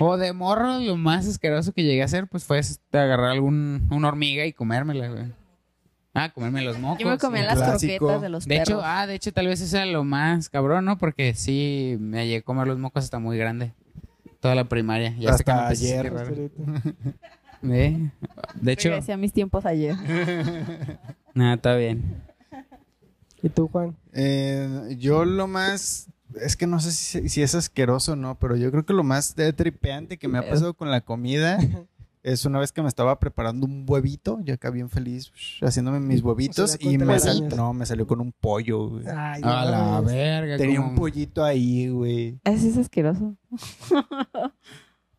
O 0.00 0.16
de 0.16 0.32
morro, 0.32 0.78
lo 0.78 0.96
más 0.96 1.26
asqueroso 1.26 1.72
que 1.72 1.82
llegué 1.82 2.00
a 2.00 2.06
hacer, 2.06 2.26
pues 2.26 2.44
fue 2.44 2.58
este, 2.58 2.98
agarrar 2.98 3.30
algún, 3.30 3.86
una 3.90 4.08
hormiga 4.08 4.46
y 4.46 4.54
comérmela, 4.54 5.08
güey. 5.08 5.24
Ah, 6.14 6.30
comerme 6.32 6.62
los 6.62 6.78
mocos. 6.78 7.00
Yo 7.00 7.10
me 7.10 7.18
comía 7.18 7.42
sí. 7.42 7.46
las 7.48 7.58
clásico. 7.58 7.98
croquetas 7.98 8.22
de 8.22 8.28
los 8.30 8.44
De 8.46 8.56
perros. 8.56 8.68
hecho, 8.68 8.80
ah, 8.82 9.06
de 9.06 9.14
hecho, 9.14 9.32
tal 9.32 9.48
vez 9.48 9.60
eso 9.60 9.76
era 9.76 9.84
lo 9.84 10.04
más 10.04 10.48
cabrón, 10.48 10.86
¿no? 10.86 10.96
Porque 10.96 11.34
sí, 11.34 11.96
me 12.00 12.24
llegué 12.24 12.38
a 12.38 12.42
comer 12.42 12.66
los 12.66 12.78
mocos 12.78 13.04
hasta 13.04 13.18
muy 13.18 13.36
grande. 13.36 13.74
Toda 14.44 14.54
la 14.56 14.68
primaria. 14.68 15.16
Ya 15.18 15.30
Hasta 15.30 15.68
ayer. 15.68 16.12
¿Eh? 17.62 18.10
De 18.60 18.72
hecho, 18.72 18.90
Regresé 18.90 19.14
a 19.14 19.16
mis 19.16 19.32
tiempos 19.32 19.64
ayer. 19.64 19.96
nada, 21.34 21.54
está 21.54 21.74
bien. 21.76 22.22
¿Y 23.42 23.48
tú, 23.48 23.68
Juan? 23.68 23.96
Eh, 24.12 24.96
yo 24.98 25.24
lo 25.24 25.46
más. 25.46 26.10
Es 26.42 26.58
que 26.58 26.66
no 26.66 26.78
sé 26.78 26.92
si, 26.92 27.30
si 27.30 27.40
es 27.40 27.54
asqueroso 27.54 28.12
o 28.12 28.16
no, 28.16 28.38
pero 28.38 28.54
yo 28.54 28.70
creo 28.70 28.84
que 28.84 28.92
lo 28.92 29.02
más 29.02 29.34
tripeante 29.34 30.18
que 30.18 30.28
me 30.28 30.36
ha 30.36 30.46
pasado 30.46 30.74
con 30.74 30.90
la 30.90 31.00
comida 31.00 31.58
es 32.24 32.44
una 32.44 32.58
vez 32.58 32.72
que 32.72 32.82
me 32.82 32.88
estaba 32.88 33.20
preparando 33.20 33.66
un 33.66 33.84
huevito, 33.86 34.40
yo 34.42 34.54
acá 34.54 34.70
bien 34.70 34.90
feliz, 34.90 35.30
haciéndome 35.62 36.00
mis 36.00 36.22
huevitos 36.22 36.74
y 36.80 36.96
¿cuánto 36.96 37.04
me, 37.04 37.18
sal- 37.20 37.48
no, 37.56 37.72
me 37.74 37.86
salió 37.86 38.06
con 38.06 38.20
un 38.20 38.32
pollo, 38.32 38.88
güey. 38.88 39.04
Ay, 39.06 39.40
A 39.44 39.64
la 39.66 40.00
no. 40.00 40.02
verga. 40.04 40.56
Tenía 40.56 40.78
como- 40.78 40.88
un 40.88 40.94
pollito 40.96 41.44
ahí, 41.44 41.88
güey. 41.88 42.40
Ese 42.44 42.70
es 42.70 42.76
asqueroso. 42.78 43.36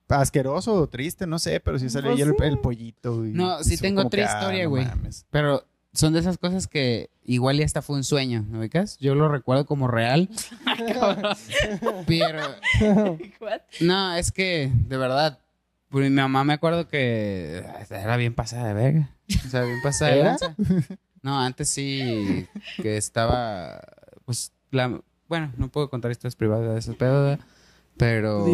Asqueroso 0.08 0.74
o 0.76 0.88
triste, 0.88 1.26
no 1.26 1.40
sé, 1.40 1.60
pero 1.60 1.80
sí 1.80 1.90
salió 1.90 2.12
Pues 2.12 2.22
ahí 2.22 2.30
el, 2.30 2.36
sí. 2.38 2.44
el 2.44 2.60
pollito, 2.60 3.18
güey. 3.18 3.32
No, 3.32 3.64
sí 3.64 3.74
Y 3.74 3.78
fue 3.78 3.88
tengo 3.88 4.00
como 4.02 4.08
otra 4.08 4.22
que, 4.24 4.28
ah, 4.30 4.38
historia, 4.40 4.64
no 4.66 4.70
güey. 4.70 4.86
mames. 4.86 5.26
Pero 5.32 5.66
son 5.94 6.14
de 6.14 6.20
esas 6.20 6.38
cosas 6.38 6.68
que 6.68 7.10
igual 7.24 7.58
ya 7.58 7.66
hasta 7.66 7.82
fue 7.82 7.96
un 7.96 8.04
sueño, 8.04 8.46
¿me 8.50 8.60
ubicas? 8.60 8.98
Yo 9.00 9.16
lo 9.16 9.30
recuerdo 9.30 9.66
como 9.66 9.88
real. 9.88 10.30
Pero 12.08 12.40
no, 13.82 14.14
es 14.16 14.32
que 14.32 14.72
de 14.88 14.98
verdad, 14.98 15.40
pues, 15.90 16.10
mi 16.10 16.16
mamá 16.16 16.44
me 16.44 16.54
acuerdo 16.54 16.88
que 16.88 17.64
era 17.90 18.18
bien 18.18 18.34
pasada 18.34 18.68
de 18.68 18.74
verga. 18.74 19.10
O 19.46 19.50
sea, 19.50 19.62
bien 19.64 19.82
pasada 19.82 20.12
de 20.12 20.24
lanza. 20.24 20.56
No, 21.22 21.40
antes 21.40 21.70
sí 21.70 22.48
que 22.84 22.98
estaba 22.98 23.82
pues 24.26 24.54
la 24.70 25.02
bueno, 25.28 25.52
no 25.58 25.70
puedo 25.70 25.90
contar 25.90 26.12
historias 26.12 26.36
privadas 26.36 26.72
de 26.72 26.80
esos 26.80 26.96
pedos, 26.96 27.40
pero 27.98 28.46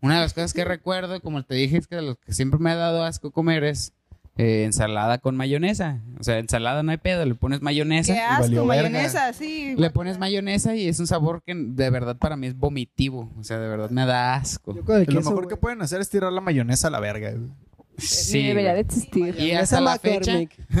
una 0.00 0.16
de 0.16 0.20
las 0.20 0.34
cosas 0.34 0.52
que 0.52 0.64
recuerdo, 0.64 1.20
como 1.20 1.44
te 1.44 1.54
dije, 1.54 1.76
es 1.76 1.86
que 1.86 1.96
de 1.96 2.02
lo 2.02 2.16
que 2.16 2.32
siempre 2.32 2.58
me 2.58 2.70
ha 2.70 2.76
dado 2.76 3.04
asco 3.04 3.30
comer 3.30 3.64
es 3.64 3.92
eh, 4.36 4.64
ensalada 4.64 5.18
con 5.18 5.36
mayonesa. 5.36 6.00
O 6.18 6.22
sea, 6.24 6.38
ensalada 6.38 6.82
no 6.82 6.90
hay 6.92 6.96
pedo, 6.98 7.24
le 7.26 7.34
pones 7.34 7.60
mayonesa. 7.62 8.14
Qué 8.14 8.20
asco, 8.20 8.66
verga. 8.66 8.88
mayonesa, 8.88 9.32
sí. 9.32 9.74
Le 9.76 9.90
pones 9.90 10.18
mayonesa 10.18 10.74
y 10.76 10.88
es 10.88 10.98
un 11.00 11.06
sabor 11.06 11.42
que 11.42 11.54
de 11.54 11.90
verdad 11.90 12.16
para 12.16 12.36
mí 12.36 12.46
es 12.46 12.56
vomitivo. 12.56 13.30
O 13.38 13.44
sea, 13.44 13.58
de 13.58 13.68
verdad 13.68 13.90
me 13.90 14.06
da 14.06 14.34
asco. 14.36 14.74
Yo 14.74 14.84
con 14.84 15.00
el 15.00 15.06
Lo 15.06 15.20
mejor 15.20 15.34
güey. 15.34 15.48
que 15.48 15.56
pueden 15.56 15.82
hacer 15.82 16.00
es 16.00 16.08
tirar 16.08 16.32
la 16.32 16.40
mayonesa 16.40 16.88
a 16.88 16.90
la 16.90 17.00
verga, 17.00 17.30
güey. 17.32 17.50
Sí. 17.98 18.44
debería 18.46 18.72
de 18.72 18.80
existir. 18.80 19.38
Y 19.38 19.52
hasta 19.52 19.78
la 19.80 19.98
fecha, 19.98 20.32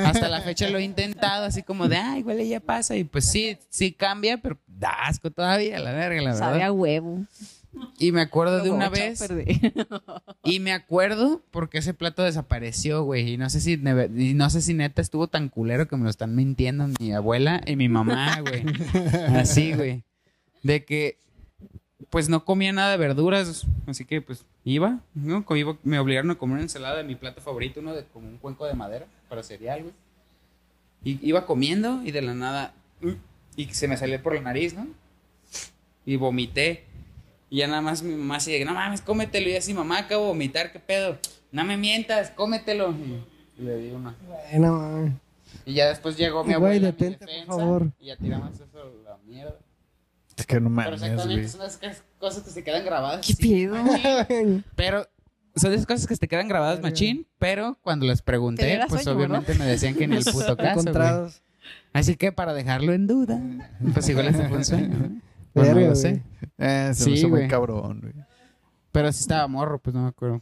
hasta 0.04 0.28
la 0.30 0.40
fecha 0.40 0.70
lo 0.70 0.78
he 0.78 0.82
intentado 0.82 1.44
así 1.44 1.62
como 1.62 1.86
de, 1.86 1.96
ah, 1.98 2.16
igual 2.16 2.42
ya 2.42 2.60
pasa. 2.60 2.96
Y 2.96 3.04
pues 3.04 3.26
sí, 3.26 3.58
sí 3.68 3.92
cambia, 3.92 4.38
pero 4.38 4.58
da 4.66 4.90
asco 5.04 5.30
todavía, 5.30 5.78
la 5.80 5.92
verga, 5.92 6.22
la 6.22 6.34
Sabe 6.34 6.52
verdad. 6.54 6.68
a 6.68 6.72
huevo. 6.72 7.26
Y 7.98 8.10
me 8.12 8.20
acuerdo 8.20 8.62
de 8.62 8.70
una 8.70 8.88
vez, 8.88 9.22
y 10.44 10.58
me 10.58 10.72
acuerdo 10.72 11.42
porque 11.50 11.78
ese 11.78 11.94
plato 11.94 12.22
desapareció, 12.22 13.04
güey. 13.04 13.34
Y 13.34 13.36
no 13.36 13.48
sé 13.48 13.60
si 13.60 13.74
y 13.74 14.34
no 14.34 14.50
sé 14.50 14.60
si 14.60 14.74
neta 14.74 15.00
estuvo 15.00 15.28
tan 15.28 15.48
culero 15.48 15.86
que 15.86 15.96
me 15.96 16.04
lo 16.04 16.10
están 16.10 16.34
mintiendo 16.34 16.88
mi 16.98 17.12
abuela 17.12 17.60
y 17.66 17.76
mi 17.76 17.88
mamá, 17.88 18.40
güey. 18.40 18.64
Así, 19.36 19.72
güey. 19.74 20.02
De 20.62 20.84
que 20.84 21.16
pues 22.10 22.28
no 22.28 22.44
comía 22.44 22.72
nada 22.72 22.90
de 22.90 22.96
verduras, 22.96 23.64
así 23.86 24.04
que 24.04 24.20
pues 24.20 24.44
iba, 24.64 24.98
¿no? 25.14 25.44
Iba- 25.54 25.76
me 25.84 26.00
obligaron 26.00 26.32
a 26.32 26.34
comer 26.34 26.54
una 26.54 26.62
ensalada 26.62 26.96
de 26.96 27.04
mi 27.04 27.14
plato 27.14 27.40
favorito, 27.40 27.78
uno 27.78 27.94
de 27.94 28.04
como 28.12 28.26
un 28.28 28.36
cuenco 28.38 28.66
de 28.66 28.74
madera 28.74 29.06
para 29.28 29.44
cereal, 29.44 29.82
güey. 29.82 29.94
Y 31.04 31.26
iba 31.28 31.46
comiendo 31.46 32.02
y 32.04 32.10
de 32.10 32.20
la 32.22 32.34
nada 32.34 32.74
y 33.54 33.66
se 33.66 33.86
me 33.86 33.96
salió 33.96 34.20
por 34.20 34.34
la 34.34 34.40
nariz, 34.40 34.74
¿no? 34.74 34.88
Y 36.04 36.16
vomité. 36.16 36.84
Y 37.50 37.58
ya 37.58 37.66
nada 37.66 37.80
más 37.82 38.02
mi 38.02 38.14
mamá 38.14 38.36
así 38.36 38.52
de, 38.52 38.64
no 38.64 38.72
mames, 38.74 39.00
cómetelo. 39.02 39.48
Y 39.50 39.56
así, 39.56 39.74
mamá, 39.74 39.98
acabo 39.98 40.22
de 40.22 40.28
vomitar, 40.28 40.70
¿qué 40.72 40.78
pedo? 40.78 41.18
No 41.52 41.64
me 41.64 41.76
mientas, 41.76 42.30
cómetelo. 42.30 42.94
Y 43.58 43.62
le 43.62 43.76
di 43.76 43.90
una. 43.90 44.14
Bueno, 44.50 44.78
mames. 44.78 45.12
Y 45.66 45.74
ya 45.74 45.88
después 45.88 46.16
llegó 46.16 46.44
mi 46.44 46.54
Güey, 46.54 46.56
abuela, 46.78 46.86
mi 46.86 46.92
detente, 46.92 47.18
por 47.18 47.28
defensa, 47.28 47.52
favor. 47.56 47.92
y 48.00 48.06
ya 48.06 48.16
tiramos 48.16 48.54
eso 48.54 48.64
a 48.78 49.10
la 49.10 49.18
mierda. 49.26 49.56
Es 50.36 50.46
que 50.46 50.54
no 50.60 50.68
Pero 50.68 50.70
mames, 50.70 51.02
exactamente, 51.02 51.34
güey. 51.34 51.48
son 51.48 51.60
las 51.60 52.02
cosas 52.18 52.42
que 52.44 52.50
se 52.50 52.64
quedan 52.64 52.84
grabadas. 52.84 53.26
¿Qué 53.26 53.34
pedo? 53.34 54.62
Pero 54.76 55.06
son 55.56 55.72
esas 55.72 55.86
cosas 55.86 56.06
que 56.06 56.14
se 56.14 56.20
te 56.20 56.28
quedan 56.28 56.46
grabadas 56.48 56.80
machín, 56.80 57.26
pero 57.38 57.76
cuando 57.82 58.06
les 58.06 58.22
pregunté, 58.22 58.80
pues 58.88 59.02
sueño, 59.02 59.18
obviamente 59.18 59.52
me 59.54 59.66
decían 59.66 59.94
que 59.96 60.04
en 60.04 60.12
el 60.12 60.24
puto 60.32 60.56
caso, 60.56 60.84
güey. 60.92 61.32
Así 61.92 62.14
que 62.16 62.30
para 62.30 62.54
dejarlo 62.54 62.92
en 62.92 63.08
duda, 63.08 63.38
pues 63.92 64.08
igual 64.08 64.28
este 64.28 64.48
fue 64.48 64.58
un 64.58 64.64
sueño, 64.64 65.20
¿no? 65.54 65.62
Pues 65.62 65.68
no 65.68 65.74
lo 65.80 65.86
güey. 65.86 65.96
sé. 65.96 66.22
Eh, 66.58 66.90
se 66.94 67.04
Sí, 67.04 67.10
me 67.10 67.16
hizo 67.16 67.28
muy 67.28 67.38
güey. 67.40 67.48
cabrón, 67.50 68.00
güey. 68.00 68.12
Pero 68.92 69.12
sí 69.12 69.20
estaba 69.20 69.46
morro, 69.48 69.78
pues 69.78 69.94
no 69.94 70.02
me 70.02 70.08
acuerdo. 70.08 70.40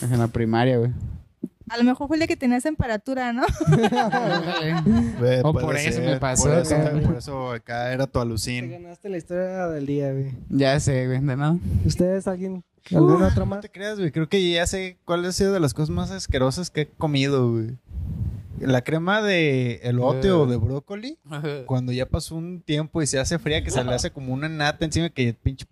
En 0.00 0.18
la 0.18 0.28
primaria, 0.28 0.78
güey. 0.78 0.90
A 1.68 1.78
lo 1.78 1.84
mejor 1.84 2.06
fue 2.06 2.16
el 2.16 2.20
día 2.20 2.26
que 2.26 2.36
tenías 2.36 2.62
temperatura, 2.64 3.32
¿no? 3.32 3.44
Güey, 5.18 5.40
O 5.42 5.52
puede 5.52 5.66
por 5.66 5.76
eso 5.76 6.00
me 6.00 6.16
pasó, 6.18 6.44
Por 6.44 6.58
eso, 6.58 6.76
por 7.06 7.16
eso 7.16 7.52
acá 7.52 7.92
era 7.92 8.06
tu 8.06 8.12
Te 8.12 8.18
alucín. 8.20 8.70
ganaste 8.70 9.08
la 9.08 9.16
historia 9.16 9.66
del 9.68 9.86
día, 9.86 10.12
güey. 10.12 10.32
ya 10.50 10.78
sé, 10.80 11.06
güey, 11.06 11.20
de 11.20 11.36
nada. 11.36 11.56
¿Ustedes, 11.84 12.26
alguien? 12.26 12.64
¿Alguna 12.90 13.28
otra 13.28 13.40
No 13.40 13.46
más? 13.46 13.60
te 13.60 13.70
creas, 13.70 13.98
güey. 13.98 14.10
Creo 14.10 14.28
que 14.28 14.50
ya 14.50 14.66
sé 14.66 14.96
cuál 15.04 15.24
ha 15.24 15.32
sido 15.32 15.52
de 15.52 15.60
las 15.60 15.72
cosas 15.72 15.90
más 15.90 16.10
asquerosas 16.10 16.70
que 16.70 16.82
he 16.82 16.86
comido, 16.88 17.50
güey. 17.52 17.76
La 18.66 18.82
crema 18.82 19.22
de 19.22 19.80
elote 19.82 20.28
Eh. 20.28 20.32
o 20.32 20.46
de 20.46 20.56
brócoli, 20.56 21.18
cuando 21.66 21.92
ya 21.92 22.06
pasó 22.06 22.36
un 22.36 22.60
tiempo 22.62 23.02
y 23.02 23.06
se 23.06 23.18
hace 23.18 23.38
fría, 23.38 23.62
que 23.62 23.70
se 23.70 23.82
le 23.84 23.92
hace 23.92 24.10
como 24.10 24.32
una 24.32 24.48
nata 24.48 24.84
encima 24.84 25.08
que 25.10 25.28
el 25.28 25.34
pinche 25.34 25.66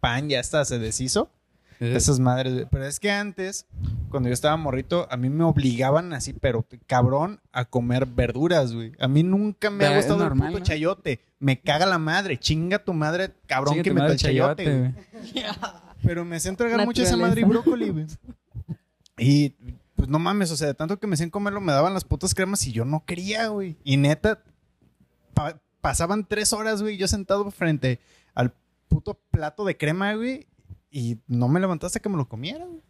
pan 0.00 0.28
ya 0.28 0.40
está, 0.40 0.64
se 0.64 0.78
deshizo. 0.78 1.30
Esas 1.80 2.20
madres. 2.20 2.66
Pero 2.70 2.86
es 2.86 2.98
que 3.00 3.10
antes, 3.10 3.66
cuando 4.08 4.28
yo 4.28 4.32
estaba 4.32 4.56
morrito, 4.56 5.06
a 5.10 5.16
mí 5.16 5.28
me 5.28 5.44
obligaban 5.44 6.12
así, 6.14 6.32
pero 6.32 6.64
cabrón, 6.86 7.40
a 7.52 7.64
comer 7.66 8.06
verduras, 8.06 8.72
güey. 8.72 8.92
A 9.00 9.08
mí 9.08 9.22
nunca 9.22 9.70
me 9.70 9.84
ha 9.84 9.96
gustado 9.96 10.20
normal, 10.20 10.48
el 10.48 10.52
puto 10.54 10.58
¿no? 10.60 10.64
chayote. 10.64 11.20
Me 11.40 11.60
caga 11.60 11.84
la 11.84 11.98
madre. 11.98 12.38
Chinga 12.38 12.78
tu 12.78 12.94
madre, 12.94 13.32
cabrón, 13.46 13.82
que 13.82 13.92
me 13.92 14.00
madre 14.00 14.14
el 14.14 14.18
chayote, 14.18 14.64
güey. 14.78 14.94
Pero 16.02 16.24
me 16.24 16.36
hacían 16.36 16.56
tragar 16.56 16.86
mucho 16.86 17.02
esa 17.02 17.16
madre 17.16 17.42
y 17.42 17.44
brócoli, 17.44 17.90
güey. 17.90 18.06
Y 19.18 19.54
pues 19.96 20.08
no 20.08 20.18
mames, 20.18 20.50
o 20.50 20.56
sea, 20.56 20.66
de 20.68 20.74
tanto 20.74 20.98
que 20.98 21.06
me 21.06 21.14
hacían 21.14 21.30
comerlo, 21.30 21.60
me 21.60 21.72
daban 21.72 21.94
las 21.94 22.04
putas 22.04 22.34
cremas 22.34 22.66
y 22.66 22.72
yo 22.72 22.84
no 22.84 23.04
quería, 23.04 23.48
güey. 23.48 23.76
Y 23.84 23.96
neta, 23.96 24.42
pa- 25.34 25.60
pasaban 25.80 26.26
tres 26.26 26.52
horas, 26.52 26.82
güey, 26.82 26.96
yo 26.96 27.08
sentado 27.08 27.50
frente 27.50 28.00
al 28.34 28.52
puto 28.88 29.20
plato 29.30 29.64
de 29.64 29.76
crema, 29.76 30.14
güey. 30.14 30.46
Y 30.90 31.18
no 31.26 31.48
me 31.48 31.60
levantaste 31.60 32.00
que 32.00 32.08
me 32.08 32.16
lo 32.16 32.28
comiera, 32.28 32.64
güey. 32.66 32.80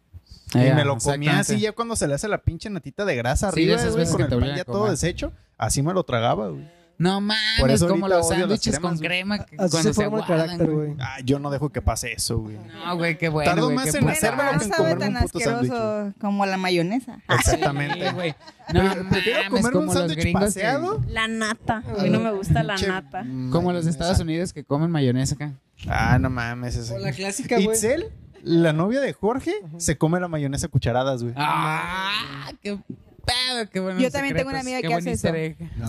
y 0.53 0.73
me 0.73 0.85
lo 0.85 0.97
comía 0.97 1.39
así 1.39 1.59
ya 1.59 1.71
cuando 1.73 1.95
se 1.95 2.07
le 2.07 2.13
hace 2.13 2.27
la 2.27 2.37
pinche 2.43 2.69
natita 2.69 3.03
de 3.05 3.15
grasa 3.15 3.51
Sí, 3.51 3.61
arriba, 3.61 3.75
esas 3.77 3.91
güey, 3.93 3.99
veces 3.99 4.11
con 4.11 4.17
que 4.17 4.23
el 4.23 4.29
te 4.29 4.35
pan 4.35 4.43
obligan 4.43 4.57
ya 4.57 4.63
todo 4.65 4.89
deshecho. 4.89 5.31
Así 5.57 5.81
me 5.81 5.93
lo 5.93 6.03
tragaba, 6.03 6.49
güey. 6.49 6.69
No 6.97 7.15
Por 7.15 7.21
mames, 7.23 7.69
eso 7.75 7.87
como 7.89 8.05
ahorita 8.05 8.17
los 8.17 8.25
odio 8.27 8.37
las 8.37 8.39
sándwiches 8.39 8.79
con 8.79 8.97
cremas, 8.97 9.39
crema 9.39 9.45
que 9.45 9.55
Así 9.57 9.71
cuando 9.71 9.89
se 9.89 9.93
forma 9.93 10.19
el 10.19 10.25
guardan, 10.25 10.47
carácter, 10.47 10.69
güey. 10.71 10.93
Ah, 10.99 11.17
yo 11.25 11.39
no 11.39 11.49
dejo 11.49 11.69
que 11.69 11.81
pase 11.81 12.13
eso, 12.13 12.37
güey. 12.39 12.57
No, 12.85 12.95
güey, 12.97 13.17
qué 13.17 13.27
bueno, 13.29 13.51
Tardo 13.51 13.65
güey, 13.65 13.75
más 13.75 13.85
qué 13.91 13.97
en 13.97 14.03
puta 14.03 14.13
hacérmelo 14.13 14.43
no 14.53 14.59
que 14.59 14.65
madre. 14.65 14.65
en 14.65 14.71
sabe 14.71 14.77
comerme 14.93 15.05
tan 15.05 15.15
un 15.23 15.29
puto 15.29 15.37
asqueroso 15.49 16.13
como 16.21 16.45
la 16.45 16.57
mayonesa. 16.57 17.19
Exactamente. 17.27 18.07
Sí, 18.09 18.15
güey. 18.15 18.35
No 18.73 18.91
Pre- 18.93 19.03
prefiero 19.03 19.39
mames, 19.43 19.49
comerme 19.49 19.67
un 19.67 19.73
como 19.73 19.85
los 19.85 19.93
sándwich 19.93 20.19
gringos 20.19 20.41
que- 20.41 20.45
paseado. 20.47 21.01
La 21.09 21.27
nata. 21.27 21.83
A 21.99 22.03
mí 22.03 22.09
no 22.09 22.19
me 22.21 22.31
gusta 22.31 22.63
la 22.63 22.75
Che, 22.75 22.87
nata. 22.87 23.25
Como 23.51 23.73
los 23.73 23.83
de 23.85 23.91
Estados. 23.91 24.19
Unidos 24.19 24.53
que 24.53 24.63
comen 24.63 24.89
mayonesa 24.89 25.35
acá. 25.35 25.51
Ah, 25.89 26.17
no 26.19 26.29
mames. 26.29 26.75
Eso. 26.77 26.95
O 26.95 26.99
la 26.99 27.11
clásica, 27.11 27.55
güey. 27.59 27.75
Itzel, 27.75 28.05
la 28.41 28.71
novia 28.71 29.01
de 29.01 29.11
Jorge, 29.11 29.53
se 29.77 29.97
come 29.97 30.19
la 30.21 30.29
mayonesa 30.29 30.67
a 30.67 30.69
cucharadas, 30.69 31.21
güey. 31.23 31.33
Ah, 31.35 32.51
qué 32.61 32.77
pedo, 33.25 33.69
qué 33.71 33.79
bueno. 33.79 33.99
Yo 33.99 34.11
también 34.11 34.35
tengo 34.35 34.49
una 34.49 34.59
amiga 34.61 34.81
que 34.81 34.93
hace 34.93 35.11
eso. 35.11 35.29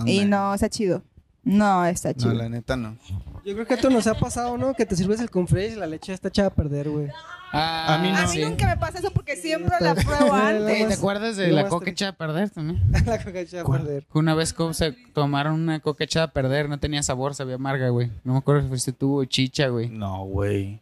Y 0.05 0.25
no, 0.25 0.53
está 0.53 0.69
chido. 0.69 1.03
No, 1.43 1.85
está 1.85 2.09
No, 2.09 2.15
chido. 2.15 2.33
la 2.33 2.49
neta 2.49 2.75
no. 2.75 2.97
Yo 3.45 3.53
creo 3.53 3.65
que 3.65 3.75
esto 3.75 3.89
nos 3.89 4.05
ha 4.07 4.15
pasado, 4.15 4.57
¿no? 4.57 4.73
Que 4.73 4.85
te 4.85 4.97
sirves 4.97 5.21
el 5.21 5.29
confresh 5.29 5.73
y 5.73 5.75
la 5.77 5.85
leche 5.87 6.11
está 6.11 6.27
echada 6.27 6.49
a 6.49 6.53
perder, 6.53 6.89
güey. 6.89 7.07
Ah, 7.53 7.95
A 7.95 7.97
mí 7.99 8.11
no. 8.11 8.17
A 8.17 8.21
mí 8.23 8.27
sí. 8.27 8.41
nunca 8.43 8.67
me 8.67 8.75
pasa 8.75 8.99
eso 8.99 9.11
porque 9.11 9.37
siempre 9.37 9.73
la 9.79 9.95
pruebo 9.95 10.33
antes. 10.33 10.87
¿Te 10.89 10.93
acuerdas 10.95 11.37
de 11.37 11.47
lo 11.47 11.55
la 11.55 11.61
más 11.61 11.69
coca 11.69 11.85
triste. 11.85 12.03
echada 12.03 12.11
a 12.11 12.17
perder 12.17 12.49
también? 12.49 12.81
la 13.05 13.23
coca 13.23 13.39
echada 13.39 13.63
a 13.63 13.65
perder. 13.71 14.05
Una 14.13 14.35
vez 14.35 14.51
co- 14.51 14.73
se 14.73 14.91
tomaron 15.13 15.53
una 15.53 15.79
coca 15.79 16.03
echada 16.03 16.25
a 16.25 16.31
perder, 16.33 16.67
no 16.67 16.77
tenía 16.81 17.01
sabor, 17.03 17.33
sabía 17.35 17.55
amarga, 17.55 17.87
güey. 17.87 18.11
No 18.25 18.33
me 18.33 18.39
acuerdo 18.39 18.63
si 18.63 18.67
fuiste 18.67 18.91
tú 18.91 19.21
o 19.21 19.23
Chicha, 19.23 19.69
güey. 19.69 19.87
No, 19.87 20.25
güey. 20.25 20.81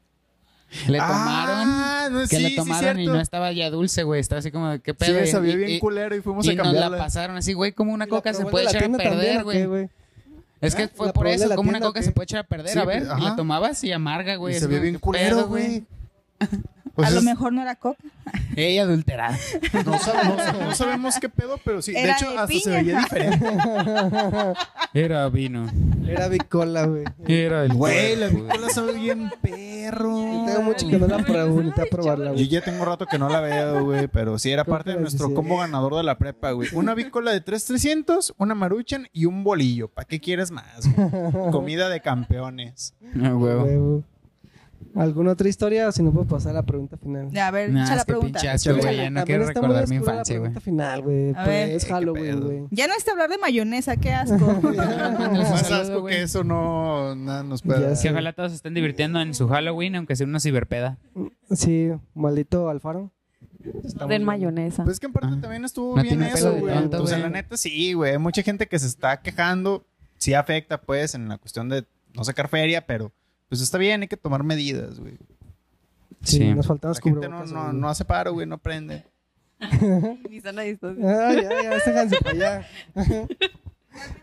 Le 0.88 0.98
tomaron, 1.00 1.68
Ah, 1.68 2.08
no, 2.12 2.20
que 2.22 2.28
sí, 2.28 2.40
le 2.44 2.50
sí, 2.50 2.56
tomaron 2.56 3.00
y 3.00 3.08
no 3.08 3.20
estaba 3.20 3.52
ya 3.52 3.70
dulce, 3.70 4.04
güey. 4.04 4.20
Estaba 4.22 4.40
así 4.40 4.52
como, 4.52 4.80
¿qué 4.82 4.94
pedo? 4.94 5.20
Sí, 5.26 5.32
sabía 5.32 5.54
Y- 5.54 5.58
bien 5.58 5.70
y- 5.72 5.80
culero 5.80 6.16
y 6.16 6.22
fuimos 6.22 6.46
Y 6.46 6.52
a 6.52 6.54
nos 6.54 6.66
la 6.68 6.72
cambiarla. 6.72 6.98
pasaron 6.98 7.38
así, 7.38 7.54
güey, 7.54 7.72
como 7.72 7.94
una 7.94 8.06
¿Y 8.06 8.10
coca 8.10 8.34
se 8.34 8.46
puede 8.46 8.66
echar 8.66 8.84
a 8.84 8.98
perder, 8.98 9.44
güey. 9.44 9.90
Es 10.62 10.74
que 10.76 10.88
fue 10.88 11.08
¿La 11.08 11.14
por 11.14 11.28
eso, 11.28 11.54
como 11.56 11.70
una 11.70 11.80
coca 11.80 12.02
se 12.02 12.12
puede 12.12 12.24
echar 12.26 12.40
a 12.40 12.44
perder. 12.44 12.78
A 12.80 12.86
ver, 12.86 13.04
la 13.04 13.36
tomabas 13.36 13.84
y 13.84 13.92
amarga, 13.92 14.36
güey. 14.36 14.56
Y 14.56 14.60
se 14.60 14.68
ve 14.68 14.80
bien 14.80 14.96
¿qué 14.96 15.00
culero, 15.00 15.48
güey. 15.48 15.84
Pues 16.96 17.10
a 17.10 17.12
lo 17.12 17.22
mejor 17.22 17.52
no 17.54 17.62
era 17.62 17.76
coca. 17.76 18.02
Ella 18.56 18.84
adulterada. 18.84 19.38
No, 19.86 19.94
sab- 20.00 20.24
no 20.24 20.38
sab- 20.38 20.60
no 20.60 20.76
sabemos 20.76 21.16
qué 21.20 21.28
pedo, 21.30 21.60
pero 21.64 21.82
sí. 21.82 21.92
De 21.92 22.10
hecho, 22.10 22.32
de 22.32 22.38
hasta 22.38 22.60
se 22.60 22.70
veía 22.70 23.00
diferente. 23.00 23.46
Era 24.94 25.28
vino. 25.30 25.70
Era 26.08 26.28
bicola, 26.30 26.86
güey. 26.86 27.04
Era 27.28 27.66
el 27.66 27.74
Güey, 27.74 28.16
la 28.16 28.28
bicola 28.28 28.70
sabe 28.70 28.94
bien 28.94 29.30
perro. 29.42 30.16
Tengo 30.46 30.62
mucho 30.64 30.88
que 30.88 30.98
no 30.98 31.08
la 31.08 31.18
pregunté 31.18 31.82
a 31.82 31.86
probarla, 31.86 32.28
Yo 32.28 32.34
güey. 32.34 32.48
ya 32.48 32.62
tengo 32.62 32.86
rato 32.86 33.06
que 33.06 33.20
no 33.20 33.28
la 33.30 33.42
veo, 33.42 33.84
güey, 33.84 34.08
pero 34.08 34.40
sí 34.40 34.52
era 34.52 34.64
parte 34.64 34.92
de 34.92 35.00
nuestro 35.02 35.34
combo 35.34 35.58
ganador 35.58 35.96
de 35.96 36.04
la 36.04 36.18
prepa, 36.18 36.52
güey. 36.52 36.70
Una 36.74 36.94
bicola 36.94 37.32
de 37.32 37.42
3,300, 37.42 38.34
una 38.38 38.56
maruchan 38.56 39.08
y 39.12 39.26
un 39.26 39.44
bolillo. 39.44 39.90
¿Para 39.90 40.08
qué 40.08 40.20
quieres 40.22 40.52
más? 40.52 40.66
güey? 40.96 41.52
Comida 41.52 41.90
de 41.90 42.00
campeones. 42.02 42.94
Ah, 43.22 43.36
huevo. 43.36 44.04
¿Alguna 44.96 45.32
otra 45.34 45.50
historia? 45.50 45.88
O 45.90 45.92
si 45.92 46.02
no, 46.02 46.12
puedo 46.12 46.26
pasar 46.26 46.52
a 46.52 46.54
la 46.56 46.64
pregunta 46.64 46.96
final. 46.98 47.30
A 47.38 47.52
ver, 47.52 47.70
Nah, 47.72 47.84
echa 47.84 47.92
es 47.94 47.98
la 47.98 48.06
que 48.06 48.12
pregunta. 48.14 48.40
pinche 48.40 48.50
asco, 48.50 48.76
güey. 48.76 48.96
Ya 48.98 49.10
no 49.10 49.24
quiero 49.26 49.44
está 49.44 49.54
recordar 49.60 49.88
mi 49.90 49.96
infancia, 49.98 50.38
güey. 50.40 50.52
pregunta 50.52 50.60
final, 50.62 51.02
güey. 51.02 51.30
A 51.32 51.34
Pues 51.34 51.46
ver. 51.48 51.70
es 51.72 51.86
Halloween, 51.86 52.40
güey. 52.42 52.64
Ya 52.72 52.88
no 52.88 52.94
es 52.98 53.08
hablar 53.08 53.30
de 53.30 53.38
mayonesa, 53.38 53.98
qué 53.98 54.14
asco. 54.14 54.38
Más 54.64 55.72
asco 55.72 56.06
que 56.06 56.22
eso 56.22 56.44
no 56.44 57.14
nada 57.16 57.44
nos 57.44 57.62
Ya 57.64 57.68
puede. 57.76 58.02
Que 58.02 58.10
ojalá 58.10 58.34
todos 58.34 58.52
se 58.52 58.56
estén 58.56 58.74
divirtiendo 58.74 59.20
en 59.20 59.34
su 59.34 59.48
Halloween, 59.48 59.96
aunque 59.96 60.16
sea 60.16 60.26
una 60.28 60.40
ciberpeda. 60.40 60.98
Sí, 61.52 61.92
maldito 62.14 62.70
Alfaro. 62.70 63.12
Den 64.08 64.24
mayonesa. 64.24 64.84
Pues 64.84 64.96
es 64.96 65.00
que 65.00 65.08
en 65.08 65.14
parte 65.14 65.30
Ah. 65.32 65.42
también 65.42 65.66
estuvo 65.66 65.96
No 65.98 66.04
bien 66.04 66.22
eso, 66.24 66.52
de 66.52 66.60
güey. 66.62 66.74
O 66.78 66.90
sea, 67.08 67.18
güey. 67.18 67.22
la 67.22 67.30
neta 67.30 67.58
sí, 67.58 67.94
güey. 67.94 68.12
Hay 68.14 68.18
mucha 68.18 68.44
gente 68.44 68.68
que 68.68 68.78
se 68.80 68.88
está 68.88 69.22
quejando. 69.22 69.86
Sí 70.18 70.34
afecta, 70.34 70.80
pues, 70.82 71.16
en 71.16 71.28
la 71.28 71.38
cuestión 71.38 71.68
de 71.70 71.86
no 72.14 72.24
sacar 72.24 72.48
feria, 72.48 72.86
pero 72.86 73.12
pues 73.50 73.62
está 73.62 73.78
bien, 73.78 74.02
hay 74.02 74.08
que 74.08 74.18
tomar 74.18 74.44
medidas, 74.44 75.00
güey. 75.00 75.18
Sí, 76.24 76.38
Sí. 76.38 76.54
nos 76.56 76.66
faltan 76.68 76.90
La 76.90 76.94
los 76.96 77.00
gente 77.00 77.30
no, 77.30 77.46
no, 77.46 77.74
no 77.74 77.90
hace 77.90 78.04
paro, 78.06 78.34
güey, 78.34 78.48
no 78.48 78.58
prende. 78.58 79.06
Ni 80.30 80.42
sana 80.42 80.64
distancia. 80.64 81.06
Ah, 81.28 81.34
ya, 81.34 81.64
ya, 81.64 81.80
séganse 81.82 82.18
para 82.18 82.32
allá. 82.32 82.68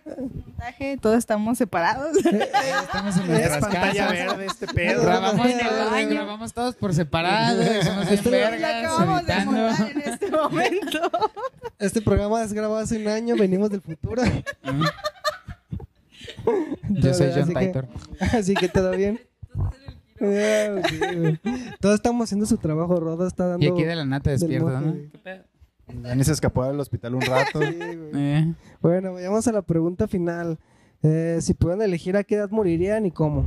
Montaje, 0.05 0.99
Todos 1.01 1.17
estamos 1.19 1.57
separados. 1.57 2.17
Estamos 2.25 3.17
en 3.17 3.23
Es 3.23 3.29
nuestras 3.29 3.61
pantalla 3.61 3.93
casas. 3.95 4.13
verde 4.13 4.47
este 4.47 4.67
pedo. 4.67 5.03
Grabamos, 5.03 5.47
En 5.47 5.61
el 5.61 5.91
baño. 5.91 6.09
grabamos 6.11 6.53
todos 6.53 6.75
por 6.77 6.93
separado. 6.95 7.63
Somos 7.83 8.09
bien 8.11 8.25
vergas, 8.25 8.85
acabamos 8.85 9.27
de 9.27 9.45
montar 9.47 9.91
en 9.93 10.01
este 10.03 10.31
momento. 10.31 11.11
Este 11.79 12.03
programa 12.03 12.43
es 12.43 12.53
grabado 12.53 12.77
hace 12.81 12.99
un 13.01 13.09
año, 13.09 13.35
venimos 13.37 13.71
del 13.71 13.81
futuro. 13.81 14.23
Yo 16.91 17.15
soy 17.15 17.29
Así 17.29 17.41
John 17.41 17.55
que- 17.55 17.67
Titor. 17.67 17.89
Así 18.21 18.55
que 18.55 18.69
todo 18.69 18.91
bien. 18.93 19.21
Ah. 20.21 20.83
Todos 21.81 21.97
estamos 21.97 22.25
haciendo 22.25 22.47
su 22.47 22.57
trabajo, 22.57 22.99
Rodo 23.01 23.27
está 23.27 23.47
dando. 23.49 23.65
Y 23.67 23.69
aquí 23.69 23.85
de 23.85 23.97
la 23.97 24.05
nata 24.05 24.31
moje, 24.31 24.59
¿no? 24.61 24.95
Dani 26.03 26.25
se 26.25 26.33
escapó 26.33 26.65
del 26.65 26.79
hospital 26.81 27.17
un 27.17 27.23
rato. 27.23 27.61
Sí, 27.61 27.75
güey. 27.77 28.11
Eh, 28.15 28.55
Bueno, 28.81 29.13
vayamos 29.15 29.47
a 29.49 29.53
la 29.53 29.63
pregunta 29.63 30.07
final. 30.09 30.59
Eh, 31.03 31.39
si 31.41 31.55
pudieran 31.55 31.83
elegir 31.83 32.17
a 32.17 32.23
qué 32.25 32.37
edad 32.37 32.51
morirían 32.51 33.05
y 33.05 33.11
cómo. 33.11 33.47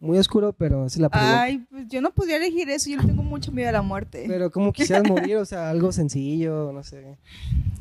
Muy 0.00 0.18
oscuro, 0.18 0.52
pero 0.52 0.88
sí 0.88 1.00
la 1.00 1.08
pregunta. 1.08 1.42
Ay, 1.42 1.58
pues 1.70 1.86
yo 1.88 2.00
no 2.02 2.12
podría 2.12 2.36
elegir 2.36 2.68
eso. 2.68 2.90
Yo 2.90 2.96
le 2.98 3.04
tengo 3.04 3.22
mucho 3.22 3.50
miedo 3.52 3.68
a 3.68 3.72
la 3.72 3.82
muerte. 3.82 4.24
Pero 4.26 4.50
¿cómo 4.50 4.72
quisieras 4.72 5.04
morir? 5.08 5.36
O 5.36 5.44
sea, 5.44 5.70
algo 5.70 5.90
sencillo, 5.92 6.72
no 6.72 6.82
sé. 6.82 7.16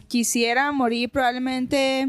Quisiera 0.07 0.71
morir 0.71 1.09
probablemente, 1.09 2.07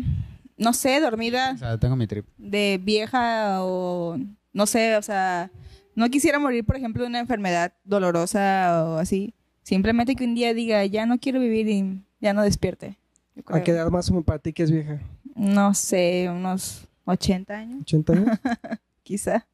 no 0.56 0.72
sé, 0.72 1.00
dormida 1.00 1.52
o 1.54 1.58
sea, 1.58 1.78
tengo 1.78 1.96
mi 1.96 2.06
trip. 2.06 2.26
de 2.38 2.80
vieja 2.82 3.62
o 3.62 4.18
no 4.52 4.66
sé, 4.66 4.96
o 4.96 5.02
sea, 5.02 5.50
no 5.94 6.08
quisiera 6.08 6.38
morir, 6.38 6.64
por 6.64 6.76
ejemplo, 6.76 7.02
de 7.02 7.08
una 7.08 7.20
enfermedad 7.20 7.74
dolorosa 7.84 8.84
o 8.86 8.96
así. 8.96 9.34
Simplemente 9.62 10.14
que 10.14 10.24
un 10.24 10.34
día 10.34 10.54
diga, 10.54 10.84
ya 10.86 11.06
no 11.06 11.18
quiero 11.18 11.40
vivir 11.40 11.68
y 11.68 12.02
ya 12.20 12.32
no 12.32 12.42
despierte. 12.42 12.98
¿A 13.46 13.62
qué 13.62 13.72
edad 13.72 13.90
más 13.90 14.08
o 14.08 14.12
menos 14.12 14.24
para 14.24 14.38
ti 14.38 14.52
que 14.52 14.62
es 14.62 14.70
vieja? 14.70 15.00
No 15.34 15.74
sé, 15.74 16.28
unos 16.30 16.88
80 17.04 17.54
años, 17.54 17.80
¿80 17.84 18.16
años? 18.16 18.38
quizá. 19.02 19.46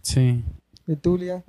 Sí. 0.00 0.42
¿Y 0.86 0.96
tú, 0.96 1.18
Lía? 1.18 1.44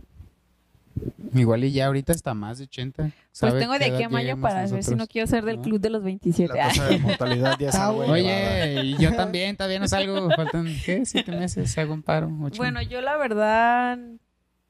Igual 1.34 1.64
y 1.66 1.72
ya 1.72 1.88
ahorita 1.88 2.14
está 2.14 2.34
más 2.34 2.58
de 2.58 2.66
80. 2.66 3.04
Pues 3.04 3.14
¿Sabe 3.32 3.60
tengo 3.60 3.74
de 3.74 3.80
qué 3.80 3.96
aquí 3.96 4.04
a 4.04 4.10
mayo 4.10 4.40
para 4.40 4.66
ver 4.66 4.84
si 4.84 4.96
no 4.96 5.08
quiero 5.08 5.28
ser 5.28 5.46
del 5.46 5.58
¿No? 5.58 5.62
club 5.62 5.80
de 5.80 5.90
los 5.90 6.04
27. 6.04 6.54
La 6.54 6.68
tasa 6.68 6.88
de 6.88 6.98
mortalidad 7.00 7.58
ya. 7.60 7.90
Oye, 7.92 8.82
y 8.84 8.98
yo 8.98 9.14
también, 9.16 9.56
todavía 9.56 9.80
no 9.80 9.88
salgo. 9.88 10.30
Faltan, 10.32 10.68
¿qué? 10.86 11.06
¿Siete 11.06 11.32
meses? 11.32 11.78
Hago 11.78 11.94
un 11.94 12.02
paro. 12.02 12.32
Ocho. 12.42 12.58
Bueno, 12.58 12.82
yo 12.82 13.02
la 13.02 13.18
verdad, 13.18 13.98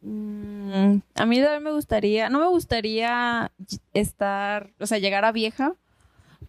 mm, 0.01 0.97
a 1.15 1.25
mí 1.25 1.39
verdad 1.39 1.61
me 1.61 1.71
gustaría, 1.71 2.29
no 2.29 2.39
me 2.39 2.47
gustaría 2.47 3.51
estar, 3.93 4.71
o 4.79 4.85
sea, 4.87 4.97
llegar 4.97 5.25
a 5.25 5.31
vieja, 5.31 5.73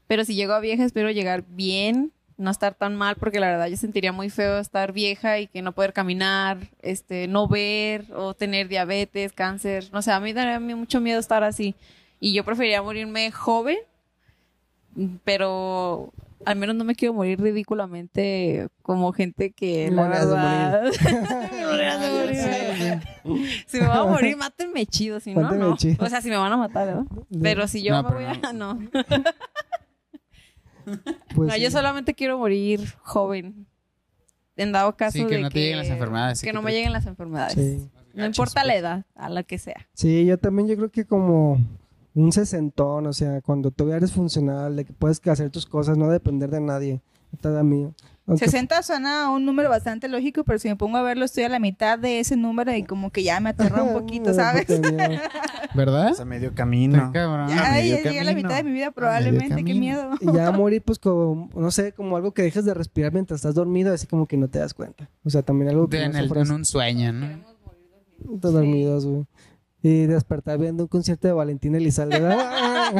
pero 0.07 0.24
si 0.24 0.35
llego 0.35 0.53
a 0.55 0.61
vieja 0.61 0.85
espero 0.85 1.11
llegar 1.11 1.45
bien, 1.49 2.12
no 2.39 2.51
estar 2.51 2.74
tan 2.74 2.97
mal, 2.97 3.16
porque 3.16 3.41
la 3.41 3.49
verdad 3.49 3.66
yo 3.66 3.76
sentiría 3.76 4.12
muy 4.12 4.30
feo 4.30 4.59
estar 4.59 4.93
vieja 4.93 5.39
y 5.41 5.49
que 5.49 5.61
no 5.61 5.72
poder 5.72 5.93
caminar, 5.93 6.59
este, 6.80 7.28
no 7.28 7.49
ver 7.49 8.07
o 8.14 8.32
tener 8.32 8.68
diabetes, 8.68 9.32
cáncer, 9.32 9.91
no 9.93 10.01
sé, 10.01 10.12
a 10.12 10.20
mí 10.20 10.32
daría 10.32 10.57
a 10.57 10.61
mí 10.61 10.74
mucho 10.74 11.01
miedo 11.01 11.18
estar 11.20 11.45
así. 11.45 11.74
Y 12.20 12.32
yo 12.32 12.45
preferiría 12.45 12.82
morirme 12.82 13.30
joven, 13.30 13.78
pero 15.24 16.12
al 16.45 16.57
menos 16.57 16.76
no 16.76 16.84
me 16.84 16.95
quiero 16.95 17.14
morir 17.14 17.41
ridículamente 17.41 18.68
como 18.82 19.12
gente 19.12 19.51
que 19.53 19.91
la 19.91 20.03
Monedas 20.03 20.28
de 20.28 20.34
verdad 21.64 22.03
morir. 23.24 23.49
si 23.66 23.80
me 23.80 23.86
voy 23.86 23.97
a 23.97 24.05
morir 24.05 24.36
mátenme 24.36 24.86
chido 24.86 25.20
si 25.20 25.34
no 25.34 25.51
no. 25.51 25.76
chido. 25.76 26.05
o 26.05 26.09
sea 26.09 26.20
si 26.20 26.30
me 26.30 26.36
van 26.36 26.53
a 26.53 26.57
matar 26.57 26.86
¿verdad? 26.86 27.05
pero 27.43 27.66
si 27.66 27.82
yo 27.82 28.03
No, 28.03 28.09
me 28.09 28.14
voy 28.14 28.24
a 28.24 28.53
no, 28.53 28.78
Pues 31.35 31.49
No, 31.49 31.55
sí. 31.55 31.61
yo 31.61 31.70
solamente 31.70 32.14
quiero 32.14 32.39
morir 32.39 32.81
joven 33.03 33.66
en 34.57 34.72
dado 34.72 34.97
caso 34.97 35.18
Sí, 35.18 35.26
que 35.26 35.37
de 35.37 35.43
no 35.43 35.51
te 35.51 35.59
lleguen 35.61 35.79
las 35.79 35.89
enfermedades, 35.89 36.41
que 36.41 36.47
que 36.49 36.53
no 36.53 36.62
me 36.62 36.72
lleguen 36.72 36.93
las 36.93 37.07
enfermedades 37.07 37.55
Sí. 37.55 37.89
no 38.14 38.26
importa 38.26 38.64
la 38.64 38.74
edad 38.76 39.07
a 39.14 39.29
la 39.29 39.43
que 39.45 39.59
sea 39.59 39.87
Sí, 39.95 40.24
yo 40.24 40.39
también 40.39 40.66
yo 40.68 40.76
creo 40.76 40.91
que 40.91 41.05
como 41.05 41.59
un 42.14 42.33
sesentón, 42.33 43.07
o 43.07 43.12
sea, 43.12 43.41
cuando 43.43 43.70
tú 43.70 43.93
eres 43.93 44.11
funcional, 44.12 44.74
de 44.74 44.85
que 44.85 44.93
puedes 44.93 45.24
hacer 45.29 45.51
tus 45.51 45.66
cosas, 45.66 45.97
no 45.97 46.09
depender 46.11 46.51
de 46.51 46.61
nadie. 46.61 47.01
Da 47.43 47.62
miedo. 47.62 47.95
Aunque- 48.26 48.45
60 48.45 48.83
suena 48.83 49.31
un 49.31 49.47
número 49.47 49.70
bastante 49.70 50.07
lógico, 50.09 50.45
pero 50.45 50.59
si 50.59 50.68
me 50.68 50.76
pongo 50.76 50.99
a 50.99 51.03
verlo 51.03 51.24
estoy 51.24 51.45
a 51.45 51.49
la 51.49 51.59
mitad 51.59 51.99
de 51.99 52.20
ese 52.20 52.37
número 52.37 52.74
y 52.74 52.83
como 52.83 53.11
que 53.11 53.22
ya 53.22 53.41
me 53.41 53.51
aterra 53.51 53.83
un 53.83 53.93
poquito, 54.05 54.35
¿sabes? 54.35 54.66
¿verdad? 55.74 56.11
Es 56.11 56.20
a 56.20 56.24
medio 56.24 56.55
camino. 56.55 56.97
Está 56.99 57.12
cabrón. 57.12 57.49
Ya. 57.49 57.72
Ay, 57.72 57.83
medio 57.91 57.97
ya 57.97 58.03
llegué 58.11 58.20
a 58.20 58.24
la 58.24 58.35
mitad 58.35 58.57
de 58.57 58.62
mi 58.64 58.72
vida 58.72 58.91
probablemente, 58.91 59.64
qué 59.64 59.74
miedo. 59.74 60.11
Y 60.20 60.33
ya 60.35 60.51
morir, 60.53 60.83
pues, 60.83 60.99
como, 60.99 61.49
no 61.55 61.70
sé, 61.70 61.93
como 61.93 62.16
algo 62.16 62.33
que 62.33 62.43
dejes 62.43 62.64
de 62.64 62.74
respirar 62.74 63.12
mientras 63.12 63.39
estás 63.39 63.55
dormido, 63.55 63.93
así 63.95 64.07
como 64.07 64.26
que 64.26 64.37
no 64.37 64.49
te 64.49 64.59
das 64.59 64.74
cuenta. 64.74 65.09
O 65.24 65.31
sea, 65.31 65.43
también 65.43 65.70
algo 65.70 65.89
que 65.89 65.97
De- 65.99 66.05
no 66.05 66.11
en, 66.11 66.16
el- 66.16 66.29
sufras 66.29 66.49
en 66.49 66.55
un 66.55 66.64
sueño, 66.64 67.12
¿no? 67.12 67.26
Estás 68.35 68.53
dormidos, 68.53 69.07
güey. 69.07 69.24
Y 69.83 70.07
despertar 70.07 70.59
viendo 70.59 70.83
un 70.85 70.89
concierto 70.89 71.29
de 71.29 71.35
Valentín 71.35 71.74
Elizalde. 71.76 72.16
¡Ah! 72.22 72.91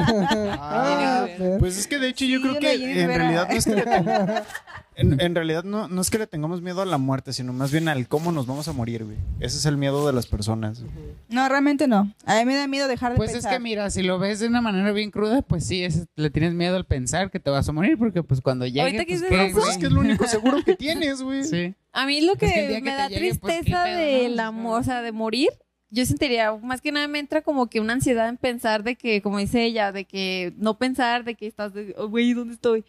Ah, 0.61 1.27
pero- 1.37 1.59
Pues 1.59 1.77
es 1.79 1.87
que 1.87 1.99
de 1.99 2.09
hecho 2.09 2.25
yo 2.25 2.39
Sí, 2.39 2.43
creo 2.49 2.61
que 2.61 3.01
en 3.03 3.09
realidad 3.09 3.49
no 3.49 3.55
es 3.57 3.65
que 3.65 3.75
le 3.75 3.83
ten- 3.83 4.07
en, 4.97 5.21
en 5.21 5.35
realidad 5.35 5.65
no, 5.65 5.89
no 5.89 6.01
es 6.01 6.11
que 6.11 6.19
le 6.19 6.27
tengamos 6.29 6.63
miedo 6.63 6.81
a 6.83 6.87
la 6.87 6.99
muerte, 6.99 7.33
sino 7.33 7.53
más 7.53 7.73
bien 7.73 7.89
al 7.89 8.07
cómo 8.09 8.31
nos 8.33 8.47
vamos 8.47 8.69
a 8.69 8.73
morir, 8.73 9.05
güey. 9.05 9.17
Ese 9.41 9.59
es 9.59 9.67
el 9.67 9.77
miedo 9.77 10.07
de 10.07 10.13
las 10.13 10.27
personas. 10.27 10.83
No, 11.29 11.49
realmente 11.49 11.89
no. 11.89 12.13
A 12.25 12.37
mí 12.39 12.45
me 12.45 12.55
da 12.55 12.69
miedo 12.69 12.87
dejar 12.89 13.13
de 13.13 13.17
Pues 13.17 13.31
es 13.31 13.37
pensar. 13.39 13.53
que 13.55 13.59
mira, 13.61 13.91
si 13.91 14.03
lo 14.03 14.19
ves 14.21 14.39
de 14.41 14.47
una 14.47 14.61
manera 14.61 14.93
bien 14.93 15.11
cruda, 15.11 15.43
pues 15.43 15.67
sí, 15.67 15.83
es- 15.83 16.07
le 16.17 16.31
tienes 16.31 16.55
miedo 16.55 16.77
al 16.77 16.87
pensar 16.87 17.31
que 17.33 17.41
te 17.41 17.51
vas 17.51 17.69
a 17.69 17.73
morir, 17.73 17.99
porque 17.99 18.23
pues 18.23 18.41
cuando 18.41 18.67
llegue, 18.67 19.05
pues, 19.05 19.07
¿qué, 19.07 19.15
eso, 19.15 19.25
Pues 19.29 19.69
es 19.71 19.79
que 19.79 19.87
es 19.87 19.93
lo 19.93 20.01
único 20.01 20.27
seguro 20.29 20.59
que 20.65 20.77
tienes, 20.77 21.23
güey. 21.23 21.43
Sí. 21.45 21.75
A 21.93 22.07
mí 22.07 22.21
lo 22.21 22.37
que, 22.37 22.77
Es 22.77 22.83
me 22.83 22.91
da 22.95 23.09
llegue, 23.09 23.35
pues, 23.35 23.55
¿qué 23.55 23.61
tristeza 23.63 23.85
pedo, 23.85 23.97
del 23.99 24.37
no? 24.37 24.43
amor, 24.45 24.81
o 24.81 24.85
sea, 24.85 25.03
de 25.03 25.11
morir, 25.11 25.49
yo 25.91 26.05
sentiría, 26.05 26.55
más 26.57 26.81
que 26.81 26.93
nada 26.93 27.09
me 27.09 27.19
entra 27.19 27.43
como 27.43 27.69
que 27.69 27.81
una 27.81 27.95
ansiedad 27.95 28.29
en 28.29 28.37
pensar 28.37 28.83
de 28.83 28.97
que, 28.97 29.23
como 29.23 29.39
dice 29.39 29.65
ella, 29.65 29.93
de 29.93 30.05
que 30.05 30.53
no 30.57 30.79
pensar, 30.79 31.25
de 31.25 31.35
que 31.35 31.47
estás, 31.47 31.73
de, 31.73 31.95
oh, 31.97 32.09
güey, 32.09 32.33
¿dónde 32.35 32.55
estoy? 32.55 32.85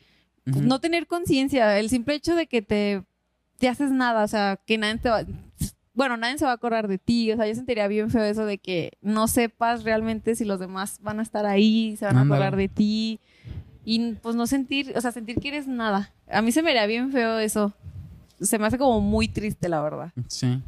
No 0.45 0.79
tener 0.79 1.05
conciencia, 1.05 1.77
el 1.79 1.89
simple 1.89 2.15
hecho 2.15 2.35
de 2.35 2.47
que 2.47 2.61
te, 2.61 3.03
te 3.59 3.67
haces 3.67 3.91
nada, 3.91 4.23
o 4.23 4.27
sea, 4.27 4.59
que 4.65 4.77
nadie 4.79 4.97
te 4.97 5.09
va, 5.09 5.23
bueno, 5.93 6.17
nadie 6.17 6.39
se 6.39 6.45
va 6.45 6.51
a 6.51 6.55
acordar 6.55 6.87
de 6.87 6.97
ti, 6.97 7.31
o 7.31 7.35
sea, 7.35 7.45
yo 7.45 7.53
sentiría 7.53 7.87
bien 7.87 8.09
feo 8.09 8.23
eso 8.23 8.45
de 8.45 8.57
que 8.57 8.93
no 9.01 9.27
sepas 9.27 9.83
realmente 9.83 10.35
si 10.35 10.45
los 10.45 10.59
demás 10.59 10.97
van 11.01 11.19
a 11.19 11.23
estar 11.23 11.45
ahí, 11.45 11.95
se 11.97 12.05
van 12.05 12.17
a 12.17 12.21
acordar 12.21 12.55
de 12.55 12.67
ti, 12.67 13.19
y 13.85 14.13
pues 14.13 14.35
no 14.35 14.45
sentir, 14.47 14.93
o 14.95 15.01
sea, 15.01 15.11
sentir 15.11 15.39
que 15.39 15.47
eres 15.47 15.67
nada. 15.67 16.13
A 16.29 16.41
mí 16.41 16.51
se 16.51 16.61
me 16.61 16.69
haría 16.69 16.85
bien 16.85 17.11
feo 17.11 17.39
eso. 17.39 17.73
Se 18.39 18.59
me 18.59 18.67
hace 18.67 18.77
como 18.77 19.01
muy 19.01 19.27
triste, 19.27 19.67
la 19.67 19.81
verdad. 19.81 20.11
Sí. 20.27 20.61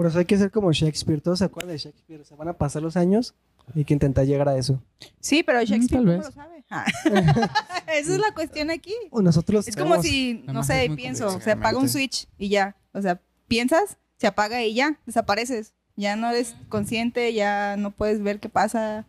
Por 0.00 0.06
eso 0.06 0.18
hay 0.18 0.24
que 0.24 0.38
ser 0.38 0.50
como 0.50 0.72
Shakespeare. 0.72 1.20
Todos 1.20 1.40
se 1.40 1.44
acuerdan 1.44 1.72
de 1.72 1.76
Shakespeare. 1.76 2.24
Se 2.24 2.34
van 2.34 2.48
a 2.48 2.54
pasar 2.54 2.80
los 2.80 2.96
años 2.96 3.34
y 3.74 3.80
hay 3.80 3.84
que 3.84 3.92
intentar 3.92 4.24
llegar 4.24 4.48
a 4.48 4.56
eso. 4.56 4.82
Sí, 5.20 5.42
pero 5.42 5.62
Shakespeare 5.62 6.02
tal 6.02 6.16
no 6.16 6.22
lo 6.22 6.32
sabe. 6.32 6.64
Ah. 6.70 6.86
Esa 7.86 8.14
es 8.14 8.18
la 8.18 8.32
cuestión 8.32 8.70
aquí. 8.70 8.94
O 9.10 9.20
nosotros 9.20 9.68
Es 9.68 9.76
como 9.76 10.02
si, 10.02 10.42
no 10.46 10.64
sé, 10.64 10.90
pienso, 10.96 11.38
se 11.42 11.50
apaga 11.50 11.76
un 11.76 11.90
switch 11.90 12.28
y 12.38 12.48
ya. 12.48 12.76
O 12.94 13.02
sea, 13.02 13.20
piensas, 13.46 13.98
se 14.16 14.26
apaga 14.26 14.64
y 14.64 14.72
ya, 14.72 14.98
desapareces. 15.04 15.74
Ya 15.96 16.16
no 16.16 16.30
eres 16.30 16.56
consciente, 16.70 17.34
ya 17.34 17.76
no 17.76 17.90
puedes 17.90 18.22
ver 18.22 18.40
qué 18.40 18.48
pasa. 18.48 19.04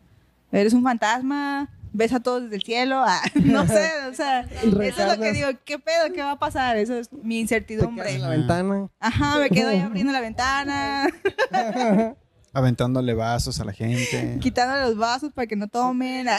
Eres 0.50 0.74
un 0.74 0.82
fantasma, 0.82 1.70
ves 1.92 2.12
a 2.12 2.20
todos 2.20 2.42
desde 2.44 2.56
el 2.56 2.62
cielo. 2.62 3.02
ah, 3.04 3.20
no 3.34 3.66
sé, 3.66 3.90
o 4.10 4.14
sea, 4.14 4.40
eso 4.40 4.76
es 4.76 5.16
lo 5.16 5.22
que 5.22 5.32
digo. 5.32 5.48
¿Qué 5.64 5.78
pedo? 5.78 6.12
¿Qué 6.14 6.22
va 6.22 6.32
a 6.32 6.38
pasar? 6.38 6.76
Eso 6.76 6.94
es 6.96 7.12
mi 7.12 7.36
Te 7.36 7.40
incertidumbre. 7.40 8.14
en 8.14 8.22
la 8.22 8.28
ventana. 8.30 8.88
Ajá, 9.00 9.38
me 9.38 9.50
quedo 9.50 9.68
ahí 9.70 9.78
abriendo 9.80 10.12
la 10.12 10.20
ventana, 10.20 11.08
Aventándole 12.54 13.14
vasos 13.14 13.60
a 13.60 13.64
la 13.64 13.72
gente. 13.72 14.38
quitándole 14.40 14.82
los 14.82 14.96
vasos 14.98 15.32
para 15.32 15.46
que 15.46 15.56
no 15.56 15.68
tomen. 15.68 16.26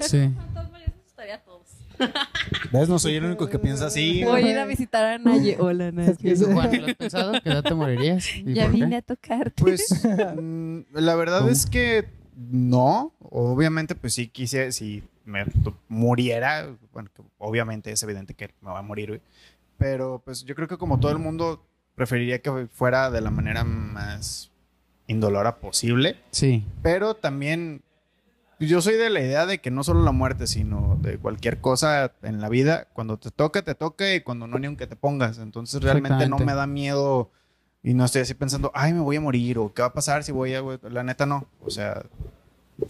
Sí. 0.00 0.30
asustaría 1.02 1.34
a 1.34 1.38
todos. 1.42 1.68
¿Ves? 2.72 2.88
No 2.88 2.98
soy 2.98 3.16
el 3.16 3.24
único 3.24 3.48
que 3.48 3.58
piensa 3.58 3.86
así. 3.86 4.24
Voy 4.24 4.42
a 4.42 4.50
ir 4.50 4.58
a 4.58 4.64
visitar 4.64 5.04
a 5.04 5.18
Naye. 5.18 5.56
Hola, 5.60 5.92
Naye. 5.92 6.14
¿Y 6.22 6.34
tú, 6.34 6.46
Juan, 6.52 6.80
lo 6.80 6.86
has 6.86 6.94
pensado? 6.94 7.32
¿Qué 7.42 7.50
edad 7.50 7.62
te 7.62 7.74
morirías? 7.74 8.26
¿Y 8.36 8.54
Ya 8.54 8.66
qué? 8.66 8.72
vine 8.72 8.96
a 8.96 9.02
tocarte. 9.02 9.62
Pues 9.62 9.84
mm, 10.40 10.78
la 10.94 11.14
verdad 11.16 11.40
¿Cómo? 11.40 11.50
es 11.50 11.66
que 11.66 12.08
no. 12.36 13.12
Obviamente, 13.20 13.94
pues 13.94 14.14
sí 14.14 14.28
quise, 14.28 14.72
si 14.72 15.02
me 15.24 15.44
muriera, 15.88 16.68
bueno, 16.92 17.10
obviamente 17.38 17.92
es 17.92 18.02
evidente 18.02 18.34
que 18.34 18.50
me 18.60 18.70
va 18.70 18.78
a 18.80 18.82
morir, 18.82 19.08
güey. 19.08 19.20
Pero 19.78 20.22
pues 20.24 20.44
yo 20.44 20.54
creo 20.54 20.68
que 20.68 20.78
como 20.78 21.00
todo 21.00 21.12
el 21.12 21.18
mundo 21.18 21.64
preferiría 21.94 22.40
que 22.40 22.68
fuera 22.72 23.10
de 23.10 23.20
la 23.20 23.30
manera 23.30 23.64
más 23.64 24.50
indolora 25.06 25.56
posible. 25.56 26.16
Sí. 26.30 26.64
Pero 26.82 27.14
también 27.14 27.82
yo 28.60 28.80
soy 28.80 28.94
de 28.94 29.10
la 29.10 29.20
idea 29.20 29.46
de 29.46 29.58
que 29.60 29.70
no 29.70 29.84
solo 29.84 30.02
la 30.02 30.12
muerte, 30.12 30.46
sino 30.46 30.98
de 31.00 31.18
cualquier 31.18 31.60
cosa 31.60 32.12
en 32.22 32.40
la 32.40 32.48
vida, 32.48 32.88
cuando 32.92 33.18
te 33.18 33.30
toca, 33.30 33.62
te 33.62 33.74
toca 33.74 34.14
y 34.14 34.20
cuando 34.20 34.46
no, 34.46 34.58
ni 34.58 34.66
aunque 34.66 34.86
te 34.86 34.96
pongas. 34.96 35.38
Entonces 35.38 35.82
realmente 35.82 36.28
no 36.28 36.38
me 36.38 36.54
da 36.54 36.66
miedo 36.66 37.30
y 37.84 37.94
no 37.94 38.04
estoy 38.04 38.22
así 38.22 38.34
pensando, 38.34 38.72
ay, 38.74 38.92
me 38.92 39.00
voy 39.00 39.16
a 39.16 39.20
morir 39.20 39.58
o 39.58 39.72
qué 39.72 39.82
va 39.82 39.88
a 39.88 39.92
pasar 39.92 40.24
si 40.24 40.32
voy 40.32 40.54
a... 40.54 40.62
La 40.90 41.04
neta 41.04 41.26
no. 41.26 41.46
O 41.62 41.70
sea, 41.70 42.04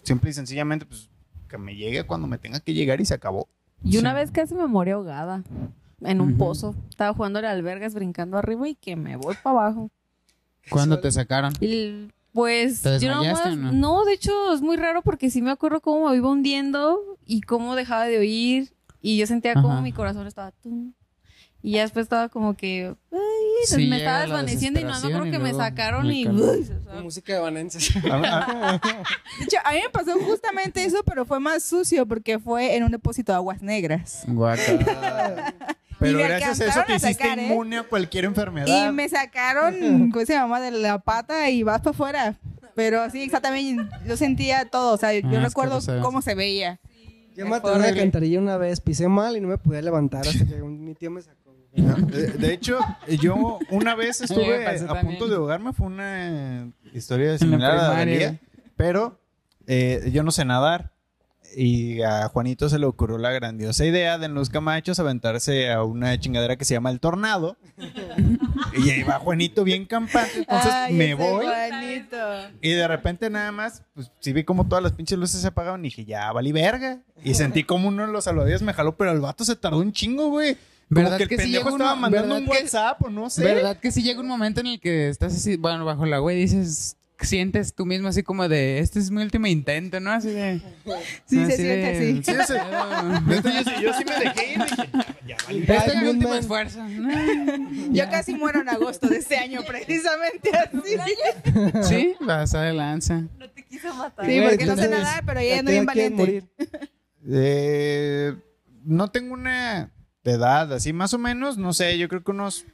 simple 0.04 0.30
y 0.30 0.32
sencillamente, 0.32 0.86
pues 0.86 1.10
que 1.48 1.58
me 1.58 1.74
llegue 1.76 2.04
cuando 2.04 2.26
me 2.28 2.38
tenga 2.38 2.60
que 2.60 2.72
llegar 2.72 3.00
y 3.00 3.04
se 3.04 3.12
acabó. 3.14 3.48
Y 3.82 3.98
una 3.98 4.10
Sí. 4.12 4.16
vez 4.16 4.30
casi 4.30 4.54
me 4.54 4.66
morí 4.66 4.92
ahogada 4.92 5.42
en 6.00 6.20
un 6.20 6.38
pozo. 6.38 6.74
Estaba 6.88 7.12
jugando 7.12 7.40
a 7.40 7.50
albergas, 7.50 7.92
brincando 7.94 8.38
arriba 8.38 8.68
y 8.68 8.74
que 8.76 8.96
me 8.96 9.16
voy 9.16 9.34
para 9.42 9.58
abajo. 9.60 9.90
¿Cuándo 10.70 10.98
te 11.00 11.10
sacaron? 11.12 11.52
Y 11.60 12.08
pues 12.32 12.80
¿Te 12.82 12.98
yo 12.98 13.10
nomás- 13.14 13.56
no? 13.56 13.72
no, 13.72 14.04
de 14.04 14.14
hecho 14.14 14.54
es 14.54 14.60
muy 14.62 14.76
raro 14.76 15.02
porque 15.02 15.28
sí 15.28 15.42
me 15.42 15.50
acuerdo 15.50 15.80
cómo 15.80 16.08
me 16.08 16.16
iba 16.16 16.28
hundiendo 16.30 16.98
y 17.26 17.42
cómo 17.42 17.74
dejaba 17.76 18.04
de 18.06 18.18
oír 18.18 18.72
y 19.02 19.18
yo 19.18 19.26
sentía 19.26 19.54
como 19.54 19.72
Ajá. 19.72 19.82
mi 19.82 19.92
corazón 19.92 20.26
estaba 20.26 20.50
tum. 20.52 20.92
y 21.62 21.72
ya 21.72 21.82
después 21.82 22.04
estaba 22.04 22.28
como 22.28 22.54
que 22.54 22.94
ay, 23.60 23.66
Sí, 23.66 23.86
me 23.88 23.96
estaba 23.98 24.20
desvaneciendo 24.20 24.80
y 24.80 24.84
no, 24.84 24.98
no 25.00 25.08
creo 25.08 25.22
que 25.30 25.38
me 25.38 25.52
sacaron 25.54 26.10
y 26.12 26.26
Música 27.02 27.34
de 27.34 27.38
Vanenses. 27.40 27.94
A- 28.10 28.14
a- 28.16 28.80
De 29.38 29.44
hecho, 29.44 29.56
a 29.64 29.72
mí 29.72 29.78
me 29.82 29.90
pasó 29.90 30.18
justamente 30.20 30.84
eso, 30.84 31.02
pero 31.04 31.24
fue 31.24 31.40
más 31.40 31.62
sucio 31.62 32.06
porque 32.06 32.38
fue 32.38 32.76
en 32.76 32.84
un 32.84 32.90
depósito 32.92 33.32
de 33.32 33.36
aguas 33.36 33.62
negras. 33.62 34.22
Guaca. 34.26 34.62
Pero 36.00 36.18
gracias 36.18 36.60
a 36.60 36.66
eso 36.66 36.80
te 36.86 36.96
hiciste 36.96 37.14
sacar, 37.24 37.38
¿eh? 37.38 37.46
inmune 37.46 37.78
a 37.78 37.82
cualquier 37.84 38.24
enfermedad. 38.24 38.66
Y 38.66 38.92
me 38.92 39.08
sacaron, 39.08 40.10
¿cómo 40.12 40.26
se 40.26 40.32
llama? 40.34 40.60
De 40.60 40.70
la 40.72 40.98
pata 40.98 41.48
y 41.50 41.62
vas 41.62 41.80
para 41.80 41.90
afuera. 41.92 42.38
Pero 42.74 43.08
sí, 43.10 43.22
exactamente, 43.22 43.84
yo 44.04 44.16
sentía 44.16 44.64
todo, 44.66 44.94
o 44.94 44.96
sea, 44.98 45.12
yo 45.14 45.38
Ah, 45.38 45.40
recuerdo 45.44 45.78
cómo 46.02 46.20
se 46.20 46.34
veía. 46.34 46.80
Yo 47.36 47.46
me 47.46 47.56
atoré 47.56 47.76
en 47.76 47.82
la 47.82 47.88
alcantarilla 47.88 48.38
una 48.40 48.56
vez, 48.58 48.80
pisé 48.80 49.08
mal 49.08 49.36
y 49.36 49.40
no 49.40 49.48
me 49.48 49.56
podía 49.56 49.80
levantar 49.82 50.26
hasta 50.26 50.44
que 50.44 50.60
un- 50.60 50.84
mi 50.84 50.94
tío 50.94 51.10
me 51.12 51.22
sacó. 51.22 51.43
De, 51.74 52.52
hecho, 52.52 52.78
yo 53.20 53.58
una 53.70 53.94
vez 53.94 54.20
estuve 54.20 54.66
a 54.66 54.76
también. 54.86 55.06
punto 55.06 55.28
de 55.28 55.36
ahogarme. 55.36 55.72
Fue 55.72 55.86
una 55.86 56.70
historia 56.92 57.36
similar 57.36 57.72
a 57.72 57.94
la 57.94 58.04
güey. 58.04 58.38
Pero 58.76 59.20
eh, 59.66 60.10
yo 60.12 60.22
no 60.22 60.30
sé 60.30 60.44
nadar. 60.44 60.92
Y 61.56 62.02
a 62.02 62.28
Juanito 62.28 62.68
se 62.68 62.80
le 62.80 62.86
ocurrió 62.86 63.16
la 63.16 63.30
grandiosa 63.30 63.84
idea 63.84 64.18
de 64.18 64.26
en 64.26 64.34
los 64.34 64.50
camachos 64.50 64.98
aventarse 64.98 65.70
a 65.70 65.84
una 65.84 66.18
chingadera 66.18 66.56
que 66.56 66.64
se 66.64 66.74
llama 66.74 66.90
el 66.90 66.98
tornado. 66.98 67.56
y 68.76 68.90
ahí 68.90 69.02
va 69.04 69.20
Juanito 69.20 69.62
bien 69.62 69.84
campante. 69.84 70.38
Entonces 70.38 70.72
Ay, 70.72 70.94
me 70.94 71.14
voy. 71.14 71.46
Juanito. 71.46 72.16
Y 72.60 72.70
de 72.70 72.88
repente 72.88 73.30
nada 73.30 73.52
más, 73.52 73.82
pues 73.94 74.10
sí 74.18 74.32
vi 74.32 74.42
como 74.42 74.66
todas 74.66 74.82
las 74.82 74.92
pinches 74.92 75.16
luces 75.16 75.40
se 75.40 75.48
apagaban 75.48 75.80
y 75.80 75.88
dije, 75.88 76.04
ya 76.04 76.32
valí 76.32 76.50
verga. 76.50 76.98
Y 77.22 77.34
sentí 77.34 77.62
como 77.62 77.88
uno 77.88 78.04
de 78.06 78.12
los 78.12 78.24
salvavidas 78.24 78.62
me 78.62 78.72
jaló, 78.72 78.96
pero 78.96 79.12
el 79.12 79.20
vato 79.20 79.44
se 79.44 79.54
tardó 79.54 79.78
un 79.78 79.92
chingo, 79.92 80.28
güey. 80.30 80.56
Como 80.88 81.00
¿Verdad 81.02 81.16
que 81.16 81.22
el 81.24 81.28
que 81.28 81.36
sí 81.36 81.42
pendejo 81.44 81.64
llega 81.64 81.70
estaba 81.76 81.92
uno- 81.92 82.00
mandando 82.00 82.28
verdad 82.34 82.38
un 82.38 82.44
que- 82.44 82.62
WhatsApp 82.62 83.02
o 83.02 83.10
no 83.10 83.30
sé. 83.30 83.42
¿Verdad 83.44 83.76
que 83.80 83.90
si 83.90 84.02
llega 84.02 84.20
un 84.20 84.26
momento 84.28 84.60
en 84.60 84.66
el 84.66 84.80
que 84.80 85.08
estás 85.08 85.34
así, 85.34 85.56
bueno, 85.56 85.84
bajo 85.84 86.04
el 86.04 86.12
agua 86.14 86.32
y 86.32 86.36
dices, 86.36 86.96
sientes 87.20 87.74
tú 87.74 87.86
mismo 87.86 88.08
así 88.08 88.22
como 88.22 88.48
de, 88.48 88.80
este 88.80 88.98
es 88.98 89.10
mi 89.10 89.22
último 89.22 89.46
intento, 89.46 89.98
¿no? 90.00 90.10
Así 90.12 90.28
de... 90.30 90.60
Sí, 91.26 91.36
se 91.46 91.56
siente 91.56 91.64
de- 91.76 91.96
así. 91.96 92.22
Sí, 92.22 92.32
yo, 92.36 93.62
sí- 93.64 93.82
yo 93.82 93.92
sí 93.94 94.04
me 94.04 94.18
dejé 94.24 94.52
ir. 94.52 94.58
Dije, 94.62 94.88
ya, 95.26 95.36
ya 95.66 95.74
Este 95.76 95.90
es 95.92 96.02
mi 96.02 96.08
último 96.08 96.30
man. 96.30 96.38
esfuerzo. 96.38 96.80
Yo 97.92 98.10
casi 98.10 98.34
muero 98.34 98.60
en 98.60 98.68
agosto 98.68 99.08
de 99.08 99.18
este 99.18 99.36
año, 99.36 99.60
precisamente 99.66 100.50
así. 100.54 101.88
Sí, 101.88 102.14
vas 102.20 102.54
a 102.54 102.62
de 102.62 102.72
lanza. 102.74 103.22
no 103.38 103.48
te 103.50 103.62
quiso 103.64 103.94
matar. 103.94 104.26
Sí, 104.26 104.36
Güey, 104.36 104.48
porque 104.50 104.66
no 104.66 104.76
sé 104.76 104.88
nadar, 104.88 105.22
pero 105.24 105.40
ya 105.40 105.46
ella 105.46 105.58
ando 105.60 105.68
te 105.68 105.72
bien 105.72 105.86
valiente. 105.86 106.44
Eh, 107.26 108.34
no 108.84 109.10
tengo 109.10 109.32
una 109.34 109.90
edad 110.32 110.72
así, 110.72 110.92
más 110.92 111.14
o 111.14 111.18
menos, 111.18 111.58
no 111.58 111.72
sé, 111.72 111.98
yo 111.98 112.08
creo 112.08 112.22
que 112.22 112.30
unos 112.30 112.64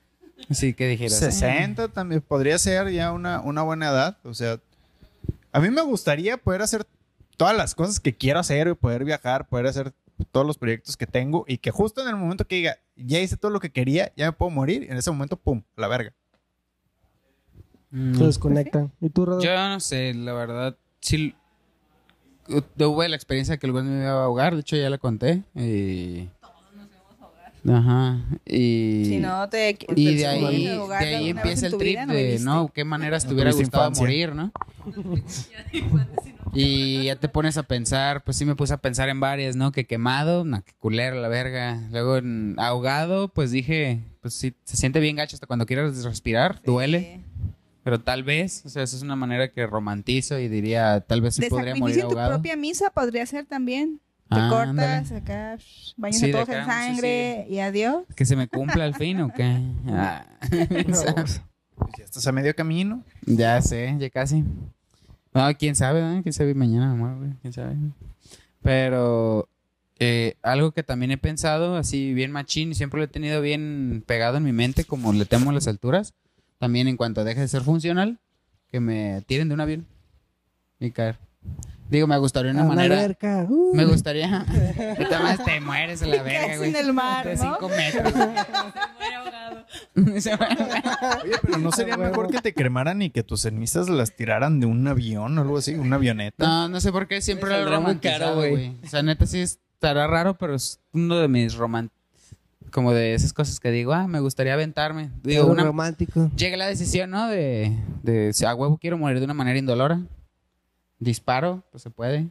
Sí, 0.49 0.75
que 0.75 0.89
dijeras. 0.89 1.19
60 1.19 1.89
también 1.89 2.23
podría 2.23 2.59
ser 2.59 2.91
ya 2.91 3.13
una, 3.13 3.41
una 3.41 3.63
buena 3.63 3.91
edad. 3.91 4.19
O 4.25 4.35
sea, 4.35 4.59
a 5.53 5.61
mí 5.61 5.71
me 5.71 5.83
gustaría 5.83 6.37
poder 6.37 6.63
hacer 6.63 6.87
todas 7.37 7.57
las 7.57 7.75
cosas 7.75 8.01
que 8.01 8.15
quiero 8.15 8.41
hacer, 8.41 8.69
güey, 8.69 8.77
poder 8.77 9.05
viajar, 9.05 9.47
poder 9.49 9.67
hacer 9.67 9.93
todos 10.33 10.47
los 10.47 10.59
proyectos 10.59 10.97
que 10.97 11.07
tengo 11.07 11.45
y 11.49 11.59
que 11.59 11.71
justo 11.71 12.03
en 12.03 12.09
el 12.09 12.17
momento 12.17 12.47
que 12.47 12.57
diga, 12.57 12.79
ya 12.97 13.19
hice 13.21 13.37
todo 13.37 13.51
lo 13.51 13.61
que 13.61 13.71
quería, 13.71 14.13
ya 14.17 14.27
me 14.27 14.33
puedo 14.33 14.51
morir, 14.51 14.83
y 14.83 14.87
en 14.89 14.97
ese 14.97 15.11
momento, 15.11 15.37
pum, 15.37 15.63
a 15.77 15.81
la 15.81 15.89
verga. 15.89 16.13
Mm. 17.91 18.15
Se 18.15 18.25
desconectan. 18.25 18.93
¿Y 19.01 19.09
tú, 19.11 19.25
Rodo? 19.25 19.41
Yo 19.41 19.55
no 19.55 19.81
sé, 19.81 20.13
la 20.15 20.33
verdad, 20.33 20.77
sí. 21.01 21.35
Tuve 22.77 23.09
la 23.09 23.17
experiencia 23.17 23.59
que 23.59 23.67
el 23.67 23.73
güey 23.73 23.85
me 23.85 24.03
iba 24.03 24.11
a 24.11 24.25
ahogar, 24.25 24.55
de 24.55 24.61
hecho 24.61 24.77
ya 24.77 24.91
la 24.91 24.99
conté. 24.99 25.45
Y... 25.55 26.29
Ajá. 27.69 28.19
Y... 28.47 29.05
Si 29.07 29.19
no 29.19 29.49
te 29.49 29.79
Y 29.95 30.15
de 30.15 30.27
ahí, 30.27 30.65
de 30.67 30.95
ahí 30.95 31.29
empieza 31.31 31.67
el 31.67 31.77
trip 31.77 31.91
vida, 31.91 32.07
¿no 32.07 32.15
de? 32.15 32.39
¿no? 32.41 32.69
¿Qué 32.73 32.85
maneras 32.85 33.27
te 33.27 33.35
hubiera 33.35 33.53
gustado 33.53 33.89
infancia. 33.89 34.03
morir, 34.03 34.35
no? 34.35 34.53
Y 36.53 37.05
ya 37.05 37.17
te 37.17 37.29
pones 37.29 37.57
a 37.59 37.63
pensar, 37.63 38.25
pues 38.25 38.37
sí 38.37 38.45
me 38.45 38.57
puse 38.57 38.75
a 38.75 38.79
pensar 38.79 39.09
en 39.09 39.21
varias, 39.21 39.57
¿no? 39.57 39.73
Que 39.73 39.87
quemado, 39.87 40.45
no, 40.45 40.63
que 40.65 40.73
culero 40.79 41.21
la 41.21 41.29
verga. 41.29 41.81
Luego 41.91 42.17
en 42.17 42.57
ahogado, 42.59 43.29
pues 43.29 43.51
dije, 43.51 44.01
pues 44.21 44.35
sí, 44.35 44.55
se 44.65 44.77
siente 44.77 45.01
bien 45.01 45.17
gacho 45.17 45.37
hasta 45.37 45.47
cuando 45.47 45.67
quieras 45.67 46.03
respirar, 46.03 46.61
duele. 46.65 47.23
Pero 47.83 48.01
tal 48.01 48.25
vez, 48.25 48.65
o 48.67 48.69
sea, 48.69 48.83
esa 48.83 48.97
es 48.97 49.03
una 49.03 49.17
manera 49.17 49.51
que 49.53 49.67
romantizo 49.67 50.39
y 50.39 50.49
diría, 50.49 51.01
tal 51.01 51.23
vez 51.23 51.37
sí 51.37 51.43
podría 51.49 51.75
morir 51.75 51.95
sacrificio 51.95 52.03
en 52.03 52.09
tu 52.09 52.19
ahogado. 52.19 52.31
propia 52.35 52.57
misa 52.57 52.91
podría 52.91 53.25
ser 53.27 53.47
también. 53.47 54.01
Te 54.31 54.37
Ah, 54.39 54.49
cortas 54.49 55.11
ándale. 55.11 55.17
acá, 55.17 55.57
shh, 55.57 55.95
baños 55.97 56.19
Sí, 56.21 56.29
a 56.29 56.33
todos 56.33 56.49
acá, 56.49 56.61
en 56.61 56.65
sí, 56.65 57.01
sangre 57.01 57.47
y 57.51 57.59
adiós. 57.59 58.05
Que 58.15 58.25
se 58.25 58.37
me 58.37 58.47
cumpla 58.49 58.85
al 58.85 58.95
fin 58.95 59.21
o 59.21 59.33
qué. 59.33 59.59
Ah. 59.89 60.25
Pues 61.81 61.97
ya 61.99 62.05
estás 62.05 62.27
a 62.27 62.33
medio 62.33 62.55
camino. 62.55 63.03
Ya 63.25 63.61
sé, 63.63 63.97
ya 63.99 64.11
casi. 64.11 64.45
No, 65.33 65.49
quién 65.59 65.75
sabe, 65.75 66.03
¿no? 66.03 66.23
quién 66.23 66.33
sabe 66.35 66.55
mañana 66.55 66.95
güey, 67.17 67.33
quién 67.41 67.53
sabe. 67.55 67.75
Pero 68.63 69.49
eh, 69.99 70.35
algo 70.43 70.73
que 70.73 70.83
también 70.83 71.11
he 71.11 71.17
pensado, 71.19 71.77
así 71.77 72.13
bien 72.13 72.33
machín, 72.33 72.73
y 72.73 72.75
siempre 72.75 72.99
lo 72.99 73.05
he 73.05 73.09
tenido 73.09 73.41
bien 73.41 74.05
pegado 74.07 74.37
en 74.37 74.43
mi 74.45 74.53
mente, 74.53 74.85
como 74.85 75.13
le 75.13 75.25
temo 75.25 75.51
a 75.51 75.53
las 75.55 75.69
alturas, 75.69 76.13
también 76.59 76.87
en 76.87 76.97
cuanto 76.99 77.25
deje 77.25 77.41
de 77.41 77.49
ser 77.49 77.63
funcional, 77.63 78.19
que 78.71 78.81
me 78.81 79.23
tiren 79.27 79.49
de 79.49 79.55
un 79.55 79.61
avión 79.61 79.87
y 80.81 80.91
caer. 80.91 81.19
Digo, 81.91 82.07
me 82.07 82.17
gustaría 82.19 82.53
una 82.53 82.63
A 82.63 82.67
manera... 82.67 82.95
alberca. 82.97 83.47
Uh. 83.49 83.75
Me 83.75 83.85
gustaría... 83.85 84.47
Ahorita 84.47 85.19
más 85.23 85.45
te 85.45 85.61
mueres 85.61 86.01
a 86.03 86.07
la 86.07 86.23
verga, 86.23 86.57
güey. 86.57 86.71
en 86.71 86.77
el 86.77 86.93
mar, 86.93 87.27
De 87.27 87.37
¿no? 87.37 87.43
cinco 87.43 87.69
metros. 87.69 88.13
Se 90.23 90.37
muere 90.37 90.55
ahogado. 90.55 91.23
Oye, 91.25 91.33
pero 91.43 91.59
¿no 91.59 91.73
sería 91.73 91.97
mejor 91.97 92.31
que 92.31 92.39
te 92.41 92.55
cremaran 92.55 93.03
y 93.03 93.11
que 93.11 93.23
tus 93.23 93.43
cenizas 93.43 93.89
las 93.89 94.15
tiraran 94.15 94.61
de 94.61 94.67
un 94.67 94.87
avión 94.87 95.37
o 95.37 95.43
algo 95.43 95.59
así? 95.59 95.75
Una 95.75 95.97
avioneta. 95.97 96.47
No, 96.47 96.69
no 96.69 96.81
sé 96.81 96.93
por 96.93 97.09
qué 97.09 97.21
siempre 97.21 97.49
lo 97.51 97.57
he 97.57 97.59
saldrá 97.59 97.77
muy 97.81 97.87
romantizado, 97.89 98.37
caro, 98.37 98.51
güey. 98.51 98.77
O 98.85 98.89
sea, 98.89 99.03
neta 99.03 99.27
sí 99.27 99.41
estará 99.41 100.07
raro, 100.07 100.35
pero 100.35 100.55
es 100.55 100.81
uno 100.93 101.17
de 101.19 101.29
mis 101.29 101.55
roman... 101.55 101.91
Como 102.71 102.93
de 102.93 103.15
esas 103.15 103.33
cosas 103.33 103.59
que 103.59 103.73
digo, 103.73 103.93
ah, 103.93 104.07
me 104.07 104.21
gustaría 104.21 104.55
aventarme. 104.55 105.11
Digo, 105.25 105.47
una... 105.47 105.65
romántico. 105.65 106.31
Llega 106.37 106.57
la 106.57 106.69
decisión, 106.69 107.11
¿no? 107.11 107.27
De, 107.27 107.77
de 108.05 108.33
si 108.33 108.45
a 108.45 108.55
huevo 108.55 108.79
quiero 108.79 108.97
morir 108.97 109.19
de 109.19 109.25
una 109.25 109.35
manera 109.35 109.59
indolora. 109.59 110.01
Disparo, 111.01 111.65
pues 111.73 111.83
se 111.83 111.91
puede. 111.91 112.29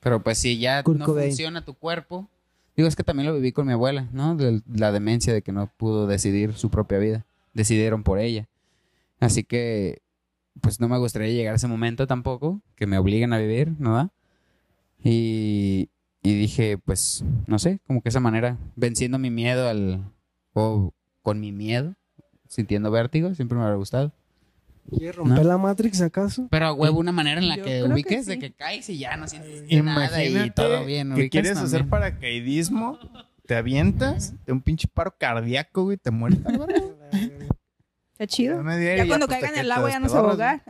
Pero 0.00 0.22
pues 0.22 0.38
si 0.38 0.58
ya 0.58 0.82
Kurt 0.82 0.98
no 0.98 1.04
Cobain. 1.04 1.28
funciona 1.28 1.64
tu 1.64 1.74
cuerpo. 1.74 2.28
Digo, 2.76 2.88
es 2.88 2.96
que 2.96 3.04
también 3.04 3.26
lo 3.28 3.34
viví 3.34 3.52
con 3.52 3.66
mi 3.66 3.72
abuela, 3.72 4.08
¿no? 4.12 4.36
De 4.36 4.62
la 4.72 4.92
demencia 4.92 5.32
de 5.34 5.42
que 5.42 5.52
no 5.52 5.70
pudo 5.76 6.06
decidir 6.06 6.54
su 6.54 6.70
propia 6.70 6.98
vida. 6.98 7.26
Decidieron 7.52 8.02
por 8.02 8.18
ella. 8.18 8.48
Así 9.20 9.44
que 9.44 10.00
pues 10.60 10.80
no 10.80 10.88
me 10.88 10.98
gustaría 10.98 11.28
llegar 11.28 11.52
a 11.52 11.56
ese 11.56 11.68
momento 11.68 12.06
tampoco, 12.06 12.60
que 12.76 12.86
me 12.86 12.98
obliguen 12.98 13.32
a 13.32 13.38
vivir, 13.38 13.74
¿no? 13.78 14.10
Y, 15.02 15.90
y 16.22 16.34
dije, 16.34 16.78
pues, 16.78 17.24
no 17.46 17.58
sé, 17.58 17.80
como 17.86 18.02
que 18.02 18.08
esa 18.08 18.20
manera, 18.20 18.56
venciendo 18.74 19.18
mi 19.18 19.30
miedo 19.30 19.68
al, 19.68 20.04
o 20.54 20.92
con 21.22 21.40
mi 21.40 21.52
miedo, 21.52 21.94
sintiendo 22.48 22.90
vértigo, 22.90 23.34
siempre 23.34 23.58
me 23.58 23.64
había 23.64 23.76
gustado. 23.76 24.12
¿Quieres 24.90 25.16
romper 25.16 25.44
la 25.46 25.58
Matrix 25.58 26.00
acaso? 26.00 26.46
Pero 26.50 26.66
a 26.66 26.72
huevo, 26.72 26.98
una 26.98 27.12
manera 27.12 27.40
en 27.40 27.48
la 27.48 27.56
Yo 27.56 27.64
que 27.64 27.82
ubiques 27.84 28.26
de 28.26 28.38
que 28.38 28.52
caes 28.52 28.88
y 28.90 28.98
ya 28.98 29.16
no 29.16 29.26
sientes 29.28 29.64
nada 29.84 30.24
y 30.24 30.50
todo 30.50 30.84
bien. 30.84 31.12
ubicas 31.12 31.30
quieres 31.30 31.56
hacer 31.58 31.80
también. 31.80 31.88
paracaidismo, 31.90 32.98
te 33.46 33.56
avientas 33.56 34.34
de 34.46 34.52
un 34.52 34.60
pinche 34.60 34.88
paro 34.92 35.14
cardíaco, 35.18 35.84
güey, 35.84 35.96
te 35.96 36.10
mueres. 36.10 36.38
Está 38.12 38.26
chido. 38.28 38.62
Ya 38.62 39.06
cuando 39.06 39.26
pues, 39.26 39.38
caiga 39.40 39.52
te 39.52 39.60
en 39.60 39.66
el 39.66 39.72
agua 39.72 39.90
ya 39.90 40.00
no 40.00 40.08
se 40.08 40.14
va 40.14 40.20
a 40.20 40.24
ahogar. 40.30 40.62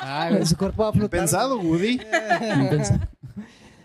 Ay, 0.00 0.46
Su 0.46 0.56
cuerpo 0.56 0.82
va 0.82 0.88
a 0.88 0.92
flotar. 0.92 1.10
Pensado, 1.20 1.58
Woody. 1.60 1.98
no. 1.98 3.08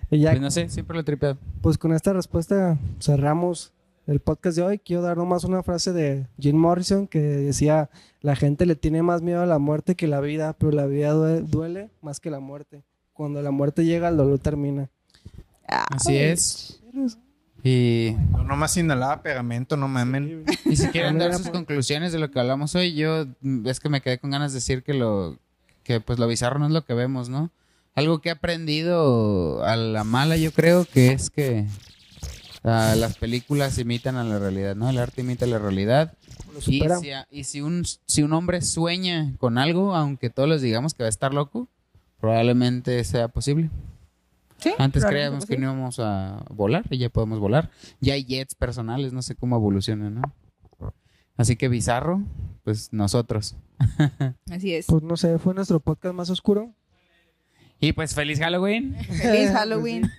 Y 0.10 0.20
ya, 0.20 0.30
Pues 0.32 0.42
no 0.42 0.52
sé, 0.52 0.70
siempre 0.70 0.96
lo 0.96 1.02
he 1.02 1.04
tripeado. 1.04 1.38
pues 1.62 1.78
con 1.78 1.92
esta 1.94 2.14
respuesta 2.14 2.78
cerramos 3.00 3.73
el 4.08 4.20
podcast 4.20 4.58
de 4.58 4.64
hoy. 4.64 4.80
Quiero 4.80 5.02
dar 5.02 5.18
nomás 5.18 5.44
una 5.44 5.64
frase 5.64 5.94
de 5.94 6.28
Jim 6.40 6.56
Morrison 6.58 7.08
que 7.08 7.20
decía, 7.20 7.90
la 8.22 8.36
gente 8.36 8.66
le 8.66 8.76
tiene 8.76 9.02
más 9.04 9.22
miedo 9.22 9.42
a 9.42 9.46
la 9.46 9.60
muerte 9.60 9.96
que 9.96 10.08
la 10.08 10.20
vida, 10.22 10.54
pero 10.54 10.72
la 10.72 10.86
vida 10.86 11.14
due- 11.14 11.42
duele 11.42 11.90
más 12.02 12.20
que 12.20 12.30
la 12.30 12.40
muerte. 12.40 12.84
Cuando 13.14 13.42
la 13.42 13.52
muerte 13.52 13.86
llega, 13.86 14.10
el 14.10 14.18
dolor 14.18 14.40
termina. 14.40 14.90
Así 15.68 16.18
es. 16.18 16.82
Y, 17.64 18.16
No, 18.32 18.44
nomás 18.44 18.76
inhalaba 18.76 19.22
pegamento, 19.22 19.78
no 19.78 19.88
mamen. 19.88 20.44
y 20.66 20.76
si 20.76 20.88
quieren 20.88 21.18
dar 21.18 21.34
sus 21.36 21.50
conclusiones 21.50 22.12
de 22.12 22.20
lo 22.20 22.30
que 22.30 22.40
hablamos 22.40 22.76
hoy, 22.76 22.94
yo 22.94 23.26
mm, 23.42 23.68
es 23.68 23.80
que 23.80 23.88
me 23.90 24.02
quedé 24.02 24.18
con 24.20 24.32
ganas 24.32 24.52
de 24.52 24.58
decir 24.58 24.84
que 24.84 24.94
lo 24.94 25.38
que 25.84 26.00
pues 26.02 26.20
lo 26.20 26.28
bizarro 26.28 26.60
no 26.60 26.66
es 26.68 26.72
lo 26.72 26.84
que 26.86 26.94
vemos, 26.94 27.30
¿no? 27.30 27.52
Algo 27.96 28.20
que 28.20 28.30
he 28.30 28.32
aprendido 28.32 29.64
a 29.64 29.76
la 29.76 30.04
mala, 30.04 30.36
yo 30.38 30.52
creo 30.52 30.86
que 30.86 31.12
es 31.14 31.30
que 31.30 31.66
ah, 32.64 32.96
las 32.98 33.18
películas 33.18 33.78
imitan 33.78 34.16
a 34.16 34.24
la 34.24 34.40
realidad, 34.40 34.76
¿no? 34.76 34.90
El 34.90 34.98
arte 34.98 35.22
imita 35.22 35.46
la 35.46 35.60
realidad. 35.60 36.14
Y, 36.68 36.82
si, 37.02 37.12
a- 37.12 37.28
y 37.32 37.44
si, 37.46 37.62
un, 37.62 37.84
si 38.06 38.24
un 38.24 38.34
hombre 38.34 38.62
sueña 38.62 39.34
con 39.40 39.58
algo, 39.58 39.96
aunque 39.96 40.30
todos 40.30 40.48
les 40.50 40.62
digamos 40.62 40.94
que 40.94 41.04
va 41.04 41.08
a 41.08 41.10
estar 41.10 41.34
loco, 41.34 41.68
probablemente 42.20 43.04
sea 43.04 43.28
posible. 43.28 43.70
Sí, 44.60 44.72
Antes 44.78 45.04
creíamos 45.04 45.46
que 45.46 45.58
no 45.58 45.64
íbamos 45.64 46.00
a 46.00 46.46
volar 46.50 46.86
y 46.90 46.98
ya 46.98 47.10
podemos 47.10 47.40
volar. 47.40 47.70
Ya 48.00 48.14
hay 48.14 48.24
jets 48.24 48.56
personales, 48.56 49.12
no 49.12 49.22
sé 49.22 49.36
cómo 49.36 49.58
evolucionan, 49.58 50.16
¿no? 50.16 50.22
Así 51.36 51.56
que 51.58 51.68
bizarro, 51.68 52.22
pues 52.64 52.94
nosotros. 52.94 53.56
Así 54.52 54.74
es. 54.76 54.86
Pues 54.86 55.04
no 55.04 55.18
sé, 55.18 55.38
fue 55.40 55.54
nuestro 55.54 55.80
podcast 55.82 56.16
más 56.16 56.30
oscuro. 56.30 56.72
Y 57.84 57.92
pues 57.92 58.16
feliz 58.16 58.40
Halloween. 58.40 58.96
Feliz 59.22 59.50
Halloween. 59.54 60.10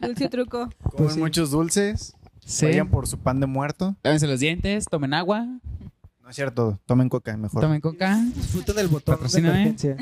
Dulce 0.00 0.28
truco. 0.28 0.70
Comen 0.82 0.96
Pues 0.96 1.12
sí. 1.14 1.18
muchos 1.20 1.50
dulces. 1.50 2.14
Sí. 2.44 2.66
Vayan 2.66 2.88
por 2.88 3.06
su 3.06 3.18
pan 3.18 3.38
de 3.40 3.46
muerto. 3.46 3.96
Lávense 4.02 4.26
los 4.26 4.40
dientes, 4.40 4.86
tomen 4.90 5.12
agua, 5.14 5.44
No 6.22 6.30
es 6.30 6.36
cierto, 6.36 6.80
tomen 6.86 7.08
coca 7.08 7.36
mejor. 7.36 7.60
tomen 7.60 7.80
coca. 7.80 8.18
Disfruten 8.34 8.76
del 8.76 8.88
botón 8.88 9.14
de 9.14 9.16
Patrocíname. 9.18 9.62
emergencia. 9.62 9.96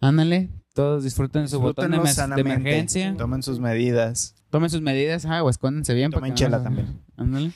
Ándale, 0.00 0.50
todos 0.74 1.02
disfruten 1.04 1.48
su 1.48 1.58
botón 1.58 1.90
de, 1.90 1.96
emergencia. 2.40 3.14
Tomen 3.16 3.42
sus 3.42 3.58
medidas. 3.58 4.36
Tomen 4.50 4.70
sus 4.70 4.82
medidas, 4.82 5.24
ah, 5.26 5.42
o 5.42 5.50
escóndense 5.50 5.94
bien. 5.94 6.10
Tomen 6.12 6.20
para 6.30 6.34
que 6.34 6.44
no 6.44 6.46
chela 6.46 6.58
se- 6.58 6.64
también. 6.64 7.00
Ándale. 7.16 7.52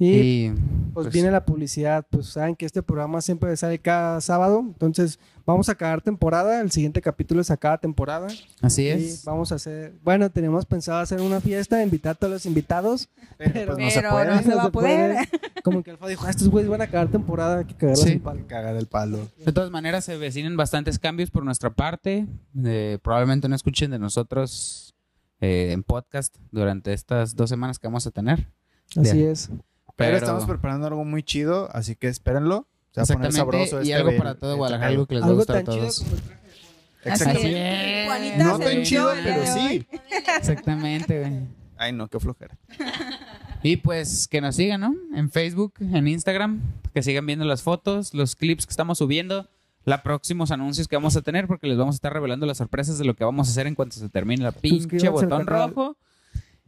Y 0.00 0.10
Y 0.14 0.50
pues, 0.94 1.06
pues- 1.06 1.12
viene 1.12 1.30
la 1.30 1.44
publicidad. 1.44 2.06
Pues 2.08 2.26
saben 2.28 2.54
que 2.54 2.66
este 2.66 2.82
programa 2.82 3.20
siempre 3.20 3.56
sale 3.56 3.78
cada 3.80 4.20
sábado. 4.20 4.60
Entonces 4.60 5.18
vamos 5.44 5.68
a 5.68 5.72
acabar 5.72 6.00
temporada. 6.02 6.60
El 6.60 6.70
siguiente 6.70 7.00
capítulo 7.02 7.40
es 7.40 7.50
a 7.50 7.56
cada 7.56 7.78
temporada. 7.78 8.28
así 8.62 8.82
Y 8.84 8.88
es. 8.88 9.24
vamos 9.24 9.50
a 9.50 9.56
hacer, 9.56 9.94
bueno, 10.04 10.30
tenemos 10.30 10.64
pensado 10.66 10.98
hacer 11.00 11.20
una 11.20 11.40
fiesta, 11.40 11.82
invitar 11.82 12.12
a 12.12 12.14
todos 12.14 12.32
los 12.34 12.46
invitados. 12.46 13.08
Pero 13.38 13.74
pues 13.74 13.78
no 13.86 13.90
se 13.90 14.02
puede. 14.08 14.26
no 14.36 14.42
se 14.42 14.54
va 14.54 14.62
a 14.64 14.70
poder. 14.72 15.28
Como 15.64 15.82
que 15.82 15.90
Alfa 15.90 16.06
dijo, 16.08 16.24
"Ah, 16.26 16.30
estos 16.30 16.48
güeyes 16.48 16.70
van 16.70 16.80
a 16.80 16.84
acabar 16.84 17.08
temporada, 17.08 17.58
hay 17.58 17.64
que 17.64 17.74
cagarlas 17.74 18.00
Sí. 18.08 18.18
palo". 18.18 18.46
Caga 18.46 18.72
del 18.72 18.86
palo. 18.86 19.18
De 19.44 19.52
todas 19.52 19.70
maneras, 19.70 20.04
se 20.04 20.16
vecinen 20.16 20.56
bastantes 20.56 20.98
cambios 21.00 21.30
por 21.30 21.44
nuestra 21.44 21.70
parte. 21.70 22.26
Eh, 22.64 22.98
probablemente 23.02 23.48
no 23.48 23.56
escuchen 23.56 23.90
de 23.90 23.98
nosotros 23.98 24.94
eh, 25.40 25.70
en 25.72 25.82
podcast 25.82 26.36
durante 26.52 26.92
estas 26.92 27.34
dos 27.36 27.48
semanas 27.50 27.78
que 27.78 27.86
vamos 27.88 28.06
a 28.06 28.10
tener. 28.12 28.48
Así 28.96 29.16
Bien. 29.18 29.30
es. 29.30 29.50
Pero, 29.98 30.12
Pero, 30.12 30.16
estamos 30.18 30.46
preparando 30.46 30.86
algo 30.86 31.04
muy 31.04 31.22
chido, 31.24 31.68
así 31.74 31.96
que 31.96 32.06
espérenlo. 32.08 32.66
Se 32.92 33.00
va 33.00 33.04
a 33.04 33.06
poner 33.06 33.28
exactamente, 33.28 33.36
sabroso 33.68 33.78
y 33.80 33.90
este 33.90 33.94
algo 33.94 34.10
ve- 34.12 34.18
para 34.18 34.34
todo 34.36 34.56
Guadalajara, 34.56 34.88
algo 34.90 35.06
que 35.06 35.14
les 35.16 35.22
va 35.24 35.26
a 35.26 35.30
Algo 35.30 35.44
todos. 35.44 35.98
como 36.00 36.14
el 36.14 36.22
traje. 36.22 36.38
Así 37.10 37.24
Exacto. 37.24 37.40
es. 37.44 38.06
Juanita 38.06 38.44
No 38.44 38.58
tan 38.58 38.82
chido, 38.84 39.10
pero 39.24 39.46
sí. 39.46 39.86
Exactamente, 40.38 41.20
güey. 41.20 41.32
Ay, 41.76 41.92
no, 41.92 42.08
qué 42.08 42.18
flojera. 42.20 42.56
Y 43.62 43.76
pues 43.78 44.26
que 44.28 44.40
nos 44.40 44.56
sigan, 44.56 44.80
¿no? 44.80 44.94
En 45.14 45.30
Facebook, 45.30 45.74
en 45.80 46.06
Instagram, 46.08 46.60
que 46.94 47.02
sigan 47.02 47.26
viendo 47.26 47.44
las 47.44 47.62
fotos, 47.62 48.14
los 48.14 48.36
clips 48.36 48.66
que 48.66 48.70
estamos 48.70 48.98
subiendo, 48.98 49.48
los 49.84 50.00
próximos 50.02 50.50
anuncios 50.52 50.86
que 50.88 50.96
vamos 50.96 51.16
a 51.16 51.22
tener, 51.22 51.46
porque 51.48 51.66
les 51.66 51.76
vamos 51.76 51.94
a 51.94 51.98
estar 51.98 52.12
revelando 52.12 52.46
las 52.46 52.58
sorpresas 52.58 52.98
de 52.98 53.04
lo 53.04 53.14
que 53.14 53.24
vamos 53.24 53.48
a 53.48 53.50
hacer 53.50 53.66
en 53.66 53.74
cuanto 53.74 53.96
se 53.96 54.08
termine 54.08 54.42
la 54.44 54.52
pinche 54.52 55.08
botón 55.08 55.46
rojo. 55.46 55.96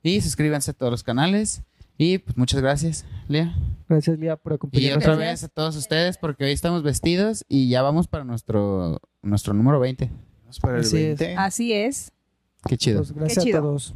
Y 0.03 0.21
suscríbanse 0.21 0.71
a 0.73 0.75
todos 0.75 0.91
los 0.91 1.03
canales. 1.03 1.63
Y 2.03 2.17
pues 2.17 2.35
muchas 2.39 2.63
gracias, 2.63 3.05
Lea. 3.29 3.55
Gracias, 3.87 4.19
Lía, 4.19 4.37
por 4.37 4.53
Y 4.53 4.55
acompañarnos. 4.55 5.05
otra 5.05 5.17
Gracias. 5.17 5.43
vez 5.43 5.45
a 5.45 5.49
todos 5.49 5.77
ustedes, 5.77 6.17
porque 6.17 6.45
hoy 6.45 6.53
estamos 6.53 6.83
vestidos 6.83 7.45
y 7.47 7.69
ya 7.69 7.83
vamos 7.83 8.09
para 8.09 8.25
nuestro, 8.25 9.03
nuestro 9.21 9.53
número 9.53 9.79
20. 9.81 10.11
Vamos 10.41 10.61
para 10.61 10.77
el 10.77 10.81
Así 10.81 10.97
es. 10.97 11.19
20. 11.19 11.37
Así 11.37 11.73
es. 11.75 12.13
Qué 12.67 12.79
chido. 12.79 13.01
Pues, 13.01 13.13
gracias 13.13 13.45
Qué 13.45 13.51
chido. 13.51 13.59
a 13.59 13.63
todos. 13.63 13.95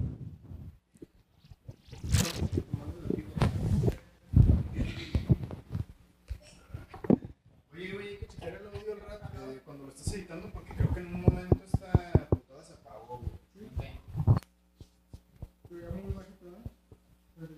Oye, 7.72 7.92
güey, 7.92 8.08
hay 8.08 8.16
que 8.18 8.26
checar 8.28 8.48
el 8.50 8.66
audio 8.68 8.92
al 8.94 9.00
rato, 9.00 9.26
eh, 9.50 9.60
cuando 9.64 9.84
lo 9.84 9.90
estás 9.90 10.12
editando, 10.14 10.50
porque 10.52 10.74
creo 10.74 10.92
que 10.94 11.00
en 11.00 11.06
un 11.14 11.20
momento 11.22 11.56
esta 11.64 12.28
putada 12.30 12.62
se 12.62 12.74
apagó, 12.74 13.18
güey. 13.26 13.38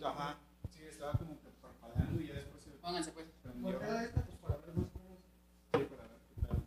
Ajá. 0.04 0.38
Sí, 0.70 0.82
estaba 0.88 1.12
como 1.18 1.38
que 1.40 1.48
parpadeando 1.60 2.20
y 2.22 2.28
ya 2.28 2.34
después 2.34 2.62
se 2.62 2.70
Pónganse 2.70 3.10
pues. 3.12 3.26
prendió. 3.42 3.70
Sí, 3.70 3.76
para 3.76 3.92
ver 3.98 4.10
qué 4.12 4.20
tal. 6.46 6.62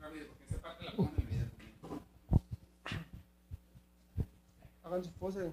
Rápido, 0.00 0.26
porque 0.28 0.44
esta 0.44 0.62
parte 0.62 0.84
la 0.84 0.92
pongo 0.92 1.10
en 1.16 1.22
el 1.22 1.26
video. 1.26 1.46
Hagan 4.90 5.04
su 5.04 5.12
pose. 5.12 5.52